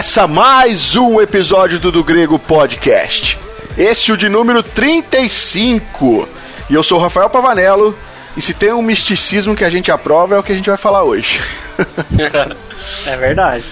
Começa 0.00 0.26
mais 0.26 0.96
um 0.96 1.20
episódio 1.20 1.78
do 1.78 1.92
Do 1.92 2.02
Grego 2.02 2.38
Podcast. 2.38 3.38
Esse 3.76 4.10
é 4.10 4.14
o 4.14 4.16
de 4.16 4.30
número 4.30 4.62
35. 4.62 6.26
E 6.70 6.74
eu 6.74 6.82
sou 6.82 6.96
o 6.98 7.02
Rafael 7.02 7.28
Pavanello. 7.28 7.94
E 8.34 8.40
se 8.40 8.54
tem 8.54 8.72
um 8.72 8.80
misticismo 8.80 9.54
que 9.54 9.62
a 9.62 9.68
gente 9.68 9.92
aprova, 9.92 10.36
é 10.36 10.38
o 10.38 10.42
que 10.42 10.52
a 10.52 10.54
gente 10.54 10.70
vai 10.70 10.78
falar 10.78 11.04
hoje. 11.04 11.38
É 13.06 13.14
verdade. 13.14 13.62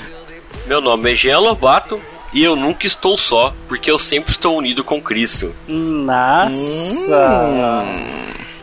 Meu 0.66 0.82
nome 0.82 1.12
é 1.12 1.14
Jean 1.14 1.38
Lobato 1.38 1.98
e 2.30 2.44
eu 2.44 2.54
nunca 2.54 2.86
estou 2.86 3.16
só, 3.16 3.54
porque 3.66 3.90
eu 3.90 3.98
sempre 3.98 4.32
estou 4.32 4.54
unido 4.54 4.84
com 4.84 5.00
Cristo. 5.00 5.54
Nossa! 5.66 6.52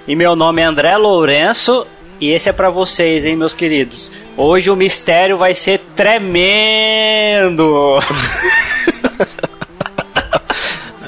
E 0.08 0.16
meu 0.16 0.36
nome 0.36 0.62
é 0.62 0.66
André 0.66 0.96
Lourenço 0.98 1.88
e 2.20 2.32
esse 2.32 2.50
é 2.50 2.54
pra 2.54 2.70
vocês, 2.70 3.26
hein, 3.26 3.36
meus 3.36 3.54
queridos. 3.54 4.12
Hoje 4.38 4.70
o 4.70 4.76
mistério 4.76 5.38
vai 5.38 5.54
ser 5.54 5.80
tremendo! 5.96 8.00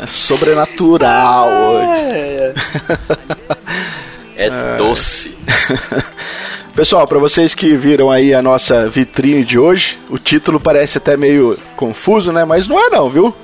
É 0.01 0.05
sobrenatural 0.05 1.49
hoje. 1.49 2.53
É 4.37 4.77
doce. 4.77 5.35
Pessoal, 6.75 7.07
para 7.07 7.17
vocês 7.17 7.55
que 7.55 7.75
viram 7.75 8.11
aí 8.11 8.33
a 8.33 8.41
nossa 8.41 8.87
vitrine 8.87 9.43
de 9.43 9.57
hoje, 9.57 9.97
o 10.09 10.19
título 10.19 10.59
parece 10.59 10.99
até 10.99 11.17
meio 11.17 11.57
confuso, 11.75 12.31
né? 12.31 12.45
Mas 12.45 12.67
não 12.67 12.79
é 12.79 12.89
não, 12.91 13.09
viu? 13.09 13.35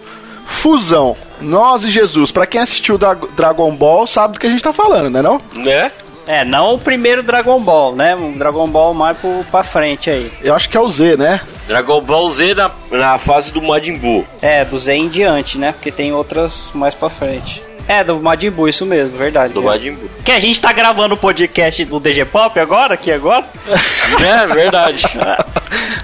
Fusão. 0.45 1.17
Nós 1.41 1.83
e 1.83 1.89
Jesus. 1.89 2.29
Para 2.29 2.45
quem 2.45 2.61
assistiu 2.61 2.97
Dra- 2.99 3.17
Dragon 3.35 3.75
Ball, 3.75 4.05
sabe 4.05 4.35
do 4.35 4.39
que 4.39 4.45
a 4.45 4.49
gente 4.51 4.61
tá 4.63 4.71
falando, 4.71 5.09
né 5.09 5.21
não? 5.23 5.39
Né? 5.55 5.91
É, 6.25 6.45
não 6.45 6.75
o 6.75 6.79
primeiro 6.79 7.21
Dragon 7.21 7.59
Ball, 7.59 7.95
né? 7.95 8.15
Um 8.15 8.37
Dragon 8.37 8.67
Ball 8.67 8.93
mais 8.93 9.17
pro, 9.17 9.43
pra 9.51 9.63
frente 9.63 10.09
aí. 10.09 10.31
Eu 10.41 10.55
acho 10.55 10.69
que 10.69 10.77
é 10.77 10.79
o 10.79 10.87
Z, 10.89 11.17
né? 11.17 11.41
Dragon 11.67 12.01
Ball 12.01 12.29
Z 12.29 12.53
na, 12.55 12.71
na 12.91 13.17
fase 13.17 13.51
do 13.51 13.61
Majin 13.61 13.97
Buu. 13.97 14.25
É, 14.41 14.63
do 14.63 14.77
Z 14.79 14.93
em 14.93 15.09
diante, 15.09 15.57
né? 15.57 15.71
Porque 15.73 15.91
tem 15.91 16.13
outras 16.13 16.71
mais 16.73 16.93
pra 16.95 17.09
frente. 17.09 17.61
É, 17.85 18.01
do 18.01 18.17
Majin 18.21 18.49
Buu, 18.49 18.69
isso 18.69 18.85
mesmo, 18.85 19.17
verdade. 19.17 19.53
Do 19.53 19.59
É. 19.61 19.65
Majin 19.65 19.91
Buu. 19.91 20.09
Que 20.23 20.31
a 20.31 20.39
gente 20.39 20.61
tá 20.61 20.71
gravando 20.71 21.15
o 21.15 21.17
podcast 21.17 21.83
do 21.83 21.99
DG 21.99 22.23
Pop 22.23 22.57
agora, 22.57 22.93
aqui 22.93 23.11
agora? 23.11 23.43
É 24.25 24.47
verdade. 24.47 25.03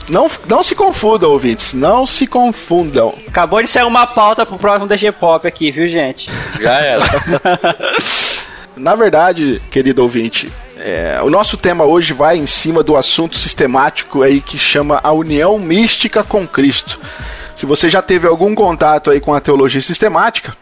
Não, 0.09 0.27
não 0.47 0.63
se 0.63 0.73
confundam, 0.73 1.29
ouvintes. 1.29 1.75
Não 1.75 2.07
se 2.07 2.25
confundam. 2.25 3.13
Acabou 3.27 3.61
de 3.61 3.69
sair 3.69 3.83
uma 3.83 4.07
pauta 4.07 4.43
pro 4.43 4.57
próximo 4.57 4.87
DG 4.87 5.11
Pop 5.11 5.47
aqui, 5.47 5.69
viu, 5.69 5.87
gente? 5.87 6.31
Já 6.59 6.79
era. 6.79 7.03
Na 8.75 8.95
verdade, 8.95 9.61
querido 9.69 10.01
ouvinte, 10.01 10.51
é, 10.77 11.19
o 11.21 11.29
nosso 11.29 11.57
tema 11.57 11.83
hoje 11.83 12.13
vai 12.13 12.37
em 12.37 12.45
cima 12.45 12.81
do 12.81 12.95
assunto 12.95 13.37
sistemático 13.37 14.23
aí 14.23 14.39
que 14.39 14.57
chama 14.57 14.99
a 15.03 15.11
união 15.11 15.59
mística 15.59 16.23
com 16.23 16.47
Cristo. 16.47 16.99
Se 17.55 17.65
você 17.65 17.89
já 17.89 18.01
teve 18.01 18.25
algum 18.27 18.55
contato 18.55 19.11
aí 19.11 19.19
com 19.19 19.33
a 19.33 19.41
teologia 19.41 19.81
sistemática, 19.81 20.55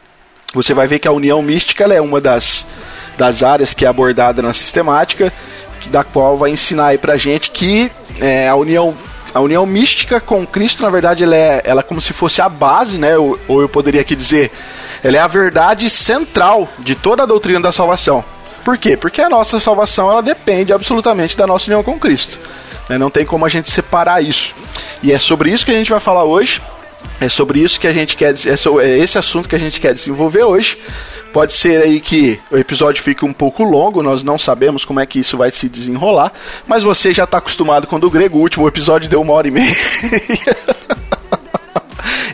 você 0.54 0.74
vai 0.74 0.88
ver 0.88 0.98
que 0.98 1.08
a 1.08 1.12
união 1.12 1.42
mística 1.42 1.84
é 1.84 2.02
uma 2.02 2.20
das, 2.20 2.66
das 3.18 3.44
áreas 3.44 3.74
que 3.74 3.86
é 3.86 3.88
abordada 3.88 4.42
na 4.42 4.54
sistemática, 4.54 5.32
que, 5.80 5.90
da 5.90 6.04
qual 6.04 6.36
vai 6.36 6.50
ensinar 6.50 6.88
aí 6.88 6.98
pra 6.98 7.18
gente 7.18 7.52
que 7.52 7.92
é, 8.20 8.50
a 8.50 8.56
união 8.56 8.96
a 9.38 9.40
união 9.40 9.66
mística 9.68 10.20
com 10.20 10.48
Cristo, 10.48 10.82
na 10.82 10.90
verdade, 10.90 11.24
ela 11.24 11.36
é, 11.36 11.62
ela 11.64 11.82
é 11.82 11.84
como 11.84 12.02
se 12.02 12.12
fosse 12.12 12.42
a 12.42 12.50
base, 12.50 12.98
né? 12.98 13.16
Ou, 13.20 13.40
ou 13.48 13.62
eu 13.62 13.70
poderia 13.70 14.02
aqui 14.02 14.16
dizer, 14.16 14.52
ela 15.04 15.16
é 15.16 15.20
a 15.20 15.28
verdade 15.28 15.88
central 15.92 16.68
de 16.80 16.96
toda 16.96 17.22
a 17.22 17.26
doutrina 17.26 17.60
da 17.60 17.72
salvação. 17.72 18.26
Por 18.66 18.80
quê? 18.80 18.98
Porque 18.98 19.22
a 19.22 19.30
nossa 19.30 19.60
salvação 19.60 20.12
ela 20.12 20.24
depende 20.24 20.74
absolutamente 20.74 21.38
da 21.38 21.46
nossa 21.46 21.68
união 21.68 21.84
com 21.84 22.00
Cristo. 22.00 22.40
né? 22.90 22.98
Não 22.98 23.12
tem 23.12 23.26
como 23.28 23.46
a 23.46 23.50
gente 23.50 23.70
separar 23.70 24.24
isso. 24.24 24.56
E 25.04 25.14
é 25.14 25.20
sobre 25.20 25.52
isso 25.52 25.64
que 25.64 25.72
a 25.72 25.76
gente 25.76 25.92
vai 25.92 26.00
falar 26.00 26.24
hoje. 26.24 26.60
É 27.20 27.30
sobre 27.30 27.60
isso 27.60 27.80
que 27.80 27.88
a 27.88 27.94
gente 27.94 28.16
quer, 28.16 28.34
é 28.34 28.86
é 28.86 28.98
esse 29.00 29.18
assunto 29.18 29.50
que 29.50 29.56
a 29.56 29.60
gente 29.60 29.80
quer 29.80 29.94
desenvolver 29.94 30.44
hoje. 30.44 30.78
Pode 31.34 31.54
ser 31.54 31.82
aí 31.82 32.00
que 32.00 32.40
o 32.52 32.58
episódio 32.58 33.04
fique 33.04 33.26
um 33.26 33.34
pouco 33.34 33.64
longo, 33.64 34.02
nós 34.02 34.24
não 34.24 34.38
sabemos 34.38 34.86
como 34.86 35.00
é 35.00 35.06
que 35.06 35.20
isso 35.20 35.38
vai 35.38 35.52
se 35.52 35.68
desenrolar, 35.68 36.32
mas 36.68 36.84
você 36.84 37.14
já 37.14 37.26
está 37.26 37.38
acostumado 37.38 37.86
com 37.86 37.98
o 37.98 38.00
do 38.00 38.10
grego, 38.10 38.38
o 38.38 38.42
último 38.42 38.68
episódio 38.68 39.10
deu 39.10 39.22
uma 39.22 39.34
hora 39.34 39.48
e 39.48 39.52
meia. 39.52 39.76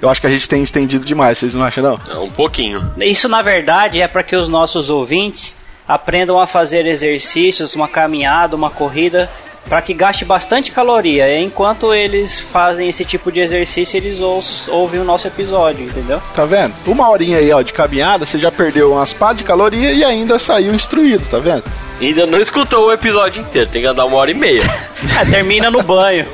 Eu 0.01 0.09
acho 0.09 0.19
que 0.19 0.27
a 0.27 0.29
gente 0.29 0.49
tem 0.49 0.61
estendido 0.61 1.05
demais, 1.05 1.37
vocês 1.37 1.53
não 1.53 1.63
acham 1.63 1.81
não? 1.81 1.99
É, 2.11 2.17
Um 2.17 2.29
pouquinho. 2.29 2.93
Isso, 2.97 3.29
na 3.29 3.41
verdade, 3.41 4.01
é 4.01 4.07
para 4.07 4.21
que 4.21 4.35
os 4.35 4.49
nossos 4.49 4.89
ouvintes 4.89 5.63
aprendam 5.87 6.39
a 6.41 6.45
fazer 6.45 6.85
exercícios, 6.85 7.73
uma 7.73 7.87
caminhada, 7.87 8.53
uma 8.53 8.69
corrida, 8.69 9.31
para 9.67 9.81
que 9.81 9.93
gaste 9.93 10.25
bastante 10.25 10.71
caloria. 10.71 11.39
Enquanto 11.39 11.93
eles 11.93 12.39
fazem 12.39 12.89
esse 12.89 13.03
tipo 13.05 13.31
de 13.31 13.39
exercício, 13.39 13.97
eles 13.97 14.19
ouvem 14.67 14.99
o 14.99 15.03
nosso 15.03 15.27
episódio, 15.27 15.85
entendeu? 15.85 16.21
Tá 16.35 16.45
vendo? 16.45 16.73
Uma 16.85 17.09
horinha 17.09 17.37
aí, 17.37 17.51
ó, 17.51 17.61
de 17.61 17.73
caminhada, 17.73 18.25
você 18.25 18.37
já 18.37 18.51
perdeu 18.51 18.91
umas 18.93 19.13
pá 19.13 19.33
de 19.33 19.43
caloria 19.43 19.91
e 19.91 20.03
ainda 20.03 20.37
saiu 20.37 20.73
instruído, 20.73 21.25
tá 21.29 21.39
vendo? 21.39 21.63
Ainda 22.01 22.25
não 22.25 22.39
escutou 22.39 22.87
o 22.87 22.91
episódio 22.91 23.41
inteiro, 23.41 23.69
tem 23.69 23.81
que 23.81 23.87
andar 23.87 24.05
uma 24.05 24.17
hora 24.17 24.31
e 24.31 24.35
meia. 24.35 24.63
É, 25.19 25.25
termina 25.25 25.69
no 25.69 25.83
banho. 25.83 26.25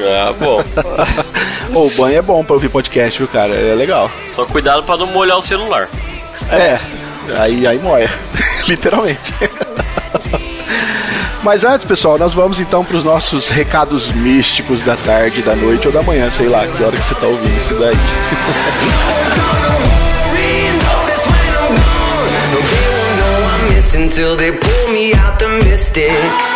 Ah, 0.00 0.32
bom. 0.32 0.60
O 1.74 1.90
banho 1.90 2.18
é 2.18 2.22
bom 2.22 2.44
pra 2.44 2.54
ouvir 2.54 2.68
podcast, 2.68 3.18
viu, 3.18 3.28
cara? 3.28 3.52
É 3.52 3.74
legal. 3.74 4.10
Só 4.32 4.46
cuidado 4.46 4.82
pra 4.82 4.96
não 4.96 5.06
molhar 5.06 5.36
o 5.36 5.42
celular. 5.42 5.88
É, 6.50 6.78
aí, 7.38 7.66
aí 7.66 7.78
moia, 7.78 8.10
literalmente. 8.66 9.32
Mas 11.46 11.64
antes, 11.64 11.86
pessoal, 11.86 12.18
nós 12.18 12.34
vamos 12.34 12.58
então 12.58 12.84
para 12.84 12.96
os 12.96 13.04
nossos 13.04 13.48
recados 13.48 14.10
místicos 14.10 14.82
da 14.82 14.96
tarde, 14.96 15.42
da 15.42 15.54
noite 15.54 15.86
ou 15.86 15.92
da 15.92 16.02
manhã, 16.02 16.28
sei 16.28 16.48
lá, 16.48 16.66
que 16.66 16.82
hora 16.82 16.96
que 16.96 17.04
você 17.04 17.14
tá 17.14 17.24
ouvindo 17.24 17.56
isso 17.56 17.72
daí. 17.74 17.94
Till 24.16 24.36
they 24.36 24.50
pull 24.50 24.92
me 24.92 25.14
out 25.14 25.38
the 25.38 25.46
mystic. 25.64 26.55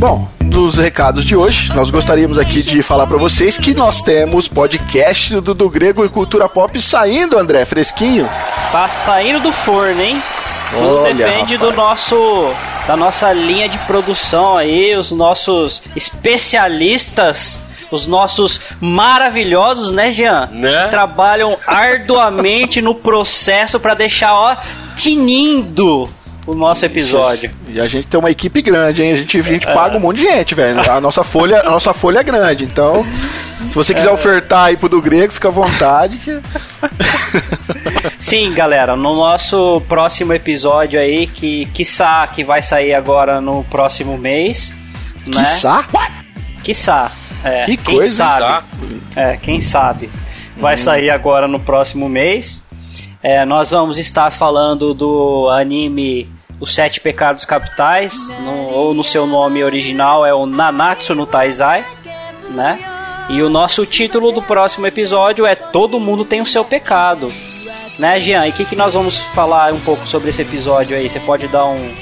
Bom, 0.00 0.26
dos 0.40 0.78
recados 0.78 1.26
de 1.26 1.36
hoje, 1.36 1.68
nós 1.74 1.90
gostaríamos 1.90 2.38
aqui 2.38 2.62
de 2.62 2.82
falar 2.82 3.06
para 3.06 3.18
vocês 3.18 3.58
que 3.58 3.74
nós 3.74 4.00
temos 4.00 4.48
podcast 4.48 5.38
do, 5.42 5.52
do 5.52 5.68
Grego 5.68 6.02
e 6.06 6.08
Cultura 6.08 6.48
Pop 6.48 6.80
saindo, 6.80 7.38
André, 7.38 7.66
fresquinho. 7.66 8.26
Tá 8.72 8.88
saindo 8.88 9.40
do 9.40 9.52
forno, 9.52 10.00
hein? 10.00 10.22
Tudo 10.70 11.02
Olha, 11.02 11.12
depende 11.12 11.58
do 11.58 11.68
rapaz. 11.68 11.76
nosso 11.76 12.50
da 12.86 12.96
nossa 12.96 13.30
linha 13.34 13.68
de 13.68 13.76
produção 13.80 14.56
aí, 14.56 14.96
os 14.96 15.10
nossos 15.10 15.82
especialistas, 15.94 17.62
os 17.90 18.06
nossos 18.06 18.58
maravilhosos, 18.80 19.92
né, 19.92 20.10
Jean? 20.10 20.46
Né? 20.50 20.88
Trabalham 20.88 21.58
arduamente 21.66 22.80
no 22.80 22.94
processo 22.94 23.78
para 23.78 23.92
deixar 23.92 24.32
ó 24.32 24.56
tinindo 24.96 26.08
o 26.46 26.54
nosso 26.54 26.84
episódio. 26.84 27.50
E 27.68 27.80
a 27.80 27.86
gente 27.86 28.06
tem 28.08 28.18
uma 28.18 28.30
equipe 28.30 28.60
grande, 28.62 29.02
hein? 29.02 29.12
A 29.12 29.16
gente, 29.16 29.38
a 29.38 29.42
gente 29.42 29.66
paga 29.66 29.96
um 29.96 30.00
monte 30.00 30.18
de 30.18 30.24
gente, 30.24 30.54
velho. 30.54 30.80
A 30.90 31.00
nossa 31.00 31.22
folha, 31.22 31.60
a 31.60 31.70
nossa 31.70 31.92
folha 31.94 32.18
é 32.20 32.22
grande, 32.22 32.64
então 32.64 33.04
se 33.68 33.74
você 33.74 33.94
quiser 33.94 34.10
ofertar 34.10 34.64
aí 34.66 34.76
pro 34.76 34.88
do 34.88 35.00
Grego, 35.00 35.32
fica 35.32 35.48
à 35.48 35.50
vontade. 35.50 36.16
que- 36.18 36.40
Sim, 38.18 38.52
galera, 38.52 38.96
no 38.96 39.14
nosso 39.16 39.80
próximo 39.88 40.32
episódio 40.32 40.98
aí, 40.98 41.26
que 41.26 41.66
quiçá 41.66 42.26
que 42.26 42.44
vai 42.44 42.62
sair 42.62 42.94
agora 42.94 43.40
no 43.40 43.64
próximo 43.64 44.16
mês, 44.18 44.72
né? 45.26 45.42
Quiçá? 45.44 45.84
Quiçá. 46.62 47.12
É, 47.42 47.64
Que 47.64 47.76
quem 47.76 47.96
coisa. 47.96 48.24
sabe. 48.24 48.66
É, 49.16 49.36
quem 49.40 49.60
sabe. 49.60 50.10
Vai 50.56 50.76
sair 50.76 51.08
agora 51.10 51.48
no 51.48 51.58
próximo 51.58 52.08
mês. 52.08 52.62
É, 53.22 53.44
nós 53.44 53.70
vamos 53.70 53.98
estar 53.98 54.30
falando 54.30 54.94
do 54.94 55.48
anime 55.50 56.28
Os 56.58 56.74
Sete 56.74 57.00
Pecados 57.00 57.44
Capitais, 57.44 58.34
no- 58.40 58.68
ou 58.72 58.94
no 58.94 59.04
seu 59.04 59.26
nome 59.26 59.62
original 59.62 60.24
é 60.24 60.32
o 60.34 60.46
Nanatsu 60.46 61.14
no 61.14 61.26
Taizai, 61.26 61.84
né? 62.50 62.78
E 63.28 63.42
o 63.42 63.48
nosso 63.50 63.86
título 63.86 64.32
do 64.32 64.42
próximo 64.42 64.86
episódio 64.86 65.46
é 65.46 65.54
Todo 65.54 66.00
Mundo 66.00 66.24
Tem 66.24 66.40
o 66.40 66.46
Seu 66.46 66.64
Pecado. 66.64 67.32
Né, 67.98 68.18
Jean? 68.18 68.46
E 68.46 68.50
o 68.50 68.52
que, 68.54 68.64
que 68.64 68.74
nós 68.74 68.94
vamos 68.94 69.18
falar 69.18 69.72
um 69.74 69.80
pouco 69.80 70.06
sobre 70.06 70.30
esse 70.30 70.40
episódio 70.40 70.96
aí? 70.96 71.08
Você 71.08 71.20
pode 71.20 71.46
dar 71.48 71.66
um, 71.66 71.94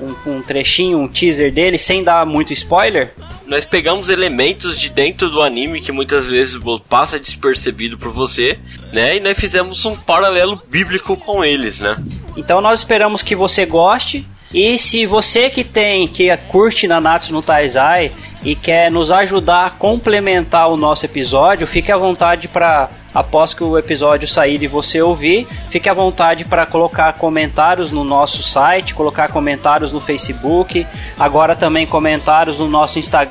um, 0.00 0.32
um 0.32 0.42
trechinho, 0.42 0.98
um 0.98 1.08
teaser 1.08 1.52
dele, 1.52 1.78
sem 1.78 2.02
dar 2.02 2.24
muito 2.26 2.52
spoiler? 2.52 3.12
Nós 3.46 3.64
pegamos 3.64 4.10
elementos 4.10 4.78
de 4.78 4.88
dentro 4.88 5.28
do 5.30 5.42
anime 5.42 5.80
que 5.80 5.92
muitas 5.92 6.26
vezes 6.26 6.58
passa 6.88 7.18
despercebido 7.18 7.98
por 7.98 8.10
você, 8.10 8.58
né? 8.92 9.16
E 9.16 9.20
nós 9.20 9.38
fizemos 9.38 9.84
um 9.84 9.96
paralelo 9.96 10.60
bíblico 10.68 11.16
com 11.16 11.44
eles, 11.44 11.80
né? 11.80 11.96
Então 12.36 12.60
nós 12.60 12.80
esperamos 12.80 13.22
que 13.22 13.34
você 13.34 13.64
goste. 13.64 14.26
E 14.52 14.78
se 14.78 15.04
você 15.04 15.50
que 15.50 15.62
tem, 15.62 16.08
que 16.08 16.34
curte 16.48 16.88
Nanatsu 16.88 17.32
no 17.32 17.42
Taizai 17.42 18.12
e 18.42 18.54
quer 18.54 18.90
nos 18.90 19.10
ajudar 19.10 19.66
a 19.66 19.70
complementar 19.70 20.70
o 20.70 20.76
nosso 20.76 21.04
episódio, 21.04 21.66
fique 21.66 21.92
à 21.92 21.98
vontade 21.98 22.48
para 22.48 22.88
após 23.18 23.52
que 23.52 23.64
o 23.64 23.76
episódio 23.76 24.28
sair 24.28 24.62
e 24.62 24.68
você 24.68 25.02
ouvir, 25.02 25.48
fique 25.70 25.88
à 25.88 25.92
vontade 25.92 26.44
para 26.44 26.64
colocar 26.64 27.12
comentários 27.14 27.90
no 27.90 28.04
nosso 28.04 28.44
site, 28.44 28.94
colocar 28.94 29.28
comentários 29.28 29.90
no 29.90 30.00
Facebook, 30.00 30.86
agora 31.18 31.56
também 31.56 31.84
comentários 31.84 32.60
no 32.60 32.68
nosso 32.68 32.98
Insta 33.00 33.28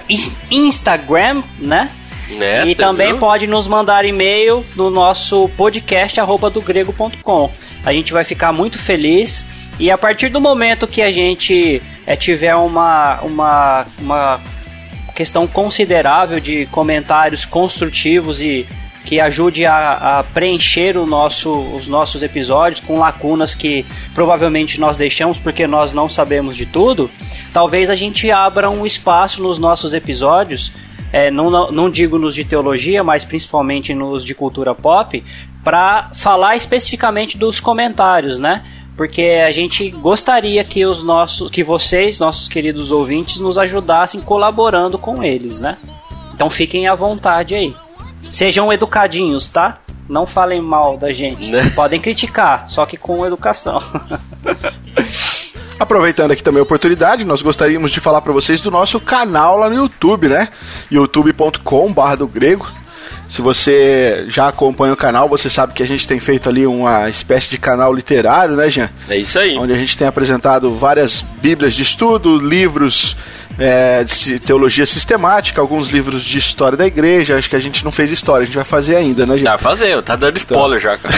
Instagram, 0.52 1.42
né? 1.58 1.90
É, 2.38 2.66
e 2.66 2.76
também 2.76 3.12
viu? 3.12 3.20
pode 3.20 3.48
nos 3.48 3.66
mandar 3.66 4.04
e-mail 4.04 4.66
no 4.76 4.90
nosso 4.90 5.48
podcast 5.56 6.20
arroba 6.20 6.50
do 6.50 6.62
grego.com. 6.62 7.50
A 7.86 7.94
gente 7.94 8.12
vai 8.12 8.26
ficar 8.26 8.52
muito 8.52 8.78
feliz 8.78 9.46
e 9.80 9.90
a 9.90 9.98
partir 9.98 10.28
do 10.28 10.42
momento 10.42 10.86
que 10.86 11.02
a 11.02 11.14
gente 11.14 11.82
é, 12.06 12.18
tiver 12.18 12.56
uma, 12.56 13.22
uma, 13.22 13.86
uma 14.00 14.42
questão 15.16 15.48
considerável 15.48 16.42
de 16.42 16.66
comentários 16.66 17.46
construtivos 17.46 18.42
e 18.42 18.68
que 19.08 19.22
ajude 19.22 19.66
a, 19.66 20.20
a, 20.20 20.24
preencher 20.24 20.94
nosso, 21.08 21.50
os 21.50 21.88
nossos 21.88 22.22
episódios 22.22 22.82
com 22.82 23.00
lacunas 23.00 23.56
que 23.56 23.86
provavelmente 24.14 24.82
nós 24.82 24.98
deixamos 24.98 25.40
porque 25.40 25.66
nós 25.66 25.94
não 25.94 26.10
sabemos 26.10 26.58
de 26.58 26.66
tudo, 26.66 27.10
talvez 27.54 27.90
a 27.90 27.96
gente 27.96 28.30
abra 28.30 28.70
um 28.70 28.86
espaço 28.86 29.42
nos 29.42 29.58
nossos 29.58 29.94
episódios, 29.94 30.74
é, 31.14 31.32
não, 31.32 31.50
não, 31.50 31.72
não 31.72 31.90
digo 31.90 32.20
nos 32.20 32.36
de 32.36 32.44
teologia, 32.44 33.02
mas 33.02 33.24
principalmente 33.24 33.94
nos 33.94 34.26
de 34.26 34.36
cultura 34.36 34.76
pop, 34.76 35.24
para 35.64 36.12
falar 36.14 36.58
especificamente 36.58 37.38
dos 37.38 37.62
comentários, 37.62 38.38
né? 38.40 38.62
porque 38.98 39.42
a 39.48 39.52
gente 39.52 39.90
gostaria 39.92 40.62
que 40.66 40.84
os 40.84 41.02
nossos, 41.02 41.50
que 41.50 41.64
vocês, 41.64 42.20
nossos 42.20 42.50
queridos 42.50 42.92
ouvintes, 42.92 43.40
nos 43.40 43.58
ajudassem 43.58 44.20
colaborando 44.20 44.98
com 44.98 45.24
eles, 45.24 45.60
né? 45.60 45.78
Então 46.34 46.50
fiquem 46.50 46.88
à 46.88 46.96
vontade 46.96 47.54
aí. 47.54 47.76
Sejam 48.32 48.72
educadinhos, 48.72 49.48
tá? 49.48 49.80
Não 50.08 50.26
falem 50.26 50.62
mal 50.62 50.98
da 50.98 51.12
gente. 51.12 51.50
Né? 51.50 51.70
Podem 51.76 52.00
criticar, 52.00 52.70
só 52.70 52.86
que 52.86 52.98
com 52.98 53.26
educação. 53.26 53.82
Aproveitando 55.80 56.32
aqui 56.32 56.42
também 56.42 56.60
a 56.60 56.64
oportunidade, 56.64 57.24
nós 57.24 57.42
gostaríamos 57.42 57.92
de 57.92 58.00
falar 58.00 58.22
para 58.22 58.34
vocês 58.34 58.60
do 58.60 58.72
nosso 58.72 59.00
canal 59.00 59.60
lá 59.60 59.70
no 59.70 59.76
YouTube, 59.76 60.28
né? 60.28 60.50
youtube.com/barra 60.90 62.16
do 62.16 62.28
grego. 62.28 62.68
Se 63.30 63.42
você 63.42 64.26
já 64.30 64.48
acompanha 64.48 64.94
o 64.94 64.98
canal, 64.98 65.28
você 65.28 65.50
sabe 65.50 65.74
que 65.74 65.84
a 65.84 65.86
gente 65.86 66.08
tem 66.08 66.18
feito 66.18 66.48
ali 66.48 66.66
uma 66.66 67.10
espécie 67.10 67.50
de 67.50 67.58
canal 67.58 67.94
literário, 67.94 68.56
né, 68.56 68.70
Jean? 68.70 68.90
É 69.10 69.18
isso 69.18 69.38
aí. 69.38 69.58
Onde 69.58 69.74
a 69.74 69.78
gente 69.78 69.98
tem 69.98 70.08
apresentado 70.08 70.74
várias 70.74 71.22
bíblias 71.22 71.74
de 71.74 71.84
estudo, 71.84 72.38
livros 72.38 73.18
é, 73.58 74.04
de 74.04 74.40
teologia 74.40 74.86
sistemática, 74.86 75.60
alguns 75.60 75.88
livros 75.90 76.24
de 76.24 76.38
história 76.38 76.78
da 76.78 76.86
igreja. 76.86 77.38
Acho 77.38 77.50
que 77.50 77.56
a 77.56 77.60
gente 77.60 77.84
não 77.84 77.92
fez 77.92 78.12
história, 78.12 78.44
a 78.44 78.46
gente 78.46 78.56
vai 78.56 78.64
fazer 78.64 78.96
ainda, 78.96 79.26
né, 79.26 79.38
Jean? 79.38 79.50
Vai 79.50 79.58
fazer, 79.58 80.02
tá 80.04 80.16
dando 80.16 80.38
spoiler 80.38 80.80
então... 80.80 80.92
já, 80.92 80.98
cara. 80.98 81.16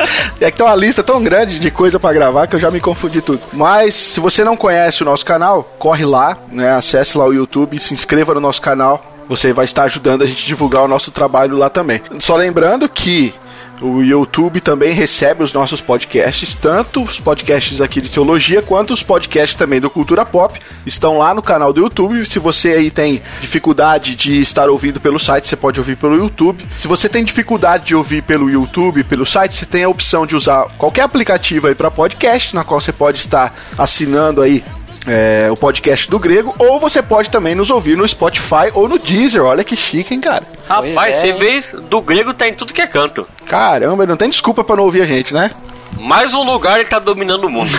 é 0.40 0.50
que 0.50 0.56
tem 0.56 0.66
uma 0.66 0.74
lista 0.74 1.02
tão 1.02 1.22
grande 1.22 1.58
de 1.58 1.70
coisa 1.70 1.98
para 1.98 2.14
gravar 2.14 2.46
que 2.46 2.56
eu 2.56 2.60
já 2.60 2.70
me 2.70 2.80
confundi 2.80 3.20
tudo. 3.20 3.40
Mas, 3.52 3.94
se 3.94 4.20
você 4.20 4.42
não 4.42 4.56
conhece 4.56 5.02
o 5.02 5.06
nosso 5.06 5.24
canal, 5.24 5.62
corre 5.78 6.04
lá, 6.04 6.38
né, 6.50 6.72
acesse 6.72 7.16
lá 7.16 7.26
o 7.26 7.32
YouTube, 7.32 7.78
se 7.78 7.94
inscreva 7.94 8.34
no 8.34 8.40
nosso 8.40 8.60
canal 8.60 9.06
você 9.28 9.52
vai 9.52 9.64
estar 9.64 9.84
ajudando 9.84 10.22
a 10.22 10.26
gente 10.26 10.42
a 10.42 10.46
divulgar 10.48 10.82
o 10.82 10.88
nosso 10.88 11.12
trabalho 11.12 11.56
lá 11.56 11.70
também. 11.70 12.02
Só 12.18 12.34
lembrando 12.34 12.88
que 12.88 13.32
o 13.80 14.02
YouTube 14.02 14.60
também 14.60 14.92
recebe 14.92 15.42
os 15.42 15.52
nossos 15.52 15.80
podcasts, 15.80 16.54
tanto 16.54 17.02
os 17.02 17.18
podcasts 17.18 17.80
aqui 17.80 18.00
de 18.00 18.08
teologia 18.08 18.62
quanto 18.62 18.92
os 18.92 19.02
podcasts 19.02 19.54
também 19.54 19.80
do 19.80 19.90
Cultura 19.90 20.24
Pop, 20.24 20.58
estão 20.84 21.18
lá 21.18 21.34
no 21.34 21.42
canal 21.42 21.72
do 21.72 21.80
YouTube. 21.80 22.24
Se 22.26 22.38
você 22.38 22.68
aí 22.68 22.90
tem 22.90 23.22
dificuldade 23.40 24.14
de 24.14 24.40
estar 24.40 24.68
ouvindo 24.68 25.00
pelo 25.00 25.18
site, 25.18 25.48
você 25.48 25.56
pode 25.56 25.80
ouvir 25.80 25.96
pelo 25.96 26.16
YouTube. 26.16 26.66
Se 26.76 26.86
você 26.86 27.08
tem 27.08 27.24
dificuldade 27.24 27.86
de 27.86 27.94
ouvir 27.94 28.22
pelo 28.22 28.50
YouTube, 28.50 29.04
pelo 29.04 29.24
site, 29.24 29.56
você 29.56 29.66
tem 29.66 29.84
a 29.84 29.88
opção 29.88 30.26
de 30.26 30.36
usar 30.36 30.66
qualquer 30.76 31.02
aplicativo 31.02 31.66
aí 31.66 31.74
para 31.74 31.90
podcast, 31.90 32.54
na 32.54 32.64
qual 32.64 32.80
você 32.80 32.92
pode 32.92 33.18
estar 33.18 33.54
assinando 33.78 34.42
aí 34.42 34.62
é, 35.10 35.50
o 35.50 35.56
podcast 35.56 36.08
do 36.08 36.20
Grego, 36.20 36.54
ou 36.56 36.78
você 36.78 37.02
pode 37.02 37.30
também 37.30 37.52
nos 37.52 37.68
ouvir 37.68 37.96
no 37.96 38.06
Spotify 38.06 38.70
ou 38.72 38.88
no 38.88 38.96
Deezer. 38.96 39.42
Olha 39.42 39.64
que 39.64 39.76
chique, 39.76 40.14
hein, 40.14 40.20
cara? 40.20 40.44
Rapaz, 40.68 41.16
é. 41.16 41.20
você 41.20 41.32
vê, 41.32 41.58
do 41.88 42.00
Grego 42.00 42.32
tá 42.32 42.46
em 42.46 42.54
tudo 42.54 42.72
que 42.72 42.80
é 42.80 42.86
canto. 42.86 43.26
Caramba, 43.44 44.06
não 44.06 44.16
tem 44.16 44.30
desculpa 44.30 44.62
para 44.62 44.76
não 44.76 44.84
ouvir 44.84 45.02
a 45.02 45.06
gente, 45.06 45.34
né? 45.34 45.50
Mais 45.98 46.32
um 46.32 46.44
lugar 46.44 46.78
ele 46.78 46.88
tá 46.88 47.00
dominando 47.00 47.44
o 47.44 47.50
mundo. 47.50 47.70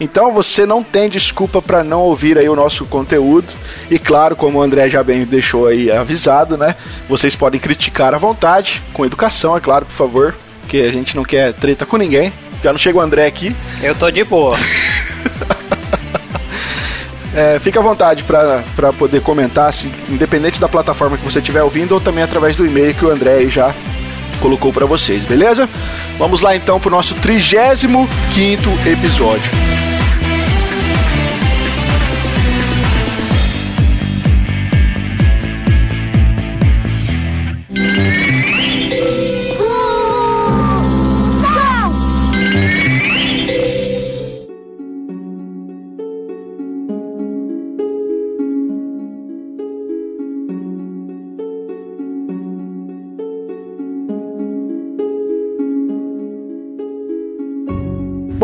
Então 0.00 0.32
você 0.32 0.66
não 0.66 0.82
tem 0.82 1.08
desculpa 1.08 1.62
para 1.62 1.84
não 1.84 2.00
ouvir 2.00 2.36
aí 2.36 2.48
o 2.48 2.56
nosso 2.56 2.84
conteúdo. 2.84 3.46
E 3.88 3.96
claro, 3.96 4.34
como 4.34 4.58
o 4.58 4.62
André 4.62 4.90
já 4.90 5.04
bem 5.04 5.24
deixou 5.24 5.68
aí 5.68 5.90
avisado, 5.90 6.56
né? 6.56 6.74
Vocês 7.08 7.36
podem 7.36 7.60
criticar 7.60 8.12
à 8.12 8.18
vontade, 8.18 8.82
com 8.92 9.06
educação, 9.06 9.56
é 9.56 9.60
claro, 9.60 9.86
por 9.86 9.92
favor, 9.92 10.34
porque 10.60 10.78
a 10.78 10.90
gente 10.90 11.14
não 11.14 11.22
quer 11.22 11.52
treta 11.52 11.86
com 11.86 11.96
ninguém. 11.96 12.32
Já 12.64 12.72
não 12.72 12.78
chega 12.78 12.96
o 12.96 13.00
André 13.02 13.26
aqui. 13.26 13.54
Eu 13.82 13.94
tô 13.94 14.10
de 14.10 14.24
boa. 14.24 14.56
é, 17.36 17.58
fica 17.60 17.78
à 17.78 17.82
vontade 17.82 18.24
para 18.24 18.90
poder 18.98 19.20
comentar, 19.20 19.68
assim, 19.68 19.92
independente 20.08 20.58
da 20.58 20.66
plataforma 20.66 21.18
que 21.18 21.24
você 21.26 21.40
estiver 21.40 21.62
ouvindo 21.62 21.92
ou 21.92 22.00
também 22.00 22.24
através 22.24 22.56
do 22.56 22.64
e-mail 22.64 22.94
que 22.94 23.04
o 23.04 23.10
André 23.10 23.46
já 23.48 23.74
colocou 24.40 24.72
para 24.72 24.86
vocês, 24.86 25.24
beleza? 25.24 25.68
Vamos 26.18 26.40
lá 26.40 26.56
então 26.56 26.80
pro 26.80 26.90
nosso 26.90 27.14
35 27.16 28.08
quinto 28.32 28.70
episódio. 28.88 29.63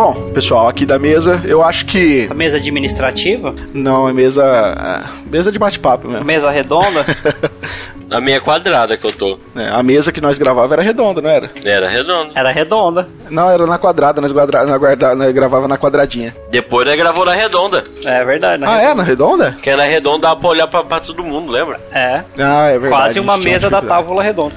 Bom, 0.01 0.31
pessoal, 0.33 0.67
aqui 0.67 0.87
da 0.87 0.99
mesa, 0.99 1.43
eu 1.45 1.63
acho 1.63 1.85
que. 1.85 2.27
A 2.31 2.33
mesa 2.33 2.57
administrativa? 2.57 3.55
Não, 3.75 4.09
é 4.09 4.15
mesa. 4.15 4.43
É, 4.43 5.29
mesa 5.31 5.53
de 5.53 5.59
bate-papo 5.59 6.09
mesmo. 6.09 6.25
Mesa 6.25 6.51
redonda? 6.51 7.05
A 8.11 8.19
minha 8.19 8.41
quadrada 8.41 8.97
que 8.97 9.07
eu 9.07 9.13
tô. 9.13 9.39
É, 9.55 9.69
a 9.69 9.83
mesa 9.85 10.11
que 10.11 10.21
nós 10.21 10.37
gravava 10.39 10.75
era 10.75 10.83
redonda, 10.83 11.21
não 11.21 11.29
era? 11.31 11.51
Era 11.65 11.87
redonda. 11.87 12.33
Era 12.35 12.51
redonda. 12.51 13.09
Não, 13.29 13.49
era 13.49 13.67
na 13.67 13.79
quadrada, 13.79 14.21
nós, 14.23 14.33
guarda, 14.33 14.65
nós, 14.65 14.81
guarda, 14.81 15.15
nós 15.15 15.33
gravava 15.33 15.69
na 15.69 15.77
quadradinha. 15.79 16.35
Depois 16.51 16.89
nós 16.89 16.97
gravou 16.97 17.25
na 17.27 17.33
redonda. 17.35 17.85
É 18.05 18.25
verdade, 18.25 18.65
Ah, 18.65 18.79
redonda. 18.79 18.91
é? 18.91 18.95
Na 18.95 19.03
redonda? 19.05 19.57
Que 19.63 19.77
na 19.77 19.85
redonda 19.85 20.27
dá 20.29 20.35
pra 20.35 20.49
olhar 20.49 20.67
pra, 20.67 20.83
pra 20.83 20.99
todo 20.99 21.23
mundo, 21.23 21.53
lembra? 21.53 21.79
É. 21.93 22.25
Ah, 22.39 22.67
é 22.69 22.79
verdade. 22.79 22.89
Quase 22.91 23.21
uma 23.21 23.37
mesa 23.37 23.69
da 23.71 23.83
tábua 23.83 24.23
redonda. 24.25 24.55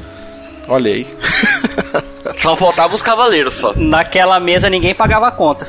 Olha 0.69 0.89
aí. 0.91 1.05
Só 2.37 2.55
faltava 2.55 2.95
os 2.95 3.01
cavaleiros 3.01 3.53
só. 3.53 3.73
Naquela 3.75 4.39
mesa 4.39 4.69
ninguém 4.69 4.95
pagava 4.95 5.27
a 5.27 5.31
conta. 5.31 5.67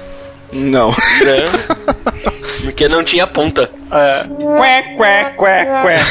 Não. 0.53 0.91
É. 0.91 1.49
Porque 2.63 2.87
não 2.89 3.03
tinha 3.03 3.27
ponta. 3.27 3.69
É. 3.91 4.25
Qué, 4.25 4.83
qué, 4.97 5.35
qué, 5.37 5.37
qué, 5.37 5.65
qué. 5.83 6.01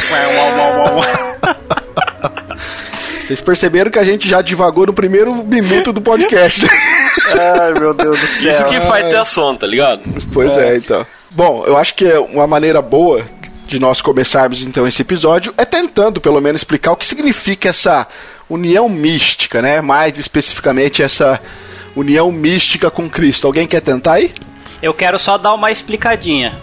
Vocês 3.23 3.39
perceberam 3.39 3.89
que 3.89 3.97
a 3.97 4.03
gente 4.03 4.27
já 4.27 4.41
divagou 4.41 4.85
no 4.85 4.93
primeiro 4.93 5.33
minuto 5.33 5.93
do 5.93 6.01
podcast. 6.01 6.67
Ai, 7.59 7.73
meu 7.73 7.93
Deus 7.93 8.19
do 8.19 8.27
céu. 8.27 8.51
Isso 8.51 8.65
que 8.65 8.81
faz 8.81 9.07
ter 9.07 9.15
a 9.15 9.23
som, 9.23 9.55
tá 9.55 9.65
ligado? 9.65 10.01
Pois 10.33 10.57
é. 10.57 10.73
é, 10.73 10.77
então. 10.77 11.05
Bom, 11.31 11.63
eu 11.65 11.77
acho 11.77 11.95
que 11.95 12.05
é 12.05 12.19
uma 12.19 12.45
maneira 12.45 12.81
boa 12.81 13.23
de 13.67 13.79
nós 13.79 14.01
começarmos 14.01 14.63
então 14.63 14.87
esse 14.87 15.01
episódio 15.01 15.53
é 15.57 15.65
tentando 15.65 16.19
pelo 16.19 16.41
menos 16.41 16.61
explicar 16.61 16.91
o 16.91 16.95
que 16.95 17.05
significa 17.05 17.69
essa 17.69 18.07
união 18.49 18.87
mística, 18.89 19.61
né? 19.61 19.81
Mais 19.81 20.17
especificamente 20.17 21.01
essa 21.01 21.39
união 21.95 22.31
mística 22.31 22.91
com 22.91 23.09
Cristo. 23.09 23.47
Alguém 23.47 23.67
quer 23.67 23.81
tentar 23.81 24.13
aí? 24.13 24.31
Eu 24.81 24.93
quero 24.93 25.17
só 25.17 25.37
dar 25.37 25.53
uma 25.53 25.71
explicadinha. 25.71 26.55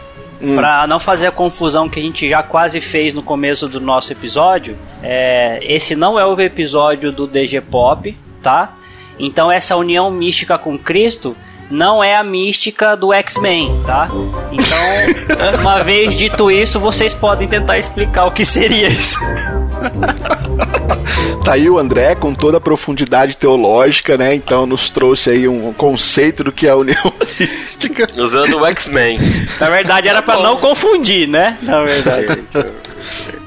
Hum. 0.43 0.55
Para 0.55 0.87
não 0.87 0.99
fazer 0.99 1.27
a 1.27 1.33
confusão 1.33 1.89
que 1.89 2.01
a 2.01 2.03
gente 2.03 2.29
já 2.29 2.43
quase 2.43 2.81
fez 2.81 3.13
no 3.13 3.23
começo 3.23 3.69
do 3.69 3.81
nosso 3.81 4.11
episódio, 4.13 4.77
é, 5.03 5.59
esse 5.63 5.95
não 5.95 6.19
é 6.19 6.25
o 6.25 6.39
episódio 6.41 7.13
do 7.13 7.27
DG 7.27 7.61
Pop, 7.61 8.17
tá? 8.43 8.75
Então 9.19 9.53
essa 9.53 9.77
união 9.77 10.11
mística 10.11 10.57
com 10.57 10.79
Cristo 10.79 11.37
não 11.71 12.03
é 12.03 12.17
a 12.17 12.25
mística 12.25 12.97
do 12.97 13.13
X-Men, 13.13 13.81
tá? 13.87 14.09
Então, 14.51 15.61
uma 15.61 15.83
vez 15.83 16.15
dito 16.15 16.51
isso, 16.51 16.81
vocês 16.81 17.15
podem 17.15 17.47
tentar 17.47 17.79
explicar 17.79 18.25
o 18.27 18.33
que 18.33 18.45
seria 18.45 18.89
isso. 18.89 19.19
Tá 21.45 21.55
aí 21.55 21.71
o 21.71 21.79
André 21.79 22.15
com 22.15 22.35
toda 22.35 22.59
a 22.59 22.61
profundidade 22.61 23.37
teológica, 23.37 24.17
né? 24.17 24.35
Então 24.35 24.67
nos 24.67 24.91
trouxe 24.91 25.31
aí 25.31 25.49
um 25.49 25.73
conceito 25.73 26.45
do 26.45 26.53
que 26.53 26.67
é 26.67 26.71
a 26.71 26.77
união 26.77 27.03
mística. 27.41 28.07
Usando 28.17 28.59
o 28.59 28.67
X-Men. 28.67 29.19
Na 29.59 29.71
verdade 29.71 30.07
era 30.07 30.21
para 30.21 30.43
não 30.43 30.59
confundir, 30.59 31.27
né? 31.27 31.59
Na 31.63 31.83
verdade. 31.83 32.45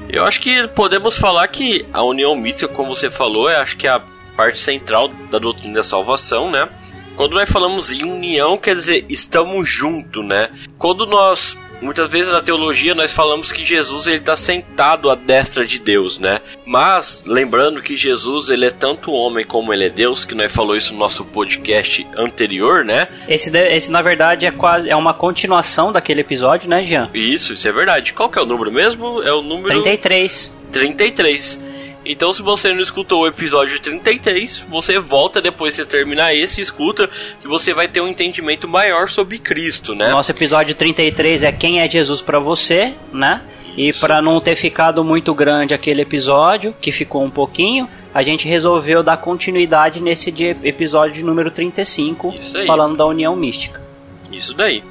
Eu 0.08 0.24
acho 0.24 0.40
que 0.40 0.66
podemos 0.68 1.16
falar 1.16 1.46
que 1.48 1.86
a 1.92 2.02
união 2.02 2.34
mística, 2.34 2.68
como 2.68 2.94
você 2.94 3.08
falou, 3.08 3.48
é 3.48 3.56
acho 3.56 3.76
que 3.76 3.86
é 3.86 3.90
a 3.90 4.02
parte 4.36 4.58
central 4.58 5.08
da 5.30 5.38
doutrina 5.38 5.74
da 5.74 5.84
salvação, 5.84 6.50
né? 6.50 6.68
Quando 7.16 7.34
nós 7.34 7.50
falamos 7.50 7.92
em 7.92 8.02
união, 8.04 8.58
quer 8.58 8.74
dizer, 8.74 9.04
estamos 9.08 9.68
juntos, 9.68 10.24
né? 10.24 10.48
Quando 10.76 11.06
nós 11.06 11.56
Muitas 11.84 12.08
vezes 12.08 12.32
na 12.32 12.40
teologia 12.40 12.94
nós 12.94 13.12
falamos 13.12 13.52
que 13.52 13.62
Jesus 13.62 14.06
ele 14.06 14.16
está 14.16 14.36
sentado 14.36 15.10
à 15.10 15.14
destra 15.14 15.66
de 15.66 15.78
Deus, 15.78 16.18
né? 16.18 16.38
Mas 16.64 17.22
lembrando 17.26 17.82
que 17.82 17.94
Jesus 17.94 18.48
ele 18.48 18.64
é 18.64 18.70
tanto 18.70 19.12
homem 19.12 19.44
como 19.44 19.72
ele 19.72 19.84
é 19.84 19.90
Deus, 19.90 20.24
que 20.24 20.34
nós 20.34 20.54
falou 20.54 20.76
isso 20.76 20.94
no 20.94 20.98
nosso 20.98 21.24
podcast 21.26 22.06
anterior, 22.16 22.84
né? 22.86 23.08
Esse, 23.28 23.54
esse 23.54 23.90
na 23.90 24.00
verdade 24.00 24.46
é 24.46 24.50
quase 24.50 24.88
é 24.88 24.96
uma 24.96 25.12
continuação 25.12 25.92
daquele 25.92 26.22
episódio, 26.22 26.70
né, 26.70 26.82
Jean? 26.82 27.10
Isso, 27.12 27.52
isso 27.52 27.68
é 27.68 27.72
verdade. 27.72 28.14
Qual 28.14 28.30
que 28.30 28.38
é 28.38 28.42
o 28.42 28.46
número 28.46 28.72
mesmo? 28.72 29.22
É 29.22 29.32
o 29.32 29.42
número 29.42 29.82
33. 29.82 30.56
33. 30.72 31.58
Então, 32.04 32.32
se 32.32 32.42
você 32.42 32.72
não 32.72 32.80
escutou 32.80 33.22
o 33.22 33.26
episódio 33.26 33.80
33, 33.80 34.66
você 34.68 34.98
volta 34.98 35.40
depois 35.40 35.74
de 35.74 35.86
terminar 35.86 36.34
esse 36.34 36.60
e 36.60 36.62
escuta, 36.62 37.08
que 37.40 37.48
você 37.48 37.72
vai 37.72 37.88
ter 37.88 38.00
um 38.00 38.08
entendimento 38.08 38.68
maior 38.68 39.08
sobre 39.08 39.38
Cristo, 39.38 39.94
né? 39.94 40.10
Nosso 40.10 40.30
episódio 40.30 40.74
33 40.74 41.42
é 41.42 41.52
Quem 41.52 41.80
é 41.80 41.88
Jesus 41.88 42.20
para 42.20 42.38
você, 42.38 42.92
né? 43.12 43.42
E 43.76 43.92
para 43.92 44.22
não 44.22 44.40
ter 44.40 44.54
ficado 44.54 45.02
muito 45.02 45.34
grande 45.34 45.74
aquele 45.74 46.02
episódio, 46.02 46.74
que 46.80 46.92
ficou 46.92 47.24
um 47.24 47.30
pouquinho, 47.30 47.88
a 48.12 48.22
gente 48.22 48.46
resolveu 48.46 49.02
dar 49.02 49.16
continuidade 49.16 50.00
nesse 50.00 50.32
episódio 50.62 51.24
número 51.24 51.50
35, 51.50 52.34
falando 52.66 52.96
da 52.96 53.06
união 53.06 53.34
mística. 53.34 53.82
Isso 54.30 54.54
daí. 54.54 54.84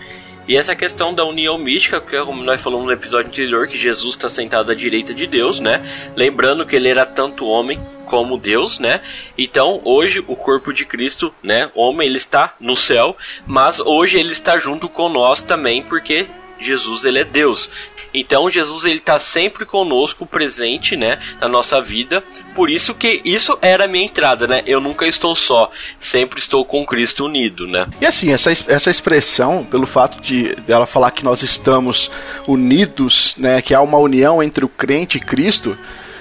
E 0.47 0.57
essa 0.57 0.75
questão 0.75 1.13
da 1.13 1.23
união 1.23 1.57
mística, 1.57 2.01
que 2.01 2.19
como 2.23 2.43
nós 2.43 2.61
falamos 2.61 2.85
no 2.85 2.91
episódio 2.91 3.29
anterior, 3.29 3.67
que 3.67 3.77
Jesus 3.77 4.15
está 4.15 4.29
sentado 4.29 4.71
à 4.71 4.75
direita 4.75 5.13
de 5.13 5.25
Deus, 5.25 5.59
né? 5.59 5.81
Lembrando 6.15 6.65
que 6.65 6.75
ele 6.75 6.89
era 6.89 7.05
tanto 7.05 7.45
homem 7.45 7.79
como 8.05 8.37
Deus, 8.37 8.77
né? 8.77 9.01
Então, 9.37 9.81
hoje 9.83 10.23
o 10.27 10.35
corpo 10.35 10.73
de 10.73 10.85
Cristo, 10.85 11.33
né, 11.41 11.71
homem, 11.73 12.07
ele 12.07 12.17
está 12.17 12.55
no 12.59 12.75
céu, 12.75 13.15
mas 13.47 13.79
hoje 13.79 14.19
ele 14.19 14.33
está 14.33 14.59
junto 14.59 14.89
com 14.89 15.09
nós 15.09 15.41
também, 15.41 15.81
porque 15.81 16.27
Jesus 16.63 17.05
ele 17.05 17.19
é 17.19 17.23
Deus. 17.23 17.69
Então 18.13 18.49
Jesus 18.49 18.85
ele 18.85 18.99
está 18.99 19.17
sempre 19.17 19.65
conosco, 19.65 20.25
presente, 20.25 20.95
né, 20.95 21.19
na 21.41 21.47
nossa 21.47 21.81
vida. 21.81 22.23
Por 22.53 22.69
isso 22.69 22.93
que 22.93 23.21
isso 23.25 23.57
era 23.61 23.85
a 23.85 23.87
minha 23.87 24.05
entrada, 24.05 24.47
né? 24.47 24.61
Eu 24.67 24.79
nunca 24.79 25.07
estou 25.07 25.35
só, 25.35 25.71
sempre 25.99 26.39
estou 26.39 26.63
com 26.63 26.85
Cristo 26.85 27.25
unido, 27.25 27.65
né? 27.65 27.87
E 27.99 28.05
assim 28.05 28.31
essa, 28.31 28.51
essa 28.51 28.91
expressão, 28.91 29.65
pelo 29.65 29.87
fato 29.87 30.21
de 30.21 30.55
dela 30.67 30.85
falar 30.85 31.11
que 31.11 31.23
nós 31.23 31.41
estamos 31.41 32.11
unidos, 32.47 33.33
né, 33.37 33.61
que 33.61 33.73
há 33.73 33.81
uma 33.81 33.97
união 33.97 34.43
entre 34.43 34.63
o 34.63 34.69
crente 34.69 35.17
e 35.17 35.21
Cristo, 35.21 35.77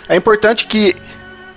é 0.09 0.17
importante 0.17 0.67
que 0.67 0.97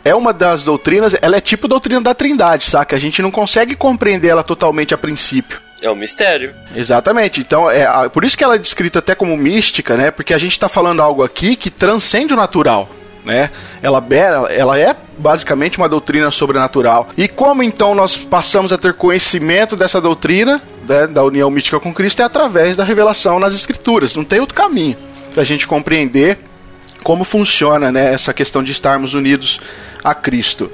é 0.03 0.13
uma 0.13 0.31
das 0.31 0.63
doutrinas, 0.63 1.15
ela 1.19 1.37
é 1.37 1.41
tipo 1.41 1.67
doutrina 1.67 1.99
da 1.99 2.13
Trindade, 2.13 2.65
saca? 2.65 2.95
A 2.95 2.99
gente 2.99 3.23
não 3.23 3.31
consegue 3.31 3.73
compreender 3.73 4.27
ela 4.27 4.43
totalmente 4.43 4.93
a 4.93 4.97
princípio. 4.97 5.64
É 5.85 5.91
um 5.91 5.95
mistério. 5.95 6.55
Exatamente. 6.75 7.39
Então, 7.39 7.69
é 7.69 8.09
por 8.09 8.23
isso 8.23 8.35
que 8.35 8.43
ela 8.43 8.55
é 8.55 8.57
descrita 8.57 8.97
até 8.97 9.13
como 9.13 9.37
mística, 9.37 9.95
né? 9.95 10.09
Porque 10.09 10.33
a 10.33 10.37
gente 10.39 10.53
está 10.53 10.67
falando 10.67 10.99
algo 10.99 11.23
aqui 11.23 11.55
que 11.55 11.69
transcende 11.69 12.33
o 12.33 12.37
natural. 12.37 12.89
Né? 13.23 13.51
Ela, 13.83 14.03
ela 14.49 14.79
é 14.79 14.95
basicamente 15.15 15.77
uma 15.77 15.87
doutrina 15.87 16.31
sobrenatural. 16.31 17.09
E 17.15 17.27
como 17.27 17.61
então 17.61 17.93
nós 17.93 18.17
passamos 18.17 18.73
a 18.73 18.79
ter 18.79 18.93
conhecimento 18.93 19.75
dessa 19.75 20.01
doutrina, 20.01 20.59
né, 20.89 21.05
da 21.05 21.23
união 21.23 21.51
mística 21.51 21.79
com 21.79 21.93
Cristo, 21.93 22.21
é 22.21 22.25
através 22.25 22.75
da 22.75 22.83
revelação 22.83 23.39
nas 23.39 23.53
Escrituras. 23.53 24.15
Não 24.15 24.23
tem 24.23 24.39
outro 24.39 24.55
caminho 24.55 24.97
para 25.31 25.41
a 25.41 25.45
gente 25.45 25.67
compreender 25.67 26.39
como 27.03 27.23
funciona 27.23 27.91
né, 27.91 28.11
essa 28.11 28.33
questão 28.33 28.63
de 28.63 28.71
estarmos 28.71 29.13
unidos 29.13 29.61
a 30.03 30.15
Cristo. 30.15 30.71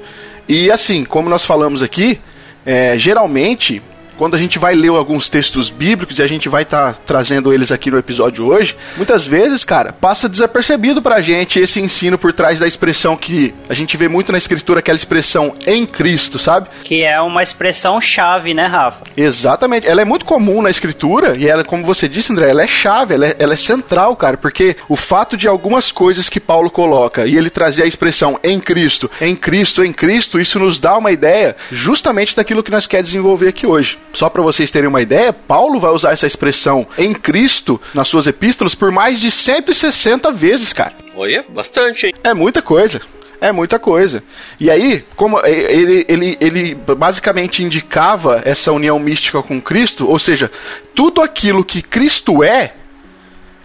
E 0.48 0.70
assim, 0.70 1.04
como 1.04 1.28
nós 1.28 1.44
falamos 1.44 1.82
aqui, 1.82 2.18
é, 2.64 2.98
geralmente 2.98 3.82
quando 4.16 4.34
a 4.34 4.38
gente 4.38 4.58
vai 4.58 4.74
ler 4.74 4.88
alguns 4.88 5.28
textos 5.28 5.70
bíblicos 5.70 6.18
e 6.18 6.22
a 6.22 6.26
gente 6.26 6.48
vai 6.48 6.62
estar 6.62 6.92
tá 6.92 7.00
trazendo 7.06 7.52
eles 7.52 7.72
aqui 7.72 7.90
no 7.90 7.98
episódio 7.98 8.46
hoje, 8.46 8.76
muitas 8.96 9.26
vezes, 9.26 9.64
cara, 9.64 9.92
passa 9.92 10.28
desapercebido 10.28 11.02
pra 11.02 11.20
gente 11.20 11.58
esse 11.58 11.80
ensino 11.80 12.18
por 12.18 12.32
trás 12.32 12.58
da 12.58 12.66
expressão 12.66 13.16
que 13.16 13.54
a 13.68 13.74
gente 13.74 13.96
vê 13.96 14.08
muito 14.08 14.32
na 14.32 14.38
escritura, 14.38 14.80
aquela 14.80 14.96
expressão 14.96 15.54
em 15.66 15.86
Cristo, 15.86 16.38
sabe? 16.38 16.68
Que 16.82 17.02
é 17.02 17.20
uma 17.20 17.42
expressão 17.42 18.00
chave, 18.00 18.54
né, 18.54 18.66
Rafa? 18.66 19.04
Exatamente. 19.16 19.86
Ela 19.86 20.02
é 20.02 20.04
muito 20.04 20.24
comum 20.24 20.62
na 20.62 20.70
escritura 20.70 21.36
e 21.36 21.48
ela, 21.48 21.64
como 21.64 21.84
você 21.84 22.08
disse, 22.08 22.32
André, 22.32 22.50
ela 22.50 22.62
é 22.62 22.66
chave, 22.66 23.14
ela 23.14 23.26
é, 23.26 23.36
ela 23.38 23.54
é 23.54 23.56
central, 23.56 24.16
cara, 24.16 24.36
porque 24.36 24.76
o 24.88 24.96
fato 24.96 25.36
de 25.36 25.48
algumas 25.48 25.90
coisas 25.90 26.28
que 26.28 26.40
Paulo 26.40 26.70
coloca 26.70 27.26
e 27.26 27.36
ele 27.36 27.50
trazer 27.50 27.82
a 27.82 27.86
expressão 27.86 28.38
em 28.42 28.58
Cristo, 28.60 29.10
em 29.20 29.34
Cristo, 29.34 29.84
em 29.84 29.92
Cristo, 29.92 30.40
isso 30.40 30.58
nos 30.58 30.78
dá 30.78 30.96
uma 30.96 31.12
ideia 31.12 31.56
justamente 31.70 32.36
daquilo 32.36 32.62
que 32.62 32.70
nós 32.70 32.86
quer 32.86 33.02
desenvolver 33.02 33.48
aqui 33.48 33.66
hoje. 33.66 33.98
Só 34.12 34.28
para 34.28 34.42
vocês 34.42 34.70
terem 34.70 34.88
uma 34.88 35.00
ideia, 35.00 35.32
Paulo 35.32 35.78
vai 35.78 35.90
usar 35.90 36.12
essa 36.12 36.26
expressão 36.26 36.86
em 36.98 37.14
Cristo 37.14 37.80
nas 37.94 38.08
suas 38.08 38.26
epístolas 38.26 38.74
por 38.74 38.90
mais 38.90 39.20
de 39.20 39.30
160 39.30 40.30
vezes, 40.32 40.72
cara. 40.72 40.92
Olha, 41.14 41.44
bastante, 41.48 42.06
hein? 42.06 42.14
É 42.22 42.34
muita 42.34 42.60
coisa. 42.60 43.00
É 43.40 43.50
muita 43.50 43.76
coisa. 43.76 44.22
E 44.60 44.70
aí, 44.70 45.04
como 45.16 45.40
ele, 45.44 46.06
ele, 46.08 46.38
ele 46.40 46.74
basicamente 46.76 47.62
indicava 47.64 48.40
essa 48.44 48.70
união 48.70 48.98
mística 49.00 49.42
com 49.42 49.60
Cristo, 49.60 50.08
ou 50.08 50.16
seja, 50.16 50.48
tudo 50.94 51.20
aquilo 51.20 51.64
que 51.64 51.82
Cristo 51.82 52.44
é, 52.44 52.74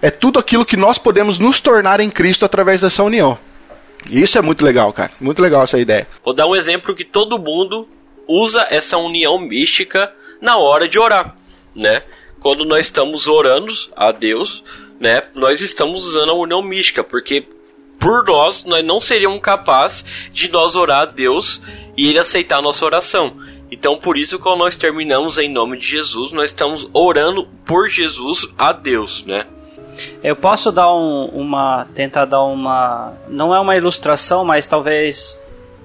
é 0.02 0.10
tudo 0.10 0.40
aquilo 0.40 0.66
que 0.66 0.76
nós 0.76 0.98
podemos 0.98 1.38
nos 1.38 1.60
tornar 1.60 2.00
em 2.00 2.10
Cristo 2.10 2.44
através 2.44 2.82
dessa 2.82 3.04
união. 3.04 3.38
E 4.10 4.22
isso 4.22 4.38
é 4.38 4.42
muito 4.42 4.66
legal, 4.66 4.92
cara. 4.94 5.12
Muito 5.22 5.42
legal 5.42 5.64
essa 5.64 5.78
ideia. 5.78 6.08
Vou 6.24 6.34
dar 6.34 6.48
um 6.48 6.56
exemplo 6.56 6.96
que 6.96 7.04
todo 7.04 7.38
mundo 7.38 7.88
usa 8.28 8.66
essa 8.72 8.98
união 8.98 9.38
mística 9.38 10.12
na 10.42 10.58
hora 10.58 10.88
de 10.88 11.00
orar, 11.00 11.36
né? 11.76 12.04
Quando 12.40 12.66
nós 12.66 12.88
estamos 12.88 13.28
orando 13.28 13.74
a 13.96 14.12
Deus, 14.12 14.64
né? 15.00 15.24
Nós 15.34 15.62
estamos 15.62 16.06
usando 16.06 16.32
a 16.32 16.36
união 16.36 16.62
mística, 16.62 17.04
porque 17.04 17.46
por 18.00 18.26
nós, 18.26 18.64
nós 18.64 18.84
não 18.84 19.00
seríamos 19.00 19.42
capazes 19.42 20.30
de 20.32 20.50
nós 20.50 20.76
orar 20.76 21.02
a 21.02 21.06
Deus 21.06 21.62
e 21.96 22.10
Ele 22.10 22.20
aceitar 22.20 22.58
a 22.58 22.62
nossa 22.62 22.86
oração. 22.86 23.36
Então, 23.70 23.98
por 23.98 24.18
isso, 24.18 24.40
quando 24.40 24.60
nós 24.60 24.78
terminamos 24.78 25.38
em 25.38 25.50
nome 25.50 25.78
de 25.78 25.86
Jesus, 25.86 26.32
nós 26.32 26.52
estamos 26.52 26.90
orando 26.94 27.48
por 27.66 27.90
Jesus 27.90 28.48
a 28.58 28.72
Deus, 28.72 29.26
né? 29.26 29.46
Eu 30.24 30.36
posso 30.36 30.72
dar 30.72 30.94
um, 30.94 31.26
uma. 31.26 31.86
tentar 31.94 32.26
dar 32.26 32.44
uma. 32.44 33.14
Não 33.28 33.54
é 33.54 33.60
uma 33.60 33.76
ilustração, 33.76 34.46
mas 34.46 34.68
talvez 34.68 35.38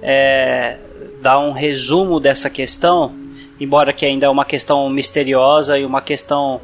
é, 0.02 0.78
dar 1.20 1.38
um 1.38 1.50
resumo 1.50 2.20
dessa 2.20 2.50
questão 2.50 3.21
embora 3.60 3.92
que 3.92 4.04
ainda 4.04 4.26
é 4.26 4.28
uma 4.28 4.44
questão 4.44 4.88
misteriosa 4.88 5.78
e 5.78 5.84
uma 5.84 6.00
questão 6.00 6.60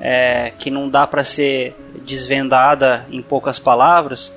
é, 0.00 0.52
que 0.58 0.70
não 0.70 0.88
dá 0.88 1.06
para 1.06 1.24
ser 1.24 1.74
desvendada 2.04 3.06
em 3.10 3.20
poucas 3.20 3.58
palavras, 3.58 4.34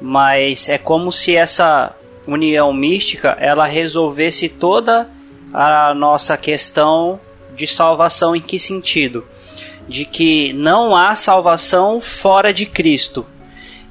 mas 0.00 0.68
é 0.68 0.78
como 0.78 1.12
se 1.12 1.36
essa 1.36 1.94
união 2.26 2.72
mística 2.72 3.36
ela 3.40 3.66
resolvesse 3.66 4.48
toda 4.48 5.08
a 5.52 5.92
nossa 5.94 6.36
questão 6.36 7.20
de 7.54 7.66
salvação 7.66 8.34
em 8.34 8.40
que 8.40 8.58
sentido? 8.58 9.24
De 9.88 10.04
que 10.04 10.52
não 10.52 10.94
há 10.94 11.16
salvação 11.16 12.00
fora 12.00 12.54
de 12.54 12.64
Cristo. 12.64 13.26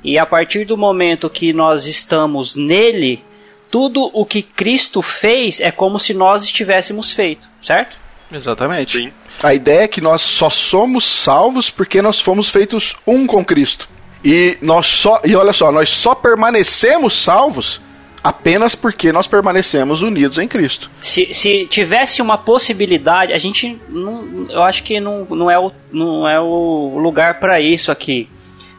E 0.04 0.18
a 0.18 0.26
partir 0.26 0.64
do 0.64 0.78
momento 0.78 1.30
que 1.30 1.52
nós 1.52 1.86
estamos 1.86 2.56
nele, 2.56 3.24
tudo 3.70 4.10
o 4.14 4.26
que 4.26 4.42
Cristo 4.42 5.02
fez 5.02 5.60
é 5.60 5.72
como 5.72 6.00
se 6.00 6.14
nós 6.14 6.44
estivéssemos 6.44 7.12
feito, 7.12 7.50
certo? 7.62 7.98
Exatamente. 8.32 8.98
Sim. 8.98 9.12
A 9.42 9.54
ideia 9.54 9.82
é 9.82 9.88
que 9.88 10.02
nós 10.02 10.22
só 10.22 10.50
somos 10.50 11.06
salvos 11.06 11.70
porque 11.70 12.02
nós 12.02 12.20
fomos 12.20 12.50
feitos 12.50 12.96
um 13.08 13.26
com 13.26 13.44
Cristo. 13.44 13.88
E 14.24 14.58
nós 14.62 14.86
só, 14.88 15.22
e 15.24 15.36
olha 15.36 15.54
só, 15.54 15.72
nós 15.72 15.90
só 15.90 16.14
permanecemos 16.14 17.14
salvos 17.14 17.82
apenas 18.24 18.76
porque 18.76 19.12
nós 19.12 19.28
permanecemos 19.28 20.02
unidos 20.02 20.38
em 20.38 20.48
Cristo. 20.48 20.92
Se, 21.02 21.34
se 21.34 21.66
tivesse 21.68 22.22
uma 22.22 22.38
possibilidade, 22.38 23.34
a 23.34 23.38
gente 23.38 23.80
não, 23.88 24.48
eu 24.50 24.62
acho 24.64 24.84
que 24.84 25.00
não, 25.00 25.26
não, 25.30 25.50
é, 25.50 25.58
o, 25.58 25.72
não 25.92 26.28
é 26.28 26.40
o 26.40 27.00
lugar 27.00 27.40
para 27.40 27.62
isso 27.62 27.92
aqui, 27.92 28.28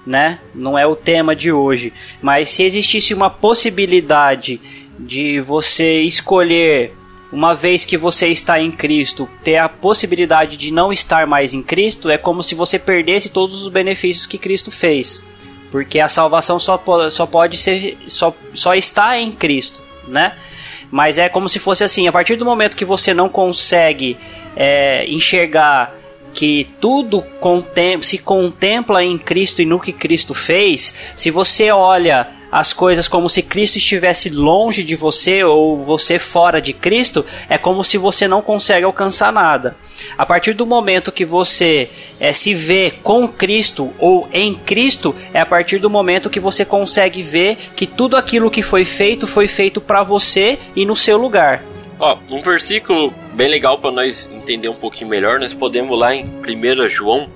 né? 0.06 0.38
Não 0.54 0.78
é 0.78 0.86
o 0.86 0.94
tema 0.94 1.34
de 1.34 1.50
hoje. 1.50 1.92
Mas 2.20 2.50
se 2.50 2.62
existisse 2.62 3.14
uma 3.14 3.30
possibilidade 3.30 4.60
de 5.00 5.40
você 5.40 6.00
escolher 6.00 6.94
uma 7.32 7.54
vez 7.54 7.84
que 7.84 7.96
você 7.96 8.28
está 8.28 8.60
em 8.60 8.70
Cristo, 8.70 9.28
ter 9.44 9.56
a 9.56 9.68
possibilidade 9.68 10.56
de 10.56 10.72
não 10.72 10.92
estar 10.92 11.26
mais 11.26 11.54
em 11.54 11.62
Cristo 11.62 12.10
é 12.10 12.18
como 12.18 12.42
se 12.42 12.54
você 12.54 12.78
perdesse 12.78 13.30
todos 13.30 13.62
os 13.62 13.68
benefícios 13.68 14.26
que 14.26 14.36
Cristo 14.36 14.70
fez. 14.70 15.22
Porque 15.70 16.00
a 16.00 16.08
salvação 16.08 16.58
só, 16.58 16.82
só 17.10 17.26
pode 17.26 17.56
ser. 17.56 17.96
Só, 18.08 18.34
só 18.52 18.74
está 18.74 19.16
em 19.16 19.30
Cristo, 19.30 19.80
né? 20.08 20.34
Mas 20.90 21.16
é 21.18 21.28
como 21.28 21.48
se 21.48 21.60
fosse 21.60 21.84
assim: 21.84 22.08
a 22.08 22.12
partir 22.12 22.34
do 22.34 22.44
momento 22.44 22.76
que 22.76 22.84
você 22.84 23.14
não 23.14 23.28
consegue 23.28 24.16
é, 24.56 25.06
enxergar 25.08 25.94
que 26.34 26.68
tudo 26.80 27.22
contem 27.40 28.02
se 28.02 28.18
contempla 28.18 29.04
em 29.04 29.16
Cristo 29.16 29.62
e 29.62 29.64
no 29.64 29.78
que 29.78 29.92
Cristo 29.92 30.34
fez, 30.34 30.94
se 31.14 31.30
você 31.30 31.70
olha 31.70 32.28
as 32.50 32.72
coisas 32.72 33.06
como 33.06 33.28
se 33.28 33.42
Cristo 33.42 33.76
estivesse 33.76 34.28
longe 34.28 34.82
de 34.82 34.96
você 34.96 35.44
ou 35.44 35.78
você 35.78 36.18
fora 36.18 36.60
de 36.60 36.72
Cristo, 36.72 37.24
é 37.48 37.56
como 37.56 37.84
se 37.84 37.96
você 37.98 38.26
não 38.26 38.42
consegue 38.42 38.84
alcançar 38.84 39.32
nada. 39.32 39.76
A 40.16 40.24
partir 40.24 40.54
do 40.54 40.66
momento 40.66 41.12
que 41.12 41.24
você 41.24 41.90
é, 42.18 42.32
se 42.32 42.54
vê 42.54 42.92
com 43.02 43.28
Cristo 43.28 43.92
ou 43.98 44.28
em 44.32 44.54
Cristo, 44.54 45.14
é 45.32 45.40
a 45.40 45.46
partir 45.46 45.78
do 45.78 45.90
momento 45.90 46.30
que 46.30 46.40
você 46.40 46.64
consegue 46.64 47.22
ver 47.22 47.56
que 47.76 47.86
tudo 47.86 48.16
aquilo 48.16 48.50
que 48.50 48.62
foi 48.62 48.84
feito 48.84 49.26
foi 49.26 49.46
feito 49.46 49.80
para 49.80 50.02
você 50.02 50.58
e 50.74 50.84
no 50.84 50.96
seu 50.96 51.18
lugar. 51.18 51.62
Ó, 51.98 52.16
um 52.30 52.40
versículo 52.40 53.12
bem 53.34 53.48
legal 53.48 53.78
para 53.78 53.90
nós 53.90 54.28
entender 54.32 54.68
um 54.70 54.74
pouquinho 54.74 55.10
melhor, 55.10 55.38
nós 55.38 55.52
podemos 55.52 55.98
lá 55.98 56.14
em 56.14 56.24
1 56.24 56.88
João, 56.88 57.28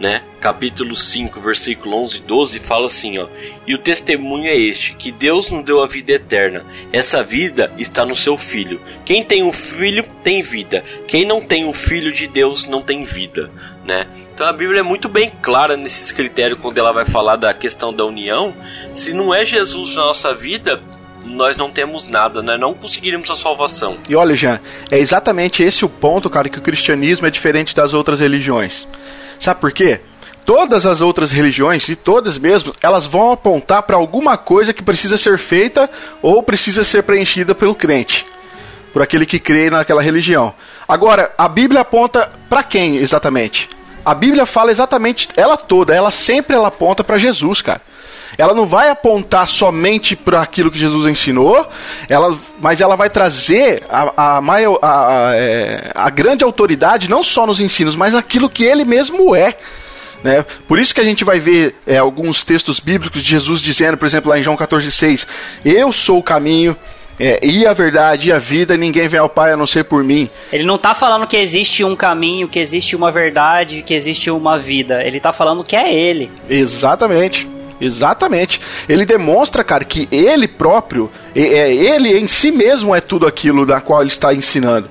né, 0.00 0.22
capítulo 0.40 0.96
5, 0.96 1.38
versículo 1.42 2.02
11 2.02 2.16
e 2.16 2.20
12, 2.20 2.58
fala 2.58 2.86
assim, 2.86 3.18
ó: 3.18 3.26
"E 3.66 3.74
o 3.74 3.78
testemunho 3.78 4.46
é 4.46 4.56
este, 4.56 4.94
que 4.94 5.12
Deus 5.12 5.50
nos 5.50 5.62
deu 5.62 5.82
a 5.82 5.86
vida 5.86 6.12
eterna. 6.12 6.64
Essa 6.90 7.22
vida 7.22 7.70
está 7.76 8.06
no 8.06 8.16
seu 8.16 8.38
filho. 8.38 8.80
Quem 9.04 9.22
tem 9.22 9.42
um 9.42 9.52
filho 9.52 10.02
tem 10.24 10.40
vida. 10.40 10.82
Quem 11.06 11.26
não 11.26 11.42
tem 11.42 11.66
o 11.66 11.68
um 11.68 11.72
filho 11.74 12.10
de 12.10 12.26
Deus 12.26 12.64
não 12.64 12.80
tem 12.80 13.04
vida", 13.04 13.50
né? 13.84 14.06
Então 14.34 14.46
a 14.48 14.54
Bíblia 14.54 14.80
é 14.80 14.82
muito 14.82 15.06
bem 15.06 15.30
clara 15.42 15.76
nesses 15.76 16.10
critérios 16.10 16.58
quando 16.58 16.78
ela 16.78 16.92
vai 16.92 17.04
falar 17.04 17.36
da 17.36 17.52
questão 17.52 17.92
da 17.92 18.06
união. 18.06 18.54
Se 18.94 19.12
não 19.12 19.34
é 19.34 19.44
Jesus 19.44 19.94
na 19.94 20.06
nossa 20.06 20.34
vida, 20.34 20.80
nós 21.26 21.58
não 21.58 21.70
temos 21.70 22.06
nada? 22.06 22.40
Não 22.42 22.72
conseguiríamos 22.72 23.30
a 23.30 23.34
salvação. 23.34 23.98
E 24.08 24.16
olha, 24.16 24.34
Jean, 24.34 24.58
é 24.90 24.98
exatamente 24.98 25.62
esse 25.62 25.84
o 25.84 25.90
ponto, 25.90 26.30
cara, 26.30 26.48
que 26.48 26.58
o 26.58 26.62
cristianismo 26.62 27.26
é 27.26 27.30
diferente 27.30 27.76
das 27.76 27.92
outras 27.92 28.18
religiões. 28.18 28.88
Sabe 29.40 29.60
por 29.60 29.72
quê? 29.72 30.00
Todas 30.44 30.84
as 30.84 31.00
outras 31.00 31.32
religiões, 31.32 31.88
e 31.88 31.96
todas 31.96 32.38
mesmo, 32.38 32.72
elas 32.82 33.06
vão 33.06 33.32
apontar 33.32 33.82
para 33.82 33.96
alguma 33.96 34.36
coisa 34.36 34.72
que 34.72 34.82
precisa 34.82 35.16
ser 35.16 35.38
feita 35.38 35.88
ou 36.20 36.42
precisa 36.42 36.84
ser 36.84 37.02
preenchida 37.02 37.54
pelo 37.54 37.74
crente, 37.74 38.24
por 38.92 39.00
aquele 39.02 39.24
que 39.24 39.38
crê 39.38 39.70
naquela 39.70 40.02
religião. 40.02 40.54
Agora, 40.86 41.32
a 41.38 41.48
Bíblia 41.48 41.80
aponta 41.80 42.30
para 42.48 42.62
quem 42.62 42.96
exatamente? 42.96 43.68
A 44.04 44.14
Bíblia 44.14 44.44
fala 44.44 44.70
exatamente 44.70 45.28
ela 45.36 45.56
toda, 45.56 45.94
ela 45.94 46.10
sempre 46.10 46.54
ela 46.54 46.68
aponta 46.68 47.02
para 47.02 47.18
Jesus, 47.18 47.62
cara 47.62 47.80
ela 48.38 48.54
não 48.54 48.66
vai 48.66 48.88
apontar 48.88 49.46
somente 49.46 50.14
para 50.14 50.40
aquilo 50.40 50.70
que 50.70 50.78
Jesus 50.78 51.06
ensinou, 51.06 51.66
ela, 52.08 52.36
mas 52.60 52.80
ela 52.80 52.96
vai 52.96 53.10
trazer 53.10 53.82
a, 53.88 54.36
a, 54.36 54.40
maior, 54.40 54.78
a, 54.80 55.28
a, 55.28 55.36
é, 55.36 55.90
a 55.94 56.10
grande 56.10 56.44
autoridade 56.44 57.08
não 57.08 57.22
só 57.22 57.46
nos 57.46 57.60
ensinos, 57.60 57.96
mas 57.96 58.14
aquilo 58.14 58.48
que 58.48 58.64
ele 58.64 58.84
mesmo 58.84 59.34
é. 59.34 59.56
Né? 60.22 60.44
Por 60.68 60.78
isso 60.78 60.94
que 60.94 61.00
a 61.00 61.04
gente 61.04 61.24
vai 61.24 61.40
ver 61.40 61.74
é, 61.86 61.96
alguns 61.96 62.44
textos 62.44 62.78
bíblicos 62.78 63.22
de 63.22 63.30
Jesus 63.30 63.60
dizendo, 63.60 63.96
por 63.96 64.06
exemplo, 64.06 64.30
lá 64.30 64.38
em 64.38 64.42
João 64.42 64.56
14,6: 64.56 65.26
Eu 65.64 65.90
sou 65.92 66.18
o 66.18 66.22
caminho, 66.22 66.76
é, 67.18 67.38
e 67.42 67.66
a 67.66 67.72
verdade 67.74 68.30
e 68.30 68.32
a 68.32 68.38
vida, 68.38 68.78
ninguém 68.78 69.06
vem 69.06 69.20
ao 69.20 69.28
Pai 69.28 69.52
a 69.52 69.56
não 69.56 69.66
ser 69.66 69.84
por 69.84 70.02
mim. 70.02 70.28
Ele 70.50 70.64
não 70.64 70.76
está 70.76 70.94
falando 70.94 71.26
que 71.26 71.36
existe 71.36 71.84
um 71.84 71.94
caminho, 71.94 72.48
que 72.48 72.58
existe 72.58 72.96
uma 72.96 73.12
verdade, 73.12 73.82
que 73.82 73.92
existe 73.92 74.30
uma 74.30 74.58
vida. 74.58 75.02
Ele 75.04 75.18
está 75.18 75.30
falando 75.30 75.62
que 75.62 75.76
é 75.76 75.92
Ele. 75.92 76.30
Exatamente. 76.48 77.46
Exatamente. 77.80 78.60
Ele 78.88 79.04
demonstra, 79.04 79.64
cara, 79.64 79.84
que 79.84 80.08
ele 80.12 80.46
próprio, 80.46 81.10
é, 81.34 81.74
ele 81.74 82.18
em 82.18 82.28
si 82.28 82.52
mesmo 82.52 82.94
é 82.94 83.00
tudo 83.00 83.26
aquilo 83.26 83.64
da 83.64 83.80
qual 83.80 84.02
ele 84.02 84.10
está 84.10 84.34
ensinando. 84.34 84.90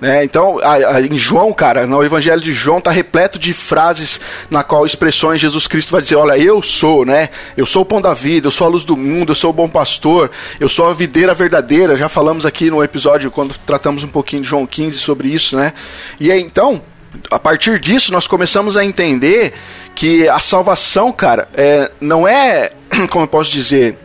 Né? 0.00 0.22
Então, 0.24 0.58
a, 0.58 0.74
a, 0.74 1.00
em 1.00 1.16
João, 1.18 1.52
cara, 1.52 1.86
no 1.86 2.02
Evangelho 2.02 2.40
de 2.40 2.52
João 2.52 2.76
está 2.76 2.90
repleto 2.90 3.38
de 3.38 3.52
frases 3.52 4.20
na 4.50 4.62
qual 4.62 4.84
expressões 4.84 5.40
Jesus 5.40 5.66
Cristo 5.66 5.92
vai 5.92 6.02
dizer: 6.02 6.16
Olha, 6.16 6.36
eu 6.36 6.62
sou, 6.62 7.06
né? 7.06 7.30
Eu 7.56 7.64
sou 7.64 7.82
o 7.82 7.86
pão 7.86 8.02
da 8.02 8.12
vida, 8.12 8.48
eu 8.48 8.50
sou 8.50 8.66
a 8.66 8.70
luz 8.70 8.84
do 8.84 8.96
mundo, 8.96 9.30
eu 9.30 9.34
sou 9.34 9.48
o 9.48 9.52
bom 9.52 9.68
pastor, 9.68 10.30
eu 10.58 10.68
sou 10.68 10.88
a 10.88 10.92
videira 10.92 11.32
verdadeira. 11.32 11.96
Já 11.96 12.08
falamos 12.08 12.44
aqui 12.44 12.70
no 12.70 12.82
episódio 12.84 13.30
quando 13.30 13.56
tratamos 13.56 14.04
um 14.04 14.08
pouquinho 14.08 14.42
de 14.42 14.48
João 14.48 14.66
15 14.66 14.98
sobre 14.98 15.28
isso, 15.28 15.56
né? 15.56 15.72
E 16.20 16.30
aí, 16.30 16.42
então, 16.42 16.82
a 17.30 17.38
partir 17.38 17.78
disso, 17.80 18.12
nós 18.12 18.26
começamos 18.26 18.76
a 18.76 18.84
entender 18.84 19.54
que 19.94 20.28
a 20.28 20.38
salvação, 20.38 21.12
cara, 21.12 21.48
é, 21.54 21.90
não 22.00 22.26
é, 22.26 22.72
como 23.10 23.24
eu 23.24 23.28
posso 23.28 23.50
dizer, 23.50 23.96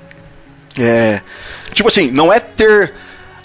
é, 0.77 1.21
tipo 1.73 1.87
assim, 1.87 2.11
não 2.11 2.31
é 2.31 2.39
ter 2.39 2.93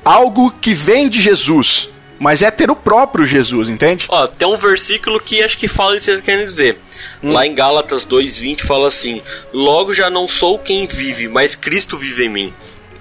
algo 0.04 0.50
que 0.50 0.74
vem 0.74 1.08
de 1.08 1.20
Jesus, 1.20 1.88
mas 2.18 2.42
é 2.42 2.50
ter 2.50 2.70
o 2.70 2.76
próprio 2.76 3.24
Jesus, 3.24 3.68
entende? 3.68 4.06
Ó, 4.08 4.26
tem 4.26 4.46
um 4.46 4.56
versículo 4.56 5.18
que 5.18 5.42
acho 5.42 5.58
que 5.58 5.66
fala 5.66 5.96
isso 5.96 6.06
que 6.06 6.12
você 6.12 6.18
tá 6.18 6.22
quer 6.22 6.44
dizer. 6.44 6.78
Hum. 7.22 7.32
Lá 7.32 7.46
em 7.46 7.54
Gálatas 7.54 8.06
2:20 8.06 8.62
fala 8.62 8.88
assim: 8.88 9.22
"Logo 9.52 9.92
já 9.92 10.08
não 10.08 10.28
sou 10.28 10.58
quem 10.58 10.86
vive, 10.86 11.28
mas 11.28 11.54
Cristo 11.54 11.96
vive 11.96 12.24
em 12.24 12.28
mim." 12.28 12.54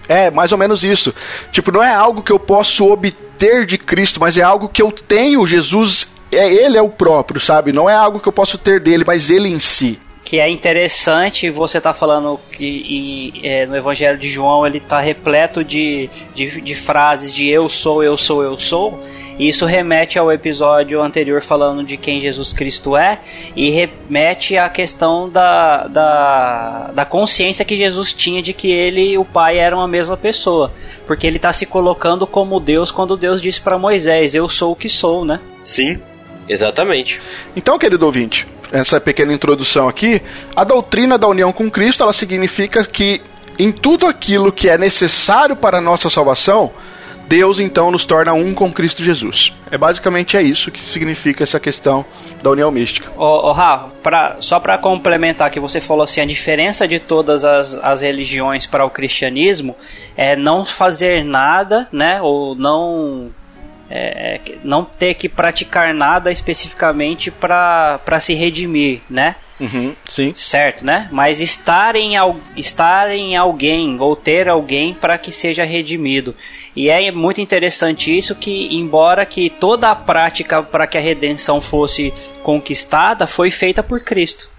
É, 0.07 0.29
mais 0.29 0.51
ou 0.51 0.57
menos 0.57 0.83
isso. 0.83 1.13
Tipo, 1.51 1.71
não 1.71 1.83
é 1.83 1.93
algo 1.93 2.21
que 2.21 2.31
eu 2.31 2.39
posso 2.39 2.91
obter 2.91 3.65
de 3.65 3.77
Cristo, 3.77 4.19
mas 4.19 4.37
é 4.37 4.41
algo 4.41 4.67
que 4.67 4.81
eu 4.81 4.91
tenho 4.91 5.47
Jesus 5.47 6.07
é 6.35 6.51
ele 6.51 6.77
é 6.77 6.81
o 6.81 6.89
próprio, 6.89 7.39
sabe? 7.39 7.71
Não 7.71 7.89
é 7.89 7.95
algo 7.95 8.19
que 8.19 8.27
eu 8.27 8.33
posso 8.33 8.57
ter 8.57 8.79
dele, 8.79 9.03
mas 9.05 9.29
ele 9.29 9.47
em 9.49 9.59
si. 9.59 9.99
Que 10.23 10.39
é 10.39 10.49
interessante 10.49 11.49
você 11.49 11.81
tá 11.81 11.93
falando 11.93 12.39
que 12.51 13.33
em, 13.35 13.47
é, 13.47 13.65
no 13.65 13.75
Evangelho 13.75 14.17
de 14.17 14.29
João 14.29 14.65
ele 14.65 14.79
tá 14.79 14.99
repleto 14.99 15.63
de, 15.63 16.09
de, 16.33 16.61
de 16.61 16.75
frases 16.75 17.33
de 17.33 17.47
eu 17.47 17.67
sou, 17.67 18.03
eu 18.03 18.17
sou, 18.17 18.41
eu 18.41 18.57
sou. 18.57 18.99
E 19.37 19.47
isso 19.47 19.65
remete 19.65 20.19
ao 20.19 20.31
episódio 20.31 21.01
anterior 21.01 21.41
falando 21.41 21.83
de 21.83 21.97
quem 21.97 22.21
Jesus 22.21 22.53
Cristo 22.53 22.95
é 22.95 23.19
e 23.55 23.69
remete 23.69 24.57
à 24.57 24.69
questão 24.69 25.29
da, 25.29 25.87
da, 25.87 26.91
da 26.93 27.05
consciência 27.05 27.65
que 27.65 27.75
Jesus 27.75 28.13
tinha 28.13 28.41
de 28.41 28.53
que 28.53 28.71
ele 28.71 29.01
e 29.01 29.17
o 29.17 29.25
Pai 29.25 29.57
eram 29.57 29.81
a 29.81 29.87
mesma 29.87 30.15
pessoa. 30.15 30.71
Porque 31.07 31.25
ele 31.25 31.37
está 31.37 31.51
se 31.51 31.65
colocando 31.65 32.27
como 32.27 32.59
Deus 32.59 32.91
quando 32.91 33.17
Deus 33.17 33.41
disse 33.41 33.59
para 33.59 33.77
Moisés: 33.77 34.35
Eu 34.35 34.47
sou 34.47 34.71
o 34.71 34.75
que 34.75 34.87
sou, 34.87 35.25
né? 35.25 35.39
Sim, 35.61 35.99
Exatamente. 36.47 37.21
Então, 37.55 37.79
querido 37.79 38.05
ouvinte, 38.05 38.47
essa 38.71 38.99
pequena 38.99 39.33
introdução 39.33 39.87
aqui, 39.87 40.21
a 40.55 40.63
doutrina 40.63 41.17
da 41.17 41.27
união 41.27 41.51
com 41.51 41.69
Cristo, 41.69 42.03
ela 42.03 42.13
significa 42.13 42.83
que 42.83 43.21
em 43.59 43.71
tudo 43.71 44.07
aquilo 44.07 44.51
que 44.51 44.67
é 44.69 44.77
necessário 44.77 45.55
para 45.55 45.77
a 45.77 45.81
nossa 45.81 46.09
salvação, 46.09 46.71
Deus 47.27 47.59
então 47.59 47.89
nos 47.89 48.05
torna 48.05 48.33
um 48.33 48.53
com 48.53 48.71
Cristo 48.71 49.03
Jesus. 49.03 49.53
É 49.71 49.77
basicamente 49.77 50.35
é 50.35 50.41
isso 50.41 50.71
que 50.71 50.83
significa 50.83 51.43
essa 51.43 51.59
questão 51.59 52.05
da 52.41 52.49
união 52.49 52.69
mística. 52.69 53.09
Ô, 53.15 53.49
ô 53.49 53.51
Rafa, 53.51 53.89
pra, 54.01 54.37
só 54.39 54.59
para 54.59 54.77
complementar 54.77 55.49
que 55.49 55.59
você 55.59 55.79
falou 55.79 56.03
assim, 56.03 56.21
a 56.21 56.25
diferença 56.25 56.87
de 56.87 56.99
todas 56.99 57.45
as, 57.45 57.75
as 57.75 58.01
religiões 58.01 58.65
para 58.65 58.85
o 58.85 58.89
cristianismo 58.89 59.75
é 60.17 60.35
não 60.35 60.65
fazer 60.65 61.23
nada, 61.23 61.87
né, 61.91 62.21
ou 62.21 62.55
não 62.55 63.31
é, 63.89 64.39
não 64.63 64.83
ter 64.83 65.13
que 65.13 65.29
praticar 65.29 65.93
nada 65.93 66.31
especificamente 66.31 67.29
para 67.29 68.19
se 68.19 68.33
redimir, 68.33 69.01
né? 69.09 69.35
Uhum, 69.59 69.95
sim. 70.05 70.33
Certo, 70.35 70.83
né? 70.83 71.07
Mas 71.11 71.39
estar 71.39 71.95
em, 71.95 72.15
estar 72.57 73.11
em 73.11 73.35
alguém 73.35 73.97
ou 73.99 74.15
ter 74.15 74.49
alguém 74.49 74.93
para 74.93 75.17
que 75.17 75.31
seja 75.31 75.63
redimido. 75.63 76.35
E 76.75 76.89
é 76.89 77.11
muito 77.11 77.39
interessante 77.39 78.15
isso 78.15 78.35
que, 78.35 78.75
embora 78.75 79.25
que 79.25 79.49
toda 79.49 79.89
a 79.89 79.95
prática 79.95 80.61
para 80.61 80.87
que 80.87 80.97
a 80.97 81.01
redenção 81.01 81.61
fosse 81.61 82.13
conquistada 82.41 83.27
foi 83.27 83.51
feita 83.51 83.83
por 83.83 84.01
Cristo. 84.01 84.49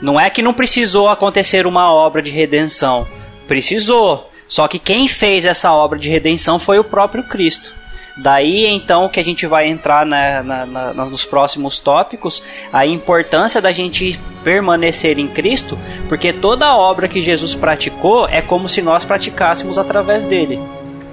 Não 0.00 0.20
é 0.20 0.30
que 0.30 0.42
não 0.42 0.54
precisou 0.54 1.08
acontecer 1.08 1.66
uma 1.66 1.92
obra 1.92 2.22
de 2.22 2.30
redenção. 2.30 3.06
Precisou. 3.48 4.30
Só 4.46 4.68
que 4.68 4.78
quem 4.78 5.08
fez 5.08 5.44
essa 5.44 5.72
obra 5.72 5.98
de 5.98 6.08
redenção 6.08 6.58
foi 6.58 6.78
o 6.78 6.84
próprio 6.84 7.24
Cristo. 7.24 7.74
Daí 8.18 8.66
então 8.66 9.08
que 9.08 9.20
a 9.20 9.24
gente 9.24 9.46
vai 9.46 9.68
entrar 9.68 10.04
na, 10.04 10.42
na, 10.42 10.66
na, 10.66 10.92
nos 11.06 11.24
próximos 11.24 11.78
tópicos 11.78 12.42
a 12.72 12.84
importância 12.84 13.60
da 13.60 13.70
gente 13.70 14.18
permanecer 14.42 15.18
em 15.18 15.28
Cristo, 15.28 15.78
porque 16.08 16.32
toda 16.32 16.76
obra 16.76 17.08
que 17.08 17.20
Jesus 17.20 17.54
praticou 17.54 18.28
é 18.28 18.42
como 18.42 18.68
se 18.68 18.82
nós 18.82 19.04
praticássemos 19.04 19.78
através 19.78 20.24
dele. 20.24 20.58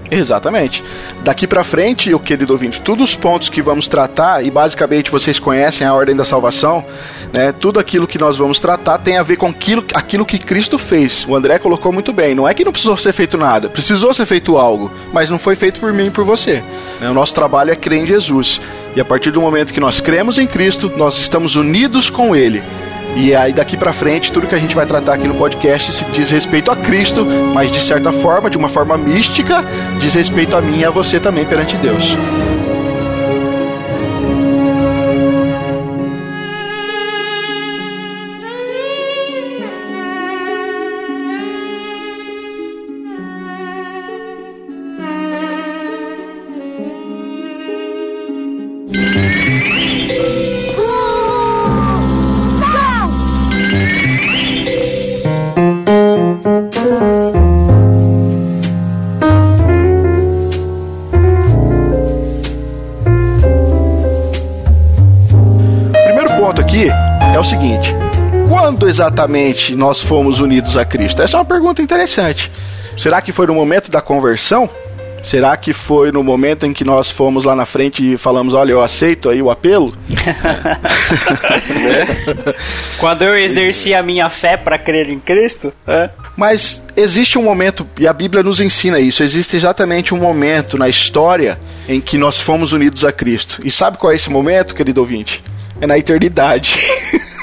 Exatamente. 0.10 0.84
Daqui 1.24 1.48
para 1.48 1.64
frente, 1.64 2.14
o 2.14 2.20
querido 2.20 2.54
ouvinte, 2.54 2.80
todos 2.82 3.10
os 3.10 3.16
pontos 3.16 3.50
que 3.50 3.62
vamos 3.62 3.88
tratar, 3.88 4.46
e 4.46 4.52
basicamente 4.52 5.10
vocês 5.10 5.40
conhecem 5.40 5.86
a 5.86 5.94
ordem 5.94 6.16
da 6.16 6.24
salvação, 6.24 6.86
né? 7.34 7.52
Tudo 7.52 7.80
aquilo 7.80 8.08
que 8.08 8.20
nós 8.20 8.38
vamos 8.38 8.60
tratar 8.60 9.00
tem 9.00 9.18
a 9.18 9.24
ver 9.24 9.38
com 9.38 9.48
aquilo, 9.48 9.84
aquilo 9.94 10.26
que 10.26 10.38
Cristo 10.38 10.78
fez. 10.78 11.26
O 11.28 11.36
André 11.36 11.58
colocou 11.58 11.92
muito 11.92 12.14
bem. 12.14 12.36
Não 12.36 12.48
é 12.48 12.54
que 12.54 12.64
não 12.64 12.72
precisou 12.72 12.98
ser 12.98 13.14
feito 13.14 13.38
nada, 13.38 13.68
precisou 13.68 14.14
ser 14.14 14.26
feito 14.26 14.58
algo, 14.58 14.92
mas 15.12 15.30
não 15.30 15.40
foi 15.40 15.56
feito 15.56 15.80
por 15.80 15.92
mim 15.92 16.08
e 16.08 16.12
por 16.12 16.24
você. 16.24 16.64
Né? 17.00 17.10
O 17.10 17.14
nosso 17.14 17.34
trabalho 17.34 17.72
é 17.72 17.76
crer 17.76 18.04
em 18.04 18.06
Jesus. 18.06 18.62
E 18.96 19.02
a 19.02 19.06
partir 19.06 19.32
do 19.32 19.42
momento 19.42 19.74
que 19.74 19.80
nós 19.80 20.00
cremos 20.00 20.38
em 20.38 20.48
Cristo, 20.48 20.92
nós 20.96 21.18
estamos 21.18 21.56
unidos 21.56 22.10
com 22.10 22.36
Ele. 22.36 22.64
E 23.16 23.34
aí 23.34 23.54
daqui 23.54 23.78
para 23.78 23.94
frente, 23.94 24.32
tudo 24.32 24.46
que 24.46 24.56
a 24.56 24.60
gente 24.60 24.76
vai 24.76 24.86
tratar 24.86 25.14
aqui 25.14 25.28
no 25.28 25.36
podcast 25.36 25.94
se 25.94 26.04
diz 26.06 26.30
respeito 26.30 26.70
a 26.70 26.76
Cristo, 26.76 27.26
mas 27.26 27.72
de 27.72 27.80
certa 27.80 28.12
forma, 28.12 28.50
de 28.50 28.58
uma 28.58 28.68
forma 28.68 28.98
mística, 28.98 29.64
diz 30.00 30.14
respeito 30.14 30.56
a 30.56 30.62
mim 30.62 30.80
e 30.80 30.86
a 30.86 30.90
você 30.90 31.20
também 31.20 31.46
perante 31.46 31.78
Deus. 31.78 32.18
Exatamente 68.96 69.76
nós 69.76 70.02
fomos 70.02 70.40
unidos 70.40 70.78
a 70.78 70.86
Cristo? 70.86 71.22
Essa 71.22 71.36
é 71.36 71.40
uma 71.40 71.46
pergunta 71.46 71.82
interessante. 71.82 72.52
Será 72.98 73.22
que 73.22 73.32
foi 73.32 73.46
no 73.46 73.54
momento 73.54 73.92
da 73.92 74.02
conversão? 74.02 74.70
Será 75.22 75.58
que 75.58 75.74
foi 75.74 76.12
no 76.12 76.24
momento 76.24 76.66
em 76.66 76.72
que 76.72 76.84
nós 76.84 77.10
fomos 77.10 77.44
lá 77.44 77.56
na 77.56 77.66
frente 77.66 78.14
e 78.14 78.16
falamos, 78.16 78.54
olha, 78.54 78.72
eu 78.72 78.82
aceito 78.82 79.28
aí 79.28 79.42
o 79.42 79.50
apelo? 79.50 79.94
Quando 83.00 83.24
eu 83.24 83.36
exerci 83.36 83.94
a 83.94 84.04
minha 84.04 84.30
fé 84.30 84.56
para 84.56 84.78
crer 84.78 85.10
em 85.10 85.20
Cristo? 85.20 85.74
É. 85.88 86.12
Mas 86.38 86.82
existe 86.96 87.40
um 87.40 87.44
momento, 87.44 87.88
e 88.00 88.08
a 88.08 88.14
Bíblia 88.14 88.44
nos 88.44 88.62
ensina 88.62 89.00
isso, 89.00 89.24
existe 89.24 89.56
exatamente 89.56 90.14
um 90.14 90.18
momento 90.18 90.78
na 90.78 90.88
história 90.88 91.60
em 91.90 92.00
que 92.00 92.18
nós 92.18 92.40
fomos 92.40 92.72
unidos 92.72 93.04
a 93.04 93.12
Cristo. 93.12 93.62
E 93.64 93.72
sabe 93.72 93.98
qual 93.98 94.14
é 94.14 94.16
esse 94.16 94.30
momento, 94.30 94.76
querido 94.76 95.02
ouvinte? 95.02 95.44
É 95.82 95.88
na 95.88 95.98
eternidade. 95.98 96.80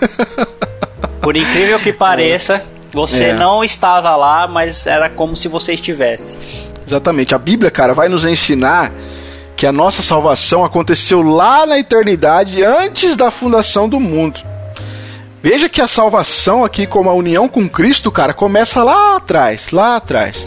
Por 1.21 1.37
incrível 1.37 1.79
que 1.79 1.93
pareça, 1.93 2.65
você 2.93 3.25
é. 3.25 3.33
não 3.33 3.63
estava 3.63 4.15
lá, 4.17 4.47
mas 4.49 4.87
era 4.87 5.09
como 5.09 5.37
se 5.37 5.49
você 5.49 5.73
estivesse. 5.73 6.37
Exatamente. 6.87 7.35
A 7.35 7.39
Bíblia, 7.39 7.71
cara, 7.71 7.95
vai 7.95 8.09
nos 8.09 8.25
ensinar 8.25 8.93
que 9.57 9.67
a 9.67 9.73
nossa 9.73 10.03
salvação 10.03 10.65
aconteceu 10.65 11.23
lá 11.23 11.65
na 11.65 11.79
eternidade, 11.79 12.63
antes 12.65 13.17
da 13.17 13.31
fundação 13.31 13.89
do 13.89 14.01
mundo. 14.01 14.41
Veja 15.43 15.69
que 15.69 15.81
a 15.81 15.89
salvação 15.89 16.65
aqui, 16.65 16.87
como 16.87 17.11
a 17.11 17.15
união 17.15 17.49
com 17.49 17.69
Cristo, 17.69 18.11
cara, 18.11 18.33
começa 18.33 18.85
lá 18.85 19.17
atrás, 19.17 19.71
lá 19.73 19.97
atrás. 19.97 20.45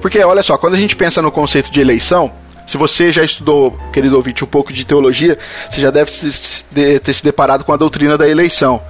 Porque, 0.00 0.22
olha 0.22 0.42
só, 0.42 0.56
quando 0.56 0.74
a 0.74 0.78
gente 0.78 0.94
pensa 0.94 1.20
no 1.20 1.32
conceito 1.32 1.70
de 1.70 1.80
eleição, 1.80 2.32
se 2.66 2.76
você 2.76 3.12
já 3.12 3.22
estudou, 3.22 3.78
querido 3.92 4.16
ouvinte, 4.16 4.44
um 4.44 4.48
pouco 4.48 4.72
de 4.72 4.84
teologia, 4.84 5.38
você 5.70 5.80
já 5.80 5.90
deve 5.90 6.10
ter 6.10 7.12
se 7.12 7.24
deparado 7.24 7.64
com 7.64 7.72
a 7.72 7.76
doutrina 7.76 8.18
da 8.18 8.28
eleição. 8.28 8.82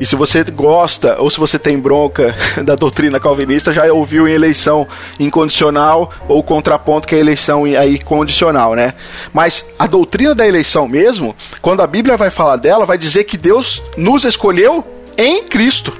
E 0.00 0.04
se 0.04 0.16
você 0.16 0.42
gosta 0.44 1.16
ou 1.20 1.30
se 1.30 1.38
você 1.38 1.58
tem 1.58 1.78
bronca 1.78 2.34
da 2.64 2.74
doutrina 2.74 3.20
calvinista, 3.20 3.72
já 3.72 3.90
ouviu 3.92 4.26
em 4.26 4.32
eleição 4.32 4.86
incondicional 5.18 6.10
ou 6.28 6.42
contraponto 6.42 7.06
que 7.06 7.14
é 7.14 7.18
eleição 7.18 7.64
aí 7.64 7.98
condicional, 7.98 8.74
né? 8.74 8.94
Mas 9.32 9.66
a 9.78 9.86
doutrina 9.86 10.34
da 10.34 10.46
eleição 10.46 10.88
mesmo, 10.88 11.34
quando 11.62 11.80
a 11.80 11.86
Bíblia 11.86 12.16
vai 12.16 12.30
falar 12.30 12.56
dela, 12.56 12.84
vai 12.84 12.98
dizer 12.98 13.24
que 13.24 13.36
Deus 13.38 13.82
nos 13.96 14.24
escolheu 14.24 14.84
em 15.16 15.44
Cristo. 15.44 15.96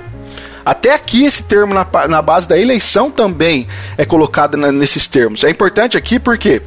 Até 0.64 0.94
aqui 0.94 1.24
esse 1.24 1.42
termo 1.42 1.74
na, 1.74 1.86
na 2.08 2.22
base 2.22 2.48
da 2.48 2.58
eleição 2.58 3.10
também 3.10 3.68
é 3.98 4.04
colocado 4.04 4.56
na, 4.56 4.72
nesses 4.72 5.06
termos. 5.06 5.44
É 5.44 5.50
importante 5.50 5.96
aqui 5.96 6.18
porque 6.18 6.62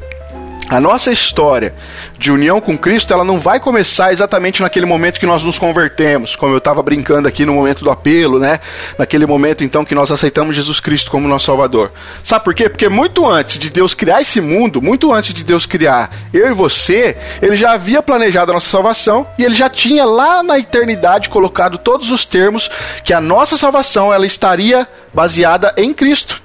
a 0.69 0.81
nossa 0.81 1.11
história 1.11 1.73
de 2.17 2.29
união 2.29 2.59
com 2.59 2.77
Cristo, 2.77 3.13
ela 3.13 3.23
não 3.23 3.39
vai 3.39 3.57
começar 3.57 4.11
exatamente 4.11 4.61
naquele 4.61 4.85
momento 4.85 5.19
que 5.19 5.25
nós 5.25 5.41
nos 5.41 5.57
convertemos, 5.57 6.35
como 6.35 6.53
eu 6.53 6.57
estava 6.57 6.83
brincando 6.83 7.27
aqui 7.27 7.45
no 7.45 7.53
momento 7.53 7.85
do 7.85 7.89
apelo, 7.89 8.37
né? 8.37 8.59
Naquele 8.97 9.25
momento 9.25 9.63
então 9.63 9.85
que 9.85 9.95
nós 9.95 10.11
aceitamos 10.11 10.55
Jesus 10.55 10.81
Cristo 10.81 11.09
como 11.09 11.27
nosso 11.27 11.45
Salvador. 11.45 11.91
Sabe 12.21 12.43
por 12.43 12.53
quê? 12.53 12.67
Porque 12.67 12.89
muito 12.89 13.25
antes 13.25 13.57
de 13.57 13.69
Deus 13.69 13.93
criar 13.93 14.21
esse 14.21 14.41
mundo, 14.41 14.81
muito 14.81 15.13
antes 15.13 15.33
de 15.33 15.43
Deus 15.43 15.65
criar 15.65 16.09
eu 16.33 16.49
e 16.49 16.53
você, 16.53 17.15
ele 17.41 17.55
já 17.55 17.71
havia 17.71 18.01
planejado 18.01 18.51
a 18.51 18.55
nossa 18.55 18.69
salvação 18.69 19.25
e 19.37 19.45
ele 19.45 19.55
já 19.55 19.69
tinha 19.69 20.03
lá 20.03 20.43
na 20.43 20.59
eternidade 20.59 21.29
colocado 21.29 21.77
todos 21.77 22.11
os 22.11 22.25
termos 22.25 22.69
que 23.05 23.13
a 23.13 23.21
nossa 23.21 23.55
salvação 23.55 24.13
ela 24.13 24.25
estaria 24.25 24.85
baseada 25.13 25.73
em 25.77 25.93
Cristo. 25.93 26.41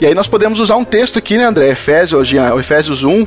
E 0.00 0.06
aí 0.06 0.14
nós 0.14 0.28
podemos 0.28 0.60
usar 0.60 0.76
um 0.76 0.84
texto 0.84 1.18
aqui, 1.18 1.36
né, 1.36 1.44
André? 1.44 1.70
Efésios, 1.70 2.30
Efésios 2.58 3.02
1, 3.02 3.26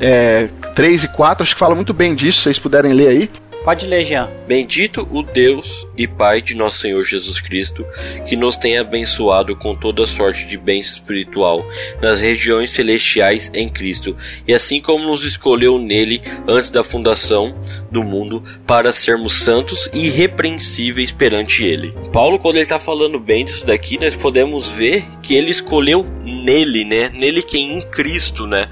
é, 0.00 0.48
3 0.74 1.04
e 1.04 1.08
4, 1.08 1.42
acho 1.42 1.54
que 1.54 1.58
fala 1.58 1.74
muito 1.74 1.92
bem 1.94 2.14
disso, 2.14 2.38
se 2.38 2.44
vocês 2.44 2.58
puderem 2.58 2.92
ler 2.92 3.08
aí. 3.08 3.30
Pode 3.66 3.84
ler, 3.84 4.04
Jean. 4.04 4.30
Bendito 4.46 5.08
o 5.10 5.24
Deus 5.24 5.88
e 5.96 6.06
Pai 6.06 6.40
de 6.40 6.54
nosso 6.54 6.78
Senhor 6.78 7.02
Jesus 7.02 7.40
Cristo, 7.40 7.84
que 8.24 8.36
nos 8.36 8.56
tem 8.56 8.78
abençoado 8.78 9.56
com 9.56 9.74
toda 9.74 10.06
sorte 10.06 10.46
de 10.46 10.56
bens 10.56 10.92
espiritual 10.92 11.66
nas 12.00 12.20
regiões 12.20 12.70
celestiais 12.70 13.50
em 13.52 13.68
Cristo, 13.68 14.16
e 14.46 14.54
assim 14.54 14.80
como 14.80 15.04
nos 15.04 15.24
escolheu 15.24 15.80
nele 15.80 16.22
antes 16.46 16.70
da 16.70 16.84
fundação 16.84 17.52
do 17.90 18.04
mundo 18.04 18.40
para 18.64 18.92
sermos 18.92 19.40
santos 19.40 19.90
e 19.92 20.06
irrepreensíveis 20.06 21.10
perante 21.10 21.64
ele. 21.64 21.92
Paulo, 22.12 22.38
quando 22.38 22.54
ele 22.54 22.62
está 22.62 22.78
falando 22.78 23.18
bem 23.18 23.44
disso 23.44 23.66
daqui, 23.66 23.98
nós 23.98 24.14
podemos 24.14 24.68
ver 24.68 25.04
que 25.20 25.34
ele 25.34 25.50
escolheu 25.50 26.06
nele, 26.24 26.84
né? 26.84 27.08
Nele 27.12 27.42
que 27.42 27.58
em 27.58 27.80
Cristo, 27.90 28.46
né? 28.46 28.68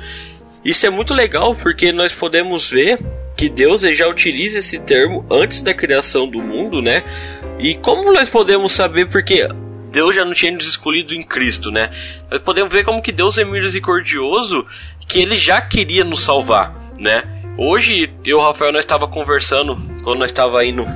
Isso 0.65 0.87
é 0.87 0.91
muito 0.91 1.13
legal 1.13 1.55
porque 1.55 1.93
nós 1.93 2.13
podemos 2.13 2.71
ver 2.71 2.99
que 3.37 3.49
Deus 3.49 3.83
já 3.83 4.09
utiliza 4.09 4.61
esse 4.61 4.79
termo 4.79 5.27
antes 5.31 5.63
da 5.63 5.75
criação 5.75 6.27
do 6.27 6.43
mundo, 6.43 6.81
né? 6.81 7.03
E 7.59 7.75
como 7.75 8.13
nós 8.13 8.29
podemos 8.29 8.73
saber 8.73 9.09
porque 9.09 9.47
Deus 9.91 10.15
já 10.15 10.25
não 10.25 10.33
tinha 10.33 10.53
nos 10.53 10.67
escolhido 10.67 11.15
em 11.15 11.23
Cristo, 11.23 11.71
né? 11.71 11.91
Nós 12.31 12.41
podemos 12.41 12.73
ver 12.73 12.85
como 12.85 13.03
que 13.03 13.13
Deus 13.13 13.37
é 13.37 13.45
misericordioso, 13.45 14.67
que 15.07 15.21
ele 15.21 15.37
já 15.37 15.61
queria 15.61 16.03
nos 16.03 16.21
salvar, 16.21 16.75
né? 16.99 17.23
Hoje 17.59 18.11
eu 18.25 18.41
Rafael 18.41 18.73
nós 18.73 18.85
estava 18.85 19.07
conversando 19.07 19.77
quando 20.03 20.19
nós 20.19 20.31
estava 20.31 20.65
indo 20.65 20.87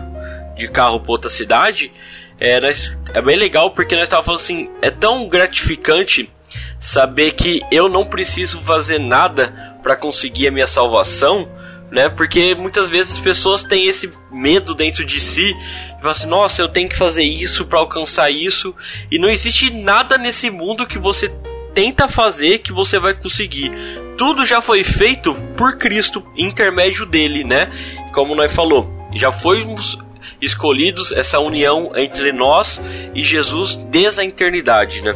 de 0.57 0.67
carro 0.69 0.99
para 0.99 1.13
outra 1.13 1.31
cidade, 1.31 1.93
é, 2.41 2.61
nós, 2.61 2.99
é 3.15 3.21
bem 3.21 3.37
legal 3.37 3.71
porque 3.71 3.95
nós 3.95 4.05
estávamos 4.05 4.27
falando 4.27 4.41
assim, 4.41 4.71
é 4.83 4.91
tão 4.91 5.29
gratificante 5.29 6.31
saber 6.79 7.33
que 7.33 7.61
eu 7.71 7.89
não 7.89 8.07
preciso 8.07 8.61
fazer 8.61 8.99
nada 8.99 9.77
para 9.83 9.97
conseguir 9.97 10.49
a 10.49 10.51
minha 10.51 10.67
salvação, 10.67 11.49
né? 11.91 12.09
Porque 12.09 12.55
muitas 12.55 12.89
vezes 12.89 13.15
as 13.15 13.19
pessoas 13.19 13.63
têm 13.63 13.87
esse 13.87 14.11
medo 14.31 14.75
dentro 14.75 15.05
de 15.05 15.21
si, 15.21 15.51
e 15.51 15.97
falam 15.97 16.11
assim: 16.11 16.27
"Nossa, 16.27 16.61
eu 16.61 16.69
tenho 16.69 16.89
que 16.89 16.97
fazer 16.97 17.23
isso 17.23 17.65
para 17.65 17.79
alcançar 17.79 18.31
isso", 18.31 18.75
e 19.11 19.19
não 19.19 19.29
existe 19.29 19.71
nada 19.71 20.19
nesse 20.19 20.51
mundo 20.51 20.87
que 20.87 20.99
você 20.99 21.33
tenta 21.75 22.09
fazer 22.09 22.59
que 22.59 22.73
você 22.73 22.99
vai 22.99 23.15
conseguir. 23.15 23.73
Tudo 24.17 24.45
já 24.45 24.61
foi 24.61 24.83
feito 24.83 25.33
por 25.57 25.79
Cristo, 25.79 26.27
intermédio 26.37 27.07
dele, 27.07 27.45
né? 27.45 27.71
Como 28.13 28.35
nós 28.35 28.53
falou, 28.53 28.91
já 29.15 29.31
fomos 29.31 29.97
escolhidos 30.41 31.13
essa 31.13 31.39
união 31.39 31.93
entre 31.95 32.33
nós 32.33 32.81
e 33.15 33.23
Jesus 33.23 33.77
desde 33.77 34.21
a 34.21 34.25
eternidade, 34.25 35.03
né? 35.03 35.15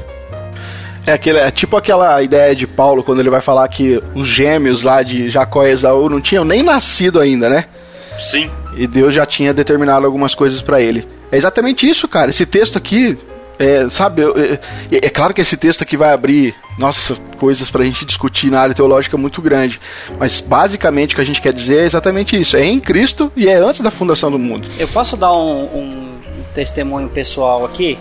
É, 1.07 1.12
aquele, 1.12 1.38
é 1.38 1.51
tipo 1.51 1.77
aquela 1.77 2.23
ideia 2.23 2.55
de 2.55 2.67
Paulo 2.67 3.03
quando 3.03 3.21
ele 3.21 3.31
vai 3.31 3.41
falar 3.41 3.67
que 3.69 4.01
os 4.15 4.29
gêmeos 4.29 4.83
lá 4.83 5.03
de 5.03 5.29
Jacó 5.31 5.67
e 5.67 5.71
Esaú 5.71 6.09
não 6.09 6.21
tinham 6.21 6.45
nem 6.45 6.62
nascido 6.62 7.19
ainda, 7.19 7.49
né? 7.49 7.67
Sim. 8.19 8.51
E 8.77 8.87
Deus 8.87 9.15
já 9.15 9.27
tinha 9.27 9.53
determinado 9.53 10.07
algumas 10.07 10.35
coisas 10.35 10.62
para 10.62 10.81
ele. 10.81 11.07
É 11.31 11.37
exatamente 11.37 11.88
isso, 11.88 12.07
cara. 12.07 12.31
Esse 12.31 12.47
texto 12.47 12.79
aqui, 12.79 13.19
é, 13.59 13.88
sabe, 13.88 14.23
é, 14.23 14.61
é, 14.91 15.11
claro 15.11 15.35
que 15.35 15.41
esse 15.41 15.57
texto 15.57 15.83
aqui 15.83 15.97
vai 15.97 16.12
abrir, 16.12 16.55
nossa, 16.79 17.17
coisas 17.37 17.71
pra 17.71 17.85
gente 17.85 18.05
discutir 18.05 18.51
na 18.51 18.61
área 18.61 18.75
teológica 18.75 19.17
muito 19.17 19.43
grande. 19.43 19.81
Mas 20.19 20.41
basicamente 20.41 21.12
o 21.12 21.17
que 21.17 21.23
a 21.23 21.27
gente 21.27 21.41
quer 21.41 21.53
dizer 21.53 21.81
é 21.81 21.85
exatamente 21.85 22.41
isso. 22.41 22.57
É 22.57 22.65
em 22.65 22.79
Cristo 22.79 23.33
e 23.37 23.49
é 23.49 23.57
antes 23.57 23.81
da 23.81 23.91
fundação 23.91 24.31
do 24.31 24.38
mundo. 24.38 24.69
Eu 24.79 24.88
posso 24.88 25.17
dar 25.17 25.33
um, 25.33 25.65
um 25.65 26.19
testemunho 26.55 27.09
pessoal 27.09 27.65
aqui? 27.65 27.99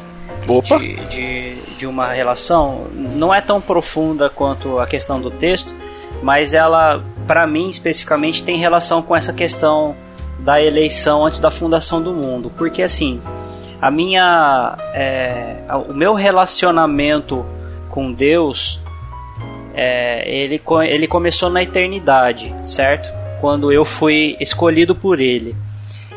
De, 0.80 0.96
de, 1.08 1.56
de 1.78 1.88
uma 1.88 2.08
relação. 2.08 2.88
Não 2.94 3.34
é 3.34 3.42
tão 3.42 3.62
profunda 3.62 4.30
quanto 4.30 4.80
a 4.80 4.88
questão 4.88 5.20
do 5.20 5.32
texto, 5.32 5.76
mas 6.22 6.54
ela, 6.54 7.04
para 7.28 7.46
mim 7.48 7.70
especificamente, 7.70 8.44
tem 8.44 8.58
relação 8.58 9.02
com 9.02 9.16
essa 9.16 9.34
questão 9.34 9.96
da 10.40 10.62
eleição 10.62 11.26
antes 11.26 11.40
da 11.40 11.52
fundação 11.52 12.02
do 12.02 12.14
mundo. 12.14 12.52
Porque 12.58 12.82
assim, 12.82 13.22
a 13.82 13.90
minha. 13.90 14.78
É, 14.94 15.56
o 15.90 15.94
meu 15.94 16.14
relacionamento 16.14 17.46
com 17.90 18.12
Deus. 18.12 18.80
É, 19.74 20.30
ele, 20.30 20.62
ele 20.86 21.08
começou 21.08 21.50
na 21.50 21.64
eternidade, 21.64 22.54
certo? 22.62 23.10
Quando 23.40 23.72
eu 23.72 23.86
fui 23.86 24.36
escolhido 24.40 24.94
por 24.94 25.20
Ele. 25.20 25.56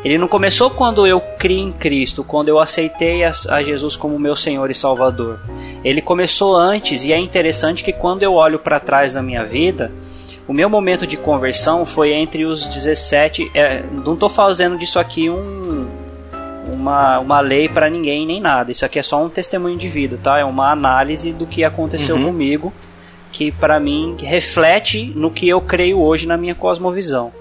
Ele 0.05 0.19
não 0.19 0.27
começou 0.27 0.69
quando 0.69 1.07
eu 1.07 1.19
criei 1.19 1.59
em 1.59 1.71
Cristo, 1.71 2.23
quando 2.23 2.47
eu 2.47 2.59
aceitei 2.59 3.23
a, 3.23 3.31
a, 3.49 3.63
Jesus 3.63 3.95
como 3.95 4.19
meu 4.19 4.35
Senhor 4.35 4.69
e 4.69 4.73
Salvador. 4.73 5.39
Ele 5.83 5.99
começou 5.99 6.55
antes 6.55 7.03
e 7.03 7.11
é 7.11 7.17
interessante 7.17 7.83
que 7.83 7.91
quando 7.91 8.21
eu 8.21 8.35
olho 8.35 8.59
para 8.59 8.79
trás 8.79 9.15
na 9.15 9.23
minha 9.23 9.43
vida, 9.43 9.91
o 10.47 10.53
meu 10.53 10.69
momento 10.69 11.07
de 11.07 11.17
conversão 11.17 11.87
foi 11.87 12.13
entre 12.13 12.45
os 12.45 12.67
17. 12.67 13.49
É, 13.55 13.83
não 14.05 14.13
estou 14.13 14.29
fazendo 14.29 14.77
disso 14.77 14.99
aqui 14.99 15.27
um, 15.27 15.87
uma, 16.71 17.17
uma 17.17 17.39
lei 17.39 17.67
para 17.67 17.89
ninguém 17.89 18.27
nem 18.27 18.39
nada. 18.39 18.71
Isso 18.71 18.85
aqui 18.85 18.99
é 18.99 19.03
só 19.03 19.23
um 19.25 19.27
testemunho 19.27 19.75
de 19.75 19.87
vida, 19.87 20.19
tá? 20.21 20.37
É 20.37 20.45
uma 20.45 20.71
análise 20.71 21.33
do 21.33 21.47
que 21.47 21.63
aconteceu 21.63 22.15
uhum. 22.15 22.25
comigo, 22.25 22.71
que 23.31 23.51
para 23.51 23.79
mim 23.79 24.15
reflete 24.19 25.11
no 25.15 25.31
que 25.31 25.49
eu 25.49 25.59
creio 25.61 25.99
hoje 25.99 26.27
na 26.27 26.37
minha 26.37 26.53
cosmovisão. 26.53 27.33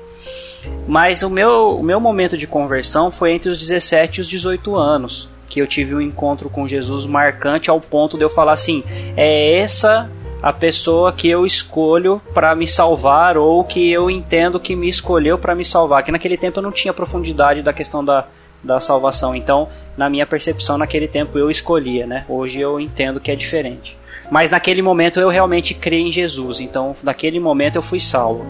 Mas 0.87 1.23
o 1.23 1.31
meu, 1.31 1.79
o 1.79 1.83
meu 1.83 2.01
momento 2.01 2.37
de 2.37 2.47
conversão 2.47 3.11
foi 3.11 3.33
entre 3.33 3.49
os 3.49 3.59
17 3.59 4.19
e 4.19 4.21
os 4.21 4.29
18 4.29 4.77
anos, 4.77 5.29
que 5.49 5.61
eu 5.61 5.67
tive 5.67 5.95
um 5.95 6.01
encontro 6.01 6.49
com 6.51 6.67
Jesus 6.67 7.07
marcante 7.07 7.71
ao 7.71 7.81
ponto 7.81 8.17
de 8.17 8.25
eu 8.25 8.31
falar 8.31 8.53
assim: 8.53 8.83
é 9.17 9.59
essa 9.59 10.11
a 10.45 10.53
pessoa 10.53 11.11
que 11.11 11.27
eu 11.27 11.47
escolho 11.47 12.21
para 12.35 12.55
me 12.55 12.67
salvar 12.67 13.39
ou 13.39 13.65
que 13.65 13.91
eu 13.91 14.11
entendo 14.11 14.61
que 14.61 14.77
me 14.77 14.91
escolheu 14.91 15.39
para 15.39 15.55
me 15.55 15.65
salvar. 15.65 16.03
Que 16.03 16.13
naquele 16.13 16.37
tempo 16.37 16.59
eu 16.59 16.63
não 16.63 16.71
tinha 16.71 16.93
profundidade 16.93 17.63
da 17.63 17.73
questão 17.73 18.05
da, 18.05 18.27
da 18.63 18.79
salvação. 18.79 19.35
Então, 19.35 19.71
na 19.97 20.11
minha 20.11 20.27
percepção, 20.27 20.77
naquele 20.77 21.09
tempo 21.09 21.39
eu 21.39 21.51
escolhia, 21.51 22.07
né? 22.07 22.27
Hoje 22.29 22.61
eu 22.61 22.79
entendo 22.79 23.21
que 23.21 23.31
é 23.31 23.35
diferente. 23.35 23.97
Mas 24.31 24.51
naquele 24.51 24.83
momento 24.83 25.19
eu 25.19 25.31
realmente 25.31 25.73
criei 25.73 26.03
em 26.03 26.13
Jesus. 26.13 26.61
Então, 26.61 26.95
naquele 27.03 27.41
momento 27.41 27.77
eu 27.77 27.83
fui 27.83 27.99
salvo, 27.99 28.45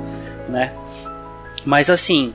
né? 0.48 0.72
Mas 1.64 1.88
assim, 1.90 2.32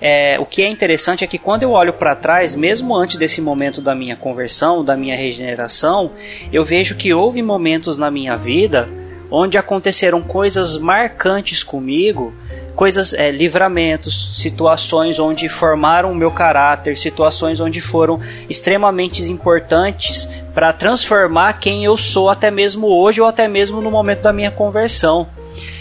é, 0.00 0.38
o 0.38 0.46
que 0.46 0.62
é 0.62 0.68
interessante 0.68 1.24
é 1.24 1.26
que 1.26 1.38
quando 1.38 1.62
eu 1.64 1.72
olho 1.72 1.92
para 1.92 2.14
trás, 2.14 2.54
mesmo 2.54 2.94
antes 2.94 3.18
desse 3.18 3.40
momento 3.40 3.80
da 3.80 3.94
minha 3.94 4.16
conversão, 4.16 4.84
da 4.84 4.96
minha 4.96 5.16
regeneração, 5.16 6.12
eu 6.52 6.64
vejo 6.64 6.96
que 6.96 7.12
houve 7.12 7.42
momentos 7.42 7.98
na 7.98 8.10
minha 8.10 8.36
vida 8.36 8.88
onde 9.30 9.58
aconteceram 9.58 10.22
coisas 10.22 10.78
marcantes 10.78 11.62
comigo, 11.62 12.32
coisas, 12.74 13.12
é, 13.12 13.30
livramentos, 13.30 14.30
situações 14.40 15.18
onde 15.18 15.48
formaram 15.48 16.12
o 16.12 16.14
meu 16.14 16.30
caráter, 16.30 16.96
situações 16.96 17.60
onde 17.60 17.80
foram 17.80 18.20
extremamente 18.48 19.20
importantes 19.22 20.26
para 20.54 20.72
transformar 20.72 21.54
quem 21.54 21.84
eu 21.84 21.96
sou 21.96 22.30
até 22.30 22.50
mesmo 22.50 22.86
hoje 22.86 23.20
ou 23.20 23.26
até 23.26 23.48
mesmo 23.48 23.82
no 23.82 23.90
momento 23.90 24.22
da 24.22 24.32
minha 24.32 24.50
conversão. 24.50 25.28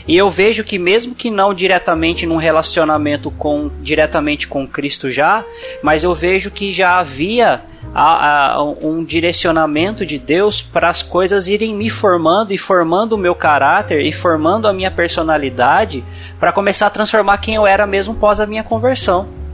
E 0.07 0.15
eu 0.15 0.29
vejo 0.29 0.63
que 0.63 0.77
mesmo 0.77 1.13
que 1.13 1.29
não 1.29 1.53
diretamente 1.53 2.25
num 2.25 2.37
relacionamento 2.37 3.29
com 3.31 3.69
diretamente 3.81 4.47
com 4.47 4.67
Cristo 4.67 5.09
já, 5.09 5.43
mas 5.81 6.03
eu 6.03 6.13
vejo 6.13 6.51
que 6.51 6.71
já 6.71 6.99
havia 6.99 7.61
a, 7.93 8.53
a, 8.53 8.63
um 8.63 9.03
direcionamento 9.03 10.05
de 10.05 10.17
Deus 10.17 10.61
para 10.61 10.89
as 10.89 11.01
coisas 11.01 11.47
irem 11.47 11.73
me 11.73 11.89
formando 11.89 12.53
e 12.53 12.57
formando 12.57 13.13
o 13.13 13.17
meu 13.17 13.35
caráter 13.35 14.01
e 14.01 14.11
formando 14.11 14.67
a 14.67 14.73
minha 14.73 14.91
personalidade 14.91 16.03
para 16.39 16.51
começar 16.51 16.87
a 16.87 16.91
transformar 16.91 17.37
quem 17.39 17.55
eu 17.55 17.65
era 17.65 17.87
mesmo 17.87 18.15
pós 18.15 18.39
a 18.39 18.45
minha 18.45 18.63
conversão. 18.63 19.46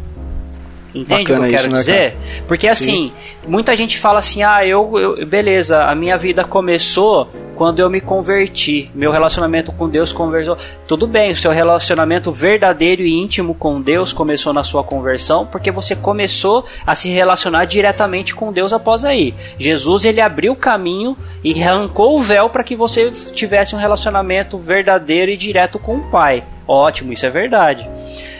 Entende 0.94 1.32
Bacana 1.32 1.48
o 1.48 1.50
que 1.50 1.56
eu 1.56 1.58
quero 1.58 1.68
isso, 1.68 1.76
né, 1.76 1.80
dizer? 1.80 2.12
Né, 2.12 2.44
Porque 2.48 2.68
assim, 2.68 3.10
Sim. 3.10 3.12
muita 3.48 3.76
gente 3.76 3.98
fala 3.98 4.20
assim: 4.20 4.44
ah, 4.44 4.66
eu, 4.66 5.00
eu, 5.00 5.26
beleza, 5.26 5.84
a 5.86 5.96
minha 5.96 6.18
vida 6.18 6.44
começou 6.44 7.30
quando 7.56 7.80
eu 7.80 7.90
me 7.90 8.02
converti, 8.02 8.90
meu 8.94 9.12
relacionamento 9.12 9.72
com 9.72 9.88
Deus 9.90 10.12
conversou. 10.12 10.58
Tudo 10.88 11.08
bem, 11.08 11.32
o 11.32 11.36
seu 11.36 11.52
relacionamento 11.52 12.32
verdadeiro 12.32 13.04
e 13.04 13.12
íntimo 13.12 13.54
com 13.56 13.82
Deus 13.82 14.12
começou 14.12 14.54
na 14.54 14.64
sua 14.64 14.84
conversão, 14.84 15.46
porque 15.46 15.72
você 15.72 15.96
começou 15.96 16.66
a 16.86 16.96
se 16.96 17.10
relacionar 17.10 17.66
diretamente 17.66 18.34
com 18.36 18.52
Deus 18.52 18.74
após 18.74 19.06
aí. 19.06 19.34
Jesus 19.58 20.06
ele 20.06 20.22
abriu 20.22 20.54
o 20.54 20.58
caminho 20.58 21.18
e 21.44 21.62
arrancou 21.62 22.18
o 22.18 22.22
véu 22.22 22.50
para 22.50 22.64
que 22.64 22.76
você 22.76 23.12
tivesse 23.12 23.76
um 23.76 23.80
relacionamento 23.80 24.58
verdadeiro 24.58 25.32
e 25.32 25.38
direto 25.38 25.80
com 25.80 25.98
o 25.98 26.10
Pai. 26.10 26.44
Ótimo, 26.68 27.14
isso 27.14 27.26
é 27.26 27.30
verdade. 27.30 27.88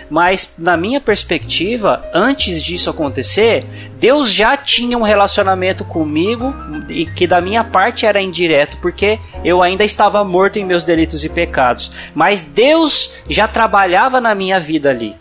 Mas, 0.10 0.54
na 0.58 0.78
minha 0.78 1.00
perspectiva, 1.02 2.02
antes 2.14 2.62
disso 2.62 2.90
acontecer, 2.90 3.66
Deus 4.00 4.32
já 4.32 4.56
tinha 4.58 4.98
um 4.98 5.02
relacionamento 5.02 5.84
comigo 5.84 6.54
e 6.90 7.06
que 7.06 7.26
da 7.26 7.42
minha 7.42 7.64
parte 7.64 8.06
era 8.06 8.22
indireto, 8.22 8.78
porque 8.82 9.20
eu 9.44 9.62
ainda 9.62 9.84
estava 9.84 10.24
morto 10.24 10.58
em 10.58 10.66
meus 10.66 10.84
delitos 10.84 11.24
e 11.24 11.30
pecados. 11.30 11.92
Mas 12.14 12.42
Deus 12.42 13.14
já 13.30 13.48
trabalhava 13.48 14.20
na 14.20 14.36
minha 14.36 14.60
vida 14.60 14.90
ali. 14.90 15.16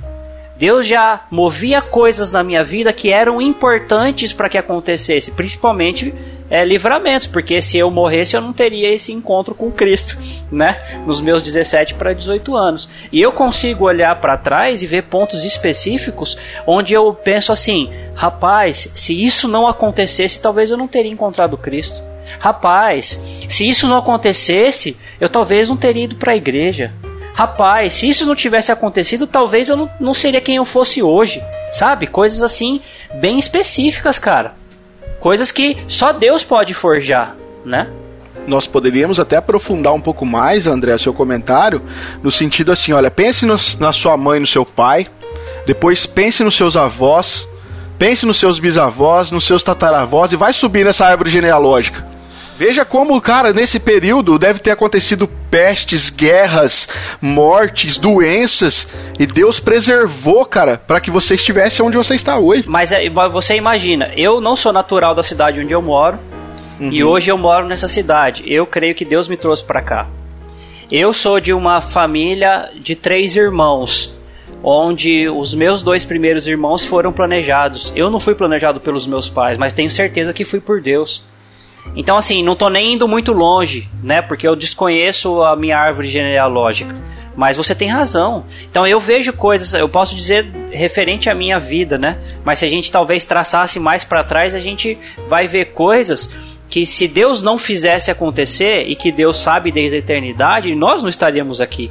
Deus 0.62 0.86
já 0.86 1.26
movia 1.28 1.82
coisas 1.82 2.30
na 2.30 2.44
minha 2.44 2.62
vida 2.62 2.92
que 2.92 3.10
eram 3.10 3.42
importantes 3.42 4.32
para 4.32 4.48
que 4.48 4.56
acontecesse, 4.56 5.32
principalmente 5.32 6.14
é, 6.52 6.62
livramentos, 6.64 7.26
porque 7.26 7.62
se 7.62 7.78
eu 7.78 7.90
morresse 7.90 8.36
eu 8.36 8.40
não 8.42 8.52
teria 8.52 8.90
esse 8.90 9.10
encontro 9.10 9.54
com 9.54 9.72
Cristo, 9.72 10.18
né? 10.50 10.82
Nos 11.06 11.18
meus 11.18 11.40
17 11.42 11.94
para 11.94 12.12
18 12.12 12.54
anos. 12.54 12.90
E 13.10 13.18
eu 13.22 13.32
consigo 13.32 13.86
olhar 13.86 14.14
para 14.20 14.36
trás 14.36 14.82
e 14.82 14.86
ver 14.86 15.04
pontos 15.04 15.46
específicos 15.46 16.36
onde 16.66 16.92
eu 16.92 17.14
penso 17.14 17.52
assim: 17.52 17.90
rapaz, 18.14 18.92
se 18.94 19.24
isso 19.24 19.48
não 19.48 19.66
acontecesse, 19.66 20.42
talvez 20.42 20.70
eu 20.70 20.76
não 20.76 20.86
teria 20.86 21.10
encontrado 21.10 21.56
Cristo. 21.56 22.02
Rapaz, 22.38 23.18
se 23.48 23.66
isso 23.66 23.88
não 23.88 23.96
acontecesse, 23.96 24.98
eu 25.18 25.30
talvez 25.30 25.70
não 25.70 25.76
teria 25.76 26.04
ido 26.04 26.16
para 26.16 26.32
a 26.32 26.36
igreja. 26.36 26.92
Rapaz, 27.32 27.94
se 27.94 28.06
isso 28.10 28.26
não 28.26 28.36
tivesse 28.36 28.70
acontecido, 28.70 29.26
talvez 29.26 29.70
eu 29.70 29.76
não, 29.76 29.90
não 29.98 30.12
seria 30.12 30.40
quem 30.40 30.56
eu 30.56 30.66
fosse 30.66 31.02
hoje. 31.02 31.42
Sabe? 31.72 32.06
Coisas 32.06 32.42
assim, 32.42 32.82
bem 33.14 33.38
específicas, 33.38 34.18
cara. 34.18 34.60
Coisas 35.22 35.52
que 35.52 35.76
só 35.86 36.12
Deus 36.12 36.42
pode 36.42 36.74
forjar, 36.74 37.36
né? 37.64 37.88
Nós 38.44 38.66
poderíamos 38.66 39.20
até 39.20 39.36
aprofundar 39.36 39.94
um 39.94 40.00
pouco 40.00 40.26
mais, 40.26 40.66
André, 40.66 40.98
seu 40.98 41.14
comentário, 41.14 41.80
no 42.20 42.32
sentido 42.32 42.72
assim, 42.72 42.92
olha, 42.92 43.08
pense 43.08 43.46
no, 43.46 43.54
na 43.78 43.92
sua 43.92 44.16
mãe, 44.16 44.40
no 44.40 44.48
seu 44.48 44.66
pai, 44.66 45.06
depois 45.64 46.06
pense 46.06 46.42
nos 46.42 46.56
seus 46.56 46.76
avós, 46.76 47.46
pense 48.00 48.26
nos 48.26 48.36
seus 48.36 48.58
bisavós, 48.58 49.30
nos 49.30 49.46
seus 49.46 49.62
tataravós 49.62 50.32
e 50.32 50.36
vai 50.36 50.52
subir 50.52 50.84
nessa 50.84 51.06
árvore 51.06 51.30
genealógica. 51.30 52.04
Veja 52.64 52.84
como, 52.84 53.20
cara, 53.20 53.52
nesse 53.52 53.80
período 53.80 54.38
deve 54.38 54.60
ter 54.60 54.70
acontecido 54.70 55.26
pestes, 55.50 56.10
guerras, 56.10 56.88
mortes, 57.20 57.98
doenças, 57.98 58.86
e 59.18 59.26
Deus 59.26 59.58
preservou, 59.58 60.44
cara, 60.44 60.78
para 60.78 61.00
que 61.00 61.10
você 61.10 61.34
estivesse 61.34 61.82
onde 61.82 61.96
você 61.96 62.14
está 62.14 62.38
hoje. 62.38 62.62
Mas 62.68 62.92
é, 62.92 63.08
você 63.08 63.56
imagina, 63.56 64.12
eu 64.16 64.40
não 64.40 64.54
sou 64.54 64.72
natural 64.72 65.12
da 65.12 65.24
cidade 65.24 65.58
onde 65.58 65.72
eu 65.72 65.82
moro, 65.82 66.20
uhum. 66.78 66.92
e 66.92 67.02
hoje 67.02 67.32
eu 67.32 67.36
moro 67.36 67.66
nessa 67.66 67.88
cidade. 67.88 68.44
Eu 68.46 68.64
creio 68.64 68.94
que 68.94 69.04
Deus 69.04 69.26
me 69.26 69.36
trouxe 69.36 69.64
para 69.64 69.82
cá. 69.82 70.06
Eu 70.88 71.12
sou 71.12 71.40
de 71.40 71.52
uma 71.52 71.80
família 71.80 72.70
de 72.76 72.94
três 72.94 73.34
irmãos, 73.34 74.14
onde 74.62 75.28
os 75.28 75.52
meus 75.52 75.82
dois 75.82 76.04
primeiros 76.04 76.46
irmãos 76.46 76.84
foram 76.84 77.12
planejados. 77.12 77.92
Eu 77.96 78.08
não 78.08 78.20
fui 78.20 78.36
planejado 78.36 78.78
pelos 78.78 79.04
meus 79.04 79.28
pais, 79.28 79.58
mas 79.58 79.72
tenho 79.72 79.90
certeza 79.90 80.32
que 80.32 80.44
fui 80.44 80.60
por 80.60 80.80
Deus. 80.80 81.24
Então, 81.94 82.16
assim, 82.16 82.42
não 82.42 82.56
tô 82.56 82.68
nem 82.68 82.94
indo 82.94 83.06
muito 83.06 83.32
longe, 83.32 83.88
né? 84.02 84.22
Porque 84.22 84.46
eu 84.46 84.56
desconheço 84.56 85.42
a 85.42 85.56
minha 85.56 85.76
árvore 85.76 86.08
genealógica. 86.08 86.94
Mas 87.36 87.56
você 87.56 87.74
tem 87.74 87.88
razão. 87.88 88.44
Então 88.70 88.86
eu 88.86 89.00
vejo 89.00 89.32
coisas, 89.32 89.72
eu 89.72 89.88
posso 89.88 90.14
dizer 90.14 90.46
referente 90.70 91.30
à 91.30 91.34
minha 91.34 91.58
vida, 91.58 91.96
né? 91.96 92.18
Mas 92.44 92.58
se 92.58 92.64
a 92.64 92.68
gente 92.68 92.92
talvez 92.92 93.24
traçasse 93.24 93.80
mais 93.80 94.04
para 94.04 94.22
trás, 94.22 94.54
a 94.54 94.60
gente 94.60 94.98
vai 95.28 95.48
ver 95.48 95.72
coisas 95.72 96.34
que 96.68 96.86
se 96.86 97.06
Deus 97.06 97.42
não 97.42 97.58
fizesse 97.58 98.10
acontecer 98.10 98.86
e 98.88 98.96
que 98.96 99.12
Deus 99.12 99.38
sabe 99.38 99.70
desde 99.70 99.96
a 99.96 99.98
eternidade, 99.98 100.74
nós 100.74 101.02
não 101.02 101.08
estaríamos 101.08 101.60
aqui. 101.60 101.90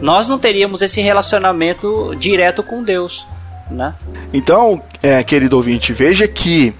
Nós 0.00 0.28
não 0.28 0.38
teríamos 0.38 0.82
esse 0.82 1.00
relacionamento 1.00 2.14
direto 2.16 2.62
com 2.62 2.82
Deus, 2.82 3.26
né? 3.70 3.94
Então, 4.32 4.82
é, 5.02 5.22
querido 5.22 5.56
ouvinte, 5.56 5.92
veja 5.92 6.28
que 6.28 6.74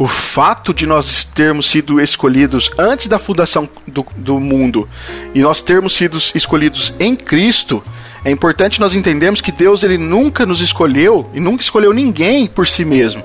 o 0.00 0.06
fato 0.06 0.72
de 0.72 0.86
nós 0.86 1.24
termos 1.24 1.68
sido 1.68 2.00
escolhidos 2.00 2.70
antes 2.78 3.06
da 3.06 3.18
fundação 3.18 3.68
do, 3.86 4.06
do 4.16 4.40
mundo 4.40 4.88
e 5.34 5.40
nós 5.40 5.60
termos 5.60 5.94
sido 5.94 6.16
escolhidos 6.34 6.94
em 6.98 7.14
Cristo, 7.14 7.82
é 8.24 8.30
importante 8.30 8.80
nós 8.80 8.94
entendermos 8.94 9.42
que 9.42 9.52
Deus 9.52 9.82
ele 9.82 9.98
nunca 9.98 10.46
nos 10.46 10.62
escolheu 10.62 11.28
e 11.34 11.38
nunca 11.38 11.62
escolheu 11.62 11.92
ninguém 11.92 12.46
por 12.46 12.66
si 12.66 12.82
mesmo. 12.82 13.22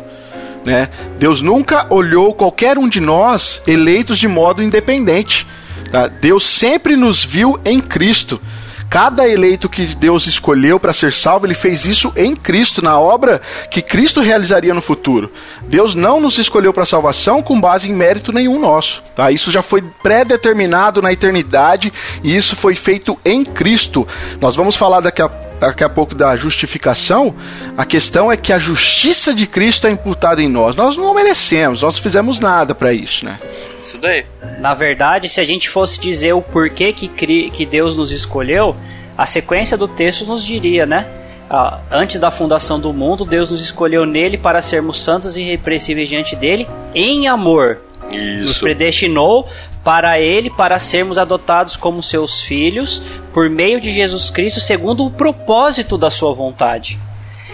né? 0.65 0.89
Deus 1.17 1.39
nunca 1.39 1.87
olhou 1.89 2.33
qualquer 2.33 2.77
um 2.77 2.89
de 2.89 2.99
nós 2.99 3.61
eleitos 3.65 4.19
de 4.19 4.27
modo 4.27 4.61
independente. 4.61 5.47
Tá? 5.89 6.09
Deus 6.09 6.45
sempre 6.45 6.97
nos 6.97 7.23
viu 7.23 7.57
em 7.63 7.79
Cristo. 7.79 8.41
Cada 8.89 9.27
eleito 9.27 9.67
que 9.67 9.87
Deus 9.95 10.27
escolheu 10.27 10.79
para 10.79 10.93
ser 10.93 11.11
salvo, 11.11 11.45
ele 11.45 11.53
fez 11.53 11.85
isso 11.85 12.13
em 12.15 12.35
Cristo, 12.35 12.81
na 12.81 12.99
obra 12.99 13.41
que 13.69 13.81
Cristo 13.81 14.21
realizaria 14.21 14.73
no 14.73 14.81
futuro. 14.81 15.31
Deus 15.63 15.95
não 15.95 16.19
nos 16.19 16.37
escolheu 16.37 16.71
para 16.71 16.85
salvação 16.85 17.41
com 17.41 17.59
base 17.59 17.89
em 17.89 17.93
mérito 17.93 18.31
nenhum 18.31 18.59
nosso. 18.59 19.03
Tá? 19.15 19.31
Isso 19.31 19.51
já 19.51 19.61
foi 19.61 19.81
pré-determinado 19.81 21.01
na 21.01 21.11
eternidade 21.11 21.91
e 22.23 22.35
isso 22.35 22.55
foi 22.55 22.75
feito 22.75 23.19
em 23.25 23.43
Cristo. 23.43 24.07
Nós 24.39 24.55
vamos 24.55 24.75
falar 24.75 25.01
daqui 25.01 25.21
a 25.21 25.29
daqui 25.59 25.83
a 25.83 25.89
pouco 25.89 26.13
da 26.13 26.35
justificação, 26.35 27.33
a 27.77 27.85
questão 27.85 28.31
é 28.31 28.37
que 28.37 28.51
a 28.51 28.59
justiça 28.59 29.33
de 29.33 29.47
Cristo 29.47 29.87
é 29.87 29.91
imputada 29.91 30.41
em 30.41 30.49
nós. 30.49 30.75
Nós 30.75 30.97
não 30.97 31.13
merecemos, 31.13 31.81
nós 31.81 31.95
não 31.95 32.01
fizemos 32.01 32.39
nada 32.39 32.75
para 32.75 32.93
isso, 32.93 33.25
né? 33.25 33.37
Isso 33.85 33.99
daí. 33.99 34.25
Na 34.59 34.73
verdade, 34.73 35.29
se 35.29 35.39
a 35.39 35.43
gente 35.43 35.69
fosse 35.69 35.99
dizer 35.99 36.33
o 36.33 36.41
porquê 36.41 36.91
que, 36.91 37.07
que 37.07 37.65
Deus 37.65 37.95
nos 37.95 38.11
escolheu, 38.11 38.75
a 39.15 39.27
sequência 39.27 39.77
do 39.77 39.87
texto 39.87 40.25
nos 40.25 40.43
diria, 40.43 40.85
né? 40.87 41.05
Ah, 41.47 41.79
antes 41.91 42.19
da 42.19 42.31
fundação 42.31 42.79
do 42.79 42.91
mundo, 42.91 43.23
Deus 43.23 43.51
nos 43.51 43.61
escolheu 43.61 44.03
nele 44.05 44.37
para 44.37 44.63
sermos 44.63 44.99
santos 44.99 45.37
e 45.37 45.41
irrepreensíveis 45.41 46.09
diante 46.09 46.35
dele 46.35 46.67
em 46.95 47.27
amor. 47.27 47.79
Isso. 48.11 48.47
Nos 48.47 48.57
predestinou 48.57 49.47
para 49.83 50.19
ele 50.19 50.49
para 50.49 50.79
sermos 50.79 51.19
adotados 51.19 51.75
como 51.75 52.01
seus 52.01 52.41
filhos 52.41 53.01
por 53.31 53.49
meio 53.49 53.79
de 53.79 53.91
Jesus 53.91 54.31
Cristo, 54.31 54.59
segundo 54.59 55.05
o 55.05 55.11
propósito 55.11 55.97
da 55.97 56.09
sua 56.09 56.33
vontade. 56.33 56.99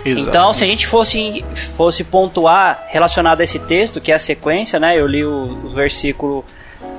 Exato. 0.06 0.30
Então, 0.30 0.54
se 0.54 0.64
a 0.64 0.68
gente 0.68 0.88
fosse, 0.88 1.46
fosse 1.76 2.04
pontuar 2.04 2.86
relacionado 2.88 3.42
a 3.42 3.44
esse 3.44 3.60
texto, 3.60 4.02
que 4.02 4.12
é 4.12 4.16
a 4.16 4.20
sequência, 4.20 4.80
né? 4.80 5.00
Eu 5.00 5.06
li 5.06 5.24
o, 5.24 5.60
o 5.66 5.70
versículo 5.70 6.44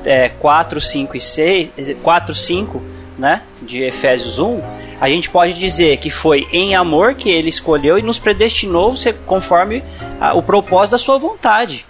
é, 0.05 0.29
4, 0.29 0.81
5 0.81 1.17
e 1.17 1.21
6, 1.21 1.71
4, 2.03 2.35
5, 2.35 2.83
né? 3.19 3.43
De 3.61 3.83
Efésios 3.83 4.39
1, 4.39 4.63
a 5.01 5.09
gente 5.09 5.29
pode 5.29 5.55
dizer 5.55 5.97
que 5.97 6.11
foi 6.11 6.47
em 6.53 6.77
amor 6.77 7.15
que 7.15 7.29
ele 7.29 7.49
escolheu 7.49 7.99
e 7.99 8.03
nos 8.03 8.19
predestinou 8.19 8.95
conforme 9.27 9.83
a, 10.21 10.35
o 10.35 10.43
propósito 10.43 10.93
da 10.93 10.99
sua 10.99 11.19
vontade. 11.19 11.85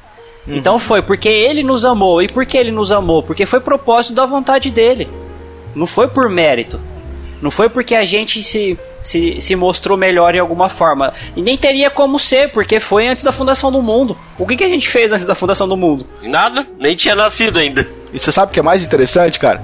Uhum. 0.47 0.57
Então 0.57 0.79
foi 0.79 1.03
porque 1.03 1.29
ele 1.29 1.63
nos 1.63 1.85
amou. 1.85 2.23
E 2.23 2.29
por 2.29 2.47
que 2.47 2.57
ele 2.57 2.73
nos 2.73 2.91
amou? 2.91 3.23
Porque 3.23 3.47
foi 3.47 3.61
propósito 3.61 4.15
da 4.15 4.27
vontade 4.27 4.71
dele. 4.71 5.09
Não 5.75 5.87
foi 5.87 6.09
por 6.09 6.31
mérito. 6.31 6.81
Não 7.43 7.51
foi 7.51 7.69
porque 7.69 7.97
a 7.97 8.05
gente 8.05 8.43
se, 8.43 8.79
se, 9.03 9.41
se 9.41 9.57
mostrou 9.57 9.99
melhor 9.99 10.33
em 10.35 10.39
alguma 10.39 10.69
forma. 10.69 11.13
E 11.35 11.43
nem 11.43 11.59
teria 11.59 11.91
como 11.91 12.19
ser, 12.19 12.51
porque 12.51 12.79
foi 12.79 13.09
antes 13.09 13.25
da 13.25 13.33
fundação 13.33 13.73
do 13.73 13.83
mundo. 13.83 14.17
O 14.39 14.47
que, 14.47 14.57
que 14.57 14.63
a 14.63 14.69
gente 14.69 14.89
fez 14.89 15.13
antes 15.13 15.27
da 15.27 15.35
fundação 15.35 15.69
do 15.69 15.77
mundo? 15.77 16.07
Nada, 16.23 16.65
nem 16.79 16.95
tinha 16.95 17.17
nascido 17.17 17.59
ainda. 17.59 17.87
E 18.13 18.19
você 18.19 18.31
sabe 18.31 18.51
o 18.51 18.55
que 18.55 18.61
é 18.61 18.63
mais 18.63 18.85
interessante, 18.85 19.41
cara? 19.41 19.61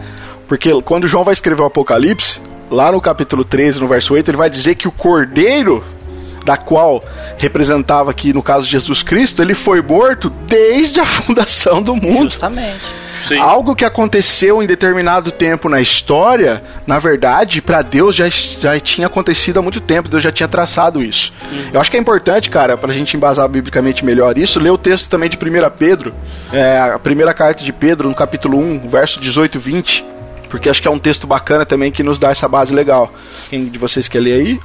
Porque 0.48 0.82
quando 0.82 1.06
João 1.06 1.22
vai 1.22 1.32
escrever 1.32 1.62
o 1.62 1.66
Apocalipse, 1.66 2.40
lá 2.68 2.90
no 2.90 3.00
capítulo 3.00 3.44
13, 3.44 3.78
no 3.78 3.86
verso 3.86 4.12
8, 4.14 4.28
ele 4.28 4.36
vai 4.36 4.50
dizer 4.50 4.74
que 4.74 4.88
o 4.88 4.92
cordeiro 4.92 5.84
da 6.44 6.56
qual 6.56 7.04
representava 7.36 8.10
aqui, 8.10 8.32
no 8.32 8.42
caso, 8.42 8.66
Jesus 8.66 9.02
Cristo, 9.02 9.40
ele 9.40 9.54
foi 9.54 9.82
morto 9.82 10.30
desde 10.46 10.98
a 10.98 11.04
fundação 11.06 11.80
do 11.80 11.94
mundo. 11.94 12.30
Justamente. 12.30 12.84
Sim. 13.28 13.38
Algo 13.38 13.76
que 13.76 13.84
aconteceu 13.84 14.62
em 14.62 14.66
determinado 14.66 15.30
tempo 15.30 15.68
na 15.68 15.80
história, 15.80 16.62
na 16.86 16.98
verdade, 16.98 17.60
para 17.60 17.82
Deus 17.82 18.16
já, 18.16 18.26
já 18.28 18.80
tinha 18.80 19.06
acontecido 19.06 19.58
há 19.58 19.62
muito 19.62 19.82
tempo, 19.82 20.08
Deus 20.08 20.22
já 20.22 20.32
tinha 20.32 20.48
traçado 20.48 21.02
isso. 21.02 21.32
Uhum. 21.52 21.70
Eu 21.74 21.80
acho 21.80 21.90
que 21.90 21.98
é 21.98 22.00
importante, 22.00 22.48
cara, 22.48 22.76
pra 22.78 22.90
gente 22.92 23.16
embasar 23.16 23.46
biblicamente 23.46 24.02
melhor 24.02 24.38
isso, 24.38 24.58
ler 24.58 24.70
o 24.70 24.78
texto 24.78 25.10
também 25.10 25.28
de 25.28 25.36
1 25.36 25.40
Pedro, 25.78 26.14
é, 26.50 26.78
a 26.78 26.98
primeira 26.98 27.34
carta 27.34 27.62
de 27.62 27.72
Pedro, 27.72 28.08
no 28.08 28.14
capítulo 28.14 28.58
1, 28.58 28.88
verso 28.88 29.20
18 29.20 29.56
e 29.56 29.58
20, 29.58 30.04
porque 30.48 30.70
acho 30.70 30.80
que 30.80 30.88
é 30.88 30.90
um 30.90 30.98
texto 30.98 31.26
bacana 31.26 31.66
também 31.66 31.92
que 31.92 32.02
nos 32.02 32.18
dá 32.18 32.30
essa 32.30 32.48
base 32.48 32.74
legal. 32.74 33.12
Quem 33.50 33.66
de 33.66 33.78
vocês 33.78 34.08
quer 34.08 34.20
ler 34.20 34.40
aí? 34.40 34.60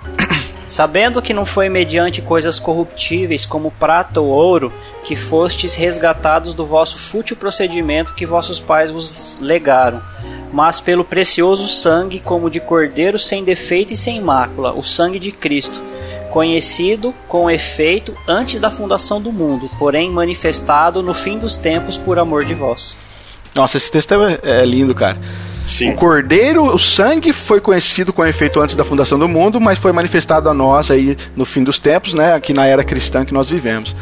Sabendo 0.74 1.22
que 1.22 1.36
não 1.36 1.46
foi 1.46 1.70
mediante 1.70 2.20
coisas 2.20 2.58
corruptíveis 2.58 3.46
como 3.46 3.70
prata 3.70 4.20
ou 4.20 4.28
ouro 4.28 4.74
que 5.04 5.16
fostes 5.16 5.76
resgatados 5.76 6.56
do 6.56 6.66
vosso 6.66 6.98
fútil 6.98 7.36
procedimento 7.36 8.16
que 8.16 8.26
vossos 8.26 8.60
pais 8.60 8.90
vos 8.90 9.38
legaram, 9.40 10.02
mas 10.52 10.82
pelo 10.82 11.06
precioso 11.06 11.68
sangue 11.68 12.20
como 12.20 12.50
de 12.50 12.60
cordeiro 12.60 13.20
sem 13.20 13.44
defeito 13.44 13.94
e 13.94 13.98
sem 13.98 14.20
mácula, 14.20 14.74
o 14.74 14.82
sangue 14.82 15.20
de 15.20 15.32
Cristo, 15.32 15.80
conhecido 16.32 17.14
com 17.28 17.52
efeito 17.52 18.18
antes 18.28 18.60
da 18.60 18.72
fundação 18.72 19.22
do 19.22 19.32
mundo, 19.32 19.70
porém 19.78 20.10
manifestado 20.10 21.04
no 21.04 21.14
fim 21.14 21.38
dos 21.38 21.56
tempos 21.56 22.00
por 22.00 22.18
amor 22.18 22.46
de 22.46 22.56
vós. 22.56 22.98
Nossa, 23.54 23.78
esse 23.78 23.92
texto 23.92 24.16
é, 24.16 24.40
é 24.42 24.66
lindo, 24.66 24.96
cara. 24.96 25.20
Sim. 25.66 25.92
O 25.92 25.96
cordeiro, 25.96 26.64
o 26.66 26.78
sangue 26.78 27.32
foi 27.32 27.60
conhecido 27.60 28.12
com 28.12 28.26
efeito 28.26 28.60
antes 28.60 28.76
da 28.76 28.84
fundação 28.84 29.18
do 29.18 29.28
mundo, 29.28 29.60
mas 29.60 29.80
foi 29.80 29.92
manifestado 29.92 30.50
a 30.50 30.54
nós 30.54 30.92
aí 30.92 31.18
no 31.36 31.46
fim 31.46 31.64
dos 31.64 31.80
tempos, 31.80 32.14
né, 32.14 32.34
aqui 32.34 32.54
na 32.54 32.66
era 32.66 32.84
cristã 32.84 33.26
que 33.26 33.34
nós 33.34 33.50
vivemos. 33.50 33.96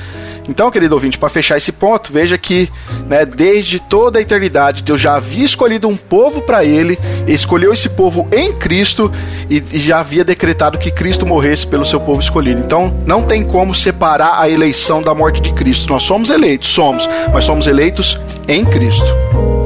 Então, 0.49 0.71
querido 0.71 0.95
ouvinte, 0.95 1.17
para 1.17 1.29
fechar 1.29 1.57
esse 1.57 1.71
ponto, 1.71 2.11
veja 2.11 2.37
que, 2.37 2.69
né, 3.07 3.25
desde 3.25 3.79
toda 3.79 4.19
a 4.19 4.21
eternidade, 4.21 4.81
Deus 4.81 4.99
já 4.99 5.15
havia 5.15 5.45
escolhido 5.45 5.87
um 5.87 5.95
povo 5.95 6.41
para 6.41 6.65
ele, 6.65 6.97
escolheu 7.27 7.71
esse 7.71 7.89
povo 7.89 8.27
em 8.31 8.51
Cristo 8.53 9.11
e, 9.49 9.63
e, 9.71 9.79
já 9.79 9.99
havia 9.99 10.23
decretado 10.23 10.77
que 10.77 10.91
Cristo 10.91 11.25
morresse 11.25 11.67
pelo 11.67 11.85
seu 11.85 11.99
povo 11.99 12.19
escolhido. 12.19 12.59
Então, 12.59 12.93
não 13.05 13.23
tem 13.23 13.43
como 13.43 13.75
separar 13.75 14.41
a 14.41 14.49
eleição 14.49 15.01
da 15.01 15.13
morte 15.13 15.41
de 15.41 15.53
Cristo. 15.53 15.91
Nós 15.93 16.03
somos 16.03 16.29
eleitos, 16.29 16.69
somos, 16.69 17.07
mas 17.31 17.45
somos 17.45 17.67
eleitos 17.67 18.19
em 18.47 18.65
Cristo. 18.65 19.60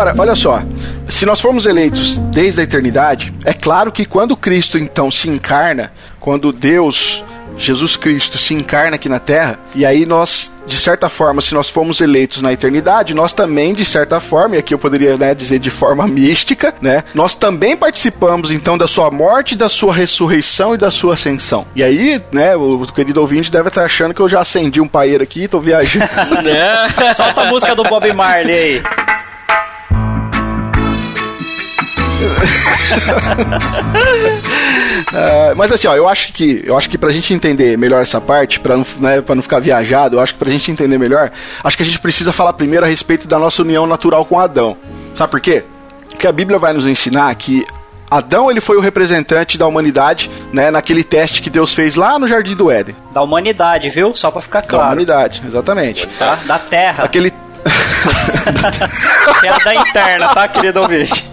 Agora, 0.00 0.14
olha 0.16 0.34
só. 0.34 0.62
Se 1.10 1.26
nós 1.26 1.42
formos 1.42 1.66
eleitos 1.66 2.18
desde 2.32 2.62
a 2.62 2.64
eternidade, 2.64 3.34
é 3.44 3.52
claro 3.52 3.92
que 3.92 4.06
quando 4.06 4.34
Cristo 4.34 4.78
então 4.78 5.10
se 5.10 5.28
encarna, 5.28 5.92
quando 6.18 6.54
Deus, 6.54 7.22
Jesus 7.58 7.96
Cristo, 7.96 8.38
se 8.38 8.54
encarna 8.54 8.94
aqui 8.94 9.10
na 9.10 9.18
terra, 9.18 9.58
e 9.74 9.84
aí 9.84 10.06
nós, 10.06 10.50
de 10.66 10.80
certa 10.80 11.10
forma, 11.10 11.42
se 11.42 11.52
nós 11.52 11.68
formos 11.68 12.00
eleitos 12.00 12.40
na 12.40 12.50
eternidade, 12.50 13.12
nós 13.12 13.34
também, 13.34 13.74
de 13.74 13.84
certa 13.84 14.20
forma, 14.20 14.56
e 14.56 14.58
aqui 14.58 14.72
eu 14.72 14.78
poderia 14.78 15.18
né, 15.18 15.34
dizer 15.34 15.58
de 15.58 15.68
forma 15.68 16.08
mística, 16.08 16.72
né, 16.80 17.04
nós 17.12 17.34
também 17.34 17.76
participamos 17.76 18.50
então 18.50 18.78
da 18.78 18.88
sua 18.88 19.10
morte, 19.10 19.54
da 19.54 19.68
sua 19.68 19.92
ressurreição 19.92 20.74
e 20.74 20.78
da 20.78 20.90
sua 20.90 21.12
ascensão. 21.12 21.66
E 21.76 21.84
aí, 21.84 22.22
né, 22.32 22.56
o 22.56 22.86
querido 22.86 23.20
ouvinte 23.20 23.52
deve 23.52 23.68
estar 23.68 23.84
achando 23.84 24.14
que 24.14 24.20
eu 24.20 24.30
já 24.30 24.40
acendi 24.40 24.80
um 24.80 24.88
paeiro 24.88 25.22
aqui, 25.22 25.46
tô 25.46 25.60
viajando. 25.60 26.08
Né? 26.42 27.14
Solta 27.14 27.42
a 27.42 27.46
música 27.48 27.74
do 27.74 27.82
Bob 27.82 28.10
Marley 28.14 28.54
aí. 28.54 28.82
Uh, 35.12 35.56
mas 35.56 35.72
assim, 35.72 35.86
ó, 35.88 35.94
eu 35.94 36.08
acho 36.08 36.32
que 36.32 36.62
eu 36.64 36.76
acho 36.76 36.88
que 36.88 36.98
pra 36.98 37.10
gente 37.10 37.32
entender 37.32 37.76
melhor 37.78 38.02
essa 38.02 38.20
parte, 38.20 38.60
pra 38.60 38.76
não, 38.76 38.86
né, 38.98 39.20
pra 39.20 39.34
não 39.34 39.42
ficar 39.42 39.60
viajado, 39.60 40.16
eu 40.16 40.20
acho 40.20 40.34
que 40.34 40.38
pra 40.38 40.50
gente 40.50 40.70
entender 40.70 40.98
melhor, 40.98 41.30
acho 41.62 41.76
que 41.76 41.82
a 41.82 41.86
gente 41.86 41.98
precisa 41.98 42.32
falar 42.32 42.52
primeiro 42.52 42.84
a 42.84 42.88
respeito 42.88 43.26
da 43.26 43.38
nossa 43.38 43.62
união 43.62 43.86
natural 43.86 44.24
com 44.24 44.38
Adão. 44.38 44.76
Sabe 45.14 45.30
por 45.30 45.40
quê? 45.40 45.64
Porque 46.08 46.26
a 46.26 46.32
Bíblia 46.32 46.58
vai 46.58 46.72
nos 46.72 46.86
ensinar 46.86 47.34
que 47.34 47.64
Adão 48.10 48.50
ele 48.50 48.60
foi 48.60 48.76
o 48.76 48.80
representante 48.80 49.56
da 49.56 49.66
humanidade, 49.66 50.30
né, 50.52 50.70
naquele 50.70 51.04
teste 51.04 51.40
que 51.40 51.48
Deus 51.48 51.72
fez 51.72 51.94
lá 51.94 52.18
no 52.18 52.26
Jardim 52.26 52.56
do 52.56 52.70
Éden. 52.70 52.96
Da 53.12 53.22
humanidade, 53.22 53.88
viu? 53.88 54.12
Só 54.14 54.30
para 54.30 54.40
ficar 54.40 54.62
claro. 54.62 54.84
Da 54.84 54.90
humanidade, 54.90 55.42
exatamente. 55.46 56.08
Tá? 56.18 56.40
Da 56.44 56.58
Terra. 56.58 57.04
Aquele 57.04 57.32
Piada 59.40 59.74
interna, 59.74 60.28
tá, 60.28 60.48
querido 60.48 60.80
ouvinte? 60.80 61.24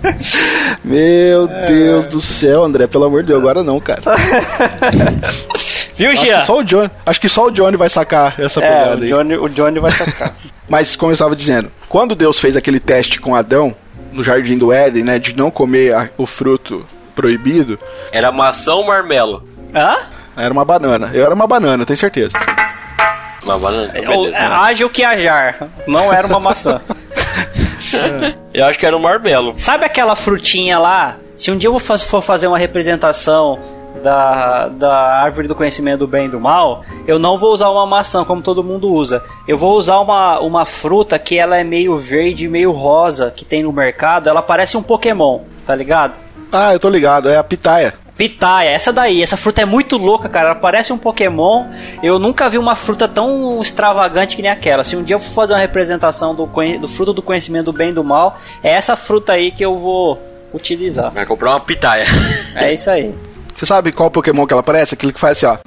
Meu 0.84 1.50
é. 1.50 1.68
Deus 1.68 2.06
do 2.08 2.22
céu, 2.22 2.64
André, 2.64 2.88
pelo 2.88 3.06
amor 3.06 3.22
de 3.22 3.28
Deus, 3.28 3.40
agora 3.40 3.64
não, 3.64 3.80
cara. 3.80 4.02
Viu, 5.96 6.16
Gia? 6.16 6.46
Só 6.46 6.60
o 6.60 6.64
Johnny, 6.64 6.92
acho 7.06 7.20
que 7.20 7.30
só 7.30 7.48
o 7.48 7.52
Johnny 7.52 7.76
vai 7.76 7.90
sacar 7.90 8.40
essa 8.40 8.64
é, 8.64 8.70
pegada 8.70 9.06
o 9.06 9.08
Johnny, 9.08 9.34
aí. 9.34 9.40
O 9.40 9.50
Johnny 9.50 9.80
vai 9.80 9.92
sacar. 9.92 10.34
Mas, 10.70 10.96
como 10.96 11.12
eu 11.12 11.14
estava 11.14 11.36
dizendo, 11.36 11.72
quando 11.90 12.14
Deus 12.14 12.40
fez 12.40 12.58
aquele 12.58 12.80
teste 12.80 13.20
com 13.20 13.36
Adão, 13.36 13.76
no 14.12 14.24
jardim 14.24 14.58
do 14.58 14.72
Éden, 14.72 15.04
né, 15.04 15.20
de 15.20 15.36
não 15.36 15.50
comer 15.50 15.96
a, 15.96 16.10
o 16.18 16.26
fruto 16.26 16.86
proibido. 17.16 17.80
Era 18.12 18.32
maçã 18.32 18.74
ou 18.74 18.86
marmelo? 18.86 19.44
Hã? 19.74 19.98
Era 20.36 20.54
uma 20.54 20.64
banana. 20.64 21.10
Eu 21.14 21.24
era 21.24 21.34
uma 21.34 21.48
banana, 21.48 21.86
tenho 21.86 21.98
certeza. 21.98 22.38
Uma 23.44 23.58
banana, 23.58 23.94
então, 23.96 24.14
Ou, 24.14 24.24
beleza. 24.26 24.56
ágil 24.58 24.90
que 24.90 25.04
ajar. 25.04 25.70
Não 25.88 26.12
era 26.12 26.28
uma 26.28 26.40
maçã. 26.40 26.82
Eu 28.54 28.66
acho 28.66 28.78
que 28.80 28.86
era 28.86 28.96
um 28.96 29.00
marmelo. 29.00 29.54
Sabe 29.58 29.86
aquela 29.86 30.16
frutinha 30.16 30.78
lá? 30.78 31.18
Se 31.38 31.52
um 31.52 31.58
dia 31.58 31.70
eu 31.70 31.80
for 31.80 32.22
fazer 32.22 32.48
uma 32.48 32.58
representação 32.58 33.60
da, 34.02 34.68
da 34.68 35.22
árvore 35.22 35.48
do 35.48 35.56
conhecimento 35.56 36.00
do 36.00 36.08
bem 36.08 36.26
e 36.26 36.30
do 36.30 36.40
mal, 36.40 36.84
eu 37.08 37.20
não 37.20 37.38
vou 37.38 37.54
usar 37.54 37.70
uma 37.70 37.86
maçã 37.86 38.24
como 38.24 38.42
todo 38.42 38.64
mundo 38.64 38.92
usa. 38.92 39.24
Eu 39.48 39.58
vou 39.58 39.78
usar 39.78 40.00
uma, 40.00 40.40
uma 40.40 40.66
fruta 40.66 41.18
que 41.20 41.38
ela 41.38 41.58
é 41.58 41.64
meio 41.64 41.98
verde, 41.98 42.48
meio 42.48 42.72
rosa, 42.72 43.32
que 43.36 43.46
tem 43.46 43.64
no 43.64 43.72
mercado. 43.72 44.28
Ela 44.28 44.42
parece 44.42 44.78
um 44.78 44.84
Pokémon, 44.84 45.42
tá 45.66 45.76
ligado? 45.76 46.20
Ah, 46.52 46.74
eu 46.74 46.80
tô 46.80 46.90
ligado, 46.90 47.30
é 47.30 47.38
a 47.38 47.44
pitaia. 47.44 47.94
Pitaia, 48.18 48.70
essa 48.70 48.92
daí, 48.92 49.22
essa 49.22 49.38
fruta 49.38 49.62
é 49.62 49.66
muito 49.66 49.96
louca, 49.96 50.28
cara. 50.28 50.48
Ela 50.48 50.56
parece 50.56 50.92
um 50.92 50.98
Pokémon. 50.98 51.68
Eu 52.02 52.18
nunca 52.18 52.50
vi 52.50 52.58
uma 52.58 52.76
fruta 52.76 53.08
tão 53.08 53.62
extravagante 53.62 54.36
que 54.36 54.42
nem 54.42 54.50
aquela. 54.50 54.84
Se 54.84 54.96
um 54.96 55.04
dia 55.04 55.16
eu 55.16 55.20
for 55.20 55.32
fazer 55.34 55.54
uma 55.54 55.60
representação 55.60 56.34
do, 56.34 56.48
do 56.80 56.88
fruto 56.88 57.14
do 57.14 57.22
conhecimento 57.22 57.66
do 57.66 57.74
bem 57.74 57.90
e 57.90 57.94
do 57.94 58.04
mal, 58.04 58.40
é 58.64 58.72
essa 58.72 58.96
fruta 58.96 59.34
aí 59.34 59.52
que 59.52 59.64
eu 59.64 59.78
vou 59.78 60.20
utilizar. 60.52 61.12
Vai 61.12 61.28
comprar 61.28 61.52
uma 61.52 61.60
pitaia. 61.60 62.06
É 62.56 62.74
isso 62.74 62.90
aí. 62.90 63.14
Você 63.54 63.68
sabe 63.68 63.92
qual 63.92 64.10
Pokémon 64.10 64.48
que 64.48 64.54
ela 64.54 64.64
parece? 64.64 64.96
Aquele 64.96 65.14
que 65.14 65.20
faz 65.20 65.44
assim, 65.44 65.46
ó. 65.46 65.58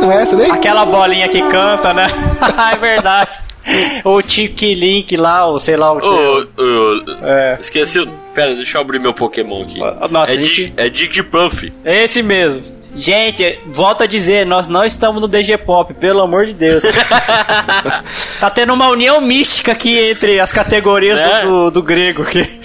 Não 0.00 0.12
é 0.12 0.22
essa 0.22 0.36
daí? 0.36 0.50
Aquela 0.50 0.84
bolinha 0.84 1.28
que 1.28 1.40
canta, 1.50 1.94
né? 1.94 2.08
é 2.72 2.76
verdade. 2.76 3.51
O 4.04 4.20
Tiki 4.22 4.74
Link 4.74 5.16
lá, 5.16 5.46
ou 5.46 5.60
sei 5.60 5.76
lá 5.76 5.92
o 5.92 6.00
que. 6.00 6.06
Ô, 6.06 6.46
ô, 6.56 7.26
É. 7.26 7.56
Esqueci. 7.60 7.98
o- 8.00 8.08
Pera, 8.34 8.54
deixa 8.54 8.78
eu 8.78 8.82
abrir 8.82 8.98
meu 8.98 9.12
Pokémon 9.14 9.62
aqui. 9.62 9.78
Nossa, 10.10 10.32
é, 10.32 10.36
a 10.36 10.38
gente- 10.38 10.54
Dig, 10.54 10.74
é 10.76 10.88
Digipuff. 10.88 11.72
Esse 11.84 12.22
mesmo. 12.22 12.62
Gente, 12.94 13.58
volto 13.66 14.02
a 14.02 14.06
dizer, 14.06 14.46
nós 14.46 14.68
não 14.68 14.84
estamos 14.84 15.20
no 15.20 15.28
DG 15.28 15.56
Pop, 15.58 15.94
pelo 15.94 16.20
amor 16.20 16.44
de 16.46 16.52
Deus. 16.52 16.82
tá 18.40 18.50
tendo 18.50 18.72
uma 18.72 18.88
união 18.88 19.20
mística 19.20 19.72
aqui 19.72 19.98
entre 19.98 20.40
as 20.40 20.52
categorias 20.52 21.18
É. 21.20 21.42
do, 21.42 21.70
do 21.70 21.82
grego 21.82 22.22
aqui. 22.22 22.60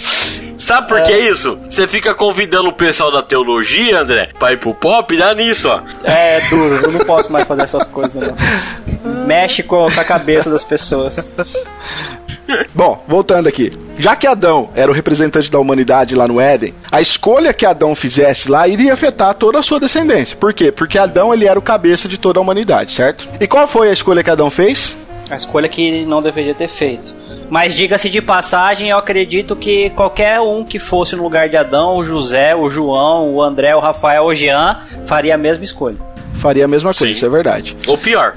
Sabe 0.57 0.87
por 0.87 1.01
que 1.03 1.13
isso? 1.13 1.57
Você 1.69 1.87
fica 1.87 2.15
convidando 2.15 2.67
o 2.69 2.73
pessoal 2.73 3.11
da 3.11 3.21
teologia, 3.21 3.99
André, 3.99 4.29
pra 4.39 4.51
ir 4.51 4.57
pro 4.57 4.73
pop, 4.73 5.15
dá 5.15 5.33
nisso, 5.35 5.69
ó. 5.69 5.81
É 6.03 6.41
duro, 6.49 6.75
eu 6.75 6.91
não 6.91 7.05
posso 7.05 7.31
mais 7.31 7.47
fazer 7.47 7.61
essas 7.61 7.87
coisas, 7.87 8.15
não. 8.15 8.35
Mexe 9.25 9.63
com, 9.63 9.85
a 9.85 10.03
cabeça 10.03 10.49
das 10.49 10.63
pessoas. 10.63 11.31
Bom, 12.73 13.03
voltando 13.07 13.47
aqui. 13.47 13.71
Já 13.97 14.15
que 14.15 14.27
Adão 14.27 14.69
era 14.75 14.89
o 14.91 14.93
representante 14.93 15.51
da 15.51 15.59
humanidade 15.59 16.15
lá 16.15 16.27
no 16.27 16.39
Éden, 16.39 16.73
a 16.91 17.01
escolha 17.01 17.53
que 17.53 17.65
Adão 17.65 17.95
fizesse 17.95 18.49
lá 18.49 18.67
iria 18.67 18.93
afetar 18.93 19.33
toda 19.33 19.59
a 19.59 19.63
sua 19.63 19.79
descendência. 19.79 20.37
Por 20.37 20.53
quê? 20.53 20.71
Porque 20.71 20.97
Adão 20.97 21.33
ele 21.33 21.45
era 21.45 21.59
o 21.59 21.61
cabeça 21.61 22.07
de 22.07 22.17
toda 22.17 22.39
a 22.39 22.41
humanidade, 22.41 22.91
certo? 22.93 23.27
E 23.39 23.47
qual 23.47 23.67
foi 23.67 23.89
a 23.89 23.93
escolha 23.93 24.23
que 24.23 24.29
Adão 24.29 24.49
fez? 24.49 24.97
A 25.29 25.35
escolha 25.35 25.67
que 25.67 25.81
ele 25.81 26.05
não 26.05 26.21
deveria 26.21 26.53
ter 26.53 26.69
feito. 26.69 27.13
Mas 27.49 27.73
diga-se 27.73 28.09
de 28.09 28.21
passagem, 28.21 28.89
eu 28.89 28.97
acredito 28.97 29.55
que 29.55 29.89
qualquer 29.91 30.39
um 30.39 30.63
que 30.63 30.79
fosse 30.79 31.15
no 31.15 31.23
lugar 31.23 31.49
de 31.49 31.57
Adão, 31.57 31.97
o 31.97 32.03
José, 32.03 32.55
o 32.55 32.69
João, 32.69 33.33
o 33.33 33.41
André, 33.41 33.75
o 33.75 33.79
Rafael, 33.79 34.25
o 34.25 34.33
Jean, 34.33 34.81
faria 35.05 35.35
a 35.35 35.37
mesma 35.37 35.63
escolha. 35.63 35.97
Faria 36.35 36.65
a 36.65 36.67
mesma 36.67 36.89
coisa, 36.89 37.05
Sim. 37.05 37.11
isso 37.11 37.25
é 37.25 37.29
verdade. 37.29 37.75
Ou 37.87 37.97
pior. 37.97 38.35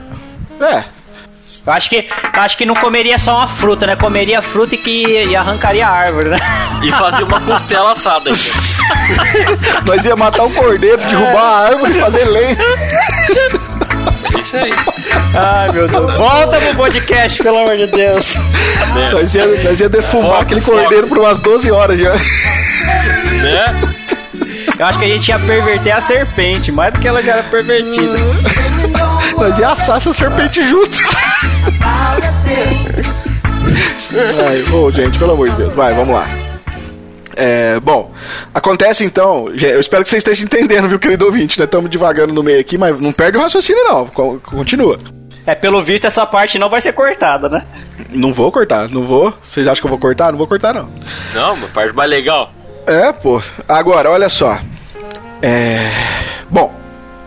É, 0.60 0.84
Eu 1.66 1.72
acho 1.72 1.88
que, 1.90 2.06
acho 2.34 2.56
que 2.56 2.64
não 2.66 2.74
comeria 2.74 3.18
só 3.18 3.36
uma 3.38 3.48
fruta, 3.48 3.86
né? 3.86 3.96
Comeria 3.96 4.40
fruta 4.42 4.74
e 4.74 4.78
que 4.78 5.24
e 5.24 5.36
arrancaria 5.36 5.86
a 5.86 5.90
árvore, 5.90 6.30
né? 6.30 6.38
E 6.82 6.90
fazer 6.92 7.22
uma 7.24 7.40
costela 7.40 7.92
assada 7.92 8.30
nós 9.86 10.04
ia 10.04 10.16
matar 10.16 10.44
o 10.44 10.50
cordeiro, 10.50 10.98
derrubar 10.98 11.42
a 11.42 11.58
árvore 11.68 11.92
e 11.96 12.00
fazer 12.00 12.24
lenha. 12.24 12.56
Isso 14.40 14.56
aí. 14.56 14.72
Ai, 15.34 15.72
meu 15.72 15.86
Deus. 15.88 16.12
Volta 16.14 16.58
pro 16.60 16.74
podcast, 16.76 17.42
pelo 17.42 17.58
amor 17.58 17.76
de 17.76 17.86
Deus. 17.88 18.34
Né? 18.94 19.10
Nós 19.12 19.34
ia, 19.34 19.46
nós 19.62 19.78
ia 19.80 19.88
defumar 19.88 20.30
Foco, 20.30 20.42
aquele 20.42 20.60
cordeiro 20.60 21.06
por 21.06 21.18
umas 21.18 21.38
12 21.38 21.70
horas 21.70 22.00
já. 22.00 22.12
né? 22.14 23.94
Eu 24.78 24.86
acho 24.86 24.98
que 24.98 25.04
a 25.04 25.08
gente 25.08 25.28
ia 25.28 25.38
perverter 25.38 25.92
a 25.94 26.00
serpente, 26.00 26.72
mais 26.72 26.92
do 26.94 27.00
que 27.00 27.06
ela 27.06 27.22
já 27.22 27.32
era 27.32 27.42
pervertida. 27.44 28.14
Nós 29.40 29.56
ia 29.58 29.68
assar 29.68 29.96
essa 29.96 30.12
serpente 30.12 30.62
junto. 30.68 30.98
Ai, 34.46 34.62
ô, 34.72 34.90
gente, 34.90 35.18
pelo 35.18 35.32
amor 35.32 35.48
de 35.48 35.56
Deus. 35.56 35.72
Vai, 35.72 35.94
vamos 35.94 36.14
lá. 36.14 36.26
É, 37.36 37.80
bom, 37.80 38.12
acontece 38.52 39.02
então, 39.04 39.48
gente, 39.54 39.72
eu 39.72 39.80
espero 39.80 40.02
que 40.02 40.10
vocês 40.10 40.20
estejam 40.20 40.44
entendendo, 40.44 40.88
viu, 40.88 40.98
querido 40.98 41.24
ouvinte, 41.24 41.58
né? 41.58 41.64
Estamos 41.64 41.90
devagando 41.90 42.34
no 42.34 42.42
meio 42.42 42.60
aqui, 42.60 42.76
mas 42.76 43.00
não 43.00 43.12
perde 43.12 43.38
o 43.38 43.40
raciocínio 43.40 43.82
não, 43.84 44.06
co- 44.08 44.38
continua. 44.44 44.98
É, 45.46 45.54
pelo 45.54 45.82
visto, 45.82 46.06
essa 46.06 46.26
parte 46.26 46.58
não 46.58 46.68
vai 46.68 46.82
ser 46.82 46.92
cortada, 46.92 47.48
né? 47.48 47.64
Não 48.10 48.32
vou 48.34 48.52
cortar, 48.52 48.90
não 48.90 49.04
vou. 49.04 49.32
Vocês 49.42 49.66
acham 49.66 49.80
que 49.80 49.86
eu 49.86 49.90
vou 49.90 49.98
cortar? 49.98 50.30
Não 50.32 50.38
vou 50.38 50.46
cortar 50.46 50.74
não. 50.74 50.90
Não, 51.32 51.54
uma 51.54 51.68
parte 51.68 51.94
mais 51.94 52.10
legal. 52.10 52.52
É, 52.86 53.10
pô. 53.12 53.40
Agora, 53.66 54.10
olha 54.10 54.28
só. 54.28 54.58
É. 55.40 55.90
Bom, 56.50 56.74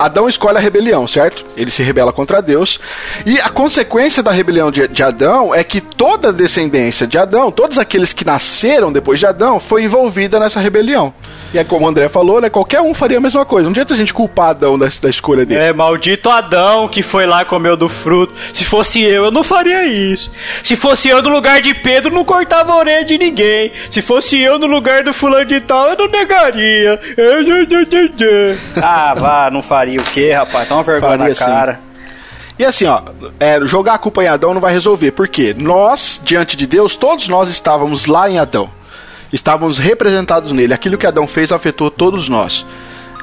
Adão 0.06 0.28
escolhe 0.28 0.58
a 0.58 0.62
rebelião, 0.62 1.08
certo? 1.08 1.46
Ele 1.56 1.72
se 1.72 1.82
rebela 1.82 2.12
contra 2.12 2.42
Deus. 2.42 2.80
E 3.26 3.40
a 3.40 3.50
consequência 3.50 4.22
da 4.22 4.32
rebelião 4.32 4.70
de, 4.70 4.86
de 4.88 5.02
Adão 5.02 5.56
é 5.56 5.64
que 5.64 5.80
toda 5.80 6.30
a 6.30 6.32
descendência 6.32 7.08
de 7.08 7.18
Adão, 7.18 7.50
todos 7.52 7.78
aqueles 7.78 8.12
que 8.12 8.26
nasceram 8.26 8.92
depois 8.92 9.20
de 9.20 9.26
Adão, 9.26 9.60
foi 9.60 9.84
envolvida 9.84 10.40
nessa 10.40 10.60
rebelião. 10.60 11.14
E 11.54 11.60
é 11.60 11.64
como 11.64 11.86
o 11.86 11.88
André 11.88 12.10
falou, 12.10 12.42
né? 12.42 12.50
Qualquer 12.50 12.82
um 12.82 12.94
faria 12.94 13.18
a 13.18 13.22
mesma 13.22 13.46
coisa. 13.46 13.66
Não 13.66 13.72
adianta 13.72 13.94
a 13.94 13.98
gente 13.98 14.14
culpar 14.14 14.50
Adão 14.50 14.78
da, 14.78 14.90
da 15.02 15.10
escolha 15.10 15.46
dele. 15.46 15.62
É, 15.62 15.72
maldito 15.72 16.30
Adão 16.30 16.88
que 16.88 17.02
foi 17.02 17.26
lá 17.26 17.44
e 17.44 17.46
comeu 17.46 17.78
do 17.78 17.88
fruto. 17.88 18.34
Se 18.52 18.66
fosse 18.66 19.02
eu, 19.02 19.26
eu 19.26 19.32
não 19.32 19.44
faria 19.44 19.86
isso. 19.86 20.32
Se 20.64 20.76
fosse 20.76 21.10
eu 21.10 21.22
no 21.22 21.30
lugar 21.30 21.62
de 21.62 21.74
Pedro, 21.74 22.14
não 22.14 22.26
cortava 22.26 22.74
a 22.74 22.78
orelha 22.78 23.06
de 23.06 23.18
ninguém. 23.18 23.72
Se 23.90 24.02
fosse 24.02 24.40
eu 24.40 24.58
no 24.58 24.66
lugar 24.66 25.04
do 25.04 25.14
fulano 25.14 25.46
de 25.46 25.62
tal, 25.62 25.92
eu 25.92 25.98
não 25.98 26.10
negaria. 26.10 27.00
Ah, 28.82 29.14
vá, 29.14 29.50
não 29.52 29.62
faria 29.62 29.93
o 29.98 30.04
quê, 30.04 30.32
rapaz? 30.32 30.68
Toma 30.68 30.84
vergonha 30.84 31.18
Faria 31.18 31.30
na 31.30 31.36
sim. 31.36 31.46
cara. 31.46 31.80
E 32.58 32.64
assim, 32.64 32.86
ó, 32.86 33.02
é, 33.40 33.60
jogar 33.66 33.96
a 33.96 33.98
culpa 33.98 34.24
em 34.24 34.28
Adão 34.28 34.54
não 34.54 34.62
vai 34.62 34.72
resolver. 34.72 35.12
Por 35.12 35.28
quê? 35.28 35.56
Nós, 35.58 36.22
diante 36.24 36.56
de 36.56 36.68
Deus, 36.68 36.96
todos 36.96 37.28
nós 37.28 37.50
estávamos 37.50 38.06
lá 38.06 38.30
em 38.30 38.38
Adão. 38.38 38.70
Estávamos 39.32 39.80
representados 39.80 40.52
nele. 40.52 40.74
Aquilo 40.74 40.98
que 40.98 41.08
Adão 41.08 41.26
fez 41.26 41.52
afetou 41.52 41.90
todos 41.90 42.30
nós. 42.30 42.66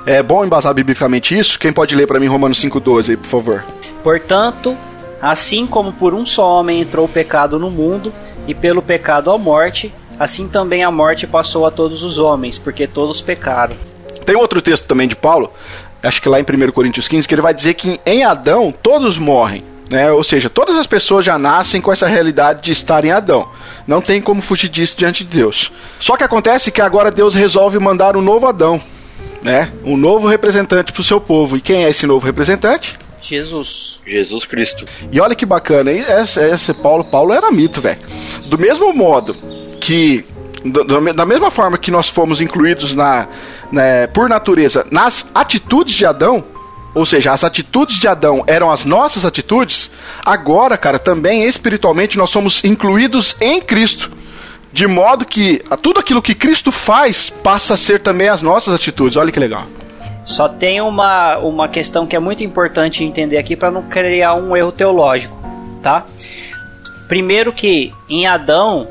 É 0.05 0.23
bom 0.23 0.45
embasar 0.45 0.75
biblicamente 0.75 1.39
isso? 1.39 1.59
Quem 1.59 1.73
pode 1.73 1.95
ler 1.95 2.07
para 2.07 2.19
mim 2.19 2.27
Romanos 2.27 2.61
5,12 2.61 3.11
aí, 3.11 3.17
por 3.17 3.29
favor? 3.29 3.65
Portanto, 4.03 4.77
assim 5.23 5.67
como 5.67 5.93
por 5.93 6.15
um 6.15 6.27
só 6.27 6.59
homem 6.59 6.81
entrou 6.81 7.05
o 7.05 7.09
pecado 7.09 7.59
no 7.59 7.71
mundo, 7.71 8.13
e 8.47 8.55
pelo 8.55 8.83
pecado 8.83 9.31
a 9.31 9.39
morte, 9.39 9.93
assim 10.19 10.49
também 10.49 10.83
a 10.83 10.91
morte 10.91 11.27
passou 11.27 11.67
a 11.67 11.71
todos 11.71 12.03
os 12.03 12.19
homens, 12.19 12.59
porque 12.59 12.87
todos 12.87 13.21
pecaram. 13.21 13.77
Tem 14.25 14.37
outro 14.37 14.61
texto 14.61 14.87
também 14.87 15.07
de 15.07 15.17
Paulo, 15.17 15.53
acho 16.03 16.21
que 16.21 16.29
lá 16.29 16.41
em 16.41 16.45
1 16.45 16.73
Coríntios 16.73 17.09
15, 17.09 17.27
que 17.27 17.35
ele 17.35 17.43
vai 17.43 17.55
dizer 17.55 17.75
que 17.75 18.01
em 18.05 18.25
Adão 18.25 18.73
todos 18.73 19.19
morrem. 19.19 19.65
Né? 19.91 20.11
Ou 20.13 20.23
seja, 20.23 20.49
todas 20.49 20.77
as 20.77 20.87
pessoas 20.87 21.25
já 21.25 21.37
nascem 21.37 21.81
com 21.81 21.93
essa 21.93 22.07
realidade 22.07 22.63
de 22.63 22.71
estar 22.71 23.05
em 23.05 23.11
Adão. 23.11 23.49
Não 23.87 24.01
tem 24.01 24.21
como 24.21 24.41
fugir 24.41 24.69
disso 24.69 24.95
diante 24.97 25.25
de 25.25 25.37
Deus. 25.37 25.73
Só 25.99 26.17
que 26.17 26.23
acontece 26.23 26.71
que 26.71 26.81
agora 26.81 27.11
Deus 27.11 27.35
resolve 27.35 27.79
mandar 27.81 28.17
um 28.17 28.23
novo 28.23 28.47
Adão. 28.47 28.81
Né? 29.43 29.73
Um 29.85 29.97
novo 29.97 30.29
representante 30.29 30.93
para 30.93 31.01
o 31.01 31.05
seu 31.05 31.21
povo. 31.21 31.57
E 31.57 31.61
quem 31.61 31.85
é 31.85 31.91
esse 31.91 32.07
novo 32.07 32.25
representante? 32.25 32.97
Jesus. 33.21 34.01
Jesus 34.07 34.45
Cristo. 34.45 34.87
E 35.11 35.21
olha 35.21 35.35
que 35.35 35.45
bacana, 35.45 35.93
hein? 35.93 36.05
Esse, 36.07 36.41
esse 36.41 36.73
Paulo, 36.73 37.05
Paulo 37.05 37.33
era 37.33 37.51
mito, 37.51 37.81
velho. 37.81 38.01
Do 38.47 38.59
mesmo 38.59 38.93
modo 38.93 39.35
que. 39.81 40.25
Da 41.15 41.25
mesma 41.25 41.51
forma 41.51 41.79
que 41.79 41.91
nós 41.91 42.09
fomos 42.09 42.41
incluídos 42.41 42.95
na, 42.95 43.27
né, 43.73 44.07
por 44.09 44.29
natureza 44.29 44.87
nas 44.91 45.31
atitudes 45.35 45.95
de 45.95 46.05
Adão, 46.05 46.45
ou 46.95 47.07
seja, 47.07 47.33
as 47.33 47.45
atitudes 47.45 47.99
de 47.99 48.09
Adão 48.09 48.45
eram 48.47 48.71
as 48.71 48.85
nossas 48.85 49.25
atitudes, 49.25 49.91
agora, 50.25 50.77
cara, 50.77 50.99
também 50.99 51.45
espiritualmente 51.45 52.19
nós 52.19 52.31
somos 52.31 52.65
incluídos 52.65 53.37
em 53.41 53.61
Cristo. 53.61 54.11
De 54.73 54.87
modo 54.87 55.25
que 55.25 55.63
tudo 55.83 55.99
aquilo 55.99 56.23
que 56.23 56.35
Cristo 56.35 56.71
faz 56.71 57.29
passa 57.29 57.75
a 57.75 57.77
ser 57.77 58.01
também 58.01 58.29
as 58.29 58.41
nossas 58.41 58.73
atitudes. 58.73 59.17
Olha 59.17 59.33
que 59.33 59.41
legal. 59.41 59.65
Só 60.25 60.49
tem 60.49 60.81
uma, 60.81 61.39
uma 61.39 61.69
questão 61.69 62.07
que 62.07 62.15
é 62.15 62.21
muito 62.21 62.45
importante 62.45 63.03
entender 63.03 63.37
aqui 63.37 63.57
para 63.57 63.71
não 63.71 63.83
criar 63.83 64.35
um 64.35 64.57
erro 64.57 64.71
teológico, 64.71 65.37
tá? 65.83 66.05
Primeiro 67.09 67.53
que 67.53 67.93
em 68.09 68.29
Adão 68.29 68.87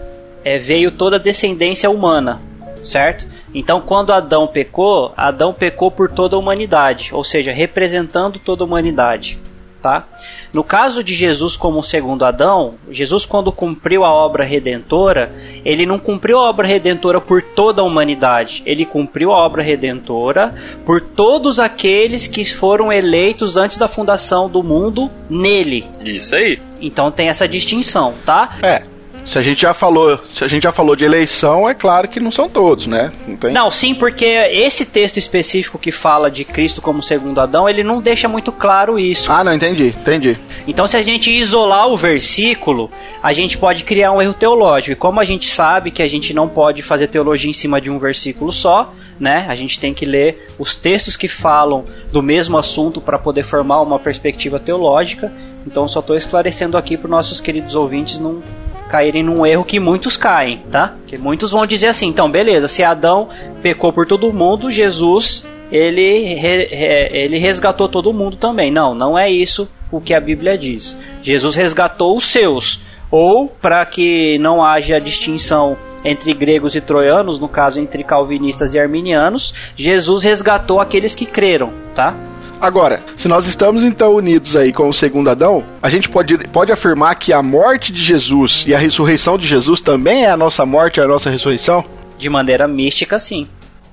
é, 0.49 0.57
veio 0.57 0.89
toda 0.89 1.17
a 1.17 1.19
descendência 1.19 1.87
humana, 1.91 2.41
certo? 2.81 3.27
Então 3.53 3.79
quando 3.79 4.11
Adão 4.11 4.47
pecou, 4.47 5.13
Adão 5.15 5.53
pecou 5.53 5.91
por 5.91 6.09
toda 6.09 6.35
a 6.35 6.39
humanidade, 6.39 7.11
ou 7.13 7.23
seja, 7.23 7.51
representando 7.51 8.39
toda 8.39 8.63
a 8.63 8.65
humanidade. 8.65 9.37
tá? 9.79 10.07
No 10.51 10.63
caso 10.63 11.03
de 11.03 11.13
Jesus 11.13 11.55
como 11.55 11.83
segundo 11.83 12.25
Adão, 12.25 12.73
Jesus 12.89 13.27
quando 13.27 13.51
cumpriu 13.51 14.03
a 14.03 14.11
obra 14.11 14.43
redentora, 14.43 15.31
ele 15.63 15.85
não 15.85 15.99
cumpriu 15.99 16.39
a 16.39 16.49
obra 16.49 16.65
redentora 16.65 17.21
por 17.21 17.43
toda 17.43 17.83
a 17.83 17.85
humanidade, 17.85 18.63
ele 18.65 18.85
cumpriu 18.85 19.31
a 19.31 19.37
obra 19.37 19.61
redentora 19.61 20.55
por 20.83 20.99
todos 20.99 21.59
aqueles 21.59 22.25
que 22.25 22.43
foram 22.43 22.91
eleitos 22.91 23.55
antes 23.55 23.77
da 23.77 23.87
fundação 23.87 24.49
do 24.49 24.63
mundo 24.63 25.11
nele. 25.29 25.85
Isso 26.03 26.35
aí. 26.35 26.59
Então 26.81 27.11
tem 27.11 27.29
essa 27.29 27.47
distinção, 27.47 28.15
tá? 28.25 28.57
É. 28.63 28.81
Se 29.25 29.37
a 29.37 29.41
gente 29.43 29.61
já 29.61 29.73
falou, 29.73 30.19
se 30.33 30.43
a 30.43 30.47
gente 30.47 30.63
já 30.63 30.71
falou 30.71 30.95
de 30.95 31.05
eleição, 31.05 31.69
é 31.69 31.73
claro 31.73 32.07
que 32.07 32.19
não 32.19 32.31
são 32.31 32.49
todos, 32.49 32.87
né? 32.87 33.11
Não, 33.27 33.37
tem... 33.37 33.51
não, 33.51 33.69
sim, 33.69 33.93
porque 33.93 34.25
esse 34.25 34.85
texto 34.85 35.17
específico 35.17 35.77
que 35.77 35.91
fala 35.91 36.31
de 36.31 36.43
Cristo 36.43 36.81
como 36.81 37.03
segundo 37.03 37.39
Adão, 37.39 37.69
ele 37.69 37.83
não 37.83 38.01
deixa 38.01 38.27
muito 38.27 38.51
claro 38.51 38.97
isso. 38.97 39.31
Ah, 39.31 39.43
não, 39.43 39.53
entendi, 39.53 39.87
entendi. 39.87 40.37
Então, 40.67 40.87
se 40.87 40.97
a 40.97 41.01
gente 41.01 41.31
isolar 41.31 41.87
o 41.87 41.95
versículo, 41.95 42.89
a 43.21 43.31
gente 43.33 43.57
pode 43.57 43.83
criar 43.83 44.11
um 44.11 44.21
erro 44.21 44.33
teológico. 44.33 44.93
E 44.93 44.95
como 44.95 45.19
a 45.19 45.25
gente 45.25 45.47
sabe 45.47 45.91
que 45.91 46.01
a 46.01 46.07
gente 46.07 46.33
não 46.33 46.47
pode 46.47 46.81
fazer 46.81 47.07
teologia 47.07 47.49
em 47.49 47.53
cima 47.53 47.79
de 47.79 47.89
um 47.89 47.99
versículo 47.99 48.51
só, 48.51 48.93
né? 49.19 49.45
A 49.47 49.55
gente 49.55 49.79
tem 49.79 49.93
que 49.93 50.05
ler 50.05 50.47
os 50.57 50.75
textos 50.75 51.17
que 51.17 51.27
falam 51.27 51.85
do 52.11 52.23
mesmo 52.23 52.57
assunto 52.57 52.99
para 53.01 53.19
poder 53.19 53.43
formar 53.43 53.81
uma 53.81 53.99
perspectiva 53.99 54.59
teológica. 54.59 55.31
Então, 55.67 55.87
só 55.87 55.99
estou 55.99 56.15
esclarecendo 56.15 56.77
aqui 56.77 56.97
para 56.97 57.09
nossos 57.09 57.39
queridos 57.39 57.75
ouvintes 57.75 58.19
não 58.19 58.41
caírem 58.89 59.23
num 59.23 59.45
erro 59.45 59.63
que 59.63 59.79
muitos 59.79 60.17
caem, 60.17 60.63
tá? 60.71 60.95
Que 61.07 61.17
muitos 61.17 61.51
vão 61.51 61.65
dizer 61.65 61.87
assim, 61.87 62.07
então 62.07 62.29
beleza, 62.29 62.67
se 62.67 62.83
Adão 62.83 63.29
pecou 63.61 63.93
por 63.93 64.07
todo 64.07 64.33
mundo, 64.33 64.71
Jesus 64.71 65.45
ele, 65.71 66.33
re, 66.33 66.65
re, 66.65 67.09
ele 67.13 67.37
resgatou 67.37 67.87
todo 67.87 68.11
mundo 68.11 68.35
também. 68.35 68.71
Não, 68.71 68.95
não 68.95 69.17
é 69.17 69.29
isso 69.29 69.69
o 69.91 70.01
que 70.01 70.13
a 70.13 70.19
Bíblia 70.19 70.57
diz. 70.57 70.97
Jesus 71.21 71.55
resgatou 71.55 72.17
os 72.17 72.25
seus, 72.25 72.81
ou 73.11 73.47
para 73.47 73.85
que 73.85 74.37
não 74.39 74.63
haja 74.63 74.99
distinção 74.99 75.77
entre 76.03 76.33
gregos 76.33 76.75
e 76.75 76.81
troianos, 76.81 77.39
no 77.39 77.47
caso 77.47 77.79
entre 77.79 78.03
calvinistas 78.03 78.73
e 78.73 78.79
arminianos, 78.79 79.53
Jesus 79.75 80.23
resgatou 80.23 80.79
aqueles 80.79 81.13
que 81.13 81.25
creram, 81.25 81.71
tá? 81.93 82.15
Agora, 82.61 83.01
se 83.15 83.27
nós 83.27 83.47
estamos 83.47 83.83
então 83.83 84.15
unidos 84.15 84.55
aí 84.55 84.73
com 84.73 84.89
o 84.89 84.93
segundo 84.93 85.29
Adão, 85.29 85.63
a 85.81 85.89
gente 85.89 86.09
pode, 86.09 86.37
pode 86.49 86.71
afirmar 86.71 87.15
que 87.15 87.31
a 87.31 87.41
morte 87.41 87.93
de 87.93 88.01
Jesus 88.01 88.65
e 88.67 88.75
a 88.75 88.77
ressurreição 88.77 89.37
de 89.37 89.47
Jesus 89.47 89.79
também 89.79 90.25
é 90.25 90.29
a 90.29 90.37
nossa 90.37 90.65
morte 90.65 90.99
e 90.99 91.03
a 91.03 91.07
nossa 91.07 91.29
ressurreição? 91.29 91.83
De 92.17 92.29
maneira 92.29 92.67
mística, 92.67 93.17
sim. 93.17 93.47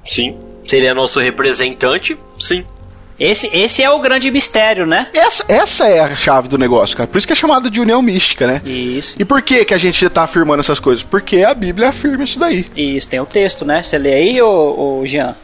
Sim. 0.05 0.37
Se 0.65 0.77
ele 0.77 0.87
é 0.87 0.95
nosso 0.95 1.21
representante, 1.21 2.19
sim. 2.39 2.65
Esse, 3.19 3.49
esse 3.57 3.83
é 3.83 3.91
o 3.91 3.99
grande 3.99 4.31
mistério, 4.31 4.85
né? 4.85 5.09
Essa, 5.15 5.45
essa 5.49 5.87
é 5.87 6.01
a 6.01 6.17
chave 6.17 6.49
do 6.49 6.59
negócio, 6.59 6.97
cara. 6.97 7.07
Por 7.07 7.17
isso 7.17 7.27
que 7.27 7.33
é 7.33 7.37
chamada 7.37 7.71
de 7.71 7.81
união 7.81 8.03
mística, 8.03 8.47
né? 8.47 8.61
Isso. 8.65 9.17
E 9.19 9.25
por 9.25 9.41
que 9.41 9.65
que 9.65 9.73
a 9.73 9.79
gente 9.79 10.07
tá 10.11 10.25
afirmando 10.25 10.61
essas 10.61 10.79
coisas? 10.79 11.03
Porque 11.03 11.43
a 11.43 11.55
Bíblia 11.55 11.89
afirma 11.89 12.25
isso 12.25 12.39
daí. 12.39 12.67
Isso, 12.77 13.09
tem 13.09 13.19
o 13.19 13.25
texto, 13.25 13.65
né? 13.65 13.83
Você 13.83 13.97
lê 13.97 14.13
aí, 14.13 14.43
ô, 14.43 15.01
ô 15.01 15.07
Jean? 15.07 15.35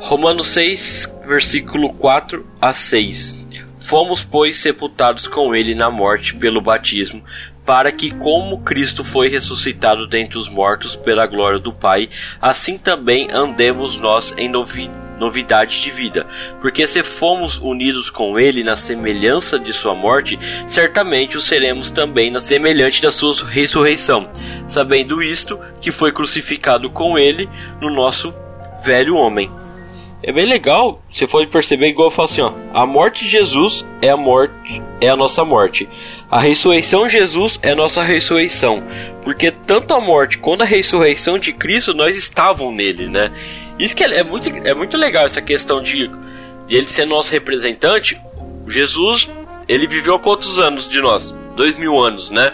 Romanos 0.00 0.48
6, 0.48 1.18
versículo 1.26 1.92
4 1.92 2.44
a 2.58 2.72
6. 2.72 3.36
Fomos, 3.78 4.24
pois, 4.24 4.56
sepultados 4.56 5.28
com 5.28 5.54
ele 5.54 5.74
na 5.74 5.90
morte 5.90 6.34
pelo 6.34 6.60
batismo, 6.60 7.22
para 7.66 7.92
que, 7.92 8.10
como 8.10 8.62
Cristo 8.62 9.04
foi 9.04 9.28
ressuscitado 9.28 10.06
dentre 10.06 10.38
os 10.38 10.48
mortos 10.48 10.96
pela 10.96 11.26
glória 11.26 11.58
do 11.58 11.72
Pai, 11.72 12.08
assim 12.40 12.78
também 12.78 13.28
andemos 13.30 13.98
nós 13.98 14.34
em 14.38 14.48
novi 14.48 14.90
novidade 15.18 15.82
de 15.82 15.90
vida. 15.90 16.26
Porque 16.62 16.86
se 16.86 17.02
fomos 17.02 17.58
unidos 17.58 18.08
com 18.08 18.38
ele 18.38 18.64
na 18.64 18.76
semelhança 18.76 19.58
de 19.58 19.70
sua 19.70 19.94
morte, 19.94 20.38
certamente 20.66 21.36
o 21.36 21.42
seremos 21.42 21.90
também 21.90 22.30
na 22.30 22.40
semelhante 22.40 23.02
da 23.02 23.12
sua 23.12 23.34
ressurreição. 23.44 24.30
Sabendo 24.66 25.22
isto, 25.22 25.60
que 25.78 25.90
foi 25.90 26.10
crucificado 26.10 26.88
com 26.88 27.18
ele 27.18 27.50
no 27.82 27.90
nosso 27.90 28.32
velho 28.82 29.14
homem 29.14 29.59
é 30.22 30.32
bem 30.32 30.44
legal, 30.44 31.02
você 31.08 31.26
pode 31.26 31.46
perceber 31.46 31.88
igual 31.88 32.08
eu 32.08 32.10
falo 32.10 32.26
assim, 32.26 32.42
ó, 32.42 32.52
a 32.74 32.84
morte 32.84 33.24
de 33.24 33.30
Jesus 33.30 33.84
é 34.02 34.10
a 34.10 34.16
morte, 34.16 34.82
é 35.00 35.08
a 35.08 35.16
nossa 35.16 35.44
morte. 35.44 35.88
A 36.30 36.38
ressurreição 36.38 37.06
de 37.06 37.14
Jesus 37.14 37.58
é 37.62 37.70
a 37.70 37.74
nossa 37.74 38.02
ressurreição, 38.02 38.82
porque 39.22 39.50
tanto 39.50 39.94
a 39.94 40.00
morte 40.00 40.36
quanto 40.36 40.62
a 40.62 40.66
ressurreição 40.66 41.38
de 41.38 41.52
Cristo 41.52 41.94
nós 41.94 42.18
estavam 42.18 42.70
nele, 42.70 43.08
né? 43.08 43.30
Isso 43.78 43.96
que 43.96 44.04
é, 44.04 44.18
é 44.18 44.22
muito, 44.22 44.48
é 44.48 44.74
muito 44.74 44.98
legal 44.98 45.24
essa 45.24 45.40
questão 45.40 45.80
de, 45.80 46.10
de 46.66 46.76
ele 46.76 46.88
ser 46.88 47.06
nosso 47.06 47.32
representante. 47.32 48.20
Jesus, 48.68 49.30
ele 49.66 49.86
viveu 49.86 50.18
quantos 50.18 50.60
anos 50.60 50.86
de 50.86 51.00
nós? 51.00 51.34
Dois 51.56 51.76
mil 51.76 51.98
anos, 51.98 52.28
né? 52.28 52.52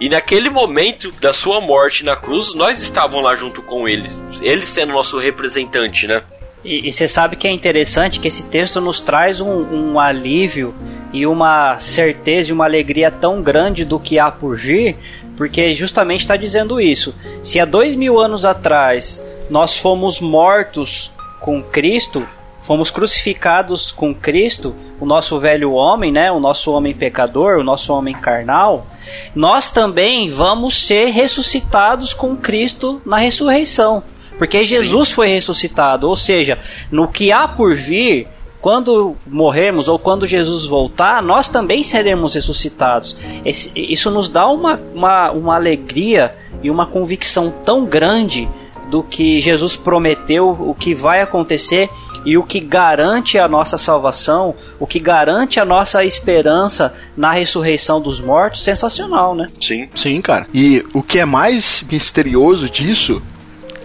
E 0.00 0.08
naquele 0.08 0.50
momento 0.50 1.12
da 1.20 1.32
sua 1.32 1.60
morte 1.60 2.04
na 2.04 2.16
cruz, 2.16 2.52
nós 2.54 2.82
estávamos 2.82 3.24
lá 3.24 3.34
junto 3.34 3.62
com 3.62 3.88
ele, 3.88 4.08
ele 4.40 4.62
sendo 4.62 4.92
nosso 4.92 5.18
representante, 5.18 6.08
né? 6.08 6.22
E 6.70 6.92
você 6.92 7.08
sabe 7.08 7.34
que 7.34 7.48
é 7.48 7.50
interessante 7.50 8.20
que 8.20 8.28
esse 8.28 8.44
texto 8.44 8.78
nos 8.78 9.00
traz 9.00 9.40
um, 9.40 9.48
um 9.48 9.98
alívio 9.98 10.74
e 11.14 11.26
uma 11.26 11.78
certeza 11.78 12.50
e 12.50 12.52
uma 12.52 12.66
alegria 12.66 13.10
tão 13.10 13.40
grande 13.40 13.86
do 13.86 13.98
que 13.98 14.18
há 14.18 14.30
por 14.30 14.54
vir, 14.58 14.94
porque 15.34 15.72
justamente 15.72 16.20
está 16.20 16.36
dizendo 16.36 16.78
isso. 16.78 17.14
Se 17.42 17.58
há 17.58 17.64
dois 17.64 17.96
mil 17.96 18.20
anos 18.20 18.44
atrás 18.44 19.24
nós 19.48 19.78
fomos 19.78 20.20
mortos 20.20 21.10
com 21.40 21.62
Cristo, 21.62 22.28
fomos 22.60 22.90
crucificados 22.90 23.90
com 23.90 24.14
Cristo, 24.14 24.76
o 25.00 25.06
nosso 25.06 25.40
velho 25.40 25.72
homem, 25.72 26.12
né, 26.12 26.30
o 26.30 26.38
nosso 26.38 26.70
homem 26.70 26.92
pecador, 26.92 27.58
o 27.58 27.64
nosso 27.64 27.94
homem 27.94 28.14
carnal, 28.14 28.86
nós 29.34 29.70
também 29.70 30.28
vamos 30.28 30.86
ser 30.86 31.12
ressuscitados 31.12 32.12
com 32.12 32.36
Cristo 32.36 33.00
na 33.06 33.16
ressurreição. 33.16 34.02
Porque 34.38 34.64
Jesus 34.64 35.08
Sim. 35.08 35.14
foi 35.14 35.28
ressuscitado, 35.28 36.08
ou 36.08 36.16
seja, 36.16 36.58
no 36.90 37.08
que 37.08 37.32
há 37.32 37.46
por 37.48 37.74
vir, 37.74 38.28
quando 38.60 39.16
morrermos 39.26 39.88
ou 39.88 39.98
quando 39.98 40.26
Jesus 40.26 40.64
voltar, 40.64 41.22
nós 41.22 41.48
também 41.48 41.82
seremos 41.82 42.34
ressuscitados. 42.34 43.16
Esse, 43.44 43.70
isso 43.74 44.10
nos 44.10 44.28
dá 44.28 44.48
uma, 44.48 44.80
uma, 44.94 45.30
uma 45.30 45.54
alegria 45.54 46.34
e 46.62 46.70
uma 46.70 46.86
convicção 46.86 47.52
tão 47.64 47.84
grande 47.84 48.48
do 48.90 49.02
que 49.02 49.40
Jesus 49.40 49.76
prometeu, 49.76 50.50
o 50.50 50.74
que 50.74 50.94
vai 50.94 51.20
acontecer 51.20 51.90
e 52.24 52.36
o 52.36 52.42
que 52.42 52.58
garante 52.58 53.38
a 53.38 53.46
nossa 53.46 53.78
salvação, 53.78 54.54
o 54.78 54.86
que 54.86 54.98
garante 54.98 55.60
a 55.60 55.64
nossa 55.64 56.04
esperança 56.04 56.92
na 57.16 57.30
ressurreição 57.32 58.00
dos 58.00 58.20
mortos, 58.20 58.64
sensacional, 58.64 59.34
né? 59.34 59.48
Sim, 59.60 59.88
sim, 59.94 60.20
cara. 60.20 60.46
E 60.52 60.84
o 60.92 61.02
que 61.02 61.18
é 61.18 61.24
mais 61.24 61.84
misterioso 61.90 62.68
disso 62.68 63.22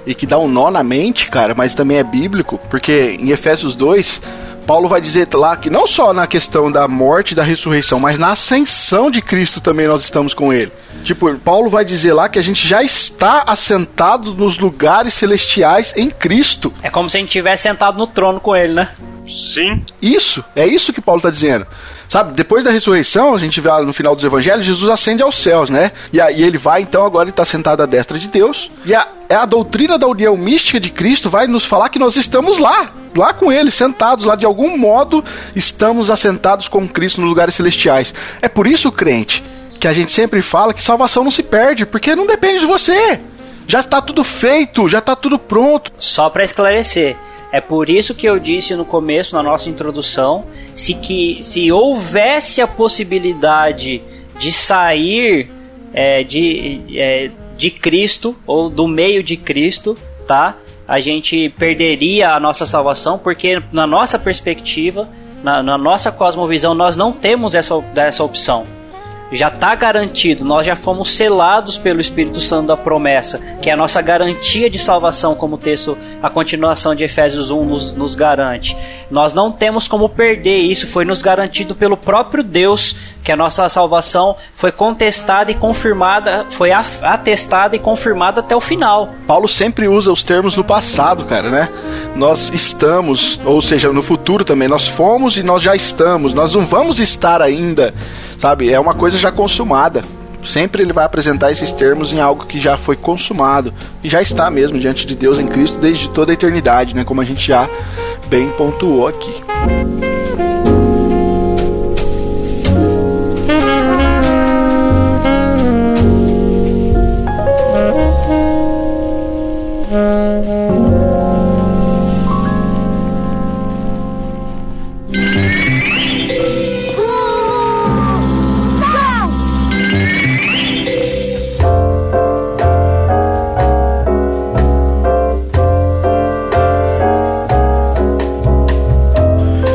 e 0.06 0.14
que 0.14 0.26
dá 0.26 0.38
um 0.38 0.48
nó 0.48 0.70
na 0.70 0.84
mente, 0.84 1.30
cara, 1.30 1.54
mas 1.56 1.76
também 1.76 1.98
é 1.98 2.04
bíblico, 2.04 2.60
porque 2.70 3.18
em 3.20 3.30
Efésios 3.30 3.76
2, 3.76 4.22
Paulo 4.66 4.88
vai 4.88 5.02
dizer 5.02 5.28
lá 5.34 5.56
que 5.56 5.70
não 5.70 5.86
só 5.86 6.14
na 6.14 6.28
questão 6.28 6.72
da 6.72 6.88
morte 6.88 7.32
e 7.32 7.36
da 7.36 7.44
ressurreição, 7.44 8.00
mas 8.00 8.18
na 8.18 8.32
ascensão 8.32 9.12
de 9.12 9.22
Cristo 9.22 9.60
também 9.62 9.88
nós 9.88 10.04
estamos 10.04 10.34
com 10.34 10.54
ele. 10.54 10.72
Tipo, 11.04 11.36
Paulo 11.38 11.70
vai 11.70 11.84
dizer 11.86 12.14
lá 12.14 12.30
que 12.30 12.40
a 12.40 12.42
gente 12.42 12.68
já 12.68 12.82
está 12.82 13.44
assentado 13.46 14.34
nos 14.34 14.58
lugares 14.58 15.14
celestiais 15.14 15.94
em 15.96 16.10
Cristo. 16.10 16.74
É 16.82 16.90
como 16.90 17.10
se 17.10 17.18
a 17.18 17.20
gente 17.20 17.30
estivesse 17.30 17.64
sentado 17.64 17.98
no 17.98 18.08
trono 18.08 18.40
com 18.40 18.56
ele, 18.56 18.74
né? 18.74 18.90
Sim. 19.28 19.84
Isso, 20.02 20.44
é 20.56 20.66
isso 20.66 20.92
que 20.92 21.02
Paulo 21.02 21.20
está 21.20 21.30
dizendo. 21.30 21.66
Sabe, 22.10 22.34
depois 22.34 22.64
da 22.64 22.70
ressurreição, 22.70 23.34
a 23.34 23.40
gente 23.40 23.60
vê 23.60 23.70
no 23.84 23.94
final 23.94 24.16
dos 24.16 24.24
evangelhos, 24.24 24.66
Jesus 24.66 24.90
ascende 24.90 25.24
aos 25.24 25.36
céus, 25.36 25.70
né? 25.70 25.92
E 26.12 26.22
aí 26.22 26.44
ele 26.44 26.58
vai, 26.58 26.82
então, 26.82 27.06
agora 27.06 27.24
ele 27.24 27.32
está 27.32 27.46
sentado 27.46 27.82
à 27.82 27.86
destra 27.86 28.20
de 28.20 28.28
Deus. 28.28 28.70
E 28.86 28.94
a, 28.94 29.08
é 29.28 29.36
a 29.36 29.46
doutrina 29.46 29.98
da 29.98 30.08
união 30.08 30.38
mística 30.38 30.80
de 30.80 30.92
Cristo 30.92 31.30
vai 31.30 31.48
nos 31.48 31.66
falar 31.66 31.90
que 31.90 31.98
nós 31.98 32.16
estamos 32.16 32.60
lá, 32.60 32.92
lá 33.16 33.34
com 33.34 33.52
ele, 33.52 33.72
sentados 33.72 34.26
lá, 34.26 34.36
de 34.36 34.46
algum 34.46 34.78
modo, 34.78 35.24
estamos 35.56 36.12
assentados 36.12 36.68
com 36.68 36.88
Cristo 36.88 37.20
nos 37.22 37.30
lugares 37.30 37.56
celestiais. 37.56 38.14
É 38.42 38.48
por 38.48 38.68
isso, 38.68 38.92
crente, 38.92 39.44
que 39.84 39.88
a 39.90 39.92
gente 39.92 40.14
sempre 40.14 40.42
fala 40.42 40.74
que 40.74 40.82
salvação 40.82 41.26
não 41.26 41.30
se 41.30 41.44
perde, 41.44 41.86
porque 41.86 42.16
não 42.16 42.26
depende 42.26 42.62
de 42.62 42.66
você. 42.66 43.20
Já 43.68 43.82
está 43.82 44.02
tudo 44.02 44.24
feito, 44.24 44.88
já 44.88 45.00
está 45.00 45.14
tudo 45.14 45.38
pronto. 45.38 45.92
Só 46.00 46.30
para 46.30 46.46
esclarecer, 46.46 47.18
é 47.52 47.60
por 47.60 47.90
isso 47.90 48.16
que 48.16 48.26
eu 48.26 48.40
disse 48.40 48.76
no 48.76 48.86
começo, 48.86 49.36
na 49.36 49.44
nossa 49.44 49.70
introdução, 49.70 50.46
se 50.74 50.94
que 50.94 51.40
se 51.44 51.70
houvesse 51.70 52.62
a 52.62 52.68
possibilidade 52.68 54.02
de 54.40 54.54
sair 54.54 55.52
é, 55.94 56.24
de, 56.24 56.80
é, 56.96 57.30
de 57.58 57.70
Cristo 57.70 58.38
ou 58.48 58.70
do 58.70 58.88
meio 58.88 59.22
de 59.22 59.36
Cristo, 59.36 59.98
tá? 60.26 60.56
A 60.88 61.02
gente 61.02 61.50
perderia 61.60 62.30
a 62.30 62.40
nossa 62.40 62.66
salvação, 62.66 63.18
porque 63.18 63.62
na 63.70 63.86
nossa 63.86 64.18
perspectiva, 64.18 65.10
na, 65.44 65.62
na 65.62 65.78
nossa 65.78 66.10
cosmovisão, 66.10 66.74
nós 66.74 66.96
não 66.96 67.12
temos 67.12 67.54
essa, 67.54 67.74
essa 67.98 68.24
opção. 68.24 68.64
Já 69.34 69.48
está 69.48 69.74
garantido, 69.76 70.46
nós 70.46 70.66
já 70.66 70.76
fomos 70.76 71.12
selados 71.12 71.78
pelo 71.78 72.00
Espírito 72.00 72.40
Santo 72.40 72.68
da 72.68 72.78
promessa, 72.78 73.40
que 73.62 73.70
é 73.70 73.74
a 73.74 73.78
nossa 73.78 74.02
garantia 74.02 74.70
de 74.70 74.78
salvação, 74.78 75.36
como 75.36 75.56
o 75.56 75.58
texto, 75.58 75.98
a 76.22 76.30
continuação 76.30 76.94
de 76.94 77.04
Efésios 77.04 77.50
1 77.50 77.66
nos, 77.66 77.94
nos 77.94 78.16
garante. 78.16 78.78
Nós 79.10 79.34
não 79.34 79.52
temos 79.52 79.88
como 79.88 80.10
perder 80.10 80.58
isso, 80.58 80.88
foi 80.88 81.06
nos 81.06 81.22
garantido 81.22 81.76
pelo 81.76 81.98
próprio 81.98 82.44
Deus 82.44 82.96
que 83.24 83.32
a 83.32 83.38
nossa 83.38 83.68
salvação 83.70 84.36
foi 84.54 84.72
contestada 84.72 85.50
e 85.50 85.56
confirmada, 85.56 86.46
foi 86.50 86.72
atestada 86.72 87.76
e 87.76 87.80
confirmada 87.80 88.42
até 88.42 88.56
o 88.56 88.62
final. 88.62 89.10
Paulo 89.26 89.48
sempre 89.48 89.88
usa 89.88 90.12
os 90.12 90.24
termos 90.24 90.58
no 90.58 90.64
passado, 90.64 91.24
cara, 91.24 91.50
né? 91.50 91.70
Nós 92.16 92.52
estamos, 92.54 93.40
ou 93.46 93.62
seja, 93.62 93.92
no 93.94 94.04
futuro 94.04 94.44
também, 94.44 94.68
nós 94.68 94.88
fomos 94.88 95.38
e 95.38 95.44
nós 95.44 95.62
já 95.62 95.76
estamos, 95.76 96.34
nós 96.34 96.54
não 96.54 96.66
vamos 96.66 97.00
estar 97.00 97.42
ainda, 97.42 97.94
sabe? 98.38 98.72
É 98.72 98.80
uma 98.80 98.94
coisa 98.94 99.18
já 99.18 99.32
consumada. 99.32 100.02
Sempre 100.44 100.84
ele 100.84 100.92
vai 100.92 101.06
apresentar 101.06 101.52
esses 101.52 101.72
termos 101.72 102.12
em 102.12 102.20
algo 102.20 102.46
que 102.46 102.60
já 102.60 102.76
foi 102.76 102.98
consumado 102.98 103.74
e 104.04 104.10
já 104.10 104.22
está 104.22 104.52
mesmo 104.52 104.78
diante 104.78 105.08
de 105.08 105.16
Deus 105.16 105.40
em 105.40 105.48
Cristo 105.48 105.78
desde 105.78 106.10
toda 106.10 106.32
a 106.32 106.36
eternidade, 106.36 106.94
né? 106.94 107.06
Como 107.06 107.22
a 107.22 107.26
gente 107.26 107.48
já 107.48 107.70
bem 108.28 108.50
pontuou 108.50 109.08
aqui. 109.08 109.42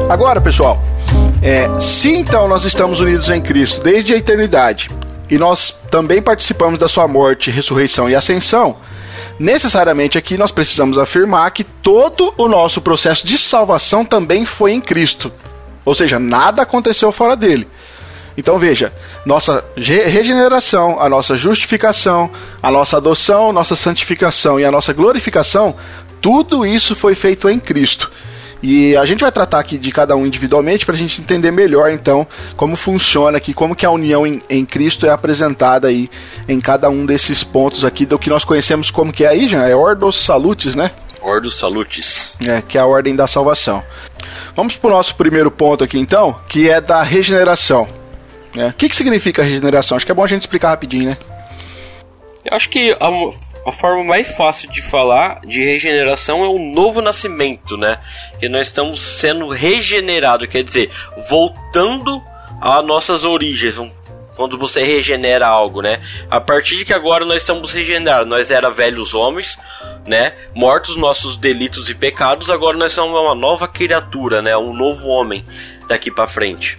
Agora, 0.09 0.40
pessoal, 0.40 0.82
é, 1.42 1.68
se 1.78 2.09
então 2.09 2.48
nós 2.48 2.64
estamos 2.64 2.98
unidos 2.98 3.28
em 3.28 3.42
Cristo 3.42 3.82
desde 3.82 4.14
a 4.14 4.16
eternidade 4.16 4.88
e 5.28 5.36
nós 5.36 5.82
também 5.90 6.22
participamos 6.22 6.78
da 6.78 6.88
sua 6.88 7.06
morte, 7.06 7.50
ressurreição 7.50 8.09
e 8.09 8.14
ascensão, 8.14 8.78
necessariamente 9.38 10.16
aqui 10.16 10.38
nós 10.38 10.50
precisamos 10.50 10.96
afirmar 10.96 11.50
que 11.50 11.62
todo 11.62 12.32
o 12.38 12.48
nosso 12.48 12.80
processo 12.80 13.26
de 13.26 13.36
salvação 13.36 14.02
também 14.02 14.46
foi 14.46 14.72
em 14.72 14.80
Cristo. 14.80 15.30
Ou 15.84 15.94
seja, 15.94 16.18
nada 16.18 16.62
aconteceu 16.62 17.12
fora 17.12 17.36
dele. 17.36 17.68
Então 18.34 18.59
veja, 18.59 18.94
nossa 19.26 19.62
regeneração, 19.76 20.98
a 20.98 21.09
nossa 21.09 21.36
justificação, 21.36 22.30
a 22.62 22.70
nossa 22.70 22.96
adoção, 22.96 23.52
nossa 23.52 23.76
santificação 23.76 24.59
e 24.59 24.64
a 24.64 24.70
nossa 24.70 24.94
glorificação, 24.94 25.76
tudo 26.18 26.64
isso 26.64 26.96
foi 26.96 27.14
feito 27.14 27.46
em 27.50 27.61
Cristo. 27.61 28.11
E 28.62 28.96
a 28.96 29.04
gente 29.04 29.20
vai 29.20 29.30
tratar 29.30 29.61
aqui 29.61 29.78
de 29.78 29.92
cada 29.92 30.16
um 30.16 30.26
individualmente 30.26 30.84
para 30.84 30.94
a 30.94 30.98
gente 30.98 31.20
entender 31.20 31.50
melhor, 31.50 31.90
então, 31.90 32.26
como 32.56 32.76
funciona 32.76 33.38
aqui, 33.38 33.54
como 33.54 33.74
que 33.74 33.86
a 33.86 33.90
união 33.90 34.26
em, 34.26 34.42
em, 34.50 34.64
Cristo 34.64 35.06
é 35.06 35.11
apresentada 35.11 35.88
aí 35.88 36.11
em 36.48 36.61
cada 36.61 36.90
um 36.90 37.06
desses 37.06 37.44
pontos 37.44 37.84
aqui 37.84 38.04
do 38.04 38.18
que 38.18 38.28
nós 38.28 38.44
conhecemos 38.44 38.90
como 38.90 39.12
que 39.12 39.24
é 39.24 39.28
aí, 39.28 39.48
já 39.48 39.68
é 39.68 39.74
Ordos 39.74 40.24
Salutis, 40.24 40.74
né? 40.74 40.90
Ordos 41.20 41.56
Salutis. 41.56 42.36
É, 42.40 42.62
que 42.62 42.78
é 42.78 42.80
a 42.80 42.86
ordem 42.86 43.14
da 43.14 43.26
salvação. 43.26 43.82
Vamos 44.56 44.76
para 44.76 44.88
o 44.88 44.92
nosso 44.92 45.14
primeiro 45.14 45.50
ponto 45.50 45.84
aqui, 45.84 45.98
então, 45.98 46.36
que 46.48 46.68
é 46.68 46.80
da 46.80 47.02
regeneração. 47.02 47.88
É. 48.56 48.68
O 48.68 48.72
que, 48.72 48.88
que 48.88 48.96
significa 48.96 49.42
regeneração? 49.42 49.96
Acho 49.96 50.06
que 50.06 50.12
é 50.12 50.14
bom 50.14 50.24
a 50.24 50.28
gente 50.28 50.42
explicar 50.42 50.70
rapidinho, 50.70 51.11
né? 51.11 51.18
Eu 52.44 52.56
acho 52.56 52.68
que 52.70 52.96
a 52.98 53.11
a 53.66 53.72
forma 53.72 54.04
mais 54.04 54.34
fácil 54.36 54.70
de 54.70 54.80
falar 54.80 55.40
de 55.46 55.62
regeneração 55.62 56.44
é 56.44 56.48
o 56.48 56.59
novo 56.59 57.00
nascimento, 57.00 57.76
né? 57.76 57.98
Que 58.38 58.48
nós 58.48 58.68
estamos 58.68 59.00
sendo 59.00 59.48
regenerados, 59.48 60.48
quer 60.48 60.62
dizer, 60.62 60.90
voltando 61.28 62.22
às 62.61 62.84
nossas 62.84 63.24
origens. 63.24 63.74
Quando 64.36 64.56
você 64.56 64.84
regenera 64.84 65.48
algo, 65.48 65.82
né? 65.82 66.00
A 66.30 66.40
partir 66.40 66.76
de 66.76 66.84
que 66.84 66.94
agora 66.94 67.24
nós 67.24 67.38
estamos 67.38 67.72
regenerados, 67.72 68.28
nós 68.28 68.50
era 68.50 68.70
velhos 68.70 69.12
homens, 69.12 69.59
né? 70.06 70.32
Mortos 70.54 70.96
nossos 70.96 71.36
delitos 71.36 71.90
e 71.90 71.94
pecados, 71.94 72.48
agora 72.48 72.76
nós 72.76 72.92
somos 72.92 73.18
uma 73.18 73.34
nova 73.34 73.66
criatura, 73.66 74.40
né? 74.40 74.56
Um 74.56 74.72
novo 74.72 75.09
homem 75.09 75.44
daqui 75.88 76.11
para 76.11 76.28
frente. 76.28 76.78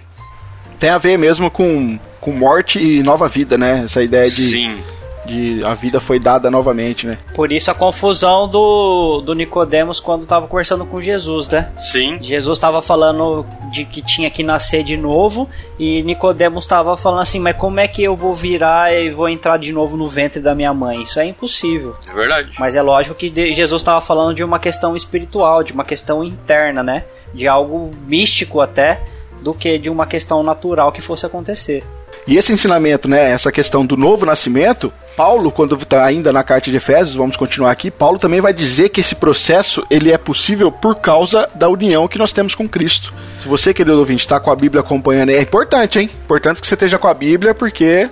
Tem 0.78 0.88
a 0.88 0.96
ver 0.96 1.18
mesmo 1.18 1.50
com, 1.50 1.98
com 2.18 2.32
morte 2.32 2.78
e 2.78 3.02
nova 3.02 3.28
vida, 3.28 3.58
né? 3.58 3.82
Essa 3.84 4.02
ideia 4.02 4.30
de 4.30 4.50
Sim 4.50 4.82
de 5.30 5.64
a 5.64 5.74
vida 5.74 6.00
foi 6.00 6.18
dada 6.18 6.50
novamente, 6.50 7.06
né? 7.06 7.18
Por 7.34 7.52
isso 7.52 7.70
a 7.70 7.74
confusão 7.74 8.48
do, 8.48 9.20
do 9.20 9.32
Nicodemos 9.32 10.00
quando 10.00 10.22
estava 10.22 10.48
conversando 10.48 10.84
com 10.84 11.00
Jesus, 11.00 11.48
né? 11.48 11.70
Sim. 11.78 12.18
Jesus 12.20 12.58
estava 12.58 12.82
falando 12.82 13.46
de 13.70 13.84
que 13.84 14.02
tinha 14.02 14.28
que 14.28 14.42
nascer 14.42 14.82
de 14.82 14.96
novo 14.96 15.48
e 15.78 16.02
Nicodemos 16.02 16.64
estava 16.64 16.96
falando 16.96 17.20
assim, 17.20 17.38
mas 17.38 17.56
como 17.56 17.78
é 17.78 17.86
que 17.86 18.02
eu 18.02 18.16
vou 18.16 18.34
virar 18.34 18.92
e 18.92 19.10
vou 19.12 19.28
entrar 19.28 19.56
de 19.56 19.72
novo 19.72 19.96
no 19.96 20.08
ventre 20.08 20.40
da 20.40 20.54
minha 20.54 20.74
mãe? 20.74 21.02
Isso 21.02 21.20
é 21.20 21.26
impossível. 21.26 21.94
É 22.08 22.12
verdade. 22.12 22.50
Mas 22.58 22.74
é 22.74 22.82
lógico 22.82 23.14
que 23.14 23.28
Jesus 23.52 23.80
estava 23.80 24.00
falando 24.00 24.34
de 24.34 24.42
uma 24.42 24.58
questão 24.58 24.96
espiritual, 24.96 25.62
de 25.62 25.72
uma 25.72 25.84
questão 25.84 26.24
interna, 26.24 26.82
né? 26.82 27.04
De 27.32 27.46
algo 27.46 27.90
místico 28.06 28.60
até, 28.60 29.00
do 29.40 29.54
que 29.54 29.78
de 29.78 29.88
uma 29.88 30.06
questão 30.06 30.42
natural 30.42 30.90
que 30.90 31.00
fosse 31.00 31.24
acontecer. 31.24 31.84
E 32.26 32.36
esse 32.36 32.52
ensinamento, 32.52 33.08
né, 33.08 33.30
essa 33.30 33.50
questão 33.50 33.84
do 33.84 33.96
novo 33.96 34.26
nascimento, 34.26 34.92
Paulo, 35.16 35.50
quando 35.50 35.74
está 35.74 36.04
ainda 36.04 36.32
na 36.32 36.42
carta 36.42 36.70
de 36.70 36.76
Efésios, 36.76 37.14
vamos 37.14 37.36
continuar 37.36 37.70
aqui, 37.70 37.90
Paulo 37.90 38.18
também 38.18 38.40
vai 38.40 38.52
dizer 38.52 38.88
que 38.88 39.00
esse 39.00 39.14
processo 39.14 39.86
ele 39.90 40.12
é 40.12 40.16
possível 40.16 40.70
por 40.70 40.96
causa 40.96 41.48
da 41.54 41.68
união 41.68 42.08
que 42.08 42.18
nós 42.18 42.32
temos 42.32 42.54
com 42.54 42.68
Cristo. 42.68 43.12
Se 43.38 43.48
você, 43.48 43.74
querido 43.74 43.98
ouvinte, 43.98 44.22
está 44.22 44.38
com 44.38 44.50
a 44.50 44.56
Bíblia 44.56 44.80
acompanhando, 44.80 45.30
é 45.30 45.40
importante, 45.40 45.98
hein? 45.98 46.10
Importante 46.24 46.60
que 46.60 46.66
você 46.66 46.74
esteja 46.74 46.98
com 46.98 47.08
a 47.08 47.14
Bíblia, 47.14 47.54
porque 47.54 48.08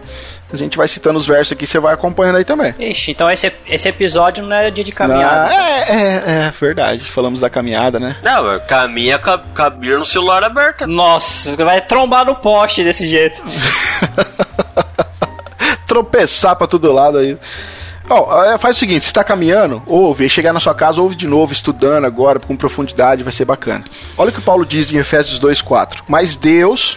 a 0.53 0.57
gente 0.57 0.77
vai 0.77 0.89
citando 0.89 1.19
os 1.19 1.27
versos 1.27 1.53
aqui, 1.53 1.67
você 1.67 1.79
vai 1.79 1.95
acompanhando 1.95 2.37
aí 2.37 2.45
também. 2.45 2.75
Ixi, 2.79 3.11
então 3.11 3.31
esse, 3.31 3.53
esse 3.67 3.89
episódio 3.89 4.45
não 4.45 4.57
é 4.57 4.71
dia 4.71 4.85
de 4.85 4.93
caminhada. 4.93 5.49
Não, 5.49 5.53
é, 5.53 5.85
é, 5.89 6.47
é, 6.47 6.53
verdade. 6.59 7.05
Falamos 7.05 7.41
da 7.41 7.51
caminhada, 7.51 8.01
né? 8.01 8.17
Não, 8.23 8.59
caminha 8.61 9.19
com 9.19 9.31
a, 9.31 9.39
com 9.39 9.63
a 9.63 9.71
Bíblia 9.71 9.99
no 9.99 10.07
celular 10.07 10.43
aberta. 10.43 10.87
Nossa, 10.87 11.57
vai 11.63 11.81
trombar 11.81 12.25
no 12.25 12.37
poste 12.37 12.83
desse 12.83 13.07
jeito. 13.07 13.43
tropeçar 15.87 16.57
pra 16.57 16.67
todo 16.67 16.93
lado 16.93 17.19
aí. 17.19 17.37
Bom, 18.07 18.31
é, 18.43 18.57
faz 18.57 18.77
o 18.77 18.79
seguinte, 18.79 19.05
você 19.05 19.13
tá 19.13 19.23
caminhando, 19.23 19.83
ouve, 19.87 20.31
chegar 20.31 20.55
na 20.55 20.61
sua 20.61 20.75
casa, 20.75 21.01
ouve 21.01 21.15
de 21.15 21.27
novo, 21.27 21.53
estudando 21.53 22.07
agora, 22.07 22.41
com 22.41 22.57
profundidade, 22.57 23.23
vai 23.23 23.33
ser 23.33 23.45
bacana. 23.45 23.85
Olha 24.17 24.31
o 24.31 24.33
que 24.33 24.41
Paulo 24.41 24.65
diz 24.65 24.91
em 24.91 24.97
Efésios 24.97 25.39
2,4. 25.39 26.01
Mas 26.09 26.35
Deus, 26.35 26.97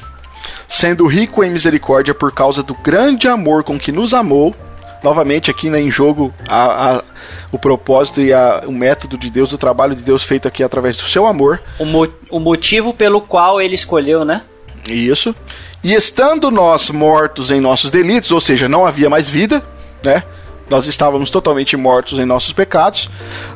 sendo 0.68 1.06
rico 1.08 1.44
em 1.44 1.50
misericórdia 1.50 2.14
por 2.14 2.32
causa 2.32 2.64
do 2.64 2.74
grande 2.74 3.28
amor 3.28 3.64
com 3.64 3.80
que 3.80 3.92
nos 3.92 4.14
amou, 4.14 4.56
novamente 5.04 5.50
aqui 5.50 5.70
né, 5.70 5.82
em 5.82 5.89
jogo 5.89 6.34
a, 6.48 6.98
a, 6.98 7.04
o 7.52 7.58
propósito 7.58 8.22
e 8.22 8.34
a, 8.34 8.64
o 8.66 8.72
método 8.72 9.18
de 9.18 9.30
Deus, 9.30 9.52
o 9.52 9.58
trabalho 9.58 9.96
de 9.96 10.04
Deus 10.04 10.24
feito 10.24 10.48
aqui 10.48 10.64
através 10.64 10.98
do 10.98 11.04
seu 11.04 11.26
amor. 11.26 11.62
O, 11.80 11.86
mo 11.86 12.08
o 12.30 12.39
motivo 12.39 12.94
pelo 12.94 13.22
qual 13.22 13.62
ele 13.62 13.76
escolheu, 13.76 14.24
né? 14.24 14.44
Isso. 14.88 15.36
E 15.84 15.94
estando 15.94 16.52
nós 16.52 16.89
mortos 16.89 17.52
em 17.52 17.60
nossos 17.60 17.89
delitos, 17.92 18.32
ou 18.32 18.39
seja, 18.39 18.70
não 18.70 18.86
havia 18.86 19.10
mais 19.10 19.30
vida, 19.30 19.64
né? 20.04 20.24
Nós 20.70 20.88
estávamos 20.88 21.30
totalmente 21.30 21.76
mortos 21.76 22.18
em 22.18 22.26
nossos 22.26 22.54
pecados, 22.54 23.10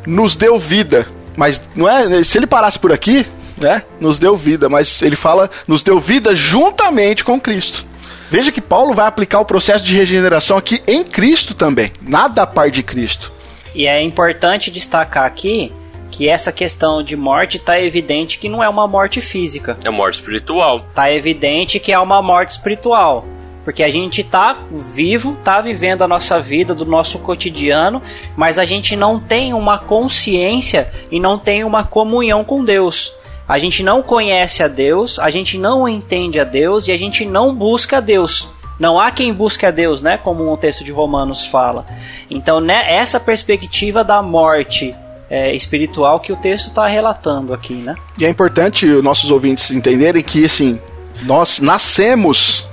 nos 0.05 0.35
deu 0.35 0.59
vida. 0.59 1.07
Mas 1.37 1.61
não 1.75 1.87
é, 1.87 2.23
se 2.23 2.37
ele 2.37 2.47
parasse 2.47 2.79
por 2.79 2.91
aqui, 2.91 3.25
né? 3.57 3.83
Nos 3.99 4.19
deu 4.19 4.35
vida, 4.35 4.69
mas 4.69 5.01
ele 5.01 5.15
fala, 5.15 5.49
nos 5.67 5.83
deu 5.83 5.99
vida 5.99 6.35
juntamente 6.35 7.23
com 7.23 7.39
Cristo. 7.39 7.85
Veja 8.29 8.51
que 8.51 8.61
Paulo 8.61 8.93
vai 8.93 9.07
aplicar 9.07 9.39
o 9.39 9.45
processo 9.45 9.83
de 9.83 9.95
regeneração 9.95 10.57
aqui 10.57 10.81
em 10.87 11.03
Cristo 11.03 11.53
também, 11.53 11.91
nada 12.01 12.43
a 12.43 12.47
par 12.47 12.71
de 12.71 12.81
Cristo. 12.81 13.31
E 13.73 13.85
é 13.87 14.01
importante 14.01 14.71
destacar 14.71 15.25
aqui 15.25 15.71
que 16.09 16.29
essa 16.29 16.51
questão 16.51 17.03
de 17.03 17.15
morte 17.15 17.59
tá 17.59 17.79
evidente 17.79 18.39
que 18.39 18.47
não 18.47 18.63
é 18.63 18.69
uma 18.69 18.87
morte 18.87 19.19
física. 19.19 19.77
É 19.83 19.89
morte 19.89 20.15
espiritual. 20.15 20.85
Tá 20.93 21.11
evidente 21.11 21.79
que 21.79 21.91
é 21.91 21.99
uma 21.99 22.21
morte 22.21 22.51
espiritual. 22.51 23.25
Porque 23.65 23.83
a 23.83 23.89
gente 23.89 24.23
tá 24.23 24.55
vivo, 24.71 25.35
tá 25.43 25.59
vivendo 25.59 26.03
a 26.03 26.07
nossa 26.07 26.39
vida, 26.39 26.73
do 26.73 26.85
nosso 26.85 27.19
cotidiano, 27.19 28.01
mas 28.37 28.59
a 28.59 28.63
gente 28.63 28.95
não 28.95 29.19
tem 29.19 29.53
uma 29.53 29.77
consciência 29.77 30.89
e 31.11 31.19
não 31.19 31.37
tem 31.37 31.63
uma 31.63 31.83
comunhão 31.83 32.43
com 32.43 32.63
Deus. 32.63 33.13
A 33.47 33.59
gente 33.59 33.83
não 33.83 34.01
conhece 34.01 34.63
a 34.63 34.67
Deus, 34.67 35.19
a 35.19 35.29
gente 35.29 35.57
não 35.57 35.87
entende 35.87 36.39
a 36.39 36.43
Deus 36.43 36.87
e 36.87 36.91
a 36.91 36.97
gente 36.97 37.25
não 37.25 37.53
busca 37.53 37.97
a 37.97 37.99
Deus. 37.99 38.49
Não 38.79 38.99
há 38.99 39.11
quem 39.11 39.33
busque 39.33 39.65
a 39.65 39.71
Deus, 39.71 40.01
né? 40.01 40.17
Como 40.17 40.51
o 40.51 40.57
texto 40.57 40.83
de 40.83 40.91
Romanos 40.91 41.45
fala. 41.45 41.85
Então, 42.29 42.59
né, 42.59 42.93
essa 42.93 43.19
perspectiva 43.19 44.03
da 44.03 44.21
morte 44.21 44.93
é, 45.29 45.55
espiritual 45.55 46.19
que 46.19 46.33
o 46.33 46.35
texto 46.35 46.67
está 46.67 46.87
relatando 46.87 47.53
aqui, 47.53 47.73
né? 47.73 47.95
E 48.17 48.25
é 48.25 48.29
importante 48.29 48.85
os 48.85 49.03
nossos 49.03 49.31
ouvintes 49.31 49.71
entenderem 49.71 50.21
que, 50.21 50.43
assim, 50.43 50.79
nós 51.23 51.59
nascemos 51.59 52.65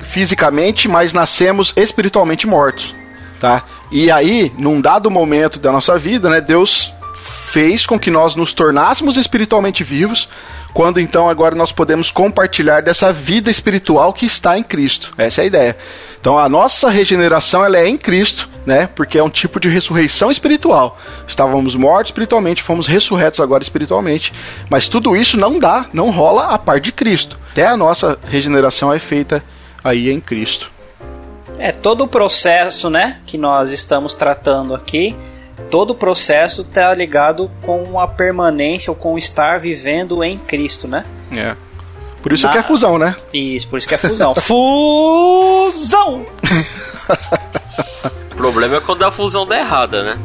fisicamente, 0.00 0.86
mas 0.86 1.12
nascemos 1.12 1.72
espiritualmente 1.76 2.46
mortos, 2.46 2.94
tá? 3.40 3.64
E 3.90 4.10
aí, 4.10 4.52
num 4.56 4.80
dado 4.80 5.10
momento 5.10 5.58
da 5.58 5.72
nossa 5.72 5.98
vida, 5.98 6.30
né, 6.30 6.40
Deus 6.40 6.92
fez 7.20 7.84
com 7.84 7.98
que 7.98 8.10
nós 8.10 8.34
nos 8.34 8.52
tornássemos 8.52 9.16
espiritualmente 9.16 9.84
vivos, 9.84 10.28
quando 10.72 11.00
então 11.00 11.28
agora 11.28 11.54
nós 11.54 11.72
podemos 11.72 12.10
compartilhar 12.10 12.80
dessa 12.80 13.12
vida 13.12 13.50
espiritual 13.50 14.12
que 14.12 14.24
está 14.24 14.56
em 14.56 14.62
Cristo. 14.62 15.12
Essa 15.18 15.40
é 15.40 15.44
a 15.44 15.46
ideia. 15.46 15.76
Então 16.20 16.38
a 16.38 16.48
nossa 16.48 16.88
regeneração 16.88 17.64
ela 17.64 17.76
é 17.76 17.88
em 17.88 17.96
Cristo, 17.96 18.48
né? 18.64 18.88
Porque 18.94 19.18
é 19.18 19.22
um 19.22 19.28
tipo 19.28 19.58
de 19.58 19.68
ressurreição 19.68 20.30
espiritual. 20.30 20.98
Estávamos 21.26 21.74
mortos 21.74 22.10
espiritualmente, 22.10 22.62
fomos 22.62 22.86
ressurretos 22.86 23.40
agora 23.40 23.62
espiritualmente, 23.62 24.32
mas 24.68 24.86
tudo 24.86 25.16
isso 25.16 25.36
não 25.36 25.58
dá, 25.58 25.86
não 25.92 26.10
rola 26.10 26.54
a 26.54 26.58
par 26.58 26.78
de 26.78 26.92
Cristo. 26.92 27.38
Até 27.50 27.66
a 27.66 27.76
nossa 27.76 28.18
regeneração 28.28 28.92
é 28.92 28.98
feita 28.98 29.42
aí 29.82 30.10
em 30.10 30.20
Cristo. 30.20 30.70
É 31.58 31.72
todo 31.72 32.04
o 32.04 32.08
processo, 32.08 32.88
né, 32.88 33.18
que 33.26 33.36
nós 33.36 33.70
estamos 33.70 34.14
tratando 34.14 34.74
aqui 34.74 35.14
todo 35.70 35.90
o 35.90 35.94
processo 35.94 36.62
está 36.62 36.92
ligado 36.94 37.50
com 37.62 38.00
a 38.00 38.06
permanência 38.06 38.90
ou 38.90 38.96
com 38.96 39.18
estar 39.18 39.58
vivendo 39.58 40.24
em 40.24 40.38
Cristo, 40.38 40.88
né? 40.88 41.04
É. 41.32 41.54
Por 42.22 42.32
isso 42.32 42.46
Na... 42.46 42.52
que 42.52 42.58
é 42.58 42.62
fusão, 42.62 42.98
né? 42.98 43.16
Isso, 43.32 43.68
por 43.68 43.78
isso 43.78 43.88
que 43.88 43.94
é 43.94 43.98
fusão. 43.98 44.34
fusão! 44.40 46.24
o 48.32 48.36
problema 48.36 48.76
é 48.76 48.80
quando 48.80 49.04
a 49.04 49.10
fusão 49.10 49.46
dá 49.46 49.58
errada, 49.58 50.02
né? 50.02 50.18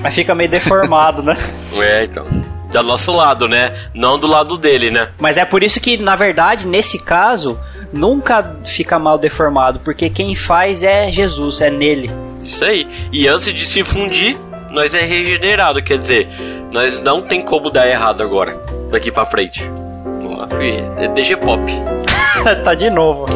Mas 0.00 0.14
fica 0.14 0.34
meio 0.34 0.50
deformado, 0.50 1.22
né? 1.22 1.36
É, 1.74 2.04
então. 2.04 2.26
Do 2.70 2.82
nosso 2.82 3.10
lado, 3.10 3.48
né? 3.48 3.74
Não 3.94 4.18
do 4.18 4.26
lado 4.26 4.56
dele, 4.56 4.90
né? 4.90 5.08
Mas 5.18 5.36
é 5.36 5.44
por 5.44 5.62
isso 5.62 5.80
que, 5.80 5.96
na 5.96 6.14
verdade, 6.14 6.66
nesse 6.66 6.98
caso, 6.98 7.58
nunca 7.92 8.56
fica 8.64 8.98
mal 8.98 9.18
deformado, 9.18 9.80
porque 9.80 10.08
quem 10.08 10.34
faz 10.34 10.82
é 10.82 11.10
Jesus, 11.10 11.60
é 11.60 11.70
nele. 11.70 12.10
Isso 12.44 12.64
aí. 12.64 12.86
E 13.12 13.26
antes 13.26 13.52
de 13.52 13.66
se 13.66 13.84
fundir, 13.84 14.36
nós 14.74 14.92
é 14.92 15.02
regenerado, 15.02 15.80
quer 15.80 15.96
dizer, 15.98 16.28
nós 16.72 16.98
não 16.98 17.22
tem 17.22 17.40
como 17.40 17.70
dar 17.70 17.88
errado 17.88 18.22
agora, 18.22 18.60
daqui 18.90 19.10
para 19.10 19.24
frente. 19.24 19.62
É 20.98 21.08
DG 21.08 21.36
Pop. 21.36 21.62
tá 22.64 22.74
de 22.74 22.90
novo. 22.90 23.26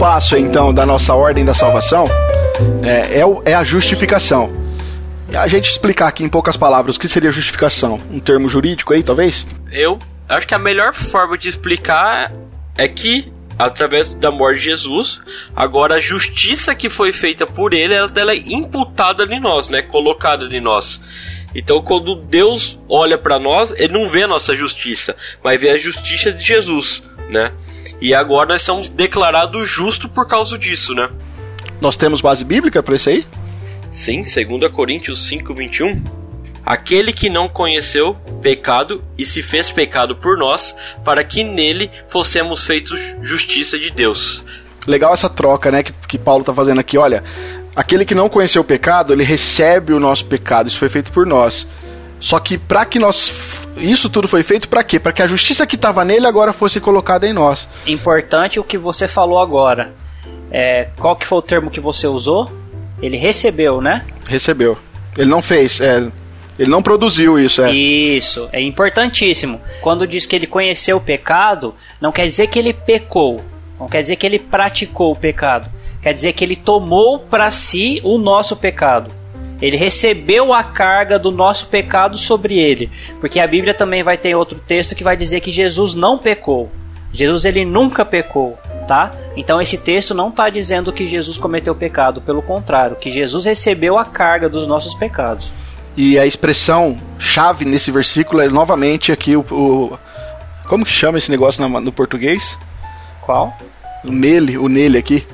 Passo 0.00 0.34
então 0.34 0.72
da 0.72 0.86
nossa 0.86 1.12
ordem 1.12 1.44
da 1.44 1.52
salvação 1.52 2.04
é, 2.82 3.20
é, 3.20 3.50
é 3.50 3.54
a 3.54 3.62
justificação. 3.62 4.50
A 5.34 5.46
gente 5.46 5.70
explicar 5.70 6.08
aqui 6.08 6.24
em 6.24 6.28
poucas 6.28 6.56
palavras 6.56 6.96
o 6.96 6.98
que 6.98 7.06
seria 7.06 7.30
justificação, 7.30 8.00
um 8.10 8.18
termo 8.18 8.48
jurídico 8.48 8.94
aí, 8.94 9.02
talvez? 9.02 9.46
Eu 9.70 9.98
acho 10.26 10.48
que 10.48 10.54
a 10.54 10.58
melhor 10.58 10.94
forma 10.94 11.36
de 11.36 11.50
explicar 11.50 12.32
é 12.78 12.88
que 12.88 13.30
através 13.58 14.14
da 14.14 14.30
morte 14.30 14.60
de 14.60 14.64
Jesus, 14.64 15.20
agora 15.54 15.96
a 15.96 16.00
justiça 16.00 16.74
que 16.74 16.88
foi 16.88 17.12
feita 17.12 17.46
por 17.46 17.74
ele, 17.74 17.92
ela, 17.92 18.10
ela 18.16 18.32
é 18.32 18.38
imputada 18.38 19.24
em 19.24 19.38
nós, 19.38 19.68
né? 19.68 19.82
Colocada 19.82 20.46
em 20.46 20.62
nós. 20.62 20.98
Então, 21.54 21.82
quando 21.82 22.14
Deus 22.16 22.78
olha 22.88 23.18
para 23.18 23.38
nós, 23.38 23.74
ele 23.76 23.92
não 23.92 24.08
vê 24.08 24.22
a 24.22 24.28
nossa 24.28 24.56
justiça, 24.56 25.14
mas 25.44 25.60
vê 25.60 25.68
a 25.68 25.76
justiça 25.76 26.32
de 26.32 26.42
Jesus, 26.42 27.02
né? 27.28 27.52
E 28.00 28.14
agora 28.14 28.48
nós 28.48 28.62
somos 28.62 28.88
declarados 28.88 29.68
justos 29.68 30.10
por 30.10 30.26
causa 30.26 30.56
disso, 30.56 30.94
né? 30.94 31.10
Nós 31.80 31.96
temos 31.96 32.20
base 32.20 32.44
bíblica 32.44 32.82
para 32.82 32.96
isso 32.96 33.08
aí? 33.08 33.26
Sim, 33.90 34.22
2 34.22 34.70
Coríntios 34.72 35.26
5, 35.26 35.54
21. 35.54 36.02
Aquele 36.64 37.12
que 37.12 37.28
não 37.28 37.48
conheceu 37.48 38.14
pecado 38.40 39.02
e 39.18 39.26
se 39.26 39.42
fez 39.42 39.70
pecado 39.70 40.14
por 40.14 40.38
nós, 40.38 40.74
para 41.04 41.24
que 41.24 41.42
nele 41.42 41.90
fossemos 42.08 42.64
feitos 42.64 43.00
justiça 43.20 43.78
de 43.78 43.90
Deus. 43.90 44.44
Legal 44.86 45.12
essa 45.12 45.28
troca, 45.28 45.70
né, 45.70 45.82
que, 45.82 45.92
que 46.06 46.18
Paulo 46.18 46.42
está 46.42 46.54
fazendo 46.54 46.78
aqui. 46.78 46.96
Olha, 46.96 47.24
aquele 47.74 48.04
que 48.04 48.14
não 48.14 48.28
conheceu 48.28 48.62
o 48.62 48.64
pecado, 48.64 49.12
ele 49.12 49.24
recebe 49.24 49.92
o 49.92 50.00
nosso 50.00 50.24
pecado, 50.26 50.68
isso 50.68 50.78
foi 50.78 50.88
feito 50.88 51.10
por 51.12 51.26
nós. 51.26 51.66
Só 52.20 52.38
que 52.38 52.58
para 52.58 52.84
que 52.84 52.98
nós 52.98 53.66
isso 53.76 54.10
tudo 54.10 54.28
foi 54.28 54.42
feito 54.42 54.68
para 54.68 54.84
quê? 54.84 55.00
Para 55.00 55.12
que 55.12 55.22
a 55.22 55.26
justiça 55.26 55.66
que 55.66 55.74
estava 55.74 56.04
nele 56.04 56.26
agora 56.26 56.52
fosse 56.52 56.78
colocada 56.78 57.26
em 57.26 57.32
nós. 57.32 57.66
Importante 57.86 58.60
o 58.60 58.64
que 58.64 58.76
você 58.76 59.08
falou 59.08 59.38
agora. 59.38 59.94
É, 60.50 60.88
qual 60.98 61.16
que 61.16 61.26
foi 61.26 61.38
o 61.38 61.42
termo 61.42 61.70
que 61.70 61.80
você 61.80 62.06
usou? 62.06 62.50
Ele 63.00 63.16
recebeu, 63.16 63.80
né? 63.80 64.04
Recebeu. 64.26 64.76
Ele 65.16 65.30
não 65.30 65.40
fez, 65.40 65.80
é, 65.80 66.10
ele 66.58 66.70
não 66.70 66.82
produziu 66.82 67.38
isso, 67.38 67.62
é. 67.62 67.72
Isso, 67.72 68.48
é 68.52 68.60
importantíssimo. 68.60 69.60
Quando 69.80 70.06
diz 70.06 70.26
que 70.26 70.36
ele 70.36 70.46
conheceu 70.46 70.98
o 70.98 71.00
pecado, 71.00 71.74
não 72.00 72.12
quer 72.12 72.26
dizer 72.26 72.48
que 72.48 72.58
ele 72.58 72.72
pecou, 72.72 73.42
não 73.78 73.88
quer 73.88 74.02
dizer 74.02 74.16
que 74.16 74.26
ele 74.26 74.38
praticou 74.38 75.12
o 75.12 75.16
pecado, 75.16 75.70
quer 76.02 76.12
dizer 76.12 76.32
que 76.32 76.44
ele 76.44 76.56
tomou 76.56 77.18
para 77.18 77.50
si 77.50 78.00
o 78.04 78.18
nosso 78.18 78.54
pecado. 78.56 79.19
Ele 79.60 79.76
recebeu 79.76 80.52
a 80.52 80.62
carga 80.62 81.18
do 81.18 81.30
nosso 81.30 81.66
pecado 81.66 82.16
sobre 82.16 82.58
ele. 82.58 82.90
Porque 83.20 83.40
a 83.40 83.46
Bíblia 83.46 83.74
também 83.74 84.02
vai 84.02 84.16
ter 84.16 84.34
outro 84.34 84.58
texto 84.58 84.94
que 84.94 85.04
vai 85.04 85.16
dizer 85.16 85.40
que 85.40 85.50
Jesus 85.50 85.94
não 85.94 86.18
pecou. 86.18 86.70
Jesus 87.12 87.44
ele 87.44 87.64
nunca 87.64 88.04
pecou, 88.04 88.56
tá? 88.86 89.10
Então 89.36 89.60
esse 89.60 89.76
texto 89.78 90.14
não 90.14 90.28
está 90.28 90.48
dizendo 90.48 90.92
que 90.92 91.06
Jesus 91.06 91.36
cometeu 91.36 91.74
pecado, 91.74 92.20
pelo 92.20 92.40
contrário, 92.40 92.96
que 92.96 93.10
Jesus 93.10 93.44
recebeu 93.44 93.98
a 93.98 94.04
carga 94.04 94.48
dos 94.48 94.66
nossos 94.66 94.94
pecados. 94.94 95.52
E 95.96 96.18
a 96.18 96.24
expressão 96.24 96.96
chave 97.18 97.64
nesse 97.64 97.90
versículo 97.90 98.40
é 98.40 98.48
novamente 98.48 99.10
aqui 99.10 99.36
o, 99.36 99.40
o 99.50 99.98
como 100.68 100.84
que 100.84 100.92
chama 100.92 101.18
esse 101.18 101.28
negócio 101.28 101.60
no, 101.68 101.80
no 101.80 101.90
português? 101.90 102.56
Qual? 103.20 103.52
O 104.04 104.12
nele, 104.12 104.56
o 104.56 104.68
nele 104.68 104.98
aqui. 104.98 105.26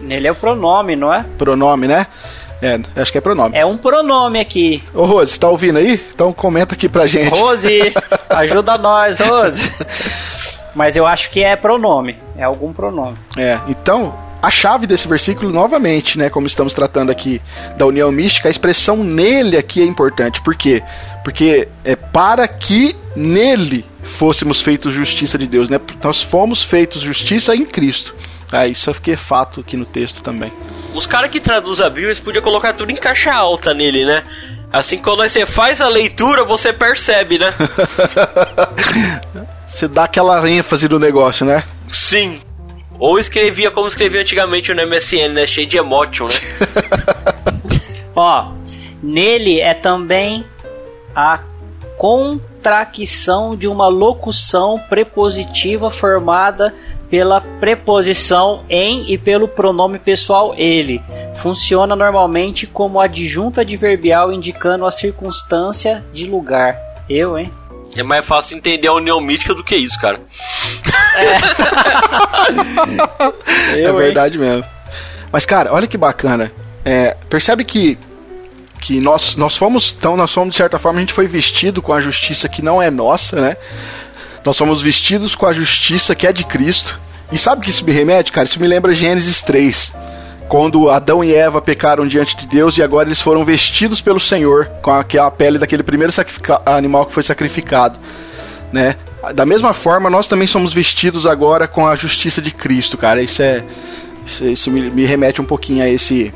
Nele 0.00 0.28
é 0.28 0.32
o 0.32 0.34
pronome, 0.34 0.96
não 0.96 1.12
é? 1.12 1.26
Pronome, 1.36 1.86
né? 1.86 2.06
É, 2.60 2.78
acho 2.96 3.12
que 3.12 3.18
é 3.18 3.20
pronome. 3.20 3.56
É 3.56 3.64
um 3.64 3.78
pronome 3.78 4.40
aqui. 4.40 4.82
Ô, 4.92 5.04
Rose, 5.04 5.38
tá 5.38 5.48
ouvindo 5.48 5.78
aí? 5.78 6.04
Então 6.12 6.32
comenta 6.32 6.74
aqui 6.74 6.88
pra 6.88 7.06
gente. 7.06 7.38
Rose, 7.38 7.94
ajuda 8.28 8.76
nós, 8.76 9.20
Rose. 9.20 9.70
Mas 10.74 10.96
eu 10.96 11.06
acho 11.06 11.30
que 11.30 11.42
é 11.42 11.56
pronome. 11.56 12.18
É 12.36 12.44
algum 12.44 12.72
pronome. 12.72 13.16
É, 13.36 13.58
então, 13.68 14.14
a 14.40 14.50
chave 14.50 14.86
desse 14.86 15.08
versículo, 15.08 15.50
novamente, 15.50 16.16
né, 16.16 16.30
como 16.30 16.46
estamos 16.46 16.72
tratando 16.72 17.10
aqui 17.10 17.40
da 17.76 17.86
união 17.86 18.12
mística, 18.12 18.48
a 18.48 18.50
expressão 18.50 18.98
nele 18.98 19.56
aqui 19.56 19.80
é 19.80 19.84
importante. 19.84 20.40
Por 20.40 20.54
quê? 20.54 20.82
Porque 21.24 21.68
é 21.84 21.96
para 21.96 22.46
que 22.46 22.94
nele 23.16 23.84
fôssemos 24.02 24.60
feitos 24.60 24.94
justiça 24.94 25.36
de 25.36 25.46
Deus, 25.46 25.68
né? 25.68 25.80
Nós 26.02 26.22
fomos 26.22 26.62
feitos 26.62 27.02
justiça 27.02 27.54
em 27.54 27.64
Cristo. 27.64 28.14
Ah, 28.50 28.66
isso 28.66 28.90
aqui 28.90 29.12
é 29.12 29.16
fato 29.16 29.60
aqui 29.60 29.76
no 29.76 29.84
texto 29.84 30.22
também. 30.22 30.52
Os 30.94 31.06
caras 31.06 31.30
que 31.30 31.40
traduzem 31.40 31.84
a 31.86 31.88
Bíblia, 31.88 32.08
eles 32.08 32.20
podiam 32.20 32.42
colocar 32.42 32.72
tudo 32.72 32.90
em 32.90 32.96
caixa 32.96 33.32
alta 33.32 33.72
nele, 33.74 34.04
né? 34.04 34.22
Assim, 34.72 34.98
quando 34.98 35.22
você 35.22 35.46
faz 35.46 35.80
a 35.80 35.88
leitura, 35.88 36.44
você 36.44 36.72
percebe, 36.72 37.38
né? 37.38 37.54
você 39.66 39.88
dá 39.88 40.04
aquela 40.04 40.48
ênfase 40.48 40.88
no 40.88 40.98
negócio, 40.98 41.46
né? 41.46 41.64
Sim. 41.90 42.40
Ou 42.98 43.18
escrevia 43.18 43.70
como 43.70 43.86
escrevia 43.86 44.20
antigamente 44.20 44.74
no 44.74 44.86
MSN, 44.86 45.32
né? 45.32 45.46
Cheio 45.46 45.66
de 45.66 45.78
emotion, 45.78 46.26
né? 46.26 46.34
Ó, 48.14 48.52
nele 49.02 49.60
é 49.60 49.72
também 49.72 50.44
a 51.14 51.40
contracção 51.98 53.56
de 53.56 53.66
uma 53.66 53.88
locução 53.88 54.80
prepositiva 54.88 55.90
formada 55.90 56.72
pela 57.10 57.40
preposição 57.40 58.64
em 58.70 59.12
e 59.12 59.18
pelo 59.18 59.48
pronome 59.48 59.98
pessoal 59.98 60.54
ele. 60.56 61.02
Funciona 61.34 61.96
normalmente 61.96 62.66
como 62.66 63.00
adjunta 63.00 63.62
adverbial 63.62 64.32
indicando 64.32 64.86
a 64.86 64.90
circunstância 64.92 66.04
de 66.12 66.26
lugar. 66.26 66.78
Eu, 67.08 67.36
hein? 67.36 67.52
É 67.96 68.02
mais 68.02 68.24
fácil 68.24 68.56
entender 68.56 68.86
a 68.86 68.92
união 68.92 69.20
mítica 69.20 69.54
do 69.54 69.64
que 69.64 69.74
isso, 69.74 70.00
cara. 70.00 70.20
É, 73.74 73.78
Eu, 73.82 73.98
é 73.98 74.00
verdade 74.00 74.36
hein? 74.36 74.40
mesmo. 74.40 74.64
Mas, 75.32 75.44
cara, 75.44 75.72
olha 75.72 75.86
que 75.86 75.96
bacana. 75.98 76.52
É, 76.84 77.16
percebe 77.28 77.64
que 77.64 77.98
que 78.78 79.00
nós, 79.00 79.36
nós 79.36 79.56
fomos, 79.56 79.94
então 79.96 80.16
nós 80.16 80.32
fomos 80.32 80.50
de 80.50 80.56
certa 80.56 80.78
forma, 80.78 80.98
a 80.98 81.00
gente 81.00 81.12
foi 81.12 81.26
vestido 81.26 81.82
com 81.82 81.92
a 81.92 82.00
justiça 82.00 82.48
que 82.48 82.62
não 82.62 82.80
é 82.80 82.90
nossa, 82.90 83.40
né? 83.40 83.56
Nós 84.44 84.56
somos 84.56 84.80
vestidos 84.80 85.34
com 85.34 85.46
a 85.46 85.52
justiça 85.52 86.14
que 86.14 86.26
é 86.26 86.32
de 86.32 86.44
Cristo. 86.44 86.98
E 87.30 87.36
sabe 87.36 87.62
que 87.62 87.70
isso 87.70 87.84
me 87.84 87.92
remete, 87.92 88.32
cara? 88.32 88.46
Isso 88.46 88.60
me 88.60 88.66
lembra 88.66 88.94
Gênesis 88.94 89.42
3. 89.42 89.92
Quando 90.48 90.88
Adão 90.88 91.22
e 91.22 91.34
Eva 91.34 91.60
pecaram 91.60 92.08
diante 92.08 92.34
de 92.36 92.46
Deus 92.46 92.78
e 92.78 92.82
agora 92.82 93.08
eles 93.08 93.20
foram 93.20 93.44
vestidos 93.44 94.00
pelo 94.00 94.18
Senhor 94.18 94.66
com 94.80 94.90
aquela 94.90 95.30
pele 95.30 95.58
daquele 95.58 95.82
primeiro 95.82 96.12
animal 96.64 97.04
que 97.04 97.12
foi 97.12 97.22
sacrificado, 97.22 97.98
né? 98.72 98.96
da 99.34 99.44
mesma 99.44 99.72
forma, 99.74 100.08
nós 100.08 100.26
também 100.26 100.46
somos 100.46 100.72
vestidos 100.72 101.26
agora 101.26 101.66
com 101.66 101.86
a 101.86 101.96
justiça 101.96 102.40
de 102.40 102.50
Cristo, 102.50 102.96
cara. 102.96 103.22
Isso 103.22 103.42
é. 103.42 103.64
Isso, 104.24 104.44
isso 104.44 104.70
me, 104.70 104.90
me, 104.90 105.04
remete 105.04 105.40
um 105.40 105.44
pouquinho 105.44 105.82
a 105.82 105.88
esse. 105.88 106.32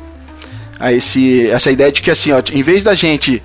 A 0.83 0.91
esse, 0.91 1.49
essa 1.49 1.71
ideia 1.71 1.91
de 1.91 2.01
que 2.01 2.11
assim, 2.11 2.31
ó, 2.33 2.41
em 2.51 2.61
vez 2.61 2.83
da 2.83 2.93
gente 2.93 3.41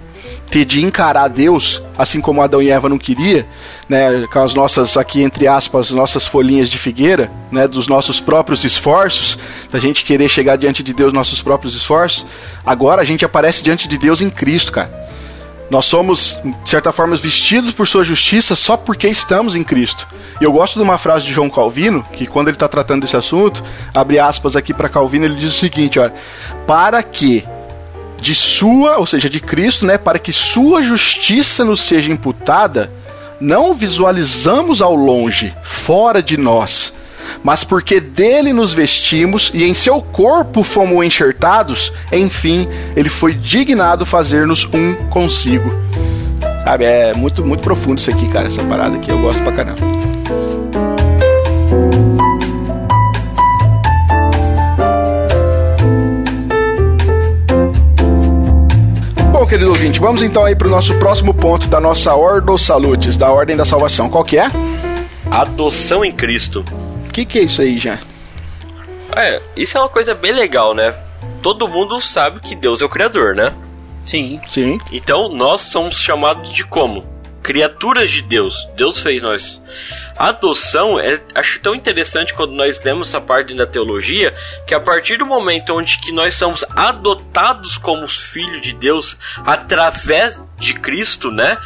ter 0.50 0.64
de 0.64 0.82
encarar 0.82 1.28
Deus, 1.28 1.80
assim 1.96 2.20
como 2.20 2.42
Adão 2.42 2.60
e 2.60 2.70
Eva 2.70 2.88
não 2.88 2.98
queria, 2.98 3.46
né, 3.88 4.26
com 4.32 4.40
as 4.40 4.54
nossas 4.54 4.96
aqui 4.96 5.22
entre 5.22 5.46
aspas, 5.46 5.90
nossas 5.90 6.26
folhinhas 6.26 6.68
de 6.68 6.78
figueira, 6.78 7.30
né, 7.52 7.68
dos 7.68 7.86
nossos 7.86 8.18
próprios 8.18 8.64
esforços, 8.64 9.38
da 9.70 9.78
gente 9.78 10.04
querer 10.04 10.28
chegar 10.28 10.56
diante 10.56 10.82
de 10.82 10.92
Deus 10.92 11.12
nossos 11.12 11.40
próprios 11.40 11.74
esforços, 11.74 12.26
agora 12.64 13.02
a 13.02 13.04
gente 13.04 13.24
aparece 13.24 13.62
diante 13.62 13.86
de 13.86 13.98
Deus 13.98 14.20
em 14.20 14.30
Cristo, 14.30 14.72
cara. 14.72 15.08
Nós 15.70 15.84
somos, 15.84 16.40
de 16.64 16.70
certa 16.70 16.90
forma, 16.92 17.14
vestidos 17.16 17.72
por 17.72 17.86
sua 17.86 18.02
justiça 18.02 18.56
só 18.56 18.76
porque 18.76 19.06
estamos 19.06 19.54
em 19.54 19.62
Cristo. 19.62 20.06
E 20.40 20.44
eu 20.44 20.52
gosto 20.52 20.76
de 20.76 20.82
uma 20.82 20.96
frase 20.96 21.26
de 21.26 21.32
João 21.32 21.50
Calvino, 21.50 22.02
que 22.12 22.26
quando 22.26 22.48
ele 22.48 22.56
está 22.56 22.68
tratando 22.68 23.02
desse 23.02 23.16
assunto, 23.16 23.62
abre 23.92 24.18
aspas 24.18 24.56
aqui 24.56 24.72
para 24.72 24.88
Calvino, 24.88 25.26
ele 25.26 25.34
diz 25.34 25.54
o 25.54 25.58
seguinte, 25.58 25.98
olha, 25.98 26.14
para 26.66 27.02
que 27.02 27.46
de 28.20 28.34
sua, 28.34 28.98
ou 28.98 29.06
seja, 29.06 29.28
de 29.28 29.40
Cristo, 29.40 29.86
né, 29.86 29.98
para 29.98 30.18
que 30.18 30.32
sua 30.32 30.82
justiça 30.82 31.64
nos 31.64 31.82
seja 31.82 32.10
imputada, 32.10 32.90
não 33.40 33.74
visualizamos 33.74 34.82
ao 34.82 34.94
longe, 34.94 35.54
fora 35.62 36.22
de 36.22 36.36
nós, 36.36 36.94
mas 37.42 37.64
porque 37.64 38.00
dele 38.00 38.52
nos 38.52 38.72
vestimos 38.72 39.50
e 39.54 39.64
em 39.64 39.74
seu 39.74 40.00
corpo 40.00 40.62
fomos 40.62 41.04
enxertados, 41.04 41.92
enfim, 42.12 42.68
ele 42.96 43.08
foi 43.08 43.34
dignado 43.34 44.04
fazer-nos 44.04 44.64
um 44.72 44.94
consigo. 45.08 45.70
Sabe, 46.64 46.84
é 46.84 47.14
muito, 47.14 47.44
muito 47.44 47.62
profundo 47.62 47.98
isso 47.98 48.10
aqui, 48.10 48.28
cara, 48.28 48.46
essa 48.46 48.62
parada 48.64 48.96
aqui, 48.96 49.10
eu 49.10 49.18
gosto 49.18 49.42
pra 49.42 49.52
caramba. 49.52 49.80
Bom, 59.32 59.46
querido 59.46 59.70
ouvinte, 59.70 59.98
vamos 59.98 60.20
então 60.20 60.44
aí 60.44 60.54
para 60.54 60.68
o 60.68 60.70
nosso 60.70 60.98
próximo 60.98 61.32
ponto 61.32 61.68
da 61.68 61.80
nossa 61.80 62.14
Ordo 62.14 62.58
Salutes, 62.58 63.16
da 63.16 63.30
Ordem 63.30 63.56
da 63.56 63.64
Salvação. 63.64 64.10
Qual 64.10 64.24
que 64.24 64.36
é? 64.36 64.48
Adoção 65.30 66.04
em 66.04 66.12
Cristo 66.12 66.64
que, 67.08 67.24
que 67.24 67.38
é 67.38 67.42
isso 67.42 67.62
aí, 67.62 67.78
já? 67.78 67.98
É, 69.16 69.40
isso 69.56 69.76
é 69.76 69.80
uma 69.80 69.88
coisa 69.88 70.14
bem 70.14 70.32
legal, 70.32 70.74
né? 70.74 70.94
Todo 71.42 71.68
mundo 71.68 72.00
sabe 72.00 72.40
que 72.40 72.54
Deus 72.54 72.82
é 72.82 72.84
o 72.84 72.88
Criador, 72.88 73.34
né? 73.34 73.54
Sim. 74.04 74.40
Sim. 74.48 74.78
Então 74.92 75.28
nós 75.28 75.60
somos 75.60 76.00
chamados 76.00 76.52
de 76.52 76.64
como? 76.64 77.04
Criaturas 77.48 78.10
de 78.10 78.20
Deus. 78.20 78.68
Deus 78.76 78.98
fez 78.98 79.22
nós. 79.22 79.62
A 80.18 80.28
adoção, 80.28 81.00
é, 81.00 81.18
acho 81.34 81.58
tão 81.60 81.74
interessante 81.74 82.34
quando 82.34 82.52
nós 82.52 82.84
lemos 82.84 83.08
essa 83.08 83.22
parte 83.22 83.54
da 83.54 83.66
teologia, 83.66 84.34
que 84.66 84.74
a 84.74 84.80
partir 84.80 85.16
do 85.16 85.24
momento 85.24 85.74
onde 85.74 85.98
que 85.98 86.12
nós 86.12 86.34
somos 86.34 86.62
adotados 86.76 87.78
como 87.78 88.06
filhos 88.06 88.60
de 88.60 88.74
Deus 88.74 89.16
através 89.46 90.38
de 90.58 90.74
Cristo, 90.74 91.30
né? 91.30 91.56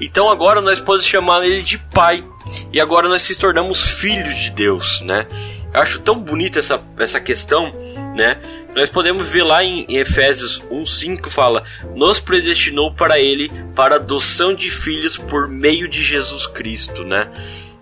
Então 0.00 0.30
agora 0.30 0.60
nós 0.60 0.78
podemos 0.78 1.06
chamar 1.06 1.44
ele 1.44 1.62
de 1.62 1.76
pai. 1.76 2.24
E 2.72 2.80
agora 2.80 3.08
nós 3.08 3.22
se 3.22 3.36
tornamos 3.36 3.82
filhos 3.82 4.36
de 4.36 4.50
Deus, 4.50 5.00
né? 5.00 5.26
Eu 5.74 5.80
acho 5.80 5.98
tão 5.98 6.20
bonita 6.20 6.60
essa, 6.60 6.80
essa 7.00 7.18
questão, 7.18 7.72
né? 8.16 8.38
Nós 8.74 8.88
podemos 8.88 9.28
ver 9.28 9.42
lá 9.42 9.62
em 9.62 9.84
Efésios 9.88 10.62
1:5 10.70 11.30
fala: 11.30 11.62
"Nos 11.94 12.18
predestinou 12.18 12.92
para 12.92 13.18
ele 13.18 13.50
para 13.74 13.96
adoção 13.96 14.54
de 14.54 14.70
filhos 14.70 15.16
por 15.16 15.46
meio 15.46 15.86
de 15.88 16.02
Jesus 16.02 16.46
Cristo", 16.46 17.04
né? 17.04 17.28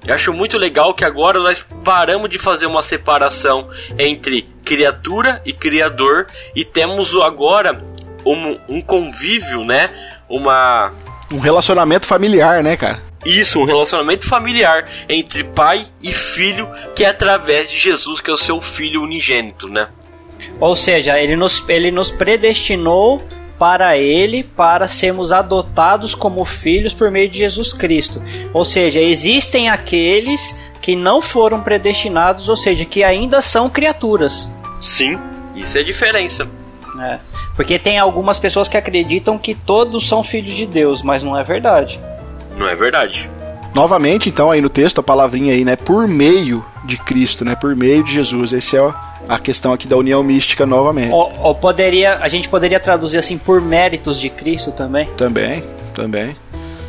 Eu 0.07 0.15
acho 0.15 0.33
muito 0.33 0.57
legal 0.57 0.95
que 0.95 1.05
agora 1.05 1.39
nós 1.39 1.65
paramos 1.85 2.31
de 2.31 2.39
fazer 2.39 2.67
uma 2.67 2.83
separação 2.83 3.69
entre 3.99 4.49
criatura 4.65 5.41
e 5.45 5.53
criador 5.53 6.27
e 6.57 6.65
temos 6.65 7.15
agora 7.15 7.81
um, 8.25 8.59
um 8.69 8.81
convívio, 8.81 9.65
né? 9.65 9.91
Uma 10.29 10.93
um 11.31 11.39
relacionamento 11.39 12.07
familiar, 12.07 12.63
né, 12.63 12.77
cara? 12.77 13.01
Isso, 13.25 13.61
um 13.61 13.65
relacionamento 13.65 14.27
familiar 14.27 14.89
entre 15.09 15.45
pai 15.45 15.87
e 16.03 16.13
filho, 16.13 16.69
que 16.97 17.05
é 17.05 17.09
através 17.09 17.71
de 17.71 17.79
Jesus, 17.79 18.21
que 18.21 18.31
é 18.31 18.35
o 18.35 18.39
seu 18.39 18.61
filho 18.61 19.03
unigênito, 19.03 19.69
né? 19.69 19.89
Ou 20.59 20.77
seja, 20.77 21.19
ele 21.19 21.37
nos, 21.37 21.65
ele 21.69 21.91
nos 21.91 22.11
predestinou 22.11 23.21
para 23.59 23.97
ele 23.97 24.43
para 24.43 24.89
sermos 24.89 25.33
adotados 25.33 26.15
como 26.15 26.45
filhos 26.47 26.95
por 26.95 27.11
meio 27.11 27.29
de 27.29 27.39
Jesus 27.39 27.75
Cristo. 27.75 28.23
Ou 28.55 28.65
seja, 28.65 29.01
existem 29.01 29.69
aqueles 29.69 30.57
que 30.81 30.97
não 30.97 31.21
foram 31.21 31.61
predestinados, 31.61 32.49
ou 32.49 32.57
seja, 32.57 32.87
que 32.87 33.05
ainda 33.05 33.43
são 33.43 33.69
criaturas. 33.69 34.51
Sim, 34.81 35.19
isso 35.55 35.77
é 35.77 35.83
a 35.83 35.85
diferença. 35.85 36.49
É, 36.99 37.19
porque 37.55 37.79
tem 37.79 37.99
algumas 37.99 38.39
pessoas 38.39 38.69
que 38.69 38.77
acreditam 38.77 39.39
que 39.39 39.55
todos 39.55 40.09
são 40.09 40.23
filhos 40.23 40.55
de 40.55 40.65
Deus, 40.65 41.03
mas 41.03 41.23
não 41.23 41.39
é 41.39 41.43
verdade. 41.43 42.01
Não 42.57 42.67
é 42.67 42.75
verdade. 42.75 43.31
Novamente, 43.75 44.29
então, 44.29 44.51
aí 44.51 44.61
no 44.61 44.69
texto, 44.69 44.99
a 44.99 45.03
palavrinha 45.03 45.53
aí, 45.53 45.65
né? 45.65 45.77
Por 45.77 46.09
meio 46.09 46.65
de 46.85 46.97
Cristo, 46.97 47.45
né? 47.45 47.55
Por 47.55 47.75
meio 47.77 48.03
de 48.03 48.13
Jesus. 48.13 48.53
Esse 48.53 48.77
é 48.77 48.93
a 49.29 49.39
questão 49.39 49.73
aqui 49.73 49.87
da 49.87 49.97
união 49.97 50.23
mística 50.23 50.67
novamente. 50.67 51.13
Ou, 51.13 51.33
ou 51.41 51.55
poderia, 51.55 52.19
a 52.19 52.29
gente 52.29 52.49
poderia 52.49 52.81
traduzir 52.81 53.19
assim, 53.19 53.39
por 53.39 53.61
méritos 53.61 54.19
de 54.19 54.29
Cristo 54.29 54.73
também? 54.73 55.09
Também, 55.17 55.63
também. 55.95 56.37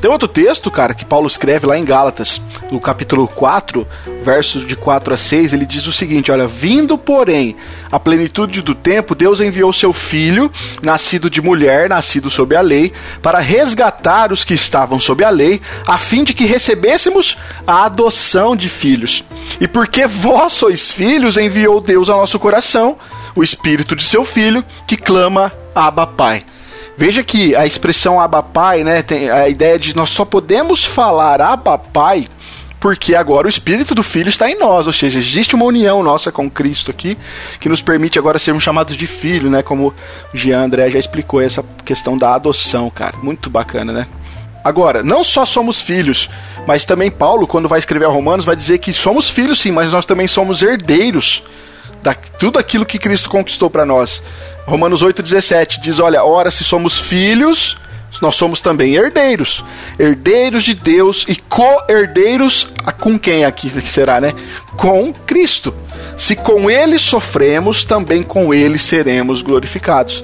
Tem 0.01 0.09
outro 0.09 0.27
texto, 0.27 0.71
cara, 0.71 0.95
que 0.95 1.05
Paulo 1.05 1.27
escreve 1.27 1.67
lá 1.67 1.77
em 1.77 1.85
Gálatas, 1.85 2.41
no 2.71 2.79
capítulo 2.79 3.27
4, 3.27 3.87
versos 4.23 4.65
de 4.65 4.75
4 4.75 5.13
a 5.13 5.17
6, 5.17 5.53
ele 5.53 5.63
diz 5.63 5.85
o 5.85 5.93
seguinte: 5.93 6.31
Olha, 6.31 6.47
vindo, 6.47 6.97
porém, 6.97 7.55
a 7.91 7.99
plenitude 7.99 8.63
do 8.63 8.73
tempo, 8.73 9.13
Deus 9.13 9.39
enviou 9.39 9.71
seu 9.71 9.93
filho, 9.93 10.51
nascido 10.81 11.29
de 11.29 11.39
mulher, 11.39 11.87
nascido 11.87 12.31
sob 12.31 12.55
a 12.55 12.61
lei, 12.61 12.91
para 13.21 13.37
resgatar 13.37 14.31
os 14.31 14.43
que 14.43 14.55
estavam 14.55 14.99
sob 14.99 15.23
a 15.23 15.29
lei, 15.29 15.61
a 15.85 15.99
fim 15.99 16.23
de 16.23 16.33
que 16.33 16.45
recebêssemos 16.45 17.37
a 17.67 17.85
adoção 17.85 18.55
de 18.55 18.69
filhos. 18.69 19.23
E 19.59 19.67
porque 19.67 20.07
vós 20.07 20.53
sois 20.53 20.91
filhos, 20.91 21.37
enviou 21.37 21.79
Deus 21.79 22.09
ao 22.09 22.21
nosso 22.21 22.39
coração 22.39 22.97
o 23.35 23.43
espírito 23.43 23.95
de 23.95 24.03
seu 24.03 24.25
filho, 24.25 24.65
que 24.87 24.97
clama 24.97 25.53
Abba 25.75 26.07
Pai. 26.07 26.43
Veja 26.97 27.23
que 27.23 27.55
a 27.55 27.65
expressão 27.65 28.19
abapai, 28.19 28.83
né, 28.83 29.01
tem 29.01 29.29
a 29.29 29.47
ideia 29.47 29.79
de 29.79 29.95
nós 29.95 30.09
só 30.09 30.25
podemos 30.25 30.83
falar 30.85 31.41
abapai 31.41 32.27
porque 32.81 33.13
agora 33.13 33.45
o 33.45 33.49
espírito 33.49 33.93
do 33.93 34.01
filho 34.01 34.27
está 34.27 34.49
em 34.49 34.57
nós, 34.57 34.87
ou 34.87 34.93
seja, 34.93 35.19
existe 35.19 35.53
uma 35.53 35.65
união 35.65 36.01
nossa 36.01 36.31
com 36.31 36.49
Cristo 36.49 36.89
aqui 36.89 37.15
que 37.59 37.69
nos 37.69 37.79
permite 37.79 38.17
agora 38.17 38.39
sermos 38.39 38.63
chamados 38.63 38.97
de 38.97 39.05
filho, 39.05 39.51
né, 39.51 39.61
como 39.61 39.93
o 40.33 40.37
Jean 40.37 40.63
André 40.63 40.89
já 40.89 40.97
explicou 40.97 41.39
essa 41.39 41.63
questão 41.85 42.17
da 42.17 42.33
adoção, 42.33 42.89
cara, 42.89 43.15
muito 43.21 43.51
bacana, 43.51 43.93
né? 43.93 44.07
Agora, 44.63 45.03
não 45.03 45.23
só 45.23 45.45
somos 45.45 45.81
filhos, 45.81 46.29
mas 46.67 46.83
também 46.83 47.09
Paulo, 47.11 47.47
quando 47.47 47.69
vai 47.69 47.77
escrever 47.77 48.05
a 48.05 48.09
Romanos, 48.09 48.45
vai 48.45 48.55
dizer 48.55 48.79
que 48.79 48.93
somos 48.93 49.29
filhos 49.29 49.59
sim, 49.59 49.71
mas 49.71 49.91
nós 49.91 50.05
também 50.05 50.27
somos 50.27 50.61
herdeiros 50.63 51.43
da 52.01 52.13
tudo 52.13 52.57
aquilo 52.57 52.85
que 52.85 52.97
Cristo 52.97 53.29
conquistou 53.29 53.69
para 53.69 53.85
nós. 53.85 54.23
Romanos 54.71 55.03
8,17 55.03 55.81
diz: 55.81 55.99
Olha, 55.99 56.23
ora, 56.23 56.49
se 56.49 56.63
somos 56.63 56.97
filhos, 56.97 57.75
nós 58.21 58.37
somos 58.37 58.61
também 58.61 58.95
herdeiros. 58.95 59.65
Herdeiros 59.99 60.63
de 60.63 60.73
Deus 60.73 61.25
e 61.27 61.35
co-herdeiros 61.35 62.71
com 62.97 63.19
quem 63.19 63.43
aqui 63.43 63.69
será, 63.81 64.21
né? 64.21 64.33
Com 64.77 65.11
Cristo. 65.11 65.75
Se 66.15 66.37
com 66.37 66.71
ele 66.71 66.97
sofremos, 66.97 67.83
também 67.83 68.23
com 68.23 68.53
ele 68.53 68.79
seremos 68.79 69.41
glorificados. 69.41 70.23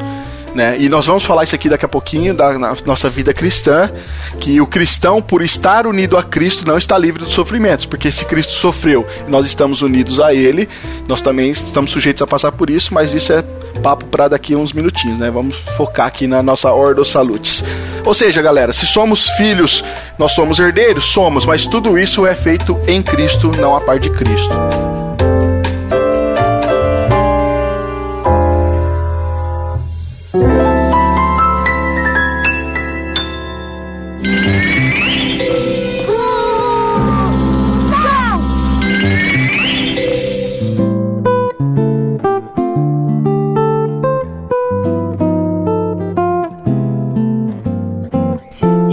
Né? 0.56 0.78
E 0.80 0.88
nós 0.88 1.06
vamos 1.06 1.26
falar 1.26 1.44
isso 1.44 1.54
aqui 1.54 1.68
daqui 1.68 1.86
a 1.86 1.90
pouquinho 1.90 2.34
da 2.34 2.58
nossa 2.86 3.10
vida 3.10 3.34
cristã, 3.34 3.92
que 4.40 4.62
o 4.62 4.66
cristão, 4.66 5.22
por 5.22 5.44
estar 5.44 5.86
unido 5.86 6.18
a 6.18 6.24
Cristo, 6.24 6.66
não 6.66 6.78
está 6.78 6.98
livre 6.98 7.24
dos 7.24 7.34
sofrimentos, 7.34 7.86
porque 7.86 8.12
se 8.12 8.26
Cristo 8.26 8.54
sofreu 8.54 9.06
e 9.28 9.30
nós 9.30 9.46
estamos 9.46 9.84
unidos 9.84 10.20
a 10.20 10.34
Ele, 10.34 10.68
nós 11.08 11.22
também 11.22 11.52
estamos 11.52 11.92
sujeitos 11.92 12.24
a 12.24 12.28
passar 12.28 12.52
por 12.54 12.70
isso, 12.70 12.92
mas 12.94 13.14
isso 13.14 13.34
é 13.34 13.44
papo 13.78 14.06
para 14.06 14.28
daqui 14.28 14.54
a 14.54 14.58
uns 14.58 14.74
minutinhos, 14.74 15.20
né? 15.20 15.30
Vamos 15.30 15.56
focar 15.76 16.08
aqui 16.08 16.28
na 16.28 16.42
nossa 16.42 16.72
Ordo 16.72 17.04
Salutis. 17.04 17.64
Ou 18.06 18.14
seja, 18.14 18.42
galera, 18.42 18.72
se 18.72 18.86
somos 18.86 19.28
filhos, 19.32 19.84
nós 20.18 20.32
somos 20.32 20.60
herdeiros? 20.60 21.06
Somos, 21.06 21.46
mas 21.46 21.66
tudo 21.66 21.98
isso 21.98 22.26
é 22.26 22.34
feito 22.34 22.78
em 22.88 23.02
Cristo, 23.02 23.52
não 23.58 23.76
a 23.76 23.82
par 23.82 24.00
de 24.00 24.10
Cristo. 24.10 24.87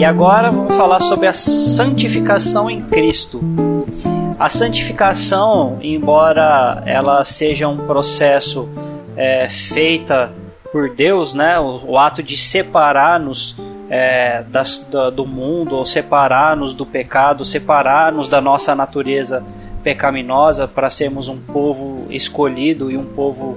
E 0.05 0.07
agora 0.07 0.51
vamos 0.51 0.77
falar 0.77 1.01
sobre 1.01 1.27
a 1.27 1.33
santificação 1.33 2.69
em 2.69 2.83
Cristo. 2.83 3.41
A 4.39 4.51
santificação, 4.51 5.79
embora 5.81 6.83
ela 6.85 7.25
seja 7.25 7.69
um 7.69 7.87
processo 7.87 8.69
é, 9.17 9.49
feita 9.49 10.31
por 10.71 10.91
Deus, 10.91 11.33
né, 11.33 11.59
o, 11.59 11.93
o 11.93 11.99
ato 11.99 12.23
de 12.23 12.37
separar-nos 12.37 13.57
é, 13.89 14.45
do, 14.91 15.11
do 15.11 15.27
mundo, 15.27 15.75
ou 15.75 15.87
separar-nos 15.87 16.75
do 16.75 16.85
pecado, 16.85 17.43
separar-nos 17.43 18.29
da 18.29 18.43
nossa 18.43 18.75
natureza 18.75 19.43
pecaminosa 19.83 20.69
para 20.69 20.91
sermos 20.91 21.31
um 21.31 21.39
povo 21.39 22.05
escolhido 22.11 22.91
e 22.91 22.99
um 22.99 23.07
povo 23.07 23.57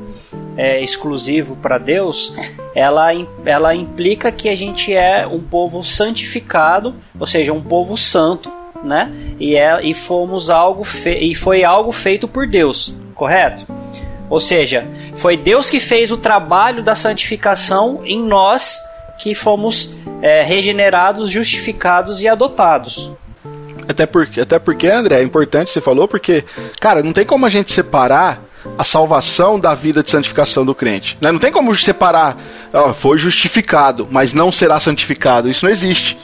é, 0.57 0.81
exclusivo 0.81 1.55
para 1.55 1.77
Deus, 1.77 2.33
ela, 2.73 3.09
ela 3.45 3.75
implica 3.75 4.31
que 4.31 4.49
a 4.49 4.55
gente 4.55 4.93
é 4.93 5.25
um 5.27 5.39
povo 5.39 5.83
santificado, 5.83 6.95
ou 7.17 7.27
seja, 7.27 7.53
um 7.53 7.61
povo 7.61 7.95
santo, 7.95 8.51
né? 8.83 9.11
E, 9.39 9.55
é, 9.55 9.79
e 9.83 9.93
fomos 9.93 10.49
algo 10.49 10.85
e 11.05 11.35
foi 11.35 11.63
algo 11.63 11.91
feito 11.91 12.27
por 12.27 12.47
Deus, 12.47 12.95
correto? 13.13 13.65
Ou 14.29 14.39
seja, 14.39 14.85
foi 15.15 15.37
Deus 15.37 15.69
que 15.69 15.79
fez 15.79 16.11
o 16.11 16.17
trabalho 16.17 16.83
da 16.83 16.95
santificação 16.95 18.01
em 18.03 18.21
nós 18.21 18.77
que 19.17 19.33
fomos 19.33 19.95
é, 20.21 20.43
regenerados, 20.43 21.29
justificados 21.29 22.21
e 22.21 22.27
adotados. 22.27 23.11
Até 23.87 24.05
porque, 24.05 24.41
até 24.41 24.59
porque, 24.59 24.87
André, 24.87 25.21
é 25.21 25.23
importante 25.23 25.71
você 25.71 25.79
falou, 25.79 26.07
porque, 26.07 26.43
cara, 26.79 27.01
não 27.01 27.13
tem 27.13 27.25
como 27.25 27.45
a 27.45 27.49
gente 27.49 27.71
separar 27.71 28.41
a 28.77 28.83
salvação 28.83 29.59
da 29.59 29.73
vida 29.75 30.01
de 30.01 30.09
santificação 30.09 30.65
do 30.65 30.73
crente. 30.73 31.17
Né? 31.19 31.31
Não 31.31 31.39
tem 31.39 31.51
como 31.51 31.73
separar, 31.75 32.37
ó, 32.73 32.93
foi 32.93 33.17
justificado, 33.17 34.07
mas 34.09 34.33
não 34.33 34.51
será 34.51 34.79
santificado. 34.79 35.49
Isso 35.49 35.65
não 35.65 35.71
existe. 35.71 36.17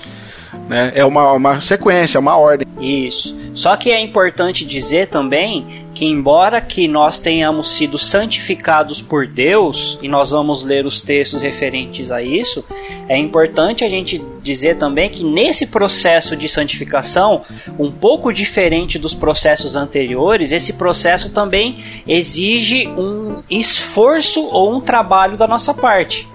Né? 0.68 0.92
É 0.96 1.04
uma, 1.04 1.32
uma 1.34 1.62
sequência, 1.62 2.18
é 2.18 2.20
uma 2.20 2.38
ordem. 2.38 2.68
Isso. 2.80 3.36
Só 3.54 3.76
que 3.76 3.92
é 3.92 4.00
importante 4.00 4.66
dizer 4.66 5.08
também 5.08 5.86
que 5.94 6.06
embora 6.06 6.60
que 6.60 6.88
nós 6.88 7.20
tenhamos 7.20 7.76
sido 7.76 7.98
santificados 7.98 9.02
por 9.02 9.28
Deus, 9.28 10.00
e 10.02 10.08
nós 10.08 10.32
vamos 10.32 10.64
ler 10.64 10.86
os 10.86 11.02
textos 11.02 11.42
referentes 11.42 12.12
a 12.12 12.22
isso, 12.22 12.66
é 13.08 13.18
importante 13.18 13.84
a 13.84 13.88
gente 13.88 14.24
dizer 14.42 14.78
também 14.78 15.10
que 15.10 15.24
nesse 15.24 15.68
processo 15.68 16.36
de 16.36 16.50
santificação, 16.50 17.44
um 17.78 17.92
pouco 17.92 18.34
diferente 18.34 18.98
dos 18.98 19.14
processos 19.14 19.76
anteriores, 19.76 20.52
esse 20.52 20.74
processo 20.74 21.30
também 21.30 21.78
exige 22.08 22.88
um 22.88 23.44
esforço 23.50 24.46
ou 24.48 24.76
um 24.76 24.82
trabalho 24.82 25.38
da 25.38 25.48
nossa 25.48 25.74
parte. 25.74 26.28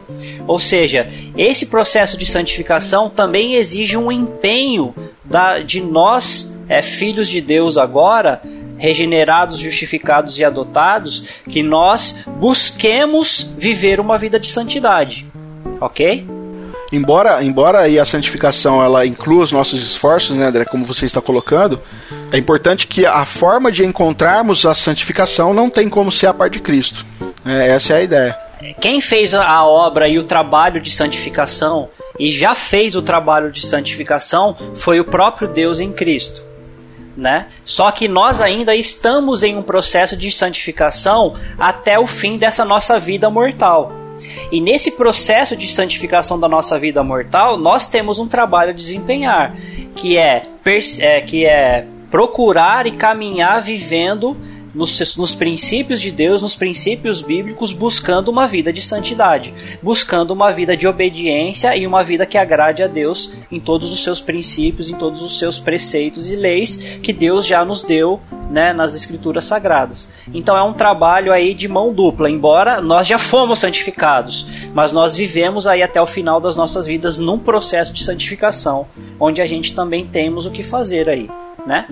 Ou 0.47 0.59
seja, 0.59 1.09
esse 1.37 1.67
processo 1.67 2.17
de 2.17 2.25
santificação 2.25 3.11
também 3.11 3.55
exige 3.55 3.97
um 3.97 4.11
empenho 4.11 4.95
da, 5.25 5.59
de 5.59 5.81
nós, 5.81 6.57
é, 6.69 6.81
filhos 6.81 7.29
de 7.29 7.41
Deus 7.41 7.77
agora, 7.77 8.41
regenerados, 8.79 9.59
justificados 9.59 10.39
e 10.39 10.45
adotados, 10.45 11.24
que 11.49 11.62
nós 11.62 12.24
busquemos 12.39 13.53
viver 13.59 14.01
uma 14.01 14.16
vida 14.16 14.39
de 14.39 14.49
santidade. 14.49 15.26
Ok? 15.81 16.26
Embora, 16.91 17.45
embora 17.45 17.81
aí 17.81 17.99
a 17.99 18.05
santificação 18.05 18.83
ela 18.83 19.05
inclua 19.05 19.45
os 19.45 19.53
nossos 19.53 19.83
esforços, 19.83 20.35
né, 20.35 20.47
André, 20.47 20.64
como 20.64 20.87
você 20.87 21.05
está 21.05 21.20
colocando, 21.20 21.81
é 22.33 22.39
importante 22.39 22.87
que 22.87 23.05
a 23.05 23.24
forma 23.26 23.70
de 23.70 23.85
encontrarmos 23.85 24.64
a 24.64 24.74
santificação 24.74 25.53
não 25.53 25.68
tem 25.68 25.89
como 25.89 26.11
ser 26.11 26.29
a 26.29 26.35
parte 26.35 26.55
de 26.55 26.61
Cristo. 26.61 27.05
É, 27.45 27.68
essa 27.68 27.93
é 27.93 27.97
a 27.97 28.03
ideia. 28.03 28.39
Quem 28.81 29.01
fez 29.01 29.35
a 29.35 29.64
obra 29.64 30.09
e 30.09 30.18
o 30.18 30.24
trabalho 30.24 30.81
de 30.81 30.91
santificação 30.91 31.89
e 32.18 32.33
já 32.33 32.55
fez 32.55 32.97
o 32.97 33.03
trabalho 33.03 33.53
de 33.53 33.64
santificação 33.64 34.57
foi 34.74 34.99
o 34.99 35.05
próprio 35.05 35.47
Deus 35.47 35.79
em 35.79 35.93
Cristo. 35.93 36.48
Né? 37.19 37.47
Só 37.64 37.91
que 37.91 38.07
nós 38.07 38.41
ainda 38.41 38.77
estamos 38.77 39.43
em 39.43 39.57
um 39.57 39.62
processo 39.62 40.16
de 40.16 40.31
santificação 40.31 41.35
até 41.59 41.99
o 41.99 42.07
fim 42.07 42.37
dessa 42.37 42.64
nossa 42.64 43.01
vida 43.01 43.29
mortal. 43.29 43.93
E 44.53 44.61
nesse 44.61 44.93
processo 44.93 45.57
de 45.57 45.66
santificação 45.66 46.39
da 46.39 46.49
nossa 46.49 46.79
vida 46.79 47.03
mortal, 47.03 47.57
nós 47.57 47.89
temos 47.89 48.21
um 48.21 48.29
trabalho 48.29 48.71
a 48.71 48.73
desempenhar, 48.73 49.57
que 49.97 50.16
é, 50.16 50.47
é 51.01 51.21
que 51.21 51.45
é 51.45 51.85
procurar 52.09 52.87
e 52.87 52.93
caminhar 52.93 53.61
vivendo 53.62 54.37
nos, 54.79 55.16
nos 55.16 55.35
princípios 55.35 56.01
de 56.01 56.12
Deus, 56.12 56.41
nos 56.41 56.55
princípios 56.55 57.20
bíblicos, 57.20 57.72
buscando 57.72 58.29
uma 58.29 58.47
vida 58.47 58.72
de 58.72 58.81
santidade, 58.81 59.53
buscando 59.83 60.31
uma 60.31 60.53
vida 60.53 60.76
de 60.76 60.87
obediência 60.87 61.76
e 61.76 61.85
uma 61.85 62.05
vida 62.05 62.24
que 62.24 62.39
agrade 62.39 62.81
a 62.81 62.87
Deus 62.87 63.33
em 63.51 63.59
todos 63.59 63.93
os 63.93 64.05
seus 64.05 64.20
princípios, 64.20 64.89
em 64.89 64.95
todos 64.95 65.20
os 65.20 65.37
seus 65.37 65.59
preceitos 65.59 66.31
e 66.31 66.37
leis 66.37 66.76
que 67.03 67.12
Deus 67.12 67.45
já 67.45 67.64
nos 67.64 67.83
deu 67.83 68.20
né, 68.49 68.72
nas 68.72 68.95
escrituras 68.95 69.45
sagradas. 69.45 70.09
Então 70.33 70.57
é 70.57 70.62
um 70.62 70.72
trabalho 70.72 71.33
aí 71.33 71.55
de 71.55 71.66
mão 71.66 71.93
dupla, 71.93 72.31
embora 72.31 72.81
nós 72.81 73.05
já 73.05 73.18
fomos 73.18 73.59
santificados, 73.59 74.47
mas 74.72 74.93
nós 74.93 75.16
vivemos 75.16 75.66
aí 75.66 75.83
até 75.83 76.01
o 76.01 76.07
final 76.07 76.41
das 76.41 76.55
nossas 76.55 76.87
vidas 76.87 77.18
num 77.18 77.39
processo 77.39 77.93
de 77.93 78.05
santificação, 78.05 78.87
onde 79.18 79.43
a 79.43 79.47
gente 79.47 79.74
também 79.74 80.07
temos 80.07 80.47
o 80.47 80.53
que 80.53 80.62
fazer 80.62 81.09
aí, 81.09 81.29
né? 81.66 81.89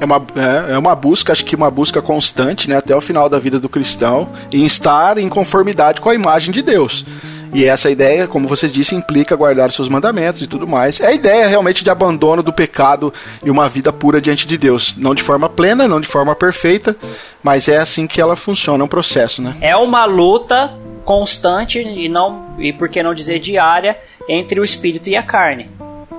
É 0.00 0.04
uma, 0.04 0.16
é, 0.16 0.72
é 0.72 0.78
uma 0.78 0.94
busca, 0.94 1.32
acho 1.32 1.44
que 1.44 1.54
uma 1.54 1.70
busca 1.70 2.00
constante, 2.00 2.68
né, 2.68 2.76
até 2.76 2.96
o 2.96 3.00
final 3.00 3.28
da 3.28 3.38
vida 3.38 3.60
do 3.60 3.68
cristão, 3.68 4.30
em 4.52 4.64
estar 4.64 5.18
em 5.18 5.28
conformidade 5.28 6.00
com 6.00 6.08
a 6.08 6.14
imagem 6.14 6.52
de 6.52 6.62
Deus. 6.62 7.04
E 7.52 7.64
essa 7.64 7.90
ideia, 7.90 8.28
como 8.28 8.46
você 8.46 8.68
disse, 8.68 8.94
implica 8.94 9.34
guardar 9.34 9.68
os 9.68 9.74
seus 9.74 9.88
mandamentos 9.88 10.40
e 10.40 10.46
tudo 10.46 10.68
mais. 10.68 11.00
É 11.00 11.08
a 11.08 11.12
ideia 11.12 11.48
realmente 11.48 11.82
de 11.82 11.90
abandono 11.90 12.42
do 12.42 12.52
pecado 12.52 13.12
e 13.44 13.50
uma 13.50 13.68
vida 13.68 13.92
pura 13.92 14.20
diante 14.20 14.46
de 14.46 14.56
Deus. 14.56 14.94
Não 14.96 15.14
de 15.14 15.22
forma 15.22 15.48
plena, 15.48 15.88
não 15.88 16.00
de 16.00 16.06
forma 16.06 16.34
perfeita, 16.34 16.96
mas 17.42 17.68
é 17.68 17.78
assim 17.78 18.06
que 18.06 18.20
ela 18.20 18.36
funciona, 18.36 18.82
é 18.82 18.86
um 18.86 18.88
processo, 18.88 19.42
né? 19.42 19.56
É 19.60 19.76
uma 19.76 20.04
luta 20.04 20.72
constante 21.04 21.80
e 21.80 22.08
não 22.08 22.54
e 22.58 22.72
por 22.72 22.88
que 22.88 23.02
não 23.02 23.14
dizer 23.14 23.40
diária 23.40 23.98
entre 24.28 24.60
o 24.60 24.64
espírito 24.64 25.08
e 25.08 25.16
a 25.16 25.22
carne, 25.22 25.68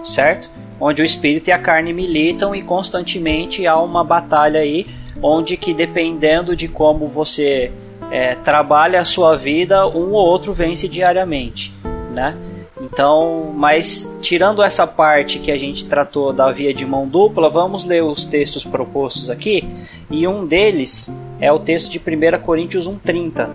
certo? 0.04 0.50
Onde 0.82 1.02
o 1.02 1.06
espírito 1.06 1.50
e 1.50 1.54
a 1.54 1.60
carne 1.60 1.94
militam 1.94 2.56
e 2.56 2.64
constantemente 2.64 3.68
há 3.68 3.78
uma 3.78 4.04
batalha 4.04 4.60
aí, 4.60 4.88
onde 5.22 5.56
que 5.56 5.74
dependendo 5.74 6.56
de 6.56 6.68
como 6.68 7.08
você 7.08 7.72
é, 8.12 8.34
trabalha 8.36 9.00
a 9.00 9.06
sua 9.06 9.38
vida, 9.38 9.88
um 9.88 10.12
ou 10.14 10.26
outro 10.26 10.54
vence 10.54 10.88
diariamente, 10.88 11.72
né? 12.12 12.36
Então, 12.82 13.54
mas 13.56 14.14
tirando 14.22 14.64
essa 14.64 14.88
parte 14.88 15.38
que 15.38 15.52
a 15.52 15.58
gente 15.58 15.86
tratou 15.86 16.34
da 16.34 16.52
via 16.52 16.74
de 16.74 16.84
mão 16.84 17.08
dupla, 17.08 17.48
vamos 17.48 17.86
ler 17.86 18.04
os 18.04 18.26
textos 18.26 18.66
propostos 18.66 19.30
aqui. 19.30 19.64
E 20.10 20.28
um 20.28 20.48
deles 20.48 21.14
é 21.40 21.52
o 21.52 21.60
texto 21.60 21.92
de 21.92 22.00
1 22.00 22.42
Coríntios 22.42 22.90
1,30, 22.90 23.52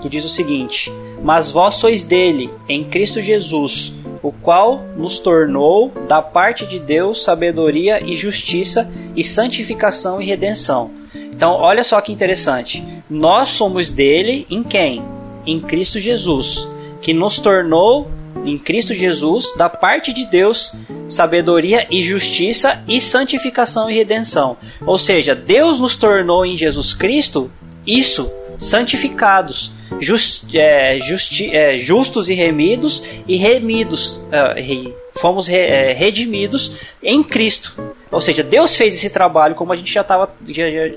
que 0.00 0.08
diz 0.08 0.24
o 0.24 0.28
seguinte: 0.28 0.92
Mas 1.22 1.50
vós 1.50 1.76
sois 1.76 2.02
dele, 2.02 2.50
em 2.68 2.82
Cristo 2.84 3.22
Jesus, 3.22 3.94
o 4.22 4.32
qual 4.32 4.84
nos 4.96 5.18
tornou 5.18 5.92
da 6.08 6.20
parte 6.20 6.66
de 6.66 6.78
Deus 6.78 7.22
sabedoria 7.22 8.02
e 8.04 8.16
justiça 8.16 8.90
e 9.14 9.22
santificação 9.22 10.20
e 10.20 10.26
redenção. 10.26 10.90
Então, 11.14 11.52
olha 11.52 11.84
só 11.84 12.00
que 12.00 12.12
interessante. 12.12 12.84
Nós 13.10 13.50
somos 13.50 13.92
dele 13.92 14.46
em 14.50 14.62
quem? 14.62 15.02
Em 15.46 15.60
Cristo 15.60 15.98
Jesus, 15.98 16.68
que 17.00 17.12
nos 17.12 17.38
tornou 17.38 18.10
em 18.44 18.58
Cristo 18.58 18.94
Jesus 18.94 19.52
da 19.56 19.68
parte 19.68 20.12
de 20.12 20.24
Deus 20.26 20.72
sabedoria 21.08 21.86
e 21.90 22.02
justiça 22.02 22.82
e 22.88 23.00
santificação 23.00 23.90
e 23.90 23.94
redenção. 23.94 24.56
Ou 24.84 24.98
seja, 24.98 25.34
Deus 25.34 25.78
nos 25.78 25.96
tornou 25.96 26.44
em 26.44 26.56
Jesus 26.56 26.94
Cristo 26.94 27.50
isso, 27.86 28.30
santificados 28.58 29.75
just, 30.00 30.44
é, 30.54 30.98
justi, 31.00 31.54
é, 31.54 31.76
justos 31.76 32.28
e 32.28 32.34
remidos 32.34 33.02
e 33.26 33.36
remidos, 33.36 34.20
é, 34.30 34.92
fomos 35.18 35.46
re, 35.46 35.56
é, 35.56 35.92
redimidos 35.92 36.72
em 37.02 37.22
Cristo. 37.22 37.74
Ou 38.10 38.20
seja, 38.20 38.42
Deus 38.42 38.76
fez 38.76 38.94
esse 38.94 39.10
trabalho 39.10 39.54
como 39.54 39.72
a 39.72 39.76
gente 39.76 39.92
já 39.92 40.00
estava 40.00 40.30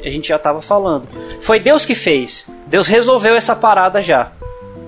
a 0.04 0.10
gente 0.10 0.28
já 0.28 0.36
estava 0.36 0.62
falando. 0.62 1.08
Foi 1.42 1.60
Deus 1.60 1.86
que 1.86 1.96
fez. 1.96 2.50
Deus 2.68 2.88
resolveu 2.88 3.36
essa 3.36 3.56
parada 3.56 4.02
já. 4.02 4.32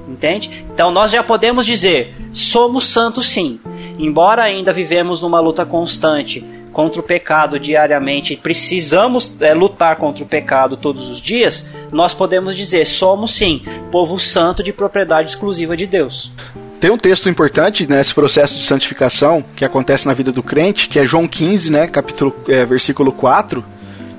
Entende? 0.08 0.66
Então 0.74 0.91
nós 0.91 1.12
já 1.12 1.24
podemos 1.24 1.66
dizer, 1.66 2.14
somos 2.34 2.88
santos 2.88 3.30
sim. 3.30 3.60
Embora 3.97 4.43
ainda 4.43 4.74
vivemos 4.74 5.22
numa 5.22 5.39
luta 5.39 5.66
constante 5.66 6.45
contra 6.72 6.99
o 6.99 7.03
pecado 7.03 7.59
diariamente, 7.59 8.36
precisamos 8.36 9.34
é, 9.39 9.53
lutar 9.53 9.97
contra 9.97 10.24
o 10.24 10.28
pecado 10.28 10.78
todos 10.78 11.09
os 11.09 11.22
dias, 11.22 11.65
nós 11.91 12.13
podemos 12.13 12.55
dizer: 12.55 12.86
somos 12.86 13.36
sim 13.36 13.63
povo 13.91 14.19
santo 14.19 14.63
de 14.63 14.72
propriedade 14.72 15.30
exclusiva 15.30 15.76
de 15.76 15.86
Deus. 15.86 16.32
Tem 16.80 16.89
um 16.89 16.97
texto 16.97 17.30
importante 17.30 17.88
nesse 17.88 18.13
processo 18.13 18.57
de 18.57 18.65
santificação 18.65 19.43
que 19.55 19.63
acontece 19.63 20.07
na 20.07 20.13
vida 20.13 20.32
do 20.32 20.41
crente, 20.41 20.88
que 20.88 20.97
é 20.97 21.05
João 21.05 21.28
15, 21.28 21.72
né, 21.72 21.88
capítulo, 21.88 22.36
é, 22.47 22.65
versículo 22.65 23.11
4, 23.11 23.63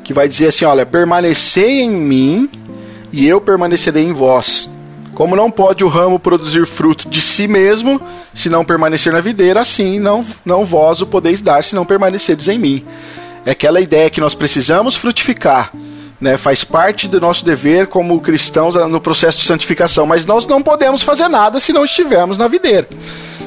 que 0.05 0.13
vai 0.13 0.29
dizer 0.29 0.49
assim: 0.49 0.65
olha, 0.65 0.87
permanecei 0.87 1.81
em 1.81 1.91
mim 1.91 2.49
e 3.13 3.27
eu 3.27 3.41
permanecerei 3.41 4.05
em 4.05 4.13
vós. 4.13 4.71
Como 5.15 5.37
não 5.37 5.51
pode 5.51 5.85
o 5.85 5.89
ramo 5.89 6.19
produzir 6.19 6.67
fruto 6.67 7.09
de 7.09 7.21
si 7.21 7.47
mesmo, 7.47 8.01
se 8.35 8.49
não 8.49 8.65
permanecer 8.65 9.13
na 9.13 9.21
videira, 9.21 9.61
assim 9.61 9.99
não, 9.99 10.25
não 10.45 10.65
vós 10.65 11.03
o 11.03 11.07
podeis 11.07 11.43
dar, 11.43 11.63
se 11.63 11.75
não 11.75 11.85
permanecerdes 11.85 12.49
em 12.49 12.59
mim. 12.59 12.85
É 13.45 13.51
aquela 13.51 13.81
ideia 13.81 14.11
que 14.11 14.21
nós 14.21 14.35
precisamos 14.35 14.97
frutificar. 14.97 15.73
Né, 16.21 16.37
faz 16.37 16.63
parte 16.63 17.09
do 17.09 17.21
nosso 17.21 17.45
dever 17.45 17.89
como 17.89 18.21
cristãos 18.21 18.77
no 18.77 19.01
processo 19.01 19.41
de 19.41 19.45
santificação, 19.45 20.07
mas 20.07 20.25
nós 20.25 20.47
não 20.47 20.63
podemos 20.63 21.03
fazer 21.03 21.27
nada 21.27 21.59
se 21.59 21.73
não 21.73 21.85
estivermos 21.85 22.39
na 22.39 22.47
videira 22.47 22.87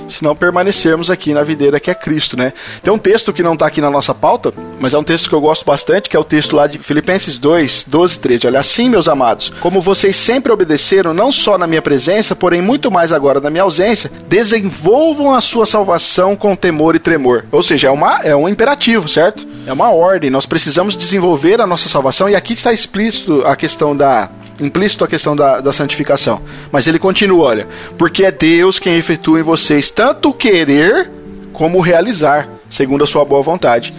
se 0.09 0.23
não 0.23 0.35
permanecermos 0.35 1.09
aqui 1.09 1.33
na 1.33 1.43
videira 1.43 1.79
que 1.79 1.89
é 1.91 1.95
Cristo, 1.95 2.37
né? 2.37 2.53
Tem 2.81 2.93
um 2.93 2.97
texto 2.97 3.33
que 3.33 3.43
não 3.43 3.53
está 3.53 3.67
aqui 3.67 3.81
na 3.81 3.89
nossa 3.89 4.13
pauta, 4.13 4.53
mas 4.79 4.93
é 4.93 4.97
um 4.97 5.03
texto 5.03 5.29
que 5.29 5.35
eu 5.35 5.41
gosto 5.41 5.65
bastante, 5.65 6.09
que 6.09 6.15
é 6.15 6.19
o 6.19 6.23
texto 6.23 6.55
lá 6.55 6.67
de 6.67 6.77
Filipenses 6.79 7.39
2, 7.39 7.85
12 7.87 8.19
13. 8.19 8.47
Olha, 8.47 8.59
assim, 8.59 8.89
meus 8.89 9.07
amados, 9.07 9.51
como 9.59 9.81
vocês 9.81 10.15
sempre 10.15 10.51
obedeceram, 10.51 11.13
não 11.13 11.31
só 11.31 11.57
na 11.57 11.67
minha 11.67 11.81
presença, 11.81 12.35
porém 12.35 12.61
muito 12.61 12.91
mais 12.91 13.11
agora 13.11 13.39
na 13.39 13.49
minha 13.49 13.63
ausência, 13.63 14.11
desenvolvam 14.27 15.33
a 15.33 15.41
sua 15.41 15.65
salvação 15.65 16.35
com 16.35 16.55
temor 16.55 16.95
e 16.95 16.99
tremor. 16.99 17.45
Ou 17.51 17.63
seja, 17.63 17.87
é, 17.87 17.91
uma, 17.91 18.19
é 18.21 18.35
um 18.35 18.49
imperativo, 18.49 19.07
certo? 19.07 19.45
É 19.65 19.73
uma 19.73 19.91
ordem. 19.91 20.29
Nós 20.29 20.45
precisamos 20.45 20.95
desenvolver 20.95 21.61
a 21.61 21.67
nossa 21.67 21.89
salvação, 21.89 22.29
e 22.29 22.35
aqui 22.35 22.53
está 22.53 22.71
explícito 22.71 23.43
a 23.45 23.55
questão 23.55 23.95
da 23.95 24.29
implícito 24.59 25.03
a 25.03 25.07
questão 25.07 25.35
da, 25.35 25.59
da 25.59 25.73
santificação. 25.73 26.41
Mas 26.71 26.87
ele 26.87 26.99
continua, 26.99 27.45
olha, 27.45 27.67
porque 27.97 28.25
é 28.25 28.31
Deus 28.31 28.79
quem 28.79 28.95
efetua 28.95 29.39
em 29.39 29.43
vocês 29.43 29.89
tanto 29.89 30.33
querer 30.33 31.09
como 31.53 31.79
realizar, 31.79 32.49
segundo 32.69 33.03
a 33.03 33.07
sua 33.07 33.23
boa 33.23 33.41
vontade. 33.41 33.93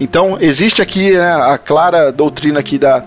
Então, 0.00 0.38
existe 0.40 0.80
aqui 0.80 1.12
né, 1.12 1.32
a 1.32 1.58
clara 1.58 2.10
doutrina 2.10 2.60
aqui 2.60 2.78
da 2.78 3.04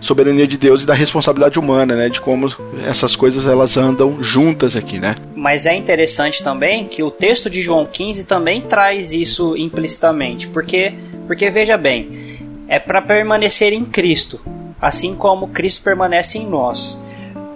soberania 0.00 0.46
de 0.46 0.56
Deus 0.56 0.82
e 0.82 0.86
da 0.86 0.94
responsabilidade 0.94 1.58
humana, 1.58 1.94
né, 1.94 2.08
de 2.08 2.20
como 2.20 2.52
essas 2.86 3.14
coisas 3.14 3.46
elas 3.46 3.76
andam 3.76 4.22
juntas 4.22 4.74
aqui, 4.74 4.98
né? 4.98 5.14
Mas 5.36 5.66
é 5.66 5.74
interessante 5.74 6.42
também 6.42 6.86
que 6.86 7.02
o 7.02 7.10
texto 7.10 7.48
de 7.48 7.62
João 7.62 7.86
15 7.86 8.24
também 8.24 8.62
traz 8.62 9.12
isso 9.12 9.56
implicitamente, 9.56 10.48
porque 10.48 10.94
porque 11.26 11.48
veja 11.50 11.76
bem, 11.76 12.38
é 12.66 12.80
para 12.80 13.00
permanecer 13.00 13.72
em 13.72 13.84
Cristo 13.84 14.40
assim 14.82 15.14
como 15.14 15.46
Cristo 15.46 15.84
permanece 15.84 16.38
em 16.38 16.46
nós. 16.46 16.98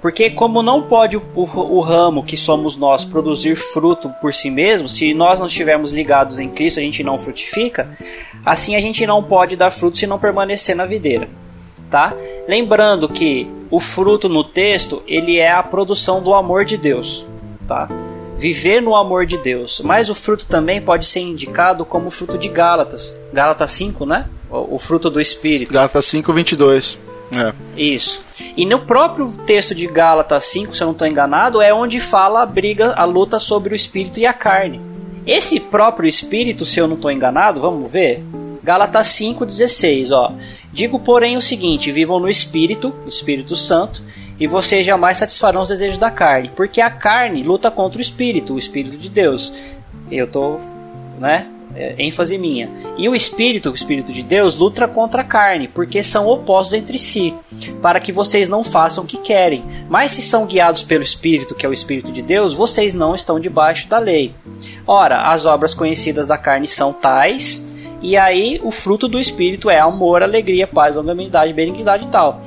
Porque 0.01 0.31
como 0.31 0.62
não 0.62 0.85
pode 0.85 1.16
o, 1.16 1.22
o, 1.35 1.81
ramo 1.81 2.22
que 2.22 2.37
somos 2.37 2.77
nós 2.77 3.03
produzir 3.03 3.57
fruto 3.57 4.09
por 4.20 4.33
si 4.33 4.49
mesmo, 4.49 4.89
se 4.89 5.12
nós 5.12 5.41
não 5.41 5.49
estivermos 5.49 5.91
ligados 5.91 6.39
em 6.39 6.49
Cristo, 6.49 6.79
a 6.79 6.83
gente 6.83 7.03
não 7.03 7.18
frutifica, 7.18 7.91
assim 8.45 8.77
a 8.77 8.81
gente 8.81 9.05
não 9.05 9.24
pode 9.24 9.57
dar 9.57 9.72
fruto 9.72 9.99
se 9.99 10.07
não 10.07 10.16
permanecer 10.16 10.77
na 10.77 10.87
videira, 10.87 11.29
tá? 11.91 12.14
Lembrando 12.47 13.09
que 13.09 13.51
o 13.68 13.81
fruto 13.81 14.29
no 14.29 14.45
texto, 14.45 15.03
ele 15.09 15.39
é 15.39 15.51
a 15.51 15.62
produção 15.62 16.22
do 16.22 16.35
amor 16.35 16.64
de 16.64 16.77
Deus, 16.77 17.27
tá? 17.66 17.89
Viver 18.39 18.81
no 18.81 18.95
amor 18.95 19.27
de 19.27 19.39
Deus. 19.39 19.81
Mas 19.83 20.09
o 20.09 20.14
fruto 20.14 20.47
também 20.47 20.81
pode 20.81 21.07
ser 21.07 21.20
indicado 21.20 21.85
como 21.85 22.11
fruto 22.11 22.39
de 22.39 22.49
Gálatas. 22.49 23.18
Gálatas 23.33 23.72
5, 23.72 24.07
né? 24.07 24.29
O, 24.49 24.77
o 24.77 24.79
fruto 24.79 25.11
do 25.11 25.20
Espírito. 25.20 25.72
Gálatas 25.72 26.05
5, 26.05 26.33
22. 26.33 27.07
É. 27.33 27.53
Isso. 27.77 28.24
E 28.57 28.64
no 28.64 28.81
próprio 28.81 29.33
texto 29.47 29.74
de 29.74 29.87
Gálatas 29.87 30.45
5, 30.45 30.74
se 30.74 30.83
eu 30.83 30.87
não 30.87 30.93
estou 30.93 31.09
enganado, 31.09 31.61
é 31.61 31.74
onde 31.74 31.99
fala 31.99 32.43
a 32.43 32.47
briga, 32.47 32.95
a 32.97 33.05
luta 33.05 33.39
sobre 33.39 33.72
o 33.72 33.77
espírito 33.77 34.20
e 34.20 34.27
a 34.27 34.33
carne. 34.33 34.81
Esse 35.27 35.59
próprio 35.59 36.09
espírito, 36.09 36.64
se 36.64 36.79
eu 36.79 36.87
não 36.87 36.95
estou 36.95 37.11
enganado, 37.11 37.61
vamos 37.61 37.91
ver? 37.91 38.22
Gálatas 38.62 39.09
5,16, 39.09 40.11
ó. 40.12 40.33
Digo, 40.72 40.99
porém, 40.99 41.37
o 41.37 41.43
seguinte: 41.43 41.91
vivam 41.91 42.20
no 42.20 42.29
Espírito, 42.29 42.95
o 43.05 43.09
Espírito 43.09 43.57
Santo, 43.57 44.03
e 44.39 44.47
vocês 44.47 44.85
jamais 44.85 45.18
satisfarão 45.18 45.62
os 45.62 45.68
desejos 45.68 45.99
da 45.99 46.11
carne, 46.11 46.51
porque 46.55 46.81
a 46.81 46.91
carne 46.91 47.43
luta 47.43 47.70
contra 47.70 47.99
o 47.99 48.01
Espírito, 48.01 48.55
o 48.55 48.59
Espírito 48.59 48.99
de 48.99 49.09
Deus. 49.09 49.53
Eu 50.11 50.27
tô, 50.27 50.59
né? 51.18 51.47
É, 51.77 51.95
ênfase 51.99 52.39
minha. 52.39 52.70
E 52.97 53.09
o 53.09 53.14
espírito, 53.14 53.70
o 53.70 53.74
espírito 53.74 54.12
de 54.12 54.22
Deus, 54.22 54.57
luta 54.57 54.89
contra 54.89 55.22
a 55.22 55.24
carne, 55.24 55.68
porque 55.68 56.03
são 56.03 56.27
opostos 56.27 56.74
entre 56.74 56.99
si, 56.99 57.35
para 57.83 58.01
que 58.01 58.12
vocês 58.12 58.49
não 58.49 58.64
façam 58.64 59.05
o 59.05 59.07
que 59.07 59.18
querem. 59.18 59.64
Mas 59.89 60.12
se 60.12 60.22
são 60.22 60.47
guiados 60.47 60.83
pelo 60.83 61.03
espírito, 61.03 61.55
que 61.55 61.66
é 61.66 61.68
o 61.68 61.72
espírito 61.72 62.11
de 62.11 62.22
Deus, 62.22 62.53
vocês 62.53 62.95
não 62.95 63.14
estão 63.14 63.39
debaixo 63.39 63.89
da 63.89 63.99
lei. 63.99 64.35
Ora, 64.87 65.29
as 65.31 65.47
obras 65.47 65.74
conhecidas 65.74 66.27
da 66.27 66.39
carne 66.39 66.66
são 66.66 66.93
tais, 66.93 67.64
e 68.03 68.16
aí 68.16 68.61
o 68.62 68.70
fruto 68.70 69.09
do 69.09 69.18
espírito 69.18 69.70
é 69.70 69.79
amor, 69.79 70.22
alegria, 70.22 70.66
paz, 70.66 70.97
longanimidade, 70.97 71.53
benignidade 71.53 72.05
e 72.05 72.09
tal. 72.09 72.41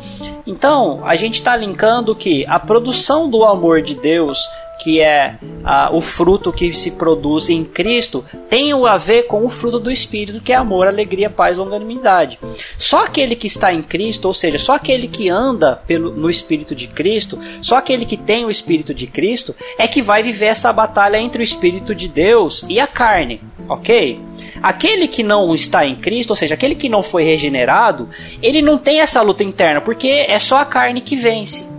Então, 0.46 1.02
a 1.06 1.16
gente 1.16 1.36
está 1.36 1.56
linkando 1.56 2.16
que 2.16 2.46
a 2.48 2.60
produção 2.60 3.30
do 3.30 3.44
amor 3.44 3.82
de 3.82 3.94
Deus 3.94 4.40
que 4.80 5.02
é 5.02 5.36
ah, 5.64 5.90
o 5.92 6.00
fruto 6.00 6.54
que 6.54 6.72
se 6.74 6.92
produz 6.92 7.50
em 7.50 7.64
Cristo, 7.66 8.24
tem 8.50 8.72
a 8.72 8.98
ver 8.98 9.24
com 9.24 9.46
o 9.46 9.50
fruto 9.50 9.80
do 9.80 9.92
Espírito, 9.92 10.42
que 10.42 10.54
é 10.54 10.56
amor, 10.56 10.88
alegria, 10.88 11.30
paz 11.30 11.58
longanimidade. 11.58 12.40
Só 12.78 13.04
aquele 13.04 13.36
que 13.36 13.48
está 13.48 13.74
em 13.74 13.84
Cristo, 13.84 14.26
ou 14.26 14.34
seja, 14.34 14.58
só 14.58 14.76
aquele 14.76 15.08
que 15.08 15.30
anda 15.30 15.76
pelo, 15.86 16.12
no 16.12 16.30
Espírito 16.30 16.74
de 16.74 16.88
Cristo, 16.88 17.38
só 17.62 17.78
aquele 17.78 18.06
que 18.06 18.16
tem 18.16 18.46
o 18.46 18.52
Espírito 18.52 18.94
de 18.94 19.06
Cristo, 19.06 19.54
é 19.78 19.88
que 19.88 20.02
vai 20.02 20.24
viver 20.24 20.46
essa 20.46 20.72
batalha 20.72 21.20
entre 21.20 21.42
o 21.42 21.44
Espírito 21.44 21.94
de 21.94 22.08
Deus 22.08 22.64
e 22.70 22.80
a 22.80 22.88
carne, 22.88 23.42
ok? 23.68 24.20
Aquele 24.64 25.08
que 25.08 25.24
não 25.24 25.54
está 25.54 25.86
em 25.86 25.96
Cristo, 25.96 26.30
ou 26.30 26.36
seja, 26.36 26.54
aquele 26.54 26.76
que 26.76 26.88
não 26.88 27.04
foi 27.04 27.24
regenerado, 27.24 28.10
ele 28.42 28.62
não 28.62 28.78
tem 28.78 29.02
essa 29.02 29.22
luta 29.22 29.44
interna, 29.44 29.82
porque 29.82 30.08
é 30.08 30.40
só 30.40 30.60
a 30.60 30.66
carne 30.66 31.02
que 31.02 31.16
vence 31.16 31.79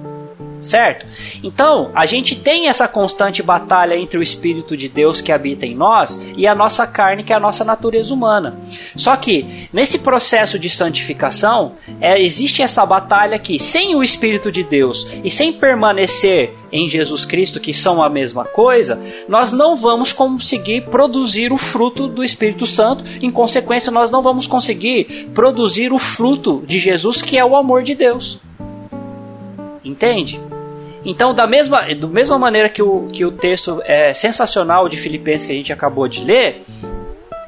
certo? 0.61 1.07
Então, 1.43 1.91
a 1.95 2.07
gente 2.07 2.37
tem 2.37 2.69
essa 2.69 2.87
constante 2.87 3.43
batalha 3.43 3.97
entre 3.97 4.19
o 4.19 4.23
Espírito 4.23 4.77
de 4.77 4.89
Deus 4.89 5.21
que 5.21 5.33
habita 5.33 5.67
em 5.67 5.75
nós 5.75 6.21
e 6.37 6.47
a 6.47 6.55
nossa 6.55 6.87
carne, 6.87 7.25
que 7.25 7.33
é 7.33 7.37
a 7.37 7.41
nossa 7.41 7.65
natureza 7.65 8.13
humana. 8.13 8.59
Só 8.95 9.17
que, 9.17 9.69
nesse 9.73 10.01
processo 10.01 10.59
de 10.59 10.69
santificação, 10.69 11.73
é, 12.01 12.21
existe 12.21 12.63
essa 12.63 12.85
batalha 12.85 13.39
que, 13.39 13.59
sem 13.59 13.95
o 13.95 14.03
Espírito 14.03 14.53
de 14.53 14.63
Deus 14.63 15.07
e 15.25 15.31
sem 15.31 15.53
permanecer 15.53 16.55
em 16.73 16.89
Jesus 16.89 17.25
Cristo, 17.25 17.59
que 17.59 17.75
são 17.75 18.03
a 18.03 18.09
mesma 18.09 18.45
coisa, 18.45 19.01
nós 19.29 19.53
não 19.53 19.77
vamos 19.77 20.13
conseguir 20.13 20.83
produzir 20.83 21.53
o 21.53 21.57
fruto 21.57 22.07
do 22.07 22.23
Espírito 22.23 22.67
Santo, 22.67 23.05
em 23.21 23.31
consequência, 23.31 23.91
nós 23.91 24.11
não 24.11 24.23
vamos 24.23 24.47
conseguir 24.47 25.29
produzir 25.35 25.93
o 25.93 25.99
fruto 25.99 26.63
de 26.67 26.79
Jesus, 26.79 27.23
que 27.23 27.39
é 27.39 27.45
o 27.45 27.57
amor 27.57 27.83
de 27.83 27.95
Deus. 27.95 28.39
Entende? 29.85 30.41
Então, 31.05 31.35
da 31.35 31.47
mesma, 31.47 31.83
da 31.95 32.07
mesma 32.07 32.39
maneira 32.39 32.69
que 32.69 32.83
o, 32.83 33.09
que 33.13 33.25
o 33.25 33.33
texto 33.33 33.81
é 33.85 34.13
sensacional 34.13 34.89
de 34.89 34.97
Filipenses 34.97 35.47
que 35.47 35.53
a 35.53 35.57
gente 35.57 35.73
acabou 35.73 36.07
de 36.07 36.25
ler, 36.25 36.63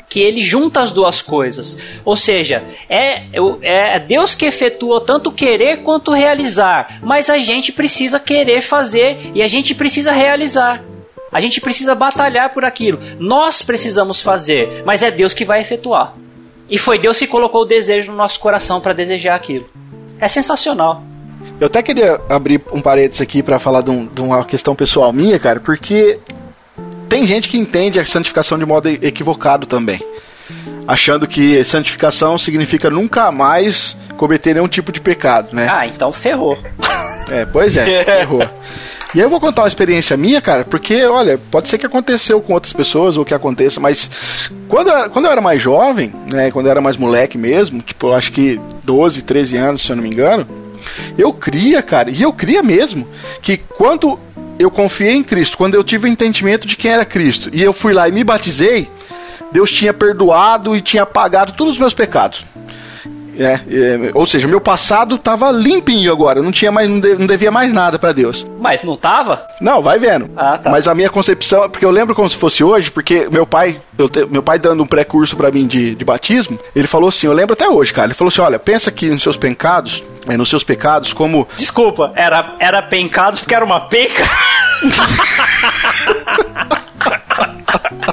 que 0.08 0.20
ele 0.20 0.42
junta 0.42 0.80
as 0.80 0.92
duas 0.92 1.22
coisas. 1.22 1.78
Ou 2.04 2.16
seja, 2.16 2.62
é, 2.88 3.22
é 3.62 3.98
Deus 3.98 4.34
que 4.34 4.44
efetua 4.44 5.00
tanto 5.00 5.32
querer 5.32 5.78
quanto 5.78 6.12
realizar. 6.12 7.00
Mas 7.02 7.30
a 7.30 7.38
gente 7.38 7.72
precisa 7.72 8.20
querer 8.20 8.60
fazer 8.60 9.18
e 9.34 9.42
a 9.42 9.48
gente 9.48 9.74
precisa 9.74 10.12
realizar. 10.12 10.84
A 11.32 11.40
gente 11.40 11.62
precisa 11.62 11.94
batalhar 11.94 12.52
por 12.52 12.62
aquilo. 12.62 12.98
Nós 13.18 13.62
precisamos 13.62 14.20
fazer, 14.20 14.82
mas 14.84 15.02
é 15.02 15.10
Deus 15.10 15.32
que 15.32 15.46
vai 15.46 15.62
efetuar. 15.62 16.14
E 16.70 16.76
foi 16.76 16.98
Deus 16.98 17.18
que 17.18 17.26
colocou 17.26 17.62
o 17.62 17.66
desejo 17.66 18.10
no 18.10 18.18
nosso 18.18 18.38
coração 18.38 18.82
para 18.82 18.92
desejar 18.92 19.34
aquilo. 19.34 19.68
É 20.20 20.28
sensacional. 20.28 21.02
Eu 21.62 21.66
até 21.66 21.80
queria 21.80 22.20
abrir 22.28 22.60
um 22.72 22.80
parênteses 22.80 23.20
aqui 23.20 23.40
para 23.40 23.56
falar 23.56 23.82
de, 23.82 23.90
um, 23.90 24.04
de, 24.04 24.20
uma 24.20 24.44
questão 24.44 24.74
pessoal 24.74 25.12
minha, 25.12 25.38
cara, 25.38 25.60
porque 25.60 26.18
tem 27.08 27.24
gente 27.24 27.48
que 27.48 27.56
entende 27.56 28.00
a 28.00 28.04
santificação 28.04 28.58
de 28.58 28.66
modo 28.66 28.88
equivocado 28.88 29.64
também. 29.64 30.04
Achando 30.88 31.24
que 31.24 31.62
santificação 31.62 32.36
significa 32.36 32.90
nunca 32.90 33.30
mais 33.30 33.96
cometer 34.16 34.54
nenhum 34.54 34.66
tipo 34.66 34.90
de 34.90 35.00
pecado, 35.00 35.54
né? 35.54 35.68
Ah, 35.70 35.86
então 35.86 36.10
ferrou. 36.10 36.58
É, 37.30 37.46
pois 37.46 37.76
é, 37.76 37.84
ferrou. 38.02 38.42
E 39.14 39.20
aí 39.20 39.24
eu 39.24 39.30
vou 39.30 39.38
contar 39.38 39.62
uma 39.62 39.68
experiência 39.68 40.16
minha, 40.16 40.40
cara, 40.40 40.64
porque, 40.64 41.04
olha, 41.04 41.38
pode 41.48 41.68
ser 41.68 41.78
que 41.78 41.86
aconteceu 41.86 42.40
com 42.40 42.54
outras 42.54 42.72
pessoas 42.72 43.16
ou 43.16 43.24
que 43.24 43.34
aconteça, 43.34 43.78
mas 43.78 44.10
quando 44.66 44.88
eu, 44.88 44.96
era, 44.96 45.08
quando 45.08 45.26
eu 45.26 45.30
era 45.30 45.40
mais 45.40 45.62
jovem, 45.62 46.12
né, 46.28 46.50
quando 46.50 46.66
eu 46.66 46.72
era 46.72 46.80
mais 46.80 46.96
moleque 46.96 47.38
mesmo, 47.38 47.80
tipo, 47.82 48.08
eu 48.08 48.14
acho 48.16 48.32
que 48.32 48.60
12, 48.82 49.22
13 49.22 49.56
anos, 49.58 49.82
se 49.82 49.92
eu 49.92 49.94
não 49.94 50.02
me 50.02 50.08
engano, 50.08 50.61
eu 51.16 51.32
cria, 51.32 51.82
cara, 51.82 52.10
e 52.10 52.22
eu 52.22 52.32
cria 52.32 52.62
mesmo, 52.62 53.06
que 53.40 53.56
quando 53.56 54.18
eu 54.58 54.70
confiei 54.70 55.14
em 55.14 55.22
Cristo, 55.22 55.56
quando 55.56 55.74
eu 55.74 55.82
tive 55.82 56.06
o 56.06 56.08
entendimento 56.10 56.66
de 56.66 56.76
quem 56.76 56.90
era 56.90 57.04
Cristo, 57.04 57.50
e 57.52 57.62
eu 57.62 57.72
fui 57.72 57.92
lá 57.92 58.08
e 58.08 58.12
me 58.12 58.22
batizei, 58.22 58.88
Deus 59.50 59.70
tinha 59.70 59.92
perdoado 59.92 60.76
e 60.76 60.80
tinha 60.80 61.02
apagado 61.02 61.52
todos 61.52 61.74
os 61.74 61.78
meus 61.78 61.94
pecados. 61.94 62.44
É, 63.38 63.54
é, 63.54 64.10
ou 64.14 64.26
seja, 64.26 64.46
meu 64.46 64.60
passado 64.60 65.16
tava 65.18 65.50
limpinho 65.50 66.12
agora, 66.12 66.42
não 66.42 66.52
tinha 66.52 66.70
mais, 66.70 66.88
não, 66.88 67.00
de- 67.00 67.14
não 67.16 67.26
devia 67.26 67.50
mais 67.50 67.72
nada 67.72 67.98
pra 67.98 68.12
Deus. 68.12 68.46
Mas 68.60 68.82
não 68.82 68.96
tava? 68.96 69.44
Não, 69.60 69.80
vai 69.80 69.98
vendo. 69.98 70.30
Ah, 70.36 70.58
tá. 70.58 70.70
Mas 70.70 70.86
a 70.86 70.94
minha 70.94 71.08
concepção, 71.10 71.68
porque 71.70 71.84
eu 71.84 71.90
lembro 71.90 72.14
como 72.14 72.28
se 72.28 72.36
fosse 72.36 72.62
hoje, 72.62 72.90
porque 72.90 73.28
meu 73.30 73.46
pai, 73.46 73.80
te- 74.10 74.26
meu 74.26 74.42
pai 74.42 74.58
dando 74.58 74.82
um 74.82 74.86
pré-curso 74.86 75.36
pra 75.36 75.50
mim 75.50 75.66
de, 75.66 75.94
de 75.94 76.04
batismo, 76.04 76.58
ele 76.76 76.86
falou 76.86 77.08
assim, 77.08 77.26
eu 77.26 77.32
lembro 77.32 77.54
até 77.54 77.68
hoje, 77.68 77.92
cara. 77.92 78.08
Ele 78.08 78.14
falou 78.14 78.28
assim: 78.30 78.40
olha, 78.40 78.58
pensa 78.58 78.90
que 78.90 79.08
nos 79.10 79.22
seus 79.22 79.36
pecados, 79.36 80.02
é, 80.28 80.36
nos 80.36 80.48
seus 80.50 80.62
pecados, 80.64 81.12
como 81.12 81.48
Desculpa, 81.56 82.12
era, 82.14 82.56
era 82.60 82.82
pencados 82.82 83.40
porque 83.40 83.54
era 83.54 83.64
uma 83.64 83.80
penca? 83.80 84.22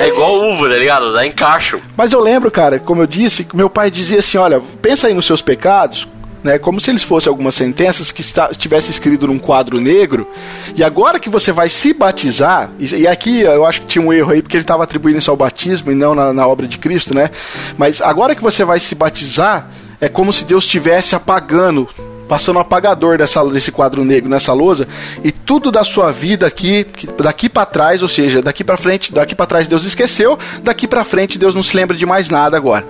É 0.00 0.08
igual 0.08 0.40
uva, 0.40 0.66
tá 0.66 0.76
ligado? 0.76 1.12
Dá 1.12 1.26
encaixo. 1.26 1.78
Mas 1.94 2.10
eu 2.10 2.20
lembro, 2.20 2.50
cara, 2.50 2.78
como 2.78 3.02
eu 3.02 3.06
disse, 3.06 3.46
meu 3.52 3.68
pai 3.68 3.90
dizia 3.90 4.20
assim: 4.20 4.38
olha, 4.38 4.58
pensa 4.80 5.06
aí 5.06 5.14
nos 5.14 5.26
seus 5.26 5.42
pecados. 5.42 6.08
Né, 6.42 6.58
como 6.58 6.80
se 6.80 6.90
eles 6.90 7.02
fossem 7.02 7.28
algumas 7.28 7.54
sentenças 7.54 8.10
que 8.10 8.22
estivesse 8.22 8.90
escrito 8.90 9.26
num 9.26 9.38
quadro 9.38 9.78
negro, 9.78 10.26
e 10.74 10.82
agora 10.82 11.20
que 11.20 11.28
você 11.28 11.52
vai 11.52 11.68
se 11.68 11.92
batizar, 11.92 12.70
e, 12.78 12.86
e 12.94 13.06
aqui 13.06 13.42
eu 13.42 13.66
acho 13.66 13.82
que 13.82 13.86
tinha 13.86 14.02
um 14.02 14.10
erro 14.10 14.32
aí, 14.32 14.40
porque 14.40 14.56
ele 14.56 14.64
estava 14.64 14.82
atribuindo 14.82 15.18
isso 15.18 15.30
ao 15.30 15.36
batismo 15.36 15.92
e 15.92 15.94
não 15.94 16.14
na, 16.14 16.32
na 16.32 16.46
obra 16.46 16.66
de 16.66 16.78
Cristo, 16.78 17.14
né? 17.14 17.28
Mas 17.76 18.00
agora 18.00 18.34
que 18.34 18.42
você 18.42 18.64
vai 18.64 18.80
se 18.80 18.94
batizar, 18.94 19.68
é 20.00 20.08
como 20.08 20.32
se 20.32 20.46
Deus 20.46 20.64
estivesse 20.64 21.14
apagando 21.14 21.86
passando 22.30 22.58
um 22.58 22.60
apagador 22.60 23.18
dessa, 23.18 23.44
desse 23.46 23.72
quadro 23.72 24.04
negro 24.04 24.30
nessa 24.30 24.52
lousa 24.52 24.86
e 25.24 25.32
tudo 25.32 25.72
da 25.72 25.82
sua 25.82 26.12
vida 26.12 26.46
aqui 26.46 26.86
daqui 27.20 27.48
pra 27.48 27.66
trás, 27.66 28.02
ou 28.02 28.08
seja, 28.08 28.40
daqui 28.40 28.62
pra 28.62 28.76
frente, 28.76 29.12
daqui 29.12 29.34
pra 29.34 29.46
trás 29.46 29.66
Deus 29.66 29.84
esqueceu, 29.84 30.38
daqui 30.62 30.86
pra 30.86 31.02
frente 31.02 31.36
Deus 31.36 31.56
não 31.56 31.62
se 31.64 31.76
lembra 31.76 31.96
de 31.96 32.06
mais 32.06 32.30
nada 32.30 32.56
agora. 32.56 32.86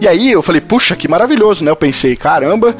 E 0.00 0.08
aí 0.08 0.32
eu 0.32 0.42
falei, 0.42 0.60
puxa, 0.60 0.96
que 0.96 1.06
maravilhoso, 1.06 1.64
né? 1.64 1.70
Eu 1.70 1.76
pensei, 1.76 2.16
caramba. 2.16 2.76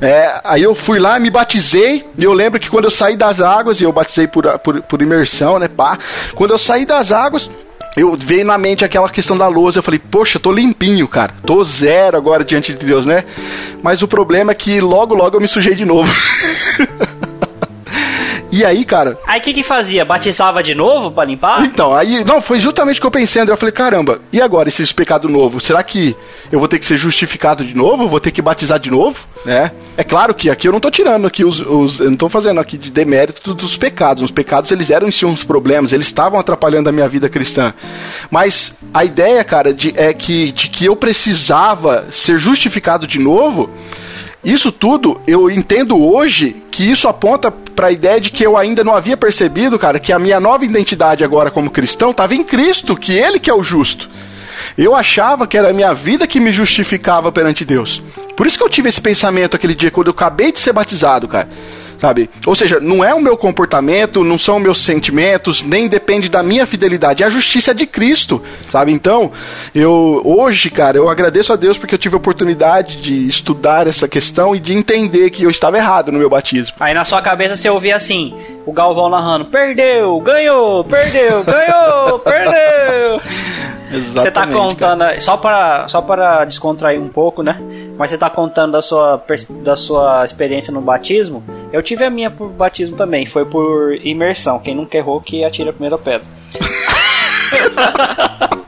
É, 0.00 0.40
aí 0.42 0.64
eu 0.64 0.74
fui 0.74 0.98
lá, 0.98 1.16
me 1.20 1.30
batizei, 1.30 2.04
e 2.18 2.24
eu 2.24 2.32
lembro 2.32 2.58
que 2.58 2.68
quando 2.68 2.86
eu 2.86 2.90
saí 2.90 3.14
das 3.14 3.40
águas, 3.40 3.80
e 3.80 3.84
eu 3.84 3.92
batizei 3.92 4.26
por, 4.26 4.58
por, 4.58 4.82
por 4.82 5.00
imersão, 5.00 5.60
né, 5.60 5.68
pá. 5.68 5.96
Quando 6.34 6.50
eu 6.50 6.58
saí 6.58 6.84
das 6.84 7.12
águas, 7.12 7.48
eu 7.96 8.16
veio 8.16 8.44
na 8.44 8.56
mente 8.56 8.84
aquela 8.84 9.08
questão 9.08 9.36
da 9.36 9.46
lousa, 9.46 9.78
eu 9.78 9.82
falei, 9.82 10.00
poxa, 10.00 10.40
tô 10.40 10.50
limpinho, 10.50 11.06
cara. 11.06 11.34
Tô 11.44 11.62
zero 11.62 12.16
agora 12.16 12.44
diante 12.44 12.72
de 12.72 12.86
Deus, 12.86 13.04
né? 13.04 13.24
Mas 13.82 14.02
o 14.02 14.08
problema 14.08 14.52
é 14.52 14.54
que 14.54 14.80
logo, 14.80 15.14
logo 15.14 15.36
eu 15.36 15.40
me 15.40 15.48
sujei 15.48 15.74
de 15.74 15.84
novo. 15.84 16.10
e 18.52 18.64
aí, 18.64 18.84
cara, 18.84 19.18
Aí 19.26 19.40
o 19.40 19.42
que 19.42 19.54
que 19.54 19.62
fazia? 19.62 20.04
Batizava 20.04 20.62
de 20.62 20.74
novo 20.74 21.10
pra 21.10 21.24
limpar? 21.24 21.64
então, 21.64 21.94
aí, 21.94 22.22
não, 22.24 22.40
foi 22.40 22.58
justamente 22.58 22.98
o 22.98 23.00
que 23.00 23.06
eu 23.06 23.10
pensei, 23.10 23.40
André. 23.40 23.54
Eu 23.54 23.56
falei, 23.56 23.72
caramba, 23.72 24.20
e 24.32 24.42
agora 24.42 24.68
esse 24.68 24.92
pecado 24.92 25.28
novo? 25.28 25.58
Será 25.58 25.82
que 25.82 26.14
eu 26.50 26.58
vou 26.58 26.68
ter 26.68 26.78
que 26.78 26.84
ser 26.84 26.96
justificado 26.96 27.64
de 27.64 27.74
novo? 27.74 28.06
Vou 28.06 28.20
ter 28.20 28.30
que 28.30 28.42
batizar 28.42 28.78
de 28.78 28.90
novo? 28.90 29.26
Né? 29.44 29.72
É 29.96 30.04
claro 30.04 30.34
que 30.34 30.50
aqui 30.50 30.68
eu 30.68 30.72
não 30.72 30.80
tô 30.80 30.90
tirando 30.90 31.26
aqui 31.26 31.44
os. 31.44 31.60
os 31.60 31.98
eu 31.98 32.10
não 32.10 32.16
tô 32.16 32.28
fazendo 32.28 32.60
aqui 32.60 32.76
de 32.76 32.90
demérito 32.90 33.54
dos 33.54 33.76
pecados. 33.76 34.22
Os 34.22 34.30
pecados, 34.30 34.70
eles 34.70 34.90
eram 34.90 35.08
em 35.08 35.10
si 35.10 35.24
uns 35.24 35.42
problemas, 35.42 35.92
eles 35.92 36.06
estavam 36.06 36.38
atrapalhando 36.38 36.88
a 36.88 36.92
minha 36.92 37.08
vida 37.08 37.28
cristã. 37.28 37.72
Mas 38.30 38.78
a 38.92 39.04
ideia, 39.04 39.42
cara, 39.42 39.72
de, 39.72 39.92
é 39.96 40.12
que, 40.12 40.52
de 40.52 40.68
que 40.68 40.84
eu 40.84 40.94
precisava 40.94 42.06
ser 42.10 42.38
justificado 42.38 43.06
de 43.06 43.18
novo. 43.18 43.70
Isso 44.44 44.72
tudo 44.72 45.20
eu 45.26 45.48
entendo 45.48 46.02
hoje 46.02 46.56
que 46.70 46.90
isso 46.90 47.06
aponta 47.06 47.50
para 47.50 47.88
a 47.88 47.92
ideia 47.92 48.20
de 48.20 48.30
que 48.30 48.44
eu 48.44 48.56
ainda 48.56 48.82
não 48.82 48.94
havia 48.94 49.16
percebido, 49.16 49.78
cara, 49.78 50.00
que 50.00 50.12
a 50.12 50.18
minha 50.18 50.40
nova 50.40 50.64
identidade 50.64 51.22
agora 51.22 51.50
como 51.50 51.70
cristão 51.70 52.10
estava 52.10 52.34
em 52.34 52.42
Cristo, 52.42 52.96
que 52.96 53.12
Ele 53.12 53.38
que 53.38 53.50
é 53.50 53.54
o 53.54 53.62
justo. 53.62 54.10
Eu 54.76 54.94
achava 54.94 55.46
que 55.46 55.56
era 55.56 55.70
a 55.70 55.72
minha 55.72 55.92
vida 55.94 56.26
que 56.26 56.40
me 56.40 56.52
justificava 56.52 57.30
perante 57.30 57.64
Deus. 57.64 58.02
Por 58.36 58.46
isso 58.46 58.58
que 58.58 58.64
eu 58.64 58.68
tive 58.68 58.88
esse 58.88 59.00
pensamento 59.00 59.54
aquele 59.54 59.74
dia 59.74 59.90
quando 59.90 60.08
eu 60.08 60.12
acabei 60.12 60.50
de 60.50 60.58
ser 60.58 60.72
batizado, 60.72 61.28
cara. 61.28 61.48
Sabe? 62.02 62.28
Ou 62.44 62.56
seja, 62.56 62.80
não 62.80 63.04
é 63.04 63.14
o 63.14 63.20
meu 63.20 63.36
comportamento, 63.36 64.24
não 64.24 64.36
são 64.36 64.58
meus 64.58 64.84
sentimentos, 64.84 65.62
nem 65.62 65.86
depende 65.86 66.28
da 66.28 66.42
minha 66.42 66.66
fidelidade, 66.66 67.22
é 67.22 67.26
a 67.26 67.30
justiça 67.30 67.72
de 67.72 67.86
Cristo, 67.86 68.42
sabe? 68.72 68.92
Então, 68.92 69.30
eu 69.72 70.20
hoje, 70.24 70.68
cara, 70.68 70.98
eu 70.98 71.08
agradeço 71.08 71.52
a 71.52 71.56
Deus 71.56 71.78
porque 71.78 71.94
eu 71.94 71.98
tive 71.98 72.16
a 72.16 72.18
oportunidade 72.18 72.96
de 72.96 73.28
estudar 73.28 73.86
essa 73.86 74.08
questão 74.08 74.52
e 74.52 74.58
de 74.58 74.74
entender 74.74 75.30
que 75.30 75.44
eu 75.44 75.50
estava 75.50 75.78
errado 75.78 76.10
no 76.10 76.18
meu 76.18 76.28
batismo. 76.28 76.74
Aí 76.80 76.92
na 76.92 77.04
sua 77.04 77.22
cabeça 77.22 77.56
você 77.56 77.70
ouvia 77.70 77.94
assim, 77.94 78.34
o 78.66 78.72
Galvão 78.72 79.08
narrando, 79.08 79.44
perdeu, 79.44 80.18
ganhou, 80.18 80.82
perdeu, 80.82 81.44
ganhou, 81.44 82.18
perdeu. 82.26 83.20
Você 83.92 84.30
tá 84.30 84.42
Exatamente, 84.42 84.56
contando, 84.56 85.04
só 85.20 85.36
para 85.36 85.86
só 85.86 86.00
para 86.00 86.44
descontrair 86.46 87.00
um 87.00 87.08
pouco, 87.08 87.44
né? 87.44 87.60
Mas 87.96 88.10
você 88.10 88.18
tá 88.18 88.28
contando 88.30 88.72
da 88.72 88.82
sua 88.82 89.22
da 89.62 89.76
sua 89.76 90.24
experiência 90.24 90.72
no 90.72 90.80
batismo. 90.80 91.44
Eu 91.72 91.82
tive 91.82 92.04
a 92.04 92.10
minha 92.10 92.30
por 92.30 92.48
batismo 92.48 92.96
também, 92.96 93.24
foi 93.24 93.46
por 93.46 93.94
imersão. 94.04 94.58
Quem 94.58 94.74
nunca 94.74 94.96
errou 94.96 95.20
que 95.20 95.44
atira 95.44 95.70
a 95.70 95.72
primeira 95.72 95.96
pedra. 95.96 96.26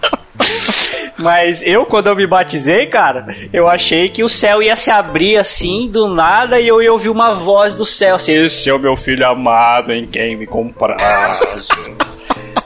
Mas 1.16 1.62
eu, 1.62 1.86
quando 1.86 2.08
eu 2.08 2.16
me 2.16 2.26
batizei, 2.26 2.86
cara, 2.86 3.26
eu 3.52 3.68
achei 3.68 4.08
que 4.08 4.24
o 4.24 4.28
céu 4.28 4.62
ia 4.62 4.76
se 4.76 4.90
abrir 4.90 5.36
assim, 5.36 5.88
do 5.88 6.08
nada, 6.08 6.60
e 6.60 6.66
eu 6.66 6.82
ia 6.82 6.92
ouvir 6.92 7.08
uma 7.08 7.34
voz 7.34 7.74
do 7.74 7.86
céu 7.86 8.16
assim: 8.16 8.32
Esse 8.32 8.68
é 8.68 8.74
o 8.74 8.78
meu 8.78 8.96
filho 8.96 9.26
amado 9.26 9.92
em 9.92 10.06
quem 10.06 10.36
me 10.36 10.46
comprazo. 10.46 11.68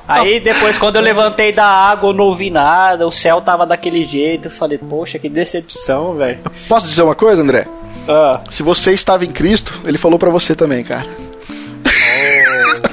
Aí 0.08 0.40
depois, 0.40 0.78
quando 0.78 0.96
eu 0.96 1.02
levantei 1.02 1.52
da 1.52 1.66
água, 1.66 2.08
eu 2.08 2.14
não 2.14 2.24
ouvi 2.24 2.48
nada, 2.48 3.06
o 3.06 3.12
céu 3.12 3.42
tava 3.42 3.66
daquele 3.66 4.02
jeito. 4.02 4.46
Eu 4.46 4.50
falei, 4.50 4.78
poxa, 4.78 5.18
que 5.18 5.28
decepção, 5.28 6.14
velho. 6.14 6.38
Posso 6.66 6.86
dizer 6.86 7.02
uma 7.02 7.14
coisa, 7.14 7.42
André? 7.42 7.68
Ah, 8.08 8.40
Se 8.50 8.62
você 8.62 8.92
estava 8.92 9.24
em 9.24 9.28
Cristo, 9.28 9.78
ele 9.84 9.98
falou 9.98 10.18
pra 10.18 10.30
você 10.30 10.54
também, 10.54 10.82
cara. 10.82 11.06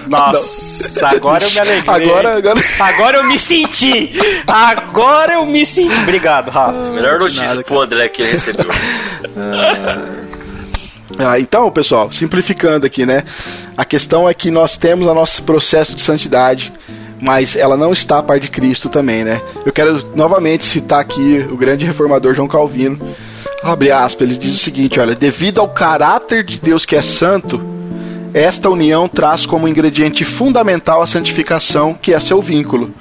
nossa, 0.07 1.07
agora 1.07 1.43
eu 1.43 1.51
me 1.51 1.59
alegrei. 1.59 2.05
Agora, 2.09 2.37
agora. 2.37 2.59
Agora 2.79 3.17
eu 3.17 3.23
me 3.23 3.39
senti! 3.39 4.11
Agora 4.45 5.33
eu 5.33 5.45
me 5.45 5.65
senti! 5.65 5.95
Obrigado, 6.01 6.49
Rafa. 6.51 6.77
Melhor 6.91 7.19
notícia 7.19 7.43
nada, 7.45 7.63
pro 7.63 7.81
André 7.81 8.09
que 8.09 8.21
ele 8.21 8.31
recebeu. 8.33 8.65
Ah, 11.17 11.39
então, 11.39 11.71
pessoal, 11.71 12.11
simplificando 12.11 12.85
aqui, 12.85 13.05
né? 13.05 13.23
A 13.77 13.85
questão 13.85 14.27
é 14.27 14.33
que 14.33 14.51
nós 14.51 14.75
temos 14.75 15.07
o 15.07 15.13
nosso 15.13 15.43
processo 15.43 15.95
de 15.95 16.01
santidade, 16.01 16.73
mas 17.21 17.55
ela 17.55 17.77
não 17.77 17.93
está 17.93 18.19
a 18.19 18.23
par 18.23 18.39
de 18.39 18.49
Cristo 18.49 18.89
também, 18.89 19.23
né? 19.23 19.41
Eu 19.65 19.71
quero 19.71 20.11
novamente 20.13 20.65
citar 20.65 20.99
aqui 20.99 21.45
o 21.49 21.55
grande 21.55 21.85
reformador 21.85 22.33
João 22.33 22.47
Calvino. 22.47 23.15
Abre 23.65 23.91
aspas, 23.91 24.29
ele 24.29 24.37
diz 24.37 24.53
o 24.53 24.59
seguinte: 24.59 24.99
olha, 24.99 25.15
devido 25.15 25.59
ao 25.59 25.67
caráter 25.67 26.43
de 26.43 26.59
Deus 26.59 26.85
que 26.85 26.95
é 26.95 27.01
santo, 27.01 27.59
esta 28.31 28.69
união 28.69 29.07
traz 29.07 29.43
como 29.43 29.67
ingrediente 29.67 30.23
fundamental 30.23 31.01
a 31.01 31.07
santificação, 31.07 31.91
que 31.95 32.13
é 32.13 32.19
seu 32.19 32.43
vínculo. 32.43 32.93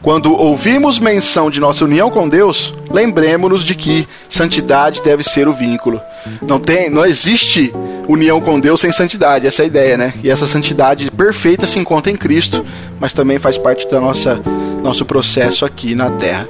Quando 0.00 0.32
ouvimos 0.32 1.00
menção 1.00 1.50
de 1.50 1.58
nossa 1.58 1.84
união 1.84 2.08
com 2.08 2.28
Deus, 2.28 2.72
lembremos-nos 2.88 3.64
de 3.64 3.74
que 3.74 4.06
santidade 4.28 5.02
deve 5.02 5.24
ser 5.24 5.48
o 5.48 5.52
vínculo. 5.52 6.00
Não 6.40 6.60
tem, 6.60 6.88
não 6.88 7.04
existe 7.04 7.72
união 8.06 8.40
com 8.40 8.60
Deus 8.60 8.80
sem 8.80 8.92
santidade, 8.92 9.46
essa 9.48 9.62
é 9.62 9.64
a 9.64 9.66
ideia, 9.66 9.96
né? 9.96 10.14
E 10.22 10.30
essa 10.30 10.46
santidade 10.46 11.10
perfeita 11.10 11.66
se 11.66 11.80
encontra 11.80 12.12
em 12.12 12.16
Cristo, 12.16 12.64
mas 13.00 13.12
também 13.12 13.38
faz 13.40 13.58
parte 13.58 13.90
da 13.90 14.00
nossa 14.00 14.40
nosso 14.84 15.04
processo 15.04 15.64
aqui 15.64 15.96
na 15.96 16.10
terra. 16.10 16.48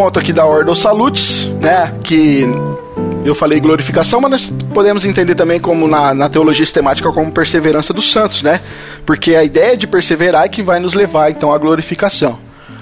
Ponto 0.00 0.18
aqui 0.18 0.32
da 0.32 0.46
Ordo 0.46 0.74
Salutis, 0.74 1.44
né? 1.60 1.92
Que 2.02 2.46
eu 3.22 3.34
falei 3.34 3.60
glorificação, 3.60 4.18
mas 4.18 4.30
nós 4.30 4.52
podemos 4.72 5.04
entender 5.04 5.34
também 5.34 5.60
como 5.60 5.86
na, 5.86 6.14
na 6.14 6.26
teologia 6.26 6.64
sistemática 6.64 7.12
como 7.12 7.30
perseverança 7.30 7.92
dos 7.92 8.10
santos, 8.10 8.42
né? 8.42 8.62
Porque 9.04 9.34
a 9.34 9.44
ideia 9.44 9.76
de 9.76 9.86
perseverar 9.86 10.44
é 10.46 10.48
que 10.48 10.62
vai 10.62 10.80
nos 10.80 10.94
levar 10.94 11.30
então 11.30 11.52
à 11.52 11.58
glorificação. 11.58 12.38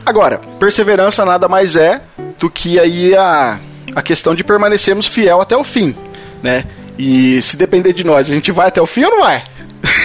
Agora, 0.07 0.41
perseverança 0.61 1.25
nada 1.25 1.49
mais 1.49 1.75
é 1.75 2.01
do 2.39 2.49
que 2.49 2.79
aí 2.79 3.17
a, 3.17 3.59
a 3.97 4.01
questão 4.01 4.33
de 4.33 4.45
permanecermos 4.45 5.09
fiel 5.09 5.41
até 5.41 5.57
o 5.57 5.65
fim, 5.65 5.97
né? 6.41 6.67
E 6.97 7.43
se 7.43 7.57
depender 7.57 7.95
de 7.95 8.05
nós, 8.05 8.31
a 8.31 8.35
gente 8.35 8.53
vai 8.53 8.69
até 8.69 8.81
o 8.81 8.87
fim 8.87 9.03
ou 9.03 9.11
não 9.11 9.21
vai? 9.23 9.43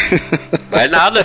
Vai 0.72 0.88
nada. 0.88 1.24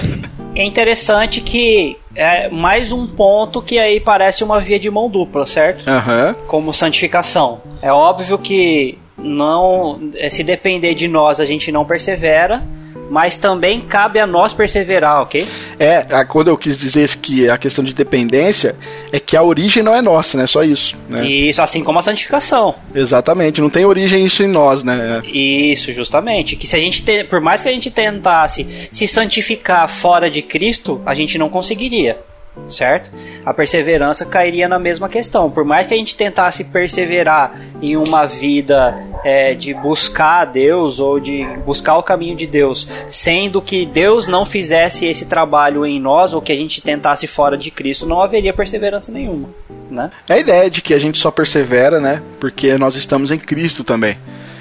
É 0.55 0.65
interessante 0.65 1.41
que 1.41 1.97
é 2.19 2.49
mais 2.49 2.91
um 2.91 3.07
ponto 3.07 3.63
que 3.63 3.79
aí 3.79 4.01
parece 4.01 4.43
uma 4.43 4.61
via 4.61 4.79
de 4.79 4.91
mão 4.91 5.09
dupla, 5.09 5.47
certo? 5.47 5.89
Aham. 5.89 6.35
Como 6.49 6.75
santificação. 6.75 7.61
É 7.81 7.93
óbvio 7.93 8.37
que 8.37 8.99
não, 9.17 10.11
é, 10.17 10.29
se 10.29 10.43
depender 10.43 10.95
de 10.95 11.07
nós, 11.07 11.39
a 11.39 11.47
gente 11.47 11.71
não 11.71 11.85
persevera, 11.85 12.63
mas 13.11 13.37
também 13.37 13.81
cabe 13.81 14.19
a 14.19 14.27
nós 14.27 14.53
perseverar, 14.53 15.23
ok? 15.23 15.47
É, 15.79 16.07
quando 16.25 16.49
eu 16.49 16.57
quis 16.57 16.77
dizer 16.77 17.09
que 17.17 17.49
a 17.49 17.57
questão 17.57 17.83
de 17.85 17.95
dependência 17.95 18.77
é 19.13 19.19
que 19.21 19.37
a 19.37 19.43
origem 19.43 19.83
não 19.83 19.95
é 19.95 20.03
nossa, 20.03 20.37
né? 20.37 20.47
Só 20.47 20.63
isso. 20.63 20.97
Né? 21.09 21.27
Isso 21.27 21.63
assim 21.63 21.83
como 21.83 21.99
a 21.99 22.03
santificação. 22.03 22.75
Exatamente, 22.95 23.61
não 23.61 23.71
tem 23.71 23.85
origem 23.85 24.25
isso 24.27 24.43
em 24.43 24.49
nós, 24.49 24.83
né? 24.85 25.23
Isso, 25.25 25.93
justamente. 25.93 26.57
Que 26.57 26.67
se 26.67 26.77
a 26.77 26.79
gente 26.79 27.03
te- 27.03 27.25
por 27.25 27.41
mais 27.41 27.63
que 27.63 27.69
a 27.69 27.73
gente 27.73 27.91
tentasse 27.91 28.67
se 28.91 29.07
santificar 29.09 29.89
fora 29.89 30.31
de 30.31 30.43
Cristo, 30.43 31.01
a 31.07 31.15
gente 31.15 31.39
não 31.39 31.49
conseguiria. 31.49 32.19
Certo? 32.67 33.11
A 33.47 33.55
perseverança 33.55 34.27
cairia 34.27 34.69
na 34.69 34.79
mesma 34.79 35.09
questão. 35.09 35.51
Por 35.51 35.65
mais 35.65 35.87
que 35.87 35.95
a 35.95 35.97
gente 35.97 36.17
tentasse 36.17 36.65
perseverar 36.65 37.59
em 37.81 37.97
uma 37.97 38.27
vida 38.27 38.95
é, 39.25 39.55
de 39.55 39.73
buscar 39.73 40.43
a 40.43 40.45
Deus 40.45 41.01
ou 41.01 41.19
de 41.19 41.47
buscar 41.65 41.97
o 41.97 42.03
caminho 42.03 42.37
de 42.37 42.47
Deus, 42.47 42.87
sendo 43.09 43.63
que 43.63 43.87
Deus 43.87 44.29
não 44.29 44.45
fizesse 44.45 45.07
esse 45.07 45.27
trabalho 45.27 45.87
em 45.87 46.01
nós 46.01 46.35
ou 46.35 46.43
que 46.43 46.53
a 46.53 46.57
gente 46.57 46.83
tentasse 46.83 47.27
fora 47.27 47.57
de 47.57 47.71
Cristo, 47.71 48.07
não 48.07 48.21
haveria 48.21 48.53
perseverança 48.53 49.11
nenhuma. 49.11 49.49
Né? 49.91 50.11
É 50.29 50.35
a 50.35 50.39
ideia 50.39 50.71
de 50.71 50.83
que 50.83 50.93
a 50.93 50.99
gente 50.99 51.19
só 51.19 51.31
persevera, 51.31 52.01
né? 52.01 52.23
Porque 52.39 52.77
nós 52.77 52.97
estamos 52.97 53.31
em 53.31 53.39
Cristo 53.39 53.83
também. 53.83 54.19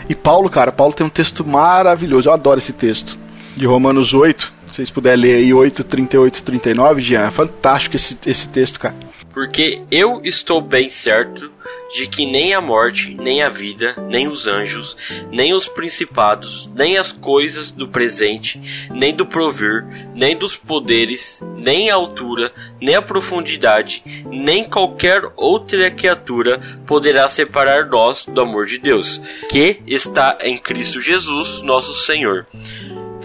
E 0.10 0.15
Paulo, 0.15 0.49
cara, 0.49 0.72
Paulo 0.72 0.94
tem 0.94 1.06
um 1.06 1.10
texto 1.10 1.45
maravilhoso. 1.45 2.30
Eu 2.30 2.34
adoro 2.34 2.60
esse 2.60 2.72
texto. 2.72 3.19
De 3.56 3.65
Romanos 3.65 4.14
8. 4.14 4.53
Vocês 4.78 4.91
puderem 4.91 5.20
ler 5.20 5.38
aí 5.38 5.52
8, 5.52 5.84
38, 5.84 6.44
39, 6.44 7.02
Jean. 7.02 7.26
É 7.26 7.32
fantástico 7.32 7.95
esse, 7.95 8.16
esse 8.28 8.48
texto, 8.48 8.80
cara. 8.80 8.94
Porque 9.34 9.82
eu 9.90 10.22
estou 10.24 10.62
bem 10.62 10.88
certo 10.88 11.52
de 11.91 12.06
que 12.06 12.28
nem 12.28 12.54
a 12.54 12.62
morte, 12.62 13.16
nem 13.20 13.41
a 13.41 13.49
vida, 13.49 13.95
nem 14.08 14.28
os 14.28 14.45
anjos, 14.45 14.95
nem 15.32 15.52
os 15.52 15.68
principados, 15.68 16.70
nem 16.76 16.95
as 16.95 17.12
coisas 17.12 17.72
do 17.72 17.88
presente, 17.88 18.88
nem 18.91 19.16
do 19.16 19.26
provir, 19.26 19.84
nem 20.14 20.38
dos 20.38 20.56
poderes, 20.56 21.41
nem 21.58 21.90
a 21.90 21.95
altura, 21.95 22.54
nem 22.80 22.94
a 22.94 23.02
profundidade, 23.02 24.04
nem 24.30 24.64
qualquer 24.64 25.24
outra 25.36 25.90
criatura 25.90 26.62
poderá 26.86 27.28
separar 27.28 27.88
nós 27.88 28.28
do 28.28 28.41
amor 28.41 28.68
de 28.68 28.78
Deus, 28.78 29.20
que 29.49 29.82
está 29.88 30.38
em 30.41 30.56
Cristo 30.56 31.02
Jesus, 31.02 31.64
nosso 31.64 31.95
Senhor. 31.95 32.45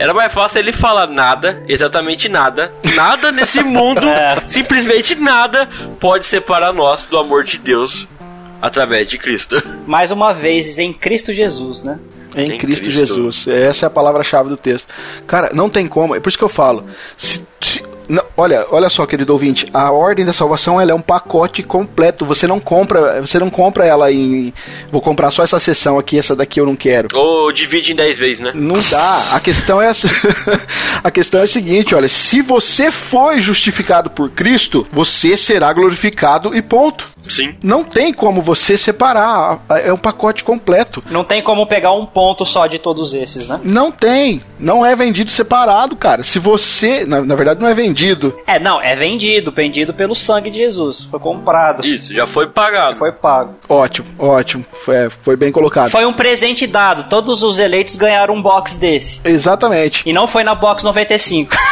Era 0.03 0.13
mais 0.13 0.33
fácil 0.33 0.59
ele 0.59 0.73
falar 0.73 1.07
nada, 1.07 1.63
exatamente 1.69 2.29
nada, 2.29 2.73
nada 2.97 3.31
nesse 3.31 3.63
mundo, 3.65 4.05
É. 4.09 4.37
simplesmente 4.49 5.15
nada 5.15 5.69
pode 6.01 6.27
separar 6.27 6.73
nós 6.73 7.07
do 7.07 7.17
amor 7.17 7.45
de 7.45 7.57
Deus 7.59 8.09
através 8.61 9.07
de 9.07 9.17
Cristo. 9.17 9.63
Mais 9.87 10.11
uma 10.11 10.35
vez, 10.35 10.79
em 10.81 10.93
Cristo 10.93 11.33
Jesus, 11.33 11.83
né? 11.83 12.01
Em, 12.35 12.53
Em 12.53 12.59
Cristo, 12.59 12.83
Cristo. 12.85 12.99
Jesus. 13.15 13.47
Essa 13.47 13.85
é 13.85 13.89
a 13.89 13.91
palavra-chave 13.91 14.49
do 14.49 14.57
texto. 14.57 14.89
Cara, 15.27 15.51
não 15.55 15.69
tem 15.69 15.87
como. 15.87 16.17
É 16.17 16.21
por 16.21 16.29
isso 16.31 16.39
que 16.39 16.43
eu 16.45 16.49
falo. 16.49 16.85
Se- 17.17 17.47
se- 17.61 17.85
não, 18.09 18.23
olha, 18.37 18.67
olha 18.71 18.89
só, 18.89 19.07
querido 19.07 19.33
ouvinte. 19.33 19.67
A 19.73 19.91
ordem 19.91 20.25
da 20.25 20.33
salvação 20.33 20.81
ela 20.81 20.91
é 20.91 20.95
um 20.95 21.01
pacote 21.01 21.63
completo. 21.63 22.25
Você 22.27 22.47
não 22.47 22.61
compra, 22.61 23.21
você 23.21 23.39
não 23.39 23.51
compra 23.51 23.87
ela 23.87 24.11
em. 24.13 24.53
Vou 24.91 25.01
comprar 25.01 25.31
só 25.31 25.43
essa 25.43 25.59
sessão 25.59 25.99
aqui, 25.99 26.19
essa 26.19 26.35
daqui 26.37 26.61
eu 26.61 26.67
não 26.67 26.77
quero. 26.77 27.09
Ou 27.15 27.53
divide 27.53 27.93
em 27.93 27.97
10 27.97 28.19
vezes, 28.19 28.39
né? 28.41 28.53
Não 28.55 28.79
dá. 28.91 29.29
A 29.33 29.41
questão 29.41 29.81
é 29.81 29.87
essa. 29.87 30.09
a 31.03 31.11
questão 31.11 31.41
é 31.41 31.45
a 31.45 31.49
seguinte, 31.49 31.95
olha, 31.95 32.09
se 32.09 32.43
você 32.43 32.91
foi 32.91 33.41
justificado 33.41 34.11
por 34.11 34.31
Cristo, 34.31 34.87
você 34.93 35.37
será 35.37 35.73
glorificado 35.73 36.55
e 36.55 36.63
ponto. 36.63 37.11
Sim. 37.29 37.55
Não 37.63 37.85
tem 37.85 38.13
como 38.13 38.43
você 38.43 38.77
separar. 38.77 39.61
É 39.69 39.93
um 39.93 39.97
pacote 39.97 40.43
completo. 40.43 41.03
Não 41.11 41.25
tem 41.25 41.43
como 41.43 41.67
pegar 41.67 41.93
um 41.93 42.05
ponto 42.05 42.45
só 42.45 42.67
de 42.67 42.79
todos 42.79 43.15
esses, 43.15 43.49
né? 43.49 43.61
Não 43.63 43.91
tem. 43.91 44.43
Não 44.59 44.85
é 44.85 44.95
vendido 44.95 45.31
separado, 45.31 45.97
cara. 45.97 46.23
Se 46.23 46.39
você. 46.39 47.05
Na, 47.07 47.21
na 47.21 47.35
verdade, 47.35 47.61
não 47.61 47.69
é 47.69 47.75
vendido. 47.75 47.92
É, 48.47 48.59
não, 48.59 48.81
é 48.81 48.95
vendido, 48.95 49.53
vendido 49.53 49.95
pelo 49.95 50.15
sangue 50.15 50.51
de 50.51 50.59
Jesus. 50.59 51.07
Foi 51.11 51.21
comprado, 51.21 51.85
Isso, 51.85 52.13
já 52.13 52.27
foi 52.27 52.49
pagado. 52.49 52.97
foi 52.97 53.13
pago. 53.13 53.55
Ótimo, 53.69 54.07
ótimo. 54.19 54.65
Foi, 54.73 54.97
é, 54.97 55.11
foi 55.11 55.37
bem 55.37 55.53
colocado. 55.53 55.91
Foi 55.91 56.05
um 56.05 56.13
presente 56.13 56.67
dado. 56.67 57.09
Todos 57.09 57.43
os 57.43 57.59
eleitos 57.59 57.97
ganharam 57.97 58.35
um 58.35 58.43
box 58.43 58.79
desse. 58.79 59.21
Exatamente. 59.25 60.09
E 60.09 60.13
não 60.13 60.27
foi 60.27 60.45
na 60.45 60.55
box 60.55 60.85
95. 60.85 61.57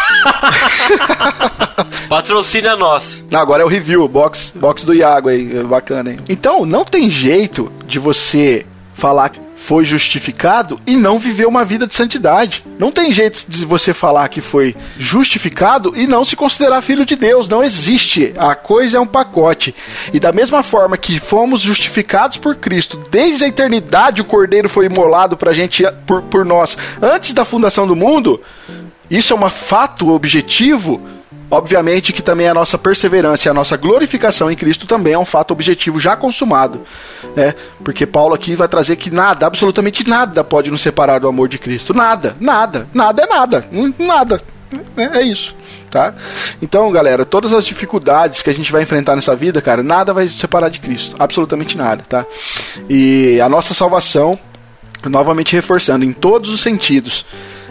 Patrocina 2.08 2.76
nós. 2.76 3.24
Não, 3.30 3.40
agora 3.40 3.62
é 3.62 3.66
o 3.66 3.68
review, 3.68 4.06
box, 4.08 4.52
box 4.54 4.84
do 4.84 4.94
Iago 4.94 5.28
aí. 5.28 5.62
Bacana, 5.64 6.12
hein? 6.12 6.18
Então, 6.28 6.66
não 6.66 6.84
tem 6.84 7.08
jeito 7.08 7.70
de 7.86 7.98
você 7.98 8.66
falar 8.94 9.32
foi 9.62 9.84
justificado 9.84 10.80
e 10.86 10.96
não 10.96 11.18
viver 11.18 11.46
uma 11.46 11.64
vida 11.64 11.86
de 11.86 11.94
santidade. 11.94 12.64
Não 12.78 12.90
tem 12.90 13.12
jeito 13.12 13.44
de 13.46 13.64
você 13.64 13.92
falar 13.92 14.28
que 14.28 14.40
foi 14.40 14.74
justificado 14.98 15.92
e 15.94 16.06
não 16.06 16.24
se 16.24 16.34
considerar 16.34 16.82
filho 16.82 17.04
de 17.04 17.14
Deus. 17.14 17.48
Não 17.48 17.62
existe. 17.62 18.32
A 18.36 18.54
coisa 18.54 18.96
é 18.96 19.00
um 19.00 19.06
pacote. 19.06 19.74
E 20.12 20.18
da 20.18 20.32
mesma 20.32 20.62
forma 20.62 20.96
que 20.96 21.18
fomos 21.18 21.60
justificados 21.60 22.36
por 22.36 22.56
Cristo, 22.56 23.00
desde 23.10 23.44
a 23.44 23.48
eternidade 23.48 24.22
o 24.22 24.24
Cordeiro 24.24 24.68
foi 24.68 24.86
imolado 24.86 25.36
pra 25.36 25.52
gente, 25.52 25.84
por, 26.06 26.22
por 26.22 26.44
nós, 26.44 26.76
antes 27.00 27.32
da 27.32 27.44
fundação 27.44 27.86
do 27.86 27.94
mundo, 27.94 28.40
isso 29.10 29.32
é 29.32 29.36
um 29.36 29.50
fato 29.50 30.08
objetivo. 30.10 31.00
Obviamente 31.50 32.12
que 32.12 32.22
também 32.22 32.48
a 32.48 32.54
nossa 32.54 32.78
perseverança 32.78 33.48
e 33.48 33.50
a 33.50 33.54
nossa 33.54 33.76
glorificação 33.76 34.50
em 34.50 34.54
Cristo 34.54 34.86
também 34.86 35.14
é 35.14 35.18
um 35.18 35.24
fato 35.24 35.50
objetivo 35.50 35.98
já 35.98 36.16
consumado, 36.16 36.82
né? 37.34 37.54
Porque 37.82 38.06
Paulo 38.06 38.34
aqui 38.34 38.54
vai 38.54 38.68
trazer 38.68 38.94
que 38.94 39.10
nada, 39.10 39.46
absolutamente 39.46 40.08
nada 40.08 40.44
pode 40.44 40.70
nos 40.70 40.80
separar 40.80 41.18
do 41.18 41.26
amor 41.26 41.48
de 41.48 41.58
Cristo. 41.58 41.92
Nada, 41.92 42.36
nada, 42.38 42.88
nada 42.94 43.22
é 43.24 43.26
nada, 43.26 43.66
hum, 43.72 43.92
nada. 43.98 44.40
É, 44.96 45.18
é 45.18 45.22
isso, 45.22 45.56
tá? 45.90 46.14
Então, 46.62 46.92
galera, 46.92 47.24
todas 47.24 47.52
as 47.52 47.66
dificuldades 47.66 48.42
que 48.42 48.50
a 48.50 48.54
gente 48.54 48.70
vai 48.70 48.82
enfrentar 48.82 49.16
nessa 49.16 49.34
vida, 49.34 49.60
cara, 49.60 49.82
nada 49.82 50.12
vai 50.12 50.28
separar 50.28 50.68
de 50.68 50.78
Cristo, 50.78 51.16
absolutamente 51.18 51.76
nada, 51.76 52.04
tá? 52.08 52.24
E 52.88 53.40
a 53.40 53.48
nossa 53.48 53.74
salvação, 53.74 54.38
novamente 55.04 55.56
reforçando, 55.56 56.04
em 56.04 56.12
todos 56.12 56.50
os 56.50 56.60
sentidos, 56.60 57.26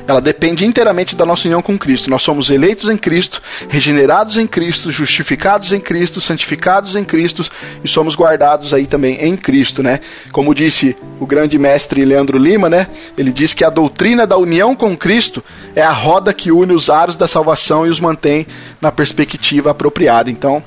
ela 0.10 0.22
depende 0.22 0.66
inteiramente 0.66 1.16
da 1.16 1.26
nossa 1.26 1.48
união 1.48 1.62
com 1.62 1.78
Cristo. 1.78 2.10
Nós 2.10 2.24
somos 2.24 2.50
eleitos 2.50 2.90
em 2.90 2.98
Cristo, 2.98 3.42
regenerados 3.70 4.38
em 4.38 4.48
Cristo, 4.48 4.92
justificados 4.92 5.72
em 5.72 5.80
Cristo, 5.80 6.20
santificados 6.20 6.96
em 6.96 7.04
Cristo 7.04 7.48
e 7.84 7.88
somos 7.88 8.16
guardados 8.16 8.74
aí 8.74 8.88
também 8.88 9.24
em 9.24 9.38
Cristo, 9.38 9.84
né? 9.84 10.00
Como 10.32 10.56
disse 10.56 10.98
o 11.20 11.28
grande 11.28 11.60
mestre 11.60 12.04
Leandro 12.04 12.40
Lima, 12.40 12.68
né? 12.68 12.88
Ele 13.16 13.32
diz 13.32 13.54
que 13.54 13.64
a 13.64 13.70
doutrina 13.70 14.26
da 14.26 14.36
união 14.36 14.76
com 14.76 14.98
Cristo 14.98 15.44
é 15.76 15.84
a 15.84 15.92
roda 15.92 16.34
que 16.34 16.52
une 16.52 16.74
os 16.74 16.90
aros 16.90 17.16
da 17.16 17.28
salvação 17.28 17.86
e 17.86 17.90
os 17.90 18.00
mantém 18.00 18.48
na 18.82 18.92
perspectiva 18.92 19.72
apropriada. 19.72 20.32
Então, 20.32 20.64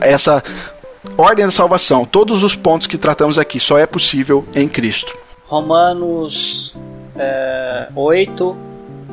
essa 0.00 0.42
ordem 1.18 1.44
da 1.44 1.50
salvação, 1.50 2.04
todos 2.04 2.44
os 2.44 2.54
pontos 2.54 2.86
que 2.86 2.96
tratamos 2.96 3.36
aqui, 3.36 3.58
só 3.58 3.78
é 3.78 3.86
possível 3.86 4.46
em 4.54 4.68
Cristo. 4.68 5.16
Romanos 5.46 6.72
é, 7.20 7.88
8, 7.94 8.56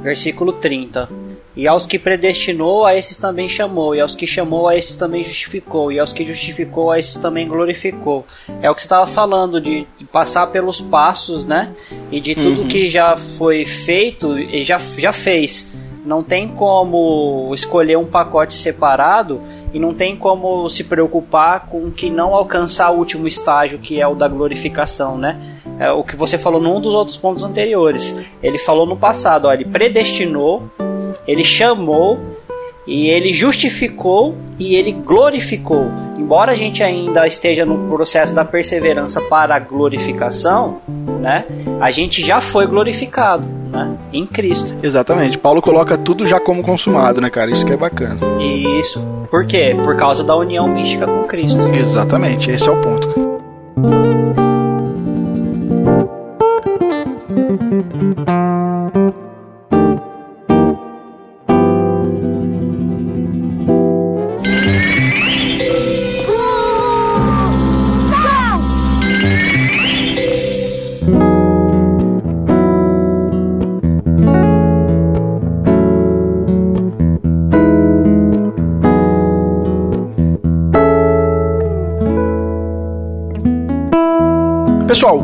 versículo 0.01 0.53
30. 0.53 1.09
E 1.57 1.67
aos 1.67 1.87
que 1.87 1.97
predestinou, 1.97 2.85
a 2.85 2.95
esses 2.95 3.17
também 3.17 3.49
chamou. 3.49 3.95
E 3.95 3.99
aos 3.99 4.15
que 4.15 4.27
chamou, 4.27 4.67
a 4.67 4.75
esses 4.75 4.95
também 4.95 5.23
justificou. 5.23 5.91
E 5.91 5.99
aos 5.99 6.13
que 6.13 6.23
justificou, 6.23 6.91
a 6.91 6.99
esses 6.99 7.17
também 7.17 7.47
glorificou. 7.47 8.27
É 8.61 8.69
o 8.69 8.75
que 8.75 8.81
você 8.81 8.85
estava 8.85 9.07
falando, 9.07 9.59
de, 9.59 9.87
de 9.97 10.05
passar 10.05 10.47
pelos 10.47 10.79
passos, 10.79 11.45
né? 11.45 11.73
E 12.11 12.19
de 12.19 12.35
tudo 12.35 12.67
que 12.67 12.87
já 12.87 13.17
foi 13.17 13.65
feito 13.65 14.37
e 14.37 14.63
já, 14.63 14.77
já 14.77 15.11
fez. 15.11 15.75
Não 16.05 16.23
tem 16.23 16.47
como 16.47 17.51
escolher 17.53 17.97
um 17.97 18.05
pacote 18.05 18.53
separado 18.53 19.41
e 19.73 19.79
não 19.79 19.95
tem 19.95 20.15
como 20.15 20.69
se 20.69 20.83
preocupar 20.83 21.67
com 21.67 21.89
que 21.91 22.09
não 22.09 22.35
alcançar 22.35 22.91
o 22.91 22.97
último 22.97 23.27
estágio, 23.27 23.79
que 23.79 23.99
é 23.99 24.07
o 24.07 24.13
da 24.13 24.27
glorificação, 24.27 25.17
né? 25.17 25.56
É 25.79 25.91
o 25.91 26.03
que 26.03 26.15
você 26.15 26.37
falou 26.37 26.61
num 26.61 26.81
dos 26.81 26.93
outros 26.93 27.17
pontos 27.17 27.43
anteriores. 27.43 28.15
Ele 28.41 28.57
falou 28.57 28.85
no 28.85 28.97
passado, 28.97 29.47
ó, 29.47 29.53
ele 29.53 29.65
predestinou, 29.65 30.63
ele 31.27 31.43
chamou 31.43 32.19
e 32.87 33.09
ele 33.09 33.33
justificou 33.33 34.35
e 34.57 34.75
ele 34.75 34.91
glorificou. 34.91 35.91
Embora 36.17 36.53
a 36.53 36.55
gente 36.55 36.81
ainda 36.81 37.27
esteja 37.27 37.65
no 37.65 37.89
processo 37.89 38.33
da 38.33 38.43
perseverança 38.43 39.21
para 39.21 39.55
a 39.55 39.59
glorificação, 39.59 40.81
né? 41.19 41.45
A 41.79 41.91
gente 41.91 42.25
já 42.25 42.39
foi 42.39 42.65
glorificado, 42.65 43.45
né? 43.71 43.95
Em 44.11 44.25
Cristo. 44.25 44.73
Exatamente. 44.81 45.37
Paulo 45.37 45.61
coloca 45.61 45.97
tudo 45.97 46.25
já 46.25 46.39
como 46.39 46.63
consumado, 46.63 47.21
né, 47.21 47.29
cara? 47.29 47.51
Isso 47.51 47.65
que 47.65 47.73
é 47.73 47.77
bacana. 47.77 48.19
E 48.39 48.79
isso, 48.79 48.99
por 49.29 49.45
quê? 49.45 49.75
Por 49.83 49.95
causa 49.95 50.23
da 50.23 50.35
união 50.35 50.67
mística 50.67 51.05
com 51.05 51.23
Cristo. 51.25 51.59
Exatamente, 51.77 52.49
esse 52.49 52.67
é 52.67 52.71
o 52.71 52.81
ponto. 52.81 54.46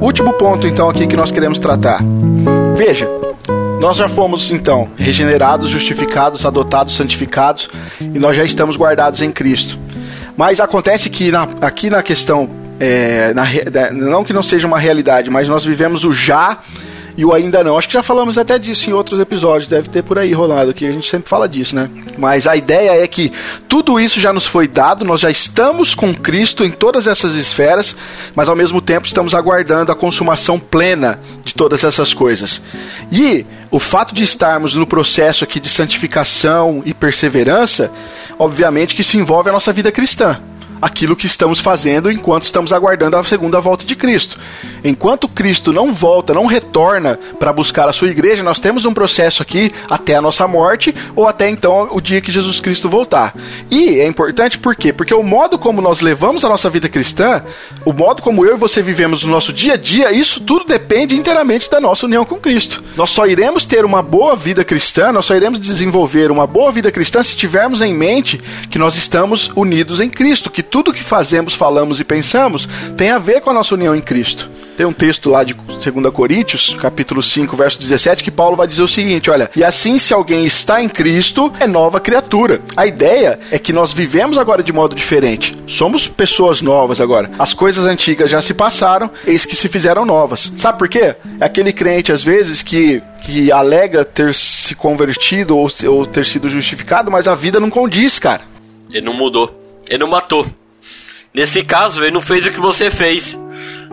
Último 0.06 0.34
ponto 0.34 0.68
então 0.68 0.90
aqui 0.90 1.08
que 1.08 1.16
nós 1.16 1.32
queremos 1.32 1.60
tratar. 1.60 2.02
Veja, 2.76 3.08
nós 3.80 3.98
já 3.98 4.08
fomos 4.08 4.52
então 4.52 4.90
regenerados, 4.98 5.70
justificados, 5.70 6.46
adotados, 6.46 6.96
santificados 6.96 7.70
e 8.00 8.20
nós 8.20 8.36
já 8.36 8.44
estamos 8.44 8.78
guardados 8.78 9.22
em 9.22 9.32
Cristo. 9.32 9.80
Mas 10.36 10.60
acontece 10.60 11.10
que 11.10 11.32
na, 11.32 11.48
aqui 11.62 11.90
na 11.90 12.02
questão, 12.02 12.50
é, 12.80 13.34
na, 13.34 13.44
não 13.92 14.24
que 14.24 14.34
não 14.34 14.44
seja 14.44 14.68
uma 14.68 14.80
realidade, 14.80 15.30
mas 15.30 15.48
nós 15.48 15.64
vivemos 15.64 16.04
o 16.04 16.12
já 16.12 16.60
e 17.18 17.26
o 17.26 17.34
ainda 17.34 17.64
não. 17.64 17.78
Acho 17.78 17.88
que 17.88 17.94
já 17.94 18.04
falamos 18.04 18.38
até 18.38 18.58
disso 18.58 18.90
em 18.90 18.94
outros 18.94 19.20
episódios, 19.20 19.70
deve 19.70 19.90
ter 19.90 20.04
por 20.04 20.18
aí 20.18 20.34
rolado 20.34 20.72
aqui, 20.72 20.86
a 20.86 20.92
gente 20.92 21.10
sempre 21.10 21.30
fala 21.30 21.48
disso, 21.48 21.76
né? 21.76 21.90
Mas 22.18 22.48
a 22.48 22.56
ideia 22.56 23.04
é 23.04 23.08
que 23.08 23.32
tudo 23.68 24.00
isso 24.00 24.20
já 24.20 24.34
nos 24.34 24.46
foi 24.46 24.68
dado, 24.68 25.06
nós 25.06 25.22
já 25.22 25.30
estamos 25.30 25.94
com 25.94 26.14
Cristo 26.14 26.64
em 26.64 26.72
todas 26.72 27.08
essas 27.08 27.34
esferas, 27.36 27.96
mas 28.36 28.50
ao 28.50 28.56
mesmo 28.56 28.82
tempo 28.82 29.06
estamos 29.06 29.34
aguardando 29.34 29.92
a 29.92 29.96
consumação 29.96 30.60
plena 30.60 31.20
de 31.44 31.54
todas 31.54 31.84
essas 31.84 32.14
coisas. 32.14 32.62
E 33.12 33.46
o 33.70 33.80
fato 33.80 34.14
de 34.14 34.24
estarmos 34.24 34.76
no 34.76 34.88
processo 34.88 35.44
aqui 35.44 35.60
de 35.60 35.70
santificação 35.70 36.82
e 36.86 36.94
perseverança, 36.94 37.92
obviamente 38.38 38.96
que 38.96 39.04
se 39.04 39.18
envolve 39.18 39.50
a 39.50 39.54
nossa 39.54 39.74
vida 39.74 39.92
cristã 39.92 40.40
aquilo 40.84 41.16
que 41.16 41.26
estamos 41.26 41.62
fazendo 41.62 42.12
enquanto 42.12 42.44
estamos 42.44 42.74
aguardando 42.74 43.16
a 43.16 43.24
segunda 43.24 43.62
volta 43.62 43.86
de 43.86 43.96
Cristo. 43.96 44.38
Enquanto 44.84 45.30
Cristo 45.30 45.72
não 45.72 45.94
volta, 45.94 46.34
não 46.34 46.46
retorna 46.46 47.18
para 47.40 47.54
buscar 47.54 47.88
a 47.88 47.94
sua 47.94 48.10
igreja, 48.10 48.44
nós 48.44 48.60
temos 48.60 48.84
um 48.84 48.94
processo 48.94 49.42
aqui 49.42 49.72
até 49.90 50.16
a 50.16 50.22
nossa 50.22 50.46
morte 50.46 50.94
ou 51.16 51.26
até 51.26 51.50
então 51.50 51.88
o 51.92 52.02
dia 52.02 52.20
que 52.20 52.34
Jesus 52.34 52.60
Cristo 52.60 52.90
voltar. 52.90 53.34
E 53.72 54.02
é 54.02 54.06
importante 54.06 54.60
por 54.60 54.76
quê? 54.76 54.92
Porque 54.92 55.14
o 55.14 55.24
modo 55.24 55.58
como 55.58 55.82
nós 55.82 56.02
levamos 56.02 56.44
a 56.44 56.50
nossa 56.50 56.70
vida 56.70 56.90
cristã, 56.90 57.42
o 57.86 57.94
modo 57.94 58.22
como 58.22 58.46
eu 58.46 58.56
e 58.56 58.60
você 58.60 58.82
vivemos 58.82 59.24
o 59.24 59.30
nosso 59.30 59.54
dia 59.54 59.76
a 59.76 59.78
dia, 59.78 60.12
isso 60.12 60.42
tudo 60.42 60.66
depende 60.66 61.16
inteiramente 61.16 61.72
da 61.72 61.80
nossa 61.80 62.06
união 62.06 62.26
com 62.26 62.36
Cristo. 62.36 62.84
Nós 62.98 63.12
só 63.12 63.26
iremos 63.26 63.64
ter 63.64 63.86
uma 63.86 64.02
boa 64.02 64.36
vida 64.36 64.66
cristã, 64.66 65.14
nós 65.14 65.26
só 65.26 65.34
iremos 65.34 65.62
desenvolver 65.62 66.30
uma 66.30 66.46
boa 66.46 66.74
vida 66.74 66.92
cristã 66.92 67.24
se 67.24 67.38
tivermos 67.38 67.82
em 67.82 67.94
mente 67.94 68.42
que 68.70 68.78
nós 68.78 68.96
estamos 68.96 69.50
unidos 69.56 70.02
em 70.02 70.10
Cristo, 70.10 70.52
que 70.52 70.62
tudo 70.74 70.92
que 70.92 71.04
fazemos, 71.04 71.54
falamos 71.54 72.00
e 72.00 72.04
pensamos 72.04 72.68
tem 72.98 73.12
a 73.12 73.20
ver 73.20 73.42
com 73.42 73.52
a 73.52 73.54
nossa 73.54 73.76
união 73.76 73.96
em 73.96 74.02
Cristo. 74.02 74.50
Tem 74.76 74.88
um 74.88 74.92
texto 74.92 75.30
lá 75.30 75.44
de 75.44 75.54
2 75.54 76.12
Coríntios, 76.12 76.76
capítulo 76.82 77.22
5, 77.22 77.56
verso 77.56 77.80
17, 77.80 78.24
que 78.24 78.32
Paulo 78.32 78.56
vai 78.56 78.68
dizer 78.68 78.82
o 78.82 78.88
seguinte: 78.88 79.30
olha, 79.30 79.52
e 79.56 79.64
assim 79.64 80.00
se 80.00 80.16
alguém 80.16 80.44
está 80.46 80.82
em 80.82 80.90
Cristo, 80.90 81.54
é 81.60 81.68
nova 81.68 82.00
criatura. 82.00 82.60
A 82.76 82.88
ideia 82.88 83.40
é 83.52 83.60
que 83.60 83.72
nós 83.72 83.94
vivemos 83.94 84.36
agora 84.36 84.64
de 84.64 84.74
modo 84.74 84.96
diferente. 84.96 85.56
Somos 85.68 86.08
pessoas 86.08 86.60
novas 86.60 87.00
agora. 87.00 87.30
As 87.38 87.54
coisas 87.54 87.86
antigas 87.86 88.32
já 88.32 88.42
se 88.42 88.56
passaram, 88.56 89.12
eis 89.28 89.46
que 89.46 89.56
se 89.56 89.70
fizeram 89.70 90.04
novas. 90.06 90.52
Sabe 90.58 90.80
por 90.80 90.90
quê? 90.90 91.16
É 91.40 91.46
aquele 91.46 91.72
crente, 91.72 92.12
às 92.12 92.24
vezes, 92.24 92.64
que, 92.64 93.00
que 93.22 93.52
alega 93.52 94.04
ter 94.04 94.34
se 94.34 94.74
convertido 94.74 95.56
ou, 95.56 95.70
ou 95.88 96.04
ter 96.04 96.26
sido 96.26 96.50
justificado, 96.50 97.12
mas 97.12 97.28
a 97.28 97.36
vida 97.36 97.60
não 97.60 97.70
condiz, 97.70 98.18
cara. 98.18 98.42
Ele 98.92 99.06
não 99.06 99.14
mudou. 99.16 99.62
Ele 99.88 100.00
não 100.00 100.10
matou. 100.10 100.48
Nesse 101.34 101.64
caso, 101.64 102.04
ele 102.04 102.12
não 102.12 102.22
fez 102.22 102.46
o 102.46 102.52
que 102.52 102.60
você 102.60 102.92
fez. 102.92 103.40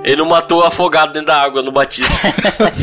Ele 0.04 0.16
não 0.16 0.26
matou 0.26 0.62
afogado 0.62 1.12
dentro 1.12 1.28
da 1.28 1.40
água 1.40 1.62
no 1.62 1.72
batismo. 1.72 2.14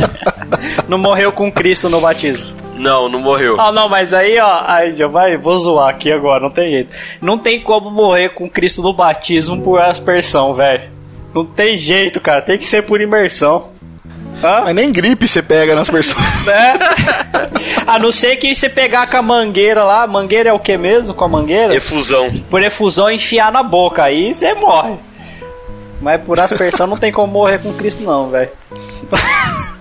não 0.87 0.97
morreu 0.97 1.31
com 1.31 1.51
Cristo 1.51 1.89
no 1.89 2.01
batismo. 2.01 2.57
Não, 2.75 3.09
não 3.09 3.19
morreu. 3.19 3.59
Ah, 3.59 3.71
não, 3.71 3.89
mas 3.89 4.13
aí, 4.13 4.39
ó, 4.39 4.63
aí 4.65 4.95
já 4.95 5.07
vai, 5.07 5.35
vou 5.35 5.57
zoar 5.57 5.89
aqui 5.89 6.11
agora, 6.11 6.41
não 6.41 6.51
tem 6.51 6.71
jeito. 6.71 6.95
Não 7.21 7.37
tem 7.37 7.59
como 7.61 7.89
morrer 7.89 8.29
com 8.29 8.49
Cristo 8.49 8.81
no 8.81 8.93
batismo 8.93 9.61
por 9.61 9.79
aspersão, 9.79 10.53
velho. 10.53 10.89
Não 11.33 11.43
tem 11.45 11.75
jeito, 11.75 12.21
cara, 12.21 12.41
tem 12.41 12.57
que 12.57 12.65
ser 12.65 12.83
por 12.83 13.01
imersão. 13.01 13.69
Hã? 14.43 14.61
Mas 14.65 14.75
nem 14.75 14.91
gripe 14.91 15.27
você 15.27 15.41
pega 15.41 15.75
nas 15.75 15.89
pessoas. 15.89 16.23
É. 16.47 16.77
A 17.85 17.99
não 17.99 18.11
ser 18.11 18.35
que 18.37 18.53
você 18.53 18.69
pegar 18.69 19.07
com 19.09 19.17
a 19.17 19.21
mangueira 19.21 19.83
lá. 19.83 20.05
Mangueira 20.07 20.49
é 20.49 20.53
o 20.53 20.59
que 20.59 20.77
mesmo 20.77 21.13
com 21.13 21.25
a 21.25 21.27
mangueira? 21.27 21.75
Efusão. 21.75 22.31
Por 22.49 22.61
efusão 22.61 23.09
enfiar 23.09 23.51
na 23.51 23.63
boca. 23.63 24.03
Aí 24.03 24.33
você 24.33 24.53
morre. 24.53 24.95
Mas 26.01 26.21
por 26.21 26.39
aspersão 26.39 26.87
não 26.87 26.97
tem 26.97 27.11
como 27.11 27.31
morrer 27.31 27.59
com 27.59 27.73
Cristo, 27.73 28.03
não, 28.03 28.29
velho. 28.29 28.49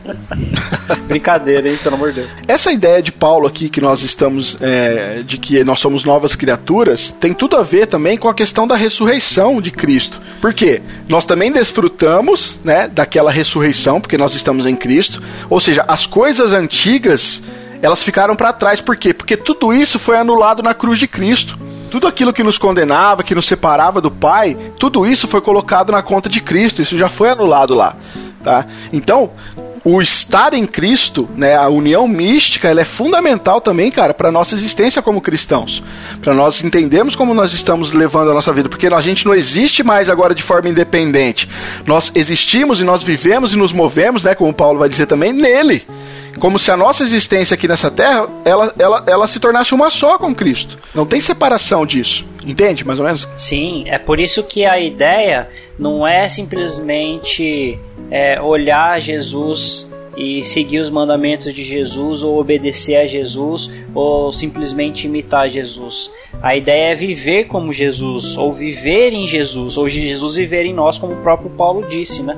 Brincadeira, 1.07 1.69
hein? 1.69 1.79
Pelo 1.83 1.97
amor 1.97 2.13
de 2.13 2.21
Deus. 2.21 2.31
Essa 2.47 2.71
ideia 2.73 3.03
de 3.03 3.11
Paulo 3.13 3.47
aqui, 3.47 3.69
que 3.69 3.81
nós 3.81 4.03
estamos. 4.03 4.57
É, 4.61 5.23
de 5.25 5.39
que 5.39 5.63
nós 5.65 5.81
somos 5.81 6.05
novas 6.05 6.35
criaturas, 6.35 7.11
tem 7.11 7.33
tudo 7.35 7.57
a 7.57 7.63
ver 7.63 7.87
também 7.87 8.17
com 8.17 8.29
a 8.29 8.35
questão 8.35 8.67
da 8.67 8.77
ressurreição 8.77 9.61
de 9.61 9.71
Cristo. 9.71 10.21
Por 10.41 10.55
quê? 10.55 10.81
Nós 11.09 11.25
também 11.25 11.51
desfrutamos, 11.51 12.61
né, 12.65 12.89
daquela 12.89 13.31
ressurreição, 13.31 14.01
porque 14.01 14.17
nós 14.17 14.35
estamos 14.35 14.67
em 14.67 14.77
Cristo. 14.77 15.23
Ou 15.51 15.61
seja, 15.61 15.85
as 15.89 16.07
coisas 16.07 16.53
antigas, 16.53 17.43
elas 17.83 18.03
ficaram 18.03 18.37
para 18.37 18.53
trás. 18.53 18.81
Por 18.81 18.97
quê? 18.97 19.13
Porque 19.13 19.37
tudo 19.37 19.73
isso 19.73 19.99
foi 19.99 20.17
anulado 20.17 20.63
na 20.63 20.75
cruz 20.75 20.99
de 20.99 21.09
Cristo. 21.09 21.59
Tudo 21.97 22.09
aquilo 22.09 22.31
que 22.31 22.43
nos 22.43 22.59
condenava, 22.59 23.23
que 23.23 23.35
nos 23.35 23.47
separava 23.47 24.03
do 24.03 24.11
Pai, 24.11 24.55
tudo 24.79 25.07
isso 25.07 25.27
foi 25.27 25.41
colocado 25.41 25.91
na 25.91 26.03
conta 26.03 26.29
de 26.29 26.43
Cristo. 26.43 26.83
Isso 26.83 26.99
já 26.99 27.09
foi 27.09 27.31
anulado 27.31 27.73
lá. 27.73 27.97
Tá? 28.45 28.67
Então, 28.93 29.31
o 29.83 30.03
estar 30.03 30.53
em 30.53 30.67
Cristo, 30.67 31.27
né, 31.35 31.57
a 31.57 31.71
união 31.71 32.07
mística, 32.07 32.69
ela 32.69 32.83
é 32.83 32.85
fundamental 32.85 33.63
também, 33.63 33.91
cara, 33.91 34.13
para 34.13 34.31
nossa 34.31 34.55
existência 34.55 35.01
como 35.01 35.23
cristãos, 35.23 35.83
para 36.21 36.35
nós 36.35 36.63
entendermos 36.63 37.17
como 37.17 37.33
nós 37.33 37.55
estamos 37.55 37.95
levando 37.95 38.31
a 38.31 38.35
nossa 38.35 38.53
vida, 38.53 38.69
porque 38.69 38.89
a 38.89 39.01
gente 39.01 39.25
não 39.25 39.35
existe 39.35 39.83
mais 39.83 40.11
agora 40.11 40.35
de 40.35 40.43
forma 40.43 40.69
independente. 40.69 41.49
Nós 41.87 42.13
existimos 42.15 42.79
e 42.79 42.85
nós 42.85 43.03
vivemos 43.03 43.55
e 43.55 43.57
nos 43.57 43.73
movemos, 43.73 44.23
né, 44.23 44.35
como 44.35 44.53
Paulo 44.53 44.81
vai 44.81 44.91
dizer 44.91 45.07
também, 45.07 45.33
nele. 45.33 45.87
Como 46.39 46.59
se 46.59 46.71
a 46.71 46.77
nossa 46.77 47.03
existência 47.03 47.55
aqui 47.55 47.67
nessa 47.67 47.91
terra, 47.91 48.29
ela, 48.45 48.75
ela, 48.79 49.05
ela 49.07 49.27
se 49.27 49.41
tornasse 49.41 49.75
uma 49.75 49.91
só 49.91 50.19
com 50.19 50.35
Cristo. 50.35 50.79
Não 50.95 51.07
tem 51.07 51.21
separação 51.21 51.87
disso. 51.87 52.27
Entende, 52.45 52.85
mais 52.85 52.99
ou 52.99 53.05
menos? 53.05 53.29
Sim, 53.37 53.85
é 53.87 53.99
por 53.99 54.21
isso 54.21 54.43
que 54.45 54.65
a 54.65 54.79
ideia 54.79 55.49
não 55.79 56.07
é 56.07 56.29
simplesmente 56.29 57.79
é, 58.11 58.41
olhar 58.41 59.01
Jesus 59.01 59.89
e 60.17 60.43
seguir 60.43 60.79
os 60.79 60.89
mandamentos 60.89 61.53
de 61.53 61.63
Jesus 61.63 62.23
ou 62.23 62.41
obedecer 62.41 62.97
a 62.97 63.07
Jesus 63.07 63.71
ou 63.95 64.33
simplesmente 64.33 65.07
imitar 65.07 65.51
Jesus. 65.51 66.11
A 66.43 66.57
ideia 66.57 66.93
é 66.93 66.95
viver 66.95 67.45
como 67.45 67.73
Jesus 67.73 68.37
ou 68.37 68.53
viver 68.53 69.13
em 69.13 69.27
Jesus 69.27 69.77
ou 69.77 69.89
Jesus 69.89 70.37
viver 70.37 70.65
em 70.65 70.73
nós, 70.73 70.99
como 70.99 71.13
o 71.13 71.23
próprio 71.23 71.51
Paulo 71.51 71.87
disse, 71.87 72.23
né? 72.23 72.37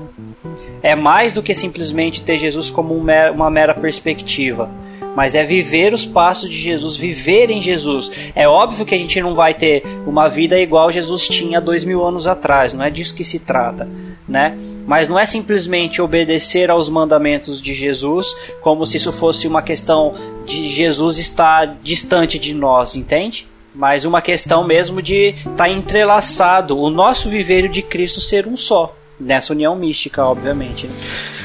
É 0.82 0.94
mais 0.94 1.32
do 1.32 1.42
que 1.42 1.54
simplesmente 1.54 2.22
ter 2.22 2.38
Jesus 2.38 2.70
como 2.70 2.94
uma 2.94 3.50
mera 3.50 3.74
perspectiva 3.74 4.70
mas 5.18 5.34
é 5.34 5.42
viver 5.42 5.92
os 5.92 6.06
passos 6.06 6.48
de 6.48 6.56
Jesus, 6.56 6.94
viver 6.94 7.50
em 7.50 7.60
Jesus. 7.60 8.08
É 8.36 8.48
óbvio 8.48 8.86
que 8.86 8.94
a 8.94 8.98
gente 8.98 9.20
não 9.20 9.34
vai 9.34 9.52
ter 9.52 9.82
uma 10.06 10.28
vida 10.28 10.56
igual 10.60 10.92
Jesus 10.92 11.26
tinha 11.26 11.60
dois 11.60 11.82
mil 11.82 12.06
anos 12.06 12.28
atrás, 12.28 12.72
não 12.72 12.84
é 12.84 12.88
disso 12.88 13.16
que 13.16 13.24
se 13.24 13.40
trata, 13.40 13.88
né? 14.28 14.56
Mas 14.86 15.08
não 15.08 15.18
é 15.18 15.26
simplesmente 15.26 16.00
obedecer 16.00 16.70
aos 16.70 16.88
mandamentos 16.88 17.60
de 17.60 17.74
Jesus, 17.74 18.32
como 18.60 18.86
se 18.86 18.96
isso 18.96 19.12
fosse 19.12 19.48
uma 19.48 19.60
questão 19.60 20.14
de 20.46 20.68
Jesus 20.68 21.18
estar 21.18 21.78
distante 21.82 22.38
de 22.38 22.54
nós, 22.54 22.94
entende? 22.94 23.48
Mas 23.74 24.04
uma 24.04 24.22
questão 24.22 24.64
mesmo 24.64 25.02
de 25.02 25.30
estar 25.30 25.56
tá 25.56 25.68
entrelaçado, 25.68 26.78
o 26.78 26.90
nosso 26.90 27.28
viver 27.28 27.68
de 27.68 27.82
Cristo 27.82 28.20
ser 28.20 28.46
um 28.46 28.56
só, 28.56 28.94
nessa 29.20 29.52
união 29.52 29.74
mística, 29.76 30.24
obviamente. 30.24 30.86
Né? 30.86 30.94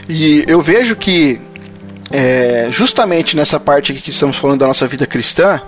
E 0.07 0.43
eu 0.47 0.61
vejo 0.61 0.95
que 0.95 1.39
é, 2.11 2.67
justamente 2.71 3.35
nessa 3.35 3.59
parte 3.59 3.93
que 3.93 4.09
estamos 4.09 4.37
falando 4.37 4.59
da 4.59 4.67
nossa 4.67 4.87
vida 4.87 5.05
cristã, 5.05 5.61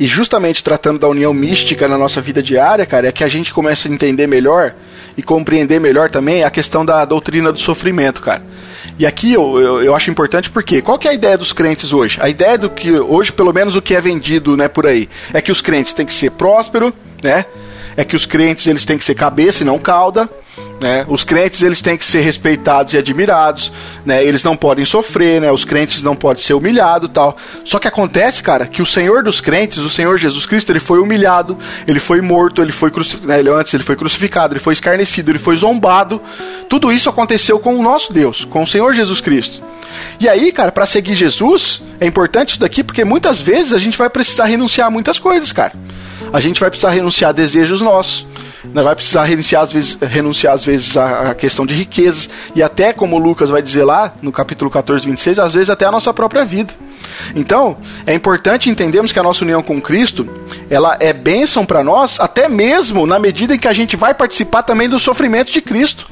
e 0.00 0.06
justamente 0.06 0.64
tratando 0.64 0.98
da 0.98 1.06
união 1.06 1.34
mística 1.34 1.86
na 1.86 1.98
nossa 1.98 2.22
vida 2.22 2.42
diária, 2.42 2.86
cara, 2.86 3.08
é 3.08 3.12
que 3.12 3.22
a 3.22 3.28
gente 3.28 3.52
começa 3.52 3.86
a 3.86 3.92
entender 3.92 4.26
melhor 4.26 4.74
e 5.14 5.22
compreender 5.22 5.78
melhor 5.78 6.08
também 6.08 6.42
a 6.42 6.48
questão 6.48 6.86
da 6.86 7.04
doutrina 7.04 7.52
do 7.52 7.58
sofrimento, 7.58 8.22
cara. 8.22 8.42
E 8.98 9.04
aqui 9.04 9.34
eu, 9.34 9.60
eu, 9.60 9.82
eu, 9.82 9.94
acho 9.94 10.10
importante 10.10 10.48
porque 10.48 10.80
qual 10.80 10.98
que 10.98 11.06
é 11.06 11.10
a 11.10 11.14
ideia 11.14 11.36
dos 11.36 11.52
crentes 11.52 11.92
hoje? 11.92 12.18
A 12.18 12.30
ideia 12.30 12.56
do 12.56 12.70
que 12.70 12.90
hoje, 12.92 13.30
pelo 13.30 13.52
menos 13.52 13.76
o 13.76 13.82
que 13.82 13.94
é 13.94 14.00
vendido, 14.00 14.56
né, 14.56 14.68
por 14.68 14.86
aí, 14.86 15.06
é 15.34 15.40
que 15.42 15.52
os 15.52 15.60
crentes 15.60 15.92
têm 15.92 16.06
que 16.06 16.14
ser 16.14 16.30
próspero, 16.30 16.94
né? 17.22 17.44
É 17.94 18.02
que 18.02 18.16
os 18.16 18.24
crentes 18.24 18.66
eles 18.66 18.86
têm 18.86 18.96
que 18.96 19.04
ser 19.04 19.14
cabeça 19.14 19.62
e 19.62 19.66
não 19.66 19.78
cauda, 19.78 20.30
né? 20.80 21.04
Os 21.08 21.22
crentes 21.22 21.62
eles 21.62 21.80
têm 21.80 21.96
que 21.96 22.04
ser 22.04 22.20
respeitados 22.20 22.94
e 22.94 22.98
admirados, 22.98 23.70
né? 24.04 24.24
Eles 24.24 24.42
não 24.42 24.56
podem 24.56 24.84
sofrer, 24.84 25.40
né? 25.40 25.52
Os 25.52 25.64
crentes 25.64 26.02
não 26.02 26.16
podem 26.16 26.42
ser 26.42 26.54
humilhados, 26.54 27.10
tal. 27.12 27.36
Só 27.64 27.78
que 27.78 27.86
acontece, 27.86 28.42
cara, 28.42 28.66
que 28.66 28.80
o 28.80 28.86
Senhor 28.86 29.22
dos 29.22 29.40
crentes, 29.40 29.78
o 29.78 29.90
Senhor 29.90 30.18
Jesus 30.18 30.46
Cristo, 30.46 30.70
ele 30.72 30.80
foi 30.80 30.98
humilhado, 30.98 31.58
ele 31.86 32.00
foi 32.00 32.20
morto, 32.20 32.62
ele 32.62 32.72
foi 32.72 32.90
crucificado, 32.90 33.28
né? 33.28 33.38
ele, 33.38 33.50
antes 33.50 33.74
ele 33.74 33.82
foi 33.82 33.96
crucificado, 33.96 34.54
ele 34.54 34.60
foi 34.60 34.72
escarnecido, 34.72 35.30
ele 35.30 35.38
foi 35.38 35.56
zombado. 35.56 36.20
Tudo 36.68 36.90
isso 36.90 37.08
aconteceu 37.08 37.58
com 37.58 37.78
o 37.78 37.82
nosso 37.82 38.12
Deus, 38.12 38.44
com 38.44 38.62
o 38.62 38.66
Senhor 38.66 38.92
Jesus 38.94 39.20
Cristo. 39.20 39.62
E 40.18 40.28
aí, 40.28 40.52
cara, 40.52 40.72
para 40.72 40.86
seguir 40.86 41.14
Jesus, 41.14 41.82
é 42.00 42.06
importante 42.06 42.50
isso 42.50 42.60
daqui 42.60 42.82
porque 42.82 43.04
muitas 43.04 43.40
vezes 43.40 43.72
a 43.72 43.78
gente 43.78 43.98
vai 43.98 44.08
precisar 44.08 44.44
renunciar 44.44 44.86
a 44.86 44.90
muitas 44.90 45.18
coisas, 45.18 45.52
cara. 45.52 45.72
A 46.32 46.40
gente 46.40 46.60
vai 46.60 46.70
precisar 46.70 46.90
renunciar 46.90 47.30
a 47.30 47.32
desejos 47.32 47.80
nossos 47.80 48.26
Não 48.72 48.84
vai 48.84 48.94
precisar 48.94 49.24
renunciar 49.24 49.62
às 49.62 49.72
vezes, 49.72 49.98
renunciar 50.00 50.54
às 50.54 50.64
vezes 50.64 50.96
à, 50.96 51.34
questão 51.34 51.66
de 51.66 51.74
riquezas 51.74 52.30
e 52.54 52.62
até 52.62 52.92
como 52.92 53.18
Lucas 53.18 53.50
vai 53.50 53.60
dizer 53.62 53.84
lá 53.84 54.14
no 54.22 54.30
capítulo 54.30 54.70
14, 54.70 55.06
26, 55.06 55.38
às 55.38 55.54
vezes 55.54 55.70
até 55.70 55.86
a 55.86 55.90
nossa 55.90 56.12
própria 56.12 56.44
vida. 56.44 56.72
Então, 57.34 57.78
é 58.06 58.14
importante 58.14 58.70
entendermos 58.70 59.12
que 59.12 59.18
a 59.18 59.22
nossa 59.22 59.44
união 59.44 59.62
com 59.62 59.80
Cristo, 59.80 60.28
ela 60.68 60.96
é 61.00 61.12
bênção 61.12 61.64
para 61.64 61.82
nós, 61.82 62.20
até 62.20 62.48
mesmo 62.48 63.06
na 63.06 63.18
medida 63.18 63.54
em 63.54 63.58
que 63.58 63.68
a 63.68 63.72
gente 63.72 63.96
vai 63.96 64.14
participar 64.14 64.62
também 64.62 64.88
do 64.88 65.00
sofrimento 65.00 65.50
de 65.50 65.60
Cristo. 65.60 66.10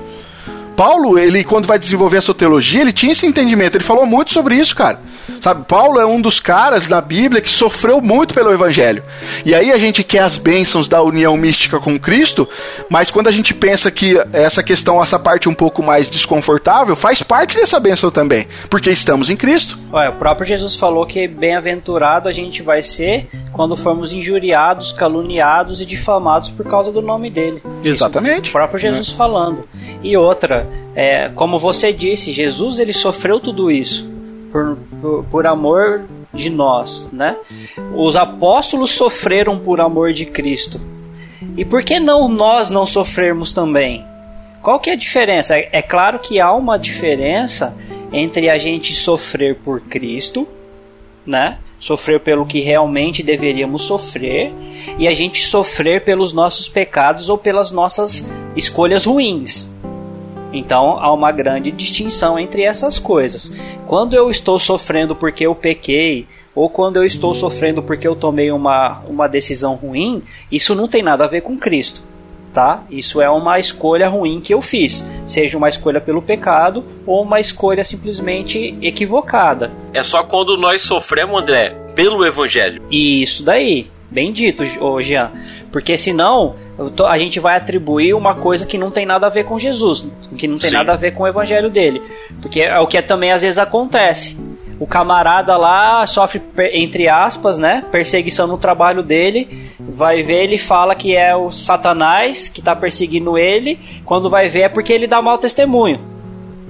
Paulo, 0.79 1.19
ele 1.19 1.43
quando 1.43 1.67
vai 1.67 1.77
desenvolver 1.77 2.19
a 2.19 2.23
sua 2.23 2.37
teologia, 2.37 2.83
ele 2.83 2.93
tinha 2.93 3.11
esse 3.11 3.27
entendimento, 3.27 3.77
ele 3.77 3.83
falou 3.83 4.07
muito 4.07 4.33
sobre 4.33 4.55
isso, 4.55 4.77
cara. 4.77 5.01
Sabe, 5.41 5.65
Paulo 5.67 5.99
é 5.99 6.07
um 6.07 6.21
dos 6.21 6.39
caras 6.39 6.87
na 6.87 7.01
Bíblia 7.01 7.41
que 7.41 7.51
sofreu 7.51 8.01
muito 8.01 8.33
pelo 8.33 8.53
evangelho. 8.53 9.03
E 9.45 9.57
aí 9.57 9.73
a 9.73 9.79
gente 9.79 10.05
quer 10.05 10.21
as 10.21 10.37
bênçãos 10.37 10.87
da 10.87 11.03
união 11.03 11.37
mística 11.37 11.81
com 11.81 11.99
Cristo, 11.99 12.49
mas 12.89 13.11
quando 13.11 13.27
a 13.27 13.33
gente 13.33 13.53
pensa 13.53 13.91
que 13.91 14.17
essa 14.33 14.63
questão, 14.63 15.03
essa 15.03 15.19
parte 15.19 15.49
um 15.49 15.55
pouco 15.55 15.83
mais 15.83 16.09
desconfortável, 16.09 16.95
faz 16.95 17.25
parte 17.25 17.57
dessa 17.57 17.81
bênção 17.81 18.09
também, 18.09 18.47
porque 18.71 18.89
estamos 18.89 19.29
em 19.29 19.37
Cristo. 19.37 19.77
O 19.93 20.13
próprio 20.13 20.47
Jesus 20.47 20.77
falou 20.77 21.05
que 21.07 21.27
bem-aventurado 21.27 22.29
a 22.29 22.33
gente 22.33 22.63
vai 22.63 22.85
ser 22.85 23.29
quando 23.53 23.77
formos 23.77 24.13
injuriados, 24.13 24.93
caluniados 24.93 25.81
e 25.81 25.87
difamados 25.87 26.51
por 26.51 26.65
causa 26.65 26.93
do 26.93 27.03
nome 27.03 27.31
dele. 27.31 27.61
Exatamente. 27.83 28.43
Isso, 28.43 28.51
o 28.51 28.53
próprio 28.53 28.79
Jesus 28.79 29.11
é. 29.11 29.17
falando. 29.17 29.69
E 30.03 30.17
outra, 30.17 30.68
é, 30.95 31.29
como 31.35 31.59
você 31.59 31.93
disse, 31.93 32.33
Jesus 32.33 32.79
ele 32.79 32.93
sofreu 32.93 33.39
tudo 33.39 33.71
isso 33.71 34.09
por, 34.51 34.77
por, 35.01 35.25
por 35.25 35.47
amor 35.47 36.03
de 36.33 36.51
nós, 36.51 37.09
né? 37.13 37.37
Os 37.95 38.17
apóstolos 38.17 38.91
sofreram 38.93 39.59
por 39.59 39.81
amor 39.81 40.13
de 40.13 40.27
Cristo. 40.27 40.81
E 41.57 41.65
por 41.65 41.83
que 41.83 41.99
não 41.99 42.29
nós 42.29 42.71
não 42.71 42.87
sofrermos 42.87 43.53
também? 43.53 44.05
Qual 44.63 44.81
que 44.81 44.91
é 44.91 44.95
a 44.95 44.97
diferença? 44.97 45.57
É, 45.57 45.69
é 45.73 45.83
claro 45.83 46.19
que 46.19 46.41
há 46.41 46.53
uma 46.53 46.79
diferença 46.79 47.77
entre 48.13 48.49
a 48.49 48.59
gente 48.59 48.95
sofrer 48.95 49.57
por 49.57 49.81
Cristo, 49.81 50.47
né? 51.25 51.59
Sofrer 51.79 52.19
pelo 52.21 52.45
que 52.45 52.61
realmente 52.61 53.23
deveríamos 53.23 53.83
sofrer 53.83 54.53
e 54.99 55.07
a 55.07 55.15
gente 55.15 55.45
sofrer 55.45 56.03
pelos 56.05 56.33
nossos 56.33 56.69
pecados 56.69 57.29
ou 57.29 57.39
pelas 57.39 57.71
nossas 57.71 58.29
escolhas 58.57 59.05
ruins. 59.05 59.73
Então 60.53 60.99
há 60.99 61.13
uma 61.13 61.31
grande 61.31 61.71
distinção 61.71 62.39
entre 62.39 62.63
essas 62.63 62.99
coisas. 62.99 63.53
Quando 63.87 64.15
eu 64.15 64.31
estou 64.31 64.59
sofrendo 64.59 65.15
porque 65.15 65.47
eu 65.47 65.55
pequei, 65.55 66.27
ou 66.55 66.69
quando 66.69 66.97
eu 66.97 67.05
estou 67.05 67.35
sofrendo 67.35 67.83
porque 67.83 68.07
eu 68.07 68.17
tomei 68.17 68.51
uma, 68.51 69.01
uma 69.07 69.29
decisão 69.29 69.75
ruim, 69.75 70.23
isso 70.51 70.75
não 70.75 70.89
tem 70.89 71.03
nada 71.03 71.25
a 71.25 71.29
ver 71.29 71.43
com 71.43 71.57
Cristo. 71.57 72.03
Tá? 72.53 72.83
Isso 72.91 73.21
é 73.21 73.31
uma 73.31 73.61
escolha 73.61 74.09
ruim 74.09 74.41
que 74.41 74.53
eu 74.55 74.61
fiz, 74.61 75.05
seja 75.27 75.57
uma 75.57 75.69
escolha 75.69 76.01
pelo 76.01 76.23
pecado 76.23 76.83
ou 77.07 77.23
uma 77.23 77.39
escolha 77.39 77.85
simplesmente 77.85 78.77
equivocada. 78.81 79.71
É 79.93 80.03
só 80.03 80.25
quando 80.25 80.57
nós 80.57 80.83
sofremos, 80.83 81.41
André, 81.41 81.77
pelo 81.95 82.25
evangelho. 82.25 82.83
Isso 82.91 83.45
daí, 83.45 83.89
bem 84.11 84.33
dito, 84.33 84.65
Jean. 85.01 85.31
Porque 85.71 85.97
senão 85.97 86.55
a 87.09 87.19
gente 87.19 87.41
vai 87.41 87.57
atribuir 87.57 88.15
uma 88.15 88.35
coisa 88.35 88.67
que 88.67 88.79
não 88.79 88.91
tem 88.91 89.05
nada 89.05 89.27
a 89.27 89.31
ver 89.31 89.45
com 89.45 89.59
Jesus, 89.59 90.07
que 90.37 90.47
não 90.47 90.59
tem 90.59 90.71
Sim. 90.71 90.77
nada 90.77 90.93
a 90.93 90.97
ver 90.97 91.13
com 91.13 91.25
o 91.25 91.27
evangelho 91.27 91.71
dele. 91.71 92.03
Porque 92.41 92.61
é 92.63 92.79
o 92.79 92.87
que 92.87 93.01
também 93.03 93.33
às 93.33 93.43
vezes 93.43 93.59
acontece. 93.59 94.39
O 94.81 94.87
camarada 94.87 95.57
lá 95.57 96.07
sofre, 96.07 96.41
entre 96.73 97.09
aspas, 97.09 97.59
né, 97.59 97.85
perseguição 97.91 98.47
no 98.47 98.57
trabalho 98.57 99.03
dele. 99.03 99.73
Vai 99.81 100.23
ver, 100.23 100.45
ele 100.45 100.59
fala 100.59 100.95
que 100.95 101.17
é 101.17 101.35
o 101.35 101.51
Satanás 101.51 102.49
que 102.49 102.61
está 102.61 102.77
perseguindo 102.77 103.37
ele. 103.37 103.79
Quando 104.05 104.31
vai 104.31 104.49
ver, 104.49 104.63
é 104.63 104.69
porque 104.69 104.93
ele 104.93 105.09
dá 105.09 105.21
mau 105.21 105.37
testemunho. 105.37 106.18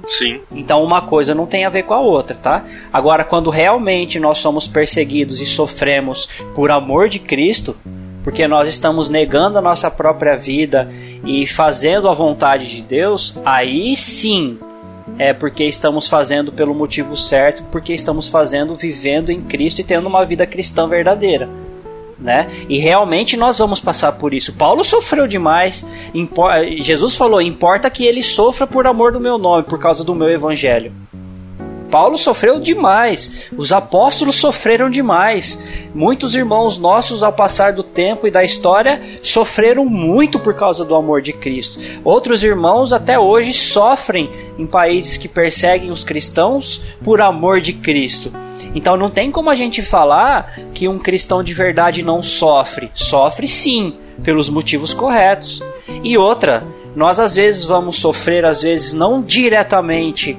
Sim. 0.09 0.41
Então 0.53 0.83
uma 0.83 1.03
coisa 1.03 1.35
não 1.35 1.47
tem 1.47 1.65
a 1.65 1.71
ver 1.71 1.83
com 1.83 1.95
a 1.95 2.01
outra, 2.01 2.37
tá? 2.37 2.65
Agora, 2.93 3.25
quando 3.25 3.51
realmente 3.51 4.19
nós 4.19 4.39
somos 4.39 4.67
perseguidos 4.67 5.41
e 5.41 5.47
sofremos 5.47 6.29
por 6.55 6.71
amor 6.71 7.09
de 7.09 7.19
Cristo, 7.19 7.77
porque 8.25 8.49
nós 8.49 8.69
estamos 8.69 9.09
negando 9.09 9.59
a 9.59 9.63
nossa 9.63 9.91
própria 9.91 10.37
vida 10.37 10.91
e 11.25 11.47
fazendo 11.47 12.09
a 12.09 12.15
vontade 12.15 12.69
de 12.69 12.83
Deus, 12.83 13.35
aí 13.45 13.97
sim 13.97 14.59
é 15.19 15.33
porque 15.33 15.65
estamos 15.65 16.07
fazendo 16.09 16.53
pelo 16.53 16.75
motivo 16.75 17.17
certo, 17.17 17.63
porque 17.71 17.93
estamos 17.93 18.29
fazendo 18.29 18.77
vivendo 18.77 19.31
em 19.31 19.43
Cristo 19.43 19.81
e 19.81 19.85
tendo 19.85 20.07
uma 20.07 20.25
vida 20.25 20.47
cristã 20.47 20.87
verdadeira. 20.87 21.49
Né? 22.21 22.49
E 22.69 22.79
realmente 22.79 23.37
nós 23.37 23.59
vamos 23.59 23.79
passar 23.79 24.13
por 24.13 24.35
isso. 24.35 24.53
Paulo 24.55 24.83
sofreu 24.83 25.27
demais. 25.27 25.85
Jesus 26.81 27.15
falou: 27.15 27.41
importa 27.41 27.89
que 27.89 28.05
ele 28.05 28.23
sofra 28.23 28.67
por 28.67 28.87
amor 28.87 29.13
do 29.13 29.21
meu 29.21 29.39
nome, 29.39 29.63
por 29.63 29.79
causa 29.79 30.03
do 30.03 30.15
meu 30.15 30.29
evangelho. 30.29 30.93
Paulo 31.91 32.19
sofreu 32.19 32.61
demais, 32.61 33.49
os 33.57 33.73
apóstolos 33.73 34.37
sofreram 34.37 34.91
demais. 34.91 35.59
Muitos 35.95 36.35
irmãos 36.35 36.77
nossos, 36.77 37.23
ao 37.23 37.33
passar 37.33 37.73
do 37.73 37.83
tempo 37.83 38.27
e 38.27 38.31
da 38.31 38.45
história, 38.45 39.01
sofreram 39.23 39.87
muito 39.87 40.39
por 40.39 40.55
causa 40.55 40.85
do 40.85 40.95
amor 40.95 41.23
de 41.23 41.33
Cristo. 41.33 41.79
Outros 42.05 42.45
irmãos 42.45 42.93
até 42.93 43.19
hoje 43.19 43.53
sofrem 43.55 44.31
em 44.59 44.67
países 44.67 45.17
que 45.17 45.29
perseguem 45.29 45.91
os 45.91 46.05
cristãos 46.05 46.83
por 47.03 47.21
amor 47.21 47.61
de 47.61 47.73
Cristo. 47.73 48.33
Então 48.75 48.97
não 48.97 49.11
tem 49.11 49.31
como 49.31 49.51
a 49.51 49.55
gente 49.55 49.83
falar 49.83 50.59
que 50.75 50.89
um 50.89 50.99
cristão 50.99 51.43
de 51.43 51.55
verdade 51.55 52.03
não 52.03 52.23
sofre. 52.23 52.91
Sofre 52.95 53.49
sim, 53.49 53.97
pelos 54.23 54.49
motivos 54.49 54.93
corretos. 54.93 55.63
E 56.03 56.17
outra, 56.17 56.65
nós 56.95 57.19
às 57.21 57.35
vezes 57.35 57.65
vamos 57.65 57.99
sofrer, 57.99 58.45
às 58.45 58.63
vezes 58.63 58.93
não 58.93 59.23
diretamente 59.23 60.37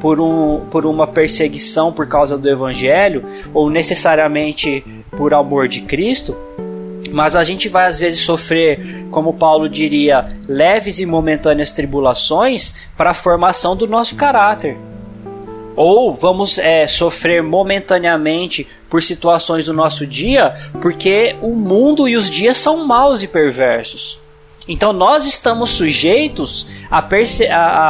por, 0.00 0.20
um, 0.20 0.66
por 0.70 0.86
uma 0.86 1.06
perseguição 1.06 1.92
por 1.92 2.06
causa 2.06 2.36
do 2.36 2.48
evangelho, 2.48 3.24
ou 3.52 3.70
necessariamente 3.70 4.84
por 5.16 5.34
amor 5.34 5.68
de 5.68 5.82
Cristo, 5.82 6.36
mas 7.12 7.34
a 7.34 7.44
gente 7.44 7.68
vai 7.68 7.86
às 7.86 7.98
vezes 7.98 8.20
sofrer, 8.20 9.06
como 9.10 9.34
Paulo 9.34 9.68
diria, 9.68 10.36
leves 10.48 10.98
e 11.00 11.06
momentâneas 11.06 11.72
tribulações 11.72 12.74
para 12.96 13.10
a 13.10 13.14
formação 13.14 13.76
do 13.76 13.86
nosso 13.86 14.14
caráter. 14.14 14.76
Ou 15.76 16.14
vamos 16.14 16.58
é, 16.58 16.86
sofrer 16.86 17.42
momentaneamente 17.42 18.66
por 18.88 19.02
situações 19.02 19.66
do 19.66 19.72
nosso 19.72 20.06
dia, 20.06 20.54
porque 20.80 21.36
o 21.40 21.54
mundo 21.54 22.08
e 22.08 22.16
os 22.16 22.28
dias 22.28 22.58
são 22.58 22.84
maus 22.86 23.22
e 23.22 23.28
perversos. 23.28 24.20
Então 24.68 24.92
nós 24.92 25.26
estamos 25.26 25.70
sujeitos 25.70 26.66
à, 26.90 26.98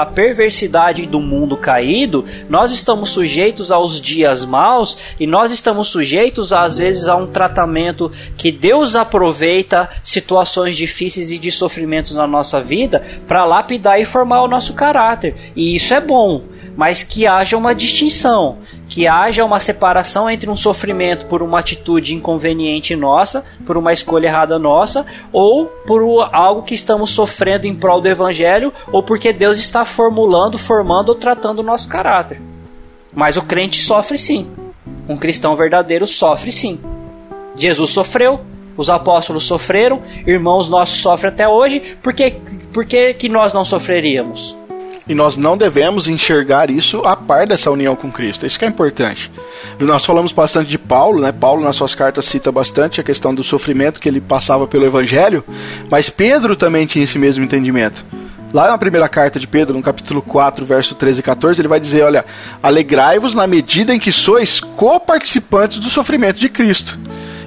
à, 0.01 0.07
perversidade 0.07 1.05
do 1.05 1.21
mundo 1.21 1.57
caído, 1.57 2.25
nós 2.49 2.73
estamos 2.73 3.11
sujeitos 3.11 3.73
aos 3.73 4.01
dias 4.01 4.45
maus 4.45 4.97
e 5.19 5.27
nós 5.27 5.51
estamos 5.51 5.89
sujeitos 5.89 6.53
às 6.53 6.79
vezes 6.79 7.09
a 7.09 7.17
um 7.17 7.27
tratamento 7.27 8.11
que 8.37 8.53
Deus 8.53 8.97
aproveita 8.97 9.91
situações 10.03 10.75
difíceis 10.77 11.31
e 11.31 11.39
de 11.39 11.51
sofrimentos 11.51 12.17
na 12.17 12.27
nossa 12.27 12.61
vida 12.61 13.03
para 13.27 13.45
lapidar 13.45 14.01
e 14.01 14.05
formar 14.07 14.43
o 14.43 14.49
nosso 14.49 14.73
caráter. 14.73 15.35
E 15.55 15.75
isso 15.75 15.93
é 15.93 16.01
bom 16.01 16.45
mas 16.77 17.03
que 17.03 17.27
haja 17.27 17.57
uma 17.57 17.75
distinção, 17.75 18.59
que 18.89 19.07
haja 19.07 19.45
uma 19.45 19.61
separação 19.61 20.29
entre 20.29 20.49
um 20.49 20.57
sofrimento 20.57 21.27
por 21.27 21.43
uma 21.43 21.59
atitude 21.59 22.15
inconveniente 22.15 22.97
nossa, 22.97 23.45
por 23.67 23.77
uma 23.77 23.93
escolha 23.93 24.27
errada 24.27 24.59
nossa, 24.59 25.07
ou 25.33 25.67
por 25.67 26.03
algo 26.33 26.63
que 26.63 26.75
estamos 26.75 27.11
sofrendo 27.11 27.67
em 27.67 27.75
prol 27.75 28.01
do 28.01 28.09
evangelho, 28.09 28.73
ou 28.91 29.03
porque 29.03 29.33
Deus 29.33 29.59
está 29.59 29.85
formulando, 29.85 30.59
formando 30.59 31.11
ou 31.11 31.15
tratando 31.15 31.61
o 31.61 31.65
nosso 31.65 31.89
caráter. 31.89 32.41
Mas 33.13 33.37
o 33.37 33.43
crente 33.43 33.81
sofre 33.81 34.19
sim. 34.19 34.49
Um 35.09 35.17
cristão 35.17 35.57
verdadeiro 35.57 36.07
sofre 36.07 36.53
sim. 36.53 36.81
Jesus 37.57 37.91
sofreu, 37.91 38.41
os 38.77 38.89
apóstolos 38.89 39.45
sofreram, 39.45 40.01
irmãos 40.27 40.69
nossos 40.69 41.01
sofrem 41.01 41.33
até 41.33 41.49
hoje, 41.49 41.81
por 42.03 42.15
que, 42.15 42.37
por 42.73 42.85
que, 42.87 43.13
que 43.15 43.29
nós 43.29 43.53
não 43.53 43.65
sofreríamos? 43.65 44.57
E 45.11 45.15
nós 45.15 45.37
não 45.37 45.57
devemos 45.57 46.07
enxergar 46.07 46.71
isso 46.71 47.01
a 47.05 47.17
par 47.17 47.45
dessa 47.45 47.69
união 47.69 47.97
com 47.97 48.13
Cristo. 48.13 48.47
Isso 48.47 48.57
que 48.57 48.65
é 48.65 48.69
importante. 48.69 49.29
Nós 49.81 50.07
falamos 50.07 50.31
bastante 50.31 50.71
de 50.71 50.79
Paulo, 50.79 51.21
né? 51.21 51.33
Paulo 51.33 51.65
nas 51.65 51.75
suas 51.75 51.97
cartas 51.97 52.27
cita 52.27 52.53
bastante 52.53 53.01
a 53.01 53.03
questão 53.03 53.35
do 53.35 53.43
sofrimento 53.43 54.01
que 54.01 54.09
ele 54.09 54.21
passava 54.21 54.69
pelo 54.69 54.87
evangelho, 54.87 55.43
mas 55.91 56.09
Pedro 56.09 56.55
também 56.55 56.87
tinha 56.87 57.03
esse 57.03 57.19
mesmo 57.19 57.43
entendimento. 57.43 58.05
Lá 58.53 58.69
na 58.69 58.79
primeira 58.79 59.09
carta 59.09 59.41
de 59.41 59.49
Pedro, 59.49 59.77
no 59.77 59.83
capítulo 59.83 60.23
4, 60.23 60.65
verso 60.65 60.95
13 60.95 61.19
e 61.19 61.23
14, 61.25 61.61
ele 61.61 61.67
vai 61.67 61.81
dizer: 61.81 62.05
Olha, 62.05 62.25
alegrai-vos 62.63 63.35
na 63.35 63.49
medida 63.49 63.93
em 63.93 63.99
que 63.99 64.13
sois 64.13 64.61
co-participantes 64.61 65.81
do 65.81 65.91
sofrimento 65.91 66.39
de 66.39 66.49
Cristo 66.49 66.97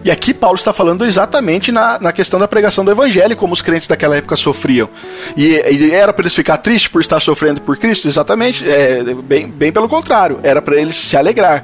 e 0.03 0.11
aqui 0.11 0.34
Paulo 0.34 0.57
está 0.57 0.73
falando 0.73 1.05
exatamente 1.05 1.71
na, 1.71 1.99
na 1.99 2.11
questão 2.11 2.39
da 2.39 2.47
pregação 2.47 2.84
do 2.84 2.91
evangelho, 2.91 3.35
como 3.35 3.53
os 3.53 3.61
crentes 3.61 3.88
daquela 3.88 4.17
época 4.17 4.35
sofriam. 4.35 4.89
E, 5.38 5.53
e 5.55 5.91
era 5.91 6.11
para 6.11 6.23
eles 6.23 6.35
ficar 6.35 6.57
tristes 6.57 6.91
por 6.91 6.99
estar 6.99 7.21
sofrendo 7.21 7.61
por 7.61 7.77
Cristo? 7.77 8.07
Exatamente, 8.07 8.67
é, 8.69 9.01
bem, 9.23 9.47
bem 9.47 9.71
pelo 9.71 9.88
contrário, 9.88 10.39
era 10.43 10.61
para 10.61 10.75
eles 10.75 10.95
se 10.95 11.15
alegrar. 11.15 11.63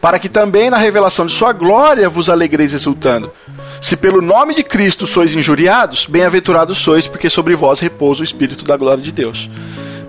Para 0.00 0.18
que 0.18 0.28
também 0.28 0.70
na 0.70 0.76
revelação 0.76 1.26
de 1.26 1.32
sua 1.32 1.52
glória 1.52 2.08
vos 2.08 2.30
alegreis 2.30 2.72
exultando. 2.72 3.32
Se 3.80 3.96
pelo 3.96 4.20
nome 4.20 4.54
de 4.54 4.62
Cristo 4.62 5.06
sois 5.06 5.34
injuriados, 5.34 6.06
bem-aventurados 6.06 6.78
sois, 6.78 7.06
porque 7.06 7.30
sobre 7.30 7.54
vós 7.54 7.80
repousa 7.80 8.20
o 8.20 8.24
Espírito 8.24 8.64
da 8.64 8.76
glória 8.76 9.02
de 9.02 9.10
Deus. 9.10 9.48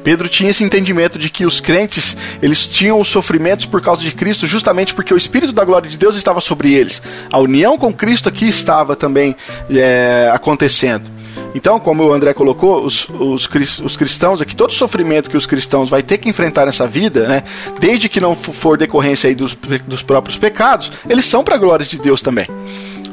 Pedro 0.04 0.30
tinha 0.30 0.50
esse 0.50 0.64
entendimento 0.64 1.20
de 1.20 1.30
que 1.30 1.46
os 1.46 1.60
crentes, 1.60 2.16
eles 2.42 2.68
tinham 2.68 3.00
os 3.00 3.08
sofrimentos 3.08 3.66
por 3.66 3.82
causa 3.82 4.02
de 4.02 4.12
Cristo, 4.12 4.48
justamente 4.48 4.94
porque 4.94 5.14
o 5.14 5.18
Espírito 5.18 5.52
da 5.52 5.66
glória 5.66 5.90
de 5.90 5.98
Deus 5.98 6.16
estava 6.16 6.42
sobre 6.42 6.74
eles. 6.74 7.02
A 7.32 7.40
união 7.40 7.78
com 7.78 7.94
Cristo 7.94 8.30
aqui 8.30 8.48
estava 8.48 8.96
também 8.96 9.36
é, 9.70 10.30
acontecendo. 10.34 11.20
Então, 11.54 11.80
como 11.80 12.04
o 12.04 12.14
André 12.14 12.34
colocou, 12.34 12.86
os, 12.86 13.08
os, 13.10 13.50
os, 13.80 13.98
cristãos 13.98 14.42
aqui, 14.42 14.56
todo 14.56 14.72
sofrimento 14.72 15.30
que 15.30 15.38
os 15.38 15.46
cristãos 15.46 15.90
vai 15.90 16.04
ter 16.04 16.18
que 16.18 16.30
enfrentar 16.30 16.66
nessa 16.66 16.86
vida, 16.86 17.28
né, 17.28 17.44
desde 17.80 18.08
que 18.08 18.20
não 18.20 18.36
for 18.36 18.78
decorrência 18.78 19.28
aí 19.28 19.36
dos, 19.36 19.58
dos 19.88 20.04
próprios 20.04 20.38
pecados, 20.38 20.92
eles 21.10 21.26
são 21.26 21.44
para 21.44 21.56
a 21.56 21.58
glória 21.58 21.86
de 21.86 21.98
Deus 21.98 22.22
também. 22.22 22.48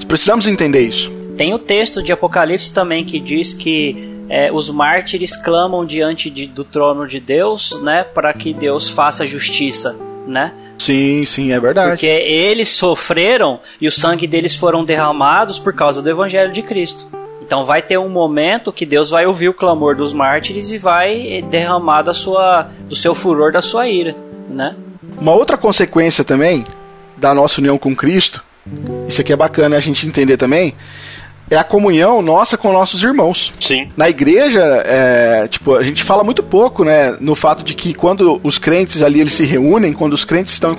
Precisamos 0.07 0.47
entender 0.47 0.87
isso. 0.87 1.26
Tem 1.37 1.53
o 1.53 1.59
texto 1.59 2.03
de 2.03 2.13
Apocalipse 2.13 2.73
também 2.73 3.05
que 3.05 3.21
diz 3.21 3.53
que 3.53 4.17
é, 4.29 4.51
os 4.51 4.71
mártires 4.71 5.37
clamam 5.37 5.85
diante 5.85 6.31
de, 6.31 6.47
do 6.47 6.65
trono 6.65 7.07
de 7.07 7.21
Deus, 7.21 7.79
né, 7.83 8.05
para 8.05 8.33
que 8.33 8.53
Deus 8.53 8.89
faça 8.89 9.27
justiça, 9.27 9.97
né? 10.27 10.53
Sim, 10.79 11.25
sim, 11.25 11.53
é 11.53 11.61
verdade. 11.61 11.91
Porque 11.91 12.07
eles 12.07 12.69
sofreram 12.69 13.61
e 13.81 13.87
o 13.87 13.93
sangue 13.93 14.27
deles 14.27 14.55
foram 14.55 14.85
derramados 14.85 15.59
por 15.59 15.75
causa 15.75 16.03
do 16.03 16.11
evangelho 16.11 16.53
de 16.53 16.63
Cristo. 16.63 17.07
Então 17.41 17.65
vai 17.65 17.81
ter 17.81 17.99
um 17.99 18.09
momento 18.09 18.73
que 18.73 18.85
Deus 18.85 19.09
vai 19.09 19.27
ouvir 19.27 19.49
o 19.49 19.55
clamor 19.55 19.95
dos 19.95 20.13
mártires 20.13 20.73
e 20.73 20.79
vai 20.79 21.43
derramar 21.49 22.03
da 22.03 22.13
sua, 22.13 22.69
do 22.89 22.97
seu 22.97 23.15
furor, 23.15 23.53
da 23.53 23.63
sua 23.63 23.89
ira, 23.89 24.17
né? 24.51 24.75
Uma 25.19 25.33
outra 25.33 25.57
consequência 25.57 26.25
também 26.25 26.65
da 27.17 27.35
nossa 27.35 27.61
união 27.61 27.79
com 27.79 27.95
Cristo, 27.95 28.43
isso 29.09 29.21
aqui 29.21 29.33
é 29.33 29.37
bacana 29.37 29.77
a 29.77 29.81
gente 29.81 30.07
entender 30.07 30.37
também, 30.37 30.75
é 31.51 31.56
a 31.56 31.64
comunhão 31.64 32.20
nossa 32.23 32.56
com 32.56 32.73
nossos 32.73 33.02
irmãos. 33.02 33.52
Sim. 33.60 33.90
Na 33.97 34.09
igreja, 34.09 34.60
é, 34.85 35.48
tipo, 35.48 35.74
a 35.74 35.82
gente 35.82 36.02
fala 36.02 36.24
muito 36.24 36.43
pouco, 36.43 36.85
né, 36.85 37.16
no 37.20 37.35
fato 37.35 37.64
de 37.64 37.74
que 37.74 37.94
quando 37.94 38.40
os 38.43 38.59
crentes 38.59 39.02
ali 39.02 39.20
eles 39.20 39.32
se 39.32 39.44
reúnem, 39.44 39.93
quando 39.93 40.12
os 40.12 40.24
crentes 40.24 40.55
estão 40.55 40.77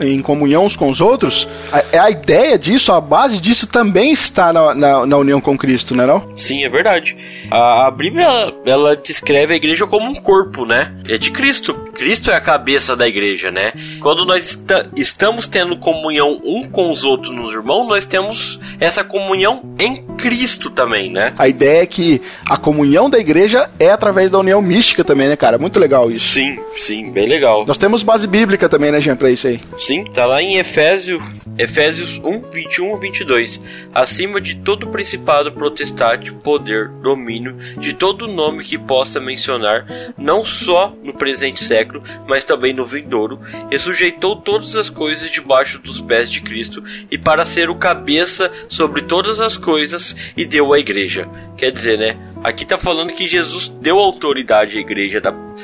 em, 0.00 0.14
em 0.16 0.22
comunhão 0.22 0.64
uns 0.64 0.76
com 0.76 0.88
os 0.88 1.00
outros, 1.00 1.48
a, 1.72 2.04
a, 2.04 2.10
ideia 2.10 2.58
disso, 2.58 2.92
a 2.92 3.00
base 3.00 3.40
disso 3.40 3.66
também 3.66 4.12
está 4.12 4.52
na, 4.52 4.74
na, 4.74 5.06
na 5.06 5.16
união 5.16 5.40
com 5.40 5.56
Cristo, 5.56 5.94
né, 5.94 6.06
não? 6.06 6.26
Sim, 6.36 6.64
é 6.64 6.68
verdade. 6.68 7.16
A, 7.50 7.86
a 7.86 7.90
Bíblia, 7.90 8.24
ela, 8.24 8.54
ela 8.66 8.96
descreve 8.96 9.54
a 9.54 9.56
igreja 9.56 9.86
como 9.86 10.08
um 10.10 10.14
corpo, 10.14 10.64
né? 10.64 10.94
É 11.08 11.16
de 11.16 11.30
Cristo. 11.30 11.74
Cristo 11.94 12.30
é 12.30 12.36
a 12.36 12.40
cabeça 12.40 12.96
da 12.96 13.06
igreja, 13.06 13.50
né? 13.50 13.72
Quando 14.00 14.24
nós 14.24 14.64
estamos 14.96 15.46
tendo 15.48 15.76
comunhão 15.78 16.40
um 16.44 16.68
com 16.68 16.90
os 16.90 17.04
outros 17.04 17.32
nos 17.32 17.52
irmãos, 17.52 17.88
nós 17.88 18.04
temos 18.04 18.58
essa 18.80 19.04
comunhão 19.04 19.62
em 19.78 20.07
Cristo 20.18 20.68
também, 20.68 21.10
né? 21.10 21.32
A 21.38 21.48
ideia 21.48 21.82
é 21.82 21.86
que 21.86 22.20
a 22.44 22.56
comunhão 22.56 23.08
da 23.08 23.18
igreja 23.18 23.70
é 23.78 23.88
através 23.90 24.30
da 24.30 24.38
união 24.38 24.60
mística 24.60 25.04
também, 25.04 25.28
né, 25.28 25.36
cara? 25.36 25.58
Muito 25.58 25.78
legal 25.78 26.06
isso. 26.10 26.34
Sim, 26.34 26.58
sim, 26.76 27.10
bem 27.10 27.28
legal. 27.28 27.64
Nós 27.64 27.78
temos 27.78 28.02
base 28.02 28.26
bíblica 28.26 28.68
também, 28.68 28.90
né, 28.90 29.00
Jean, 29.00 29.16
pra 29.16 29.30
isso 29.30 29.46
aí. 29.46 29.60
Sim, 29.78 30.04
tá 30.04 30.26
lá 30.26 30.42
em 30.42 30.58
Efésio, 30.58 31.22
Efésios 31.56 32.18
1, 32.18 32.50
21 32.52 32.96
e 32.96 33.00
22. 33.00 33.60
Acima 33.94 34.40
de 34.40 34.56
todo 34.56 34.88
principado, 34.88 35.52
potestade, 35.52 36.32
poder, 36.32 36.88
domínio, 36.88 37.56
de 37.78 37.92
todo 37.92 38.26
nome 38.26 38.64
que 38.64 38.76
possa 38.76 39.20
mencionar, 39.20 39.86
não 40.16 40.44
só 40.44 40.92
no 41.02 41.12
presente 41.12 41.62
século, 41.62 42.02
mas 42.26 42.44
também 42.44 42.72
no 42.72 42.84
vindouro, 42.84 43.40
e 43.70 43.78
sujeitou 43.78 44.36
todas 44.36 44.76
as 44.76 44.90
coisas 44.90 45.30
debaixo 45.30 45.78
dos 45.78 46.00
pés 46.00 46.30
de 46.30 46.40
Cristo, 46.40 46.82
e 47.10 47.16
para 47.16 47.44
ser 47.44 47.70
o 47.70 47.76
cabeça 47.76 48.50
sobre 48.68 49.02
todas 49.02 49.40
as 49.40 49.56
coisas, 49.56 50.07
coisas 50.08 50.16
e 50.36 50.44
deu 50.44 50.72
à 50.72 50.78
igreja. 50.78 51.28
Quer 51.56 51.72
dizer, 51.72 51.98
né? 51.98 52.16
Aqui 52.42 52.64
tá 52.64 52.78
falando 52.78 53.12
que 53.12 53.26
Jesus 53.26 53.68
deu 53.80 53.98
autoridade 53.98 54.78
à 54.78 54.80
igreja, 54.80 55.20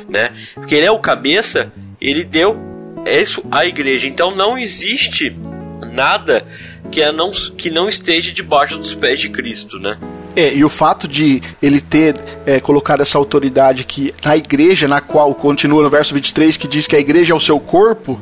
né? 0.08 0.32
Porque 0.54 0.74
ele 0.74 0.86
é 0.86 0.90
o 0.90 0.98
cabeça, 0.98 1.72
ele 2.00 2.24
deu 2.24 2.56
isso 3.06 3.42
à 3.50 3.64
igreja. 3.66 4.06
Então 4.06 4.34
não 4.34 4.58
existe 4.58 5.34
nada 5.92 6.44
que, 6.90 7.02
é 7.02 7.12
não, 7.12 7.30
que 7.30 7.70
não 7.70 7.88
esteja 7.88 8.32
debaixo 8.32 8.78
dos 8.78 8.94
pés 8.94 9.20
de 9.20 9.28
Cristo, 9.28 9.78
né? 9.78 9.96
É, 10.36 10.52
e 10.52 10.64
o 10.64 10.68
fato 10.68 11.06
de 11.06 11.40
ele 11.62 11.80
ter 11.80 12.16
é, 12.44 12.58
colocado 12.58 13.02
essa 13.02 13.16
autoridade 13.16 13.82
aqui 13.82 14.12
na 14.24 14.36
igreja, 14.36 14.88
na 14.88 15.00
qual 15.00 15.32
continua 15.32 15.80
no 15.80 15.88
verso 15.88 16.12
23, 16.12 16.56
que 16.56 16.66
diz 16.66 16.88
que 16.88 16.96
a 16.96 16.98
igreja 16.98 17.32
é 17.32 17.36
o 17.36 17.40
seu 17.40 17.60
corpo, 17.60 18.20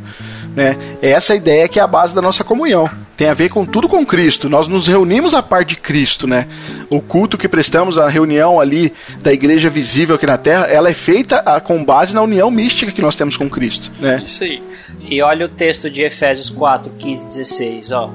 né? 0.54 0.76
É 1.00 1.10
essa 1.12 1.34
ideia 1.34 1.66
que 1.68 1.80
é 1.80 1.82
a 1.82 1.86
base 1.86 2.14
da 2.14 2.20
nossa 2.20 2.44
comunhão. 2.44 2.90
Tem 3.16 3.28
a 3.28 3.34
ver 3.34 3.50
com 3.50 3.64
tudo 3.64 3.88
com 3.88 4.04
Cristo. 4.04 4.48
Nós 4.48 4.66
nos 4.66 4.86
reunimos 4.86 5.34
a 5.34 5.42
par 5.42 5.64
de 5.64 5.76
Cristo, 5.76 6.26
né? 6.26 6.48
O 6.88 7.00
culto 7.00 7.36
que 7.36 7.48
prestamos, 7.48 7.98
a 7.98 8.08
reunião 8.08 8.58
ali 8.58 8.92
da 9.20 9.32
igreja 9.32 9.68
visível 9.68 10.16
aqui 10.16 10.26
na 10.26 10.38
Terra, 10.38 10.66
ela 10.66 10.88
é 10.88 10.94
feita 10.94 11.38
a, 11.40 11.60
com 11.60 11.84
base 11.84 12.14
na 12.14 12.22
união 12.22 12.50
mística 12.50 12.90
que 12.90 13.02
nós 13.02 13.16
temos 13.16 13.36
com 13.36 13.48
Cristo, 13.48 13.90
né? 14.00 14.22
Isso 14.24 14.42
aí. 14.42 14.62
E 15.02 15.20
olha 15.22 15.46
o 15.46 15.48
texto 15.48 15.90
de 15.90 16.02
Efésios 16.02 16.48
4, 16.48 16.92
15 16.98 17.26
16, 17.26 17.92
ó. 17.92 18.10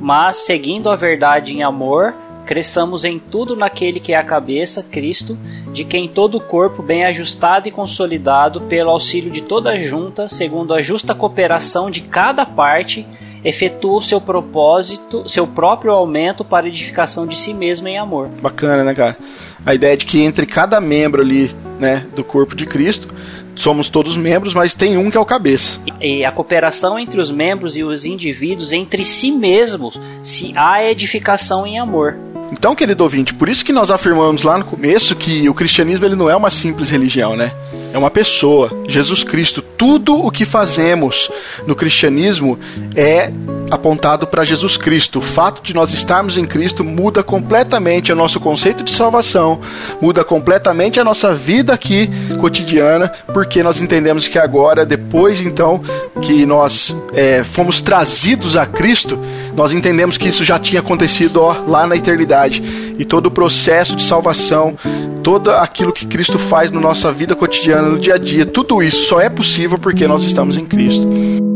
Mas 0.00 0.36
seguindo 0.36 0.90
a 0.90 0.96
verdade 0.96 1.52
em 1.52 1.62
amor, 1.62 2.14
cresçamos 2.46 3.04
em 3.04 3.18
tudo 3.18 3.54
naquele 3.54 4.00
que 4.00 4.12
é 4.12 4.16
a 4.16 4.24
cabeça, 4.24 4.82
Cristo, 4.82 5.38
de 5.72 5.84
quem 5.84 6.08
todo 6.08 6.36
o 6.36 6.40
corpo, 6.40 6.82
bem 6.82 7.04
ajustado 7.04 7.68
e 7.68 7.70
consolidado, 7.70 8.62
pelo 8.62 8.90
auxílio 8.90 9.30
de 9.30 9.42
toda 9.42 9.70
a 9.70 9.78
junta, 9.78 10.28
segundo 10.28 10.74
a 10.74 10.82
justa 10.82 11.14
cooperação 11.14 11.90
de 11.90 12.00
cada 12.00 12.46
parte, 12.46 13.06
efetua 13.44 13.98
o 13.98 14.02
seu 14.02 14.20
propósito, 14.20 15.28
seu 15.28 15.46
próprio 15.46 15.92
aumento 15.92 16.44
para 16.44 16.68
edificação 16.68 17.26
de 17.26 17.38
si 17.38 17.54
mesmo 17.54 17.88
em 17.88 17.98
amor. 17.98 18.28
Bacana, 18.40 18.84
né, 18.84 18.94
cara? 18.94 19.16
A 19.64 19.74
ideia 19.74 19.96
de 19.96 20.04
que 20.04 20.20
entre 20.20 20.46
cada 20.46 20.80
membro 20.80 21.22
ali, 21.22 21.54
né, 21.78 22.06
do 22.14 22.24
corpo 22.24 22.54
de 22.54 22.66
Cristo, 22.66 23.08
somos 23.54 23.88
todos 23.88 24.16
membros, 24.16 24.54
mas 24.54 24.74
tem 24.74 24.96
um 24.96 25.10
que 25.10 25.16
é 25.16 25.20
o 25.20 25.24
cabeça. 25.24 25.78
E 26.00 26.24
a 26.24 26.32
cooperação 26.32 26.98
entre 26.98 27.20
os 27.20 27.30
membros 27.30 27.76
e 27.76 27.84
os 27.84 28.04
indivíduos 28.04 28.72
entre 28.72 29.04
si 29.04 29.30
mesmos, 29.30 29.98
se 30.22 30.52
há 30.56 30.82
edificação 30.84 31.66
em 31.66 31.78
amor. 31.78 32.16
Então, 32.52 32.74
querido 32.74 33.04
ouvinte, 33.04 33.32
por 33.32 33.48
isso 33.48 33.64
que 33.64 33.72
nós 33.72 33.90
afirmamos 33.90 34.42
lá 34.42 34.58
no 34.58 34.64
começo 34.64 35.14
que 35.14 35.48
o 35.48 35.54
cristianismo 35.54 36.04
ele 36.04 36.16
não 36.16 36.28
é 36.28 36.34
uma 36.34 36.50
simples 36.50 36.88
religião, 36.88 37.36
né? 37.36 37.52
É 37.92 37.98
uma 37.98 38.10
pessoa, 38.10 38.70
Jesus 38.88 39.24
Cristo. 39.24 39.60
Tudo 39.60 40.14
o 40.14 40.30
que 40.30 40.44
fazemos 40.44 41.30
no 41.66 41.74
cristianismo 41.74 42.58
é 42.94 43.32
apontado 43.70 44.26
para 44.26 44.44
Jesus 44.44 44.76
Cristo. 44.76 45.18
O 45.18 45.22
fato 45.22 45.62
de 45.62 45.74
nós 45.74 45.92
estarmos 45.92 46.36
em 46.36 46.44
Cristo 46.44 46.82
muda 46.82 47.22
completamente 47.22 48.12
o 48.12 48.16
nosso 48.16 48.40
conceito 48.40 48.82
de 48.82 48.92
salvação, 48.92 49.60
muda 50.00 50.24
completamente 50.24 50.98
a 50.98 51.04
nossa 51.04 51.34
vida 51.34 51.72
aqui 51.72 52.10
cotidiana, 52.38 53.08
porque 53.32 53.62
nós 53.62 53.80
entendemos 53.80 54.26
que 54.26 54.38
agora, 54.38 54.84
depois 54.84 55.40
então 55.40 55.80
que 56.20 56.44
nós 56.44 56.94
é, 57.12 57.44
fomos 57.44 57.80
trazidos 57.80 58.56
a 58.56 58.66
Cristo, 58.66 59.18
nós 59.54 59.72
entendemos 59.72 60.16
que 60.16 60.28
isso 60.28 60.44
já 60.44 60.58
tinha 60.58 60.80
acontecido 60.80 61.40
ó, 61.40 61.56
lá 61.66 61.86
na 61.86 61.96
eternidade 61.96 62.62
e 62.98 63.04
todo 63.04 63.26
o 63.26 63.30
processo 63.30 63.96
de 63.96 64.02
salvação, 64.02 64.76
todo 65.22 65.50
aquilo 65.50 65.92
que 65.92 66.06
Cristo 66.06 66.38
faz 66.38 66.70
na 66.70 66.80
nossa 66.80 67.12
vida 67.12 67.36
cotidiana, 67.36 67.88
no 67.88 67.98
dia 67.98 68.14
a 68.14 68.18
dia, 68.18 68.44
tudo 68.46 68.82
isso 68.82 69.06
só 69.06 69.20
é 69.20 69.28
possível 69.28 69.78
porque 69.78 70.06
nós 70.06 70.24
estamos 70.24 70.56
em 70.56 70.64
Cristo. 70.64 71.49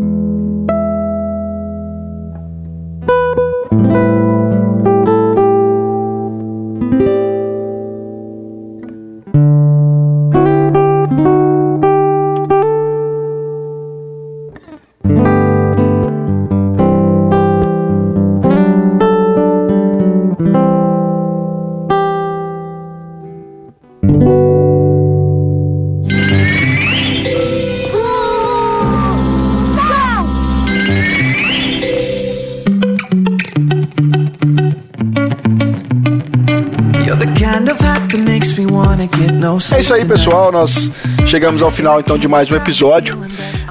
Isso 39.85 39.93
aí, 39.93 40.05
pessoal. 40.07 40.51
Nós 40.51 40.91
chegamos 41.27 41.61
ao 41.61 41.71
final 41.71 42.01
então 42.01 42.17
de 42.17 42.27
mais 42.27 42.51
um 42.51 42.57
episódio. 42.57 43.21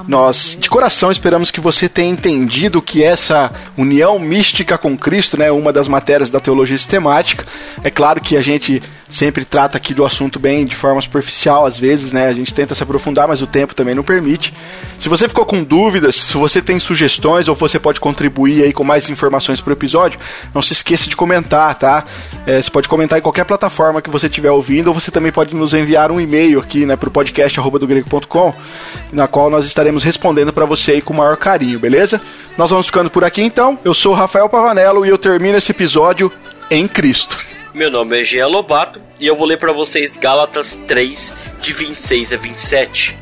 Nós, 0.07 0.55
de 0.59 0.69
coração, 0.69 1.09
esperamos 1.09 1.49
que 1.49 1.59
você 1.59 1.89
tenha 1.89 2.11
entendido 2.11 2.83
que 2.83 3.03
essa 3.03 3.51
união 3.75 4.19
mística 4.19 4.77
com 4.77 4.95
Cristo, 4.95 5.39
né, 5.39 5.51
uma 5.51 5.73
das 5.73 5.87
matérias 5.87 6.29
da 6.29 6.39
teologia 6.39 6.77
sistemática. 6.77 7.43
É 7.83 7.89
claro 7.89 8.21
que 8.21 8.37
a 8.37 8.43
gente 8.43 8.83
sempre 9.13 9.45
trata 9.45 9.77
aqui 9.77 9.93
do 9.93 10.03
assunto 10.03 10.39
bem 10.39 10.65
de 10.65 10.75
forma 10.75 10.99
superficial, 10.99 11.67
às 11.67 11.77
vezes, 11.77 12.11
né? 12.11 12.27
A 12.27 12.33
gente 12.33 12.51
tenta 12.51 12.73
se 12.73 12.81
aprofundar, 12.81 13.27
mas 13.27 13.43
o 13.43 13.47
tempo 13.47 13.75
também 13.75 13.93
não 13.93 14.01
permite. 14.01 14.51
Se 14.97 15.07
você 15.07 15.27
ficou 15.29 15.45
com 15.45 15.63
dúvidas, 15.63 16.15
se 16.15 16.33
você 16.33 16.63
tem 16.63 16.79
sugestões 16.79 17.47
ou 17.47 17.53
você 17.53 17.77
pode 17.77 17.99
contribuir 17.99 18.63
aí 18.63 18.73
com 18.73 18.83
mais 18.83 19.09
informações 19.09 19.61
para 19.61 19.69
o 19.69 19.73
episódio, 19.73 20.19
não 20.51 20.63
se 20.63 20.73
esqueça 20.73 21.07
de 21.07 21.15
comentar, 21.15 21.75
tá? 21.75 22.05
É, 22.47 22.59
você 22.59 22.71
pode 22.71 22.89
comentar 22.89 23.19
em 23.19 23.21
qualquer 23.21 23.45
plataforma 23.45 24.01
que 24.01 24.09
você 24.09 24.25
estiver 24.25 24.49
ouvindo, 24.49 24.87
ou 24.87 24.95
você 24.95 25.11
também 25.11 25.31
pode 25.31 25.55
nos 25.55 25.75
enviar 25.75 26.11
um 26.11 26.19
e-mail 26.19 26.59
aqui, 26.59 26.83
né, 26.83 26.95
para 26.95 27.07
o 27.07 27.11
podcast 27.11 27.59
grego.com, 27.85 28.53
na 29.11 29.27
qual 29.27 29.47
nós 29.47 29.67
estaremos 29.67 30.03
respondendo 30.03 30.51
para 30.51 30.65
você 30.65 30.93
aí 30.93 31.01
com 31.03 31.13
o 31.13 31.17
maior 31.17 31.37
carinho, 31.37 31.77
beleza? 31.77 32.19
Nós 32.57 32.71
vamos 32.71 32.87
ficando 32.87 33.11
por 33.11 33.23
aqui 33.23 33.43
então. 33.43 33.77
Eu 33.85 33.93
sou 33.93 34.13
o 34.13 34.15
Rafael 34.15 34.49
Pavanello 34.49 35.05
e 35.05 35.09
eu 35.09 35.19
termino 35.19 35.57
esse 35.57 35.71
episódio 35.71 36.31
em 36.71 36.87
Cristo. 36.87 37.52
Meu 37.73 37.89
nome 37.89 38.21
é 38.21 38.23
Jean 38.23 38.45
Lobato 38.45 39.01
e 39.19 39.25
eu 39.25 39.35
vou 39.35 39.47
ler 39.47 39.57
para 39.57 39.73
vocês 39.73 40.15
Gálatas 40.15 40.77
3, 40.87 41.33
de 41.59 41.73
26 41.73 42.31
a 42.31 42.37
27. 42.37 43.17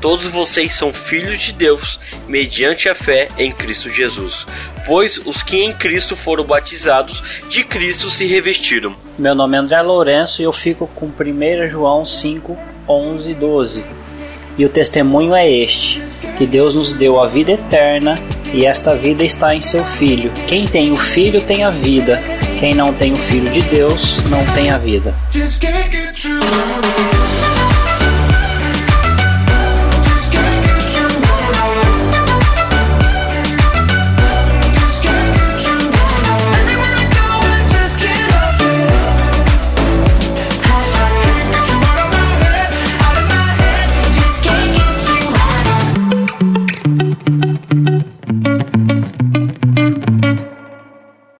Todos 0.00 0.26
vocês 0.26 0.72
são 0.72 0.92
filhos 0.92 1.40
de 1.40 1.52
Deus 1.52 1.98
mediante 2.28 2.88
a 2.88 2.94
fé 2.94 3.28
em 3.36 3.50
Cristo 3.50 3.90
Jesus, 3.90 4.46
pois 4.86 5.18
os 5.26 5.42
que 5.42 5.64
em 5.64 5.72
Cristo 5.72 6.14
foram 6.14 6.44
batizados, 6.44 7.42
de 7.48 7.64
Cristo 7.64 8.08
se 8.08 8.24
revestiram. 8.24 8.94
Meu 9.18 9.34
nome 9.34 9.56
é 9.56 9.60
André 9.60 9.82
Lourenço 9.82 10.40
e 10.40 10.44
eu 10.44 10.52
fico 10.52 10.86
com 10.94 11.06
1 11.06 11.66
João 11.66 12.04
5, 12.04 12.56
11 12.88 13.30
e 13.32 13.34
12. 13.34 13.84
E 14.58 14.64
o 14.64 14.68
testemunho 14.68 15.34
é 15.34 15.50
este: 15.50 16.02
que 16.36 16.46
Deus 16.46 16.74
nos 16.74 16.92
deu 16.92 17.20
a 17.20 17.26
vida 17.26 17.52
eterna 17.52 18.18
e 18.52 18.66
esta 18.66 18.94
vida 18.94 19.24
está 19.24 19.54
em 19.54 19.60
seu 19.60 19.84
Filho. 19.84 20.32
Quem 20.46 20.66
tem 20.66 20.92
o 20.92 20.96
Filho 20.96 21.40
tem 21.40 21.62
a 21.62 21.70
vida, 21.70 22.20
quem 22.58 22.74
não 22.74 22.92
tem 22.92 23.12
o 23.12 23.16
Filho 23.16 23.50
de 23.50 23.62
Deus 23.62 24.18
não 24.28 24.44
tem 24.54 24.70
a 24.70 24.78
vida. 24.78 25.14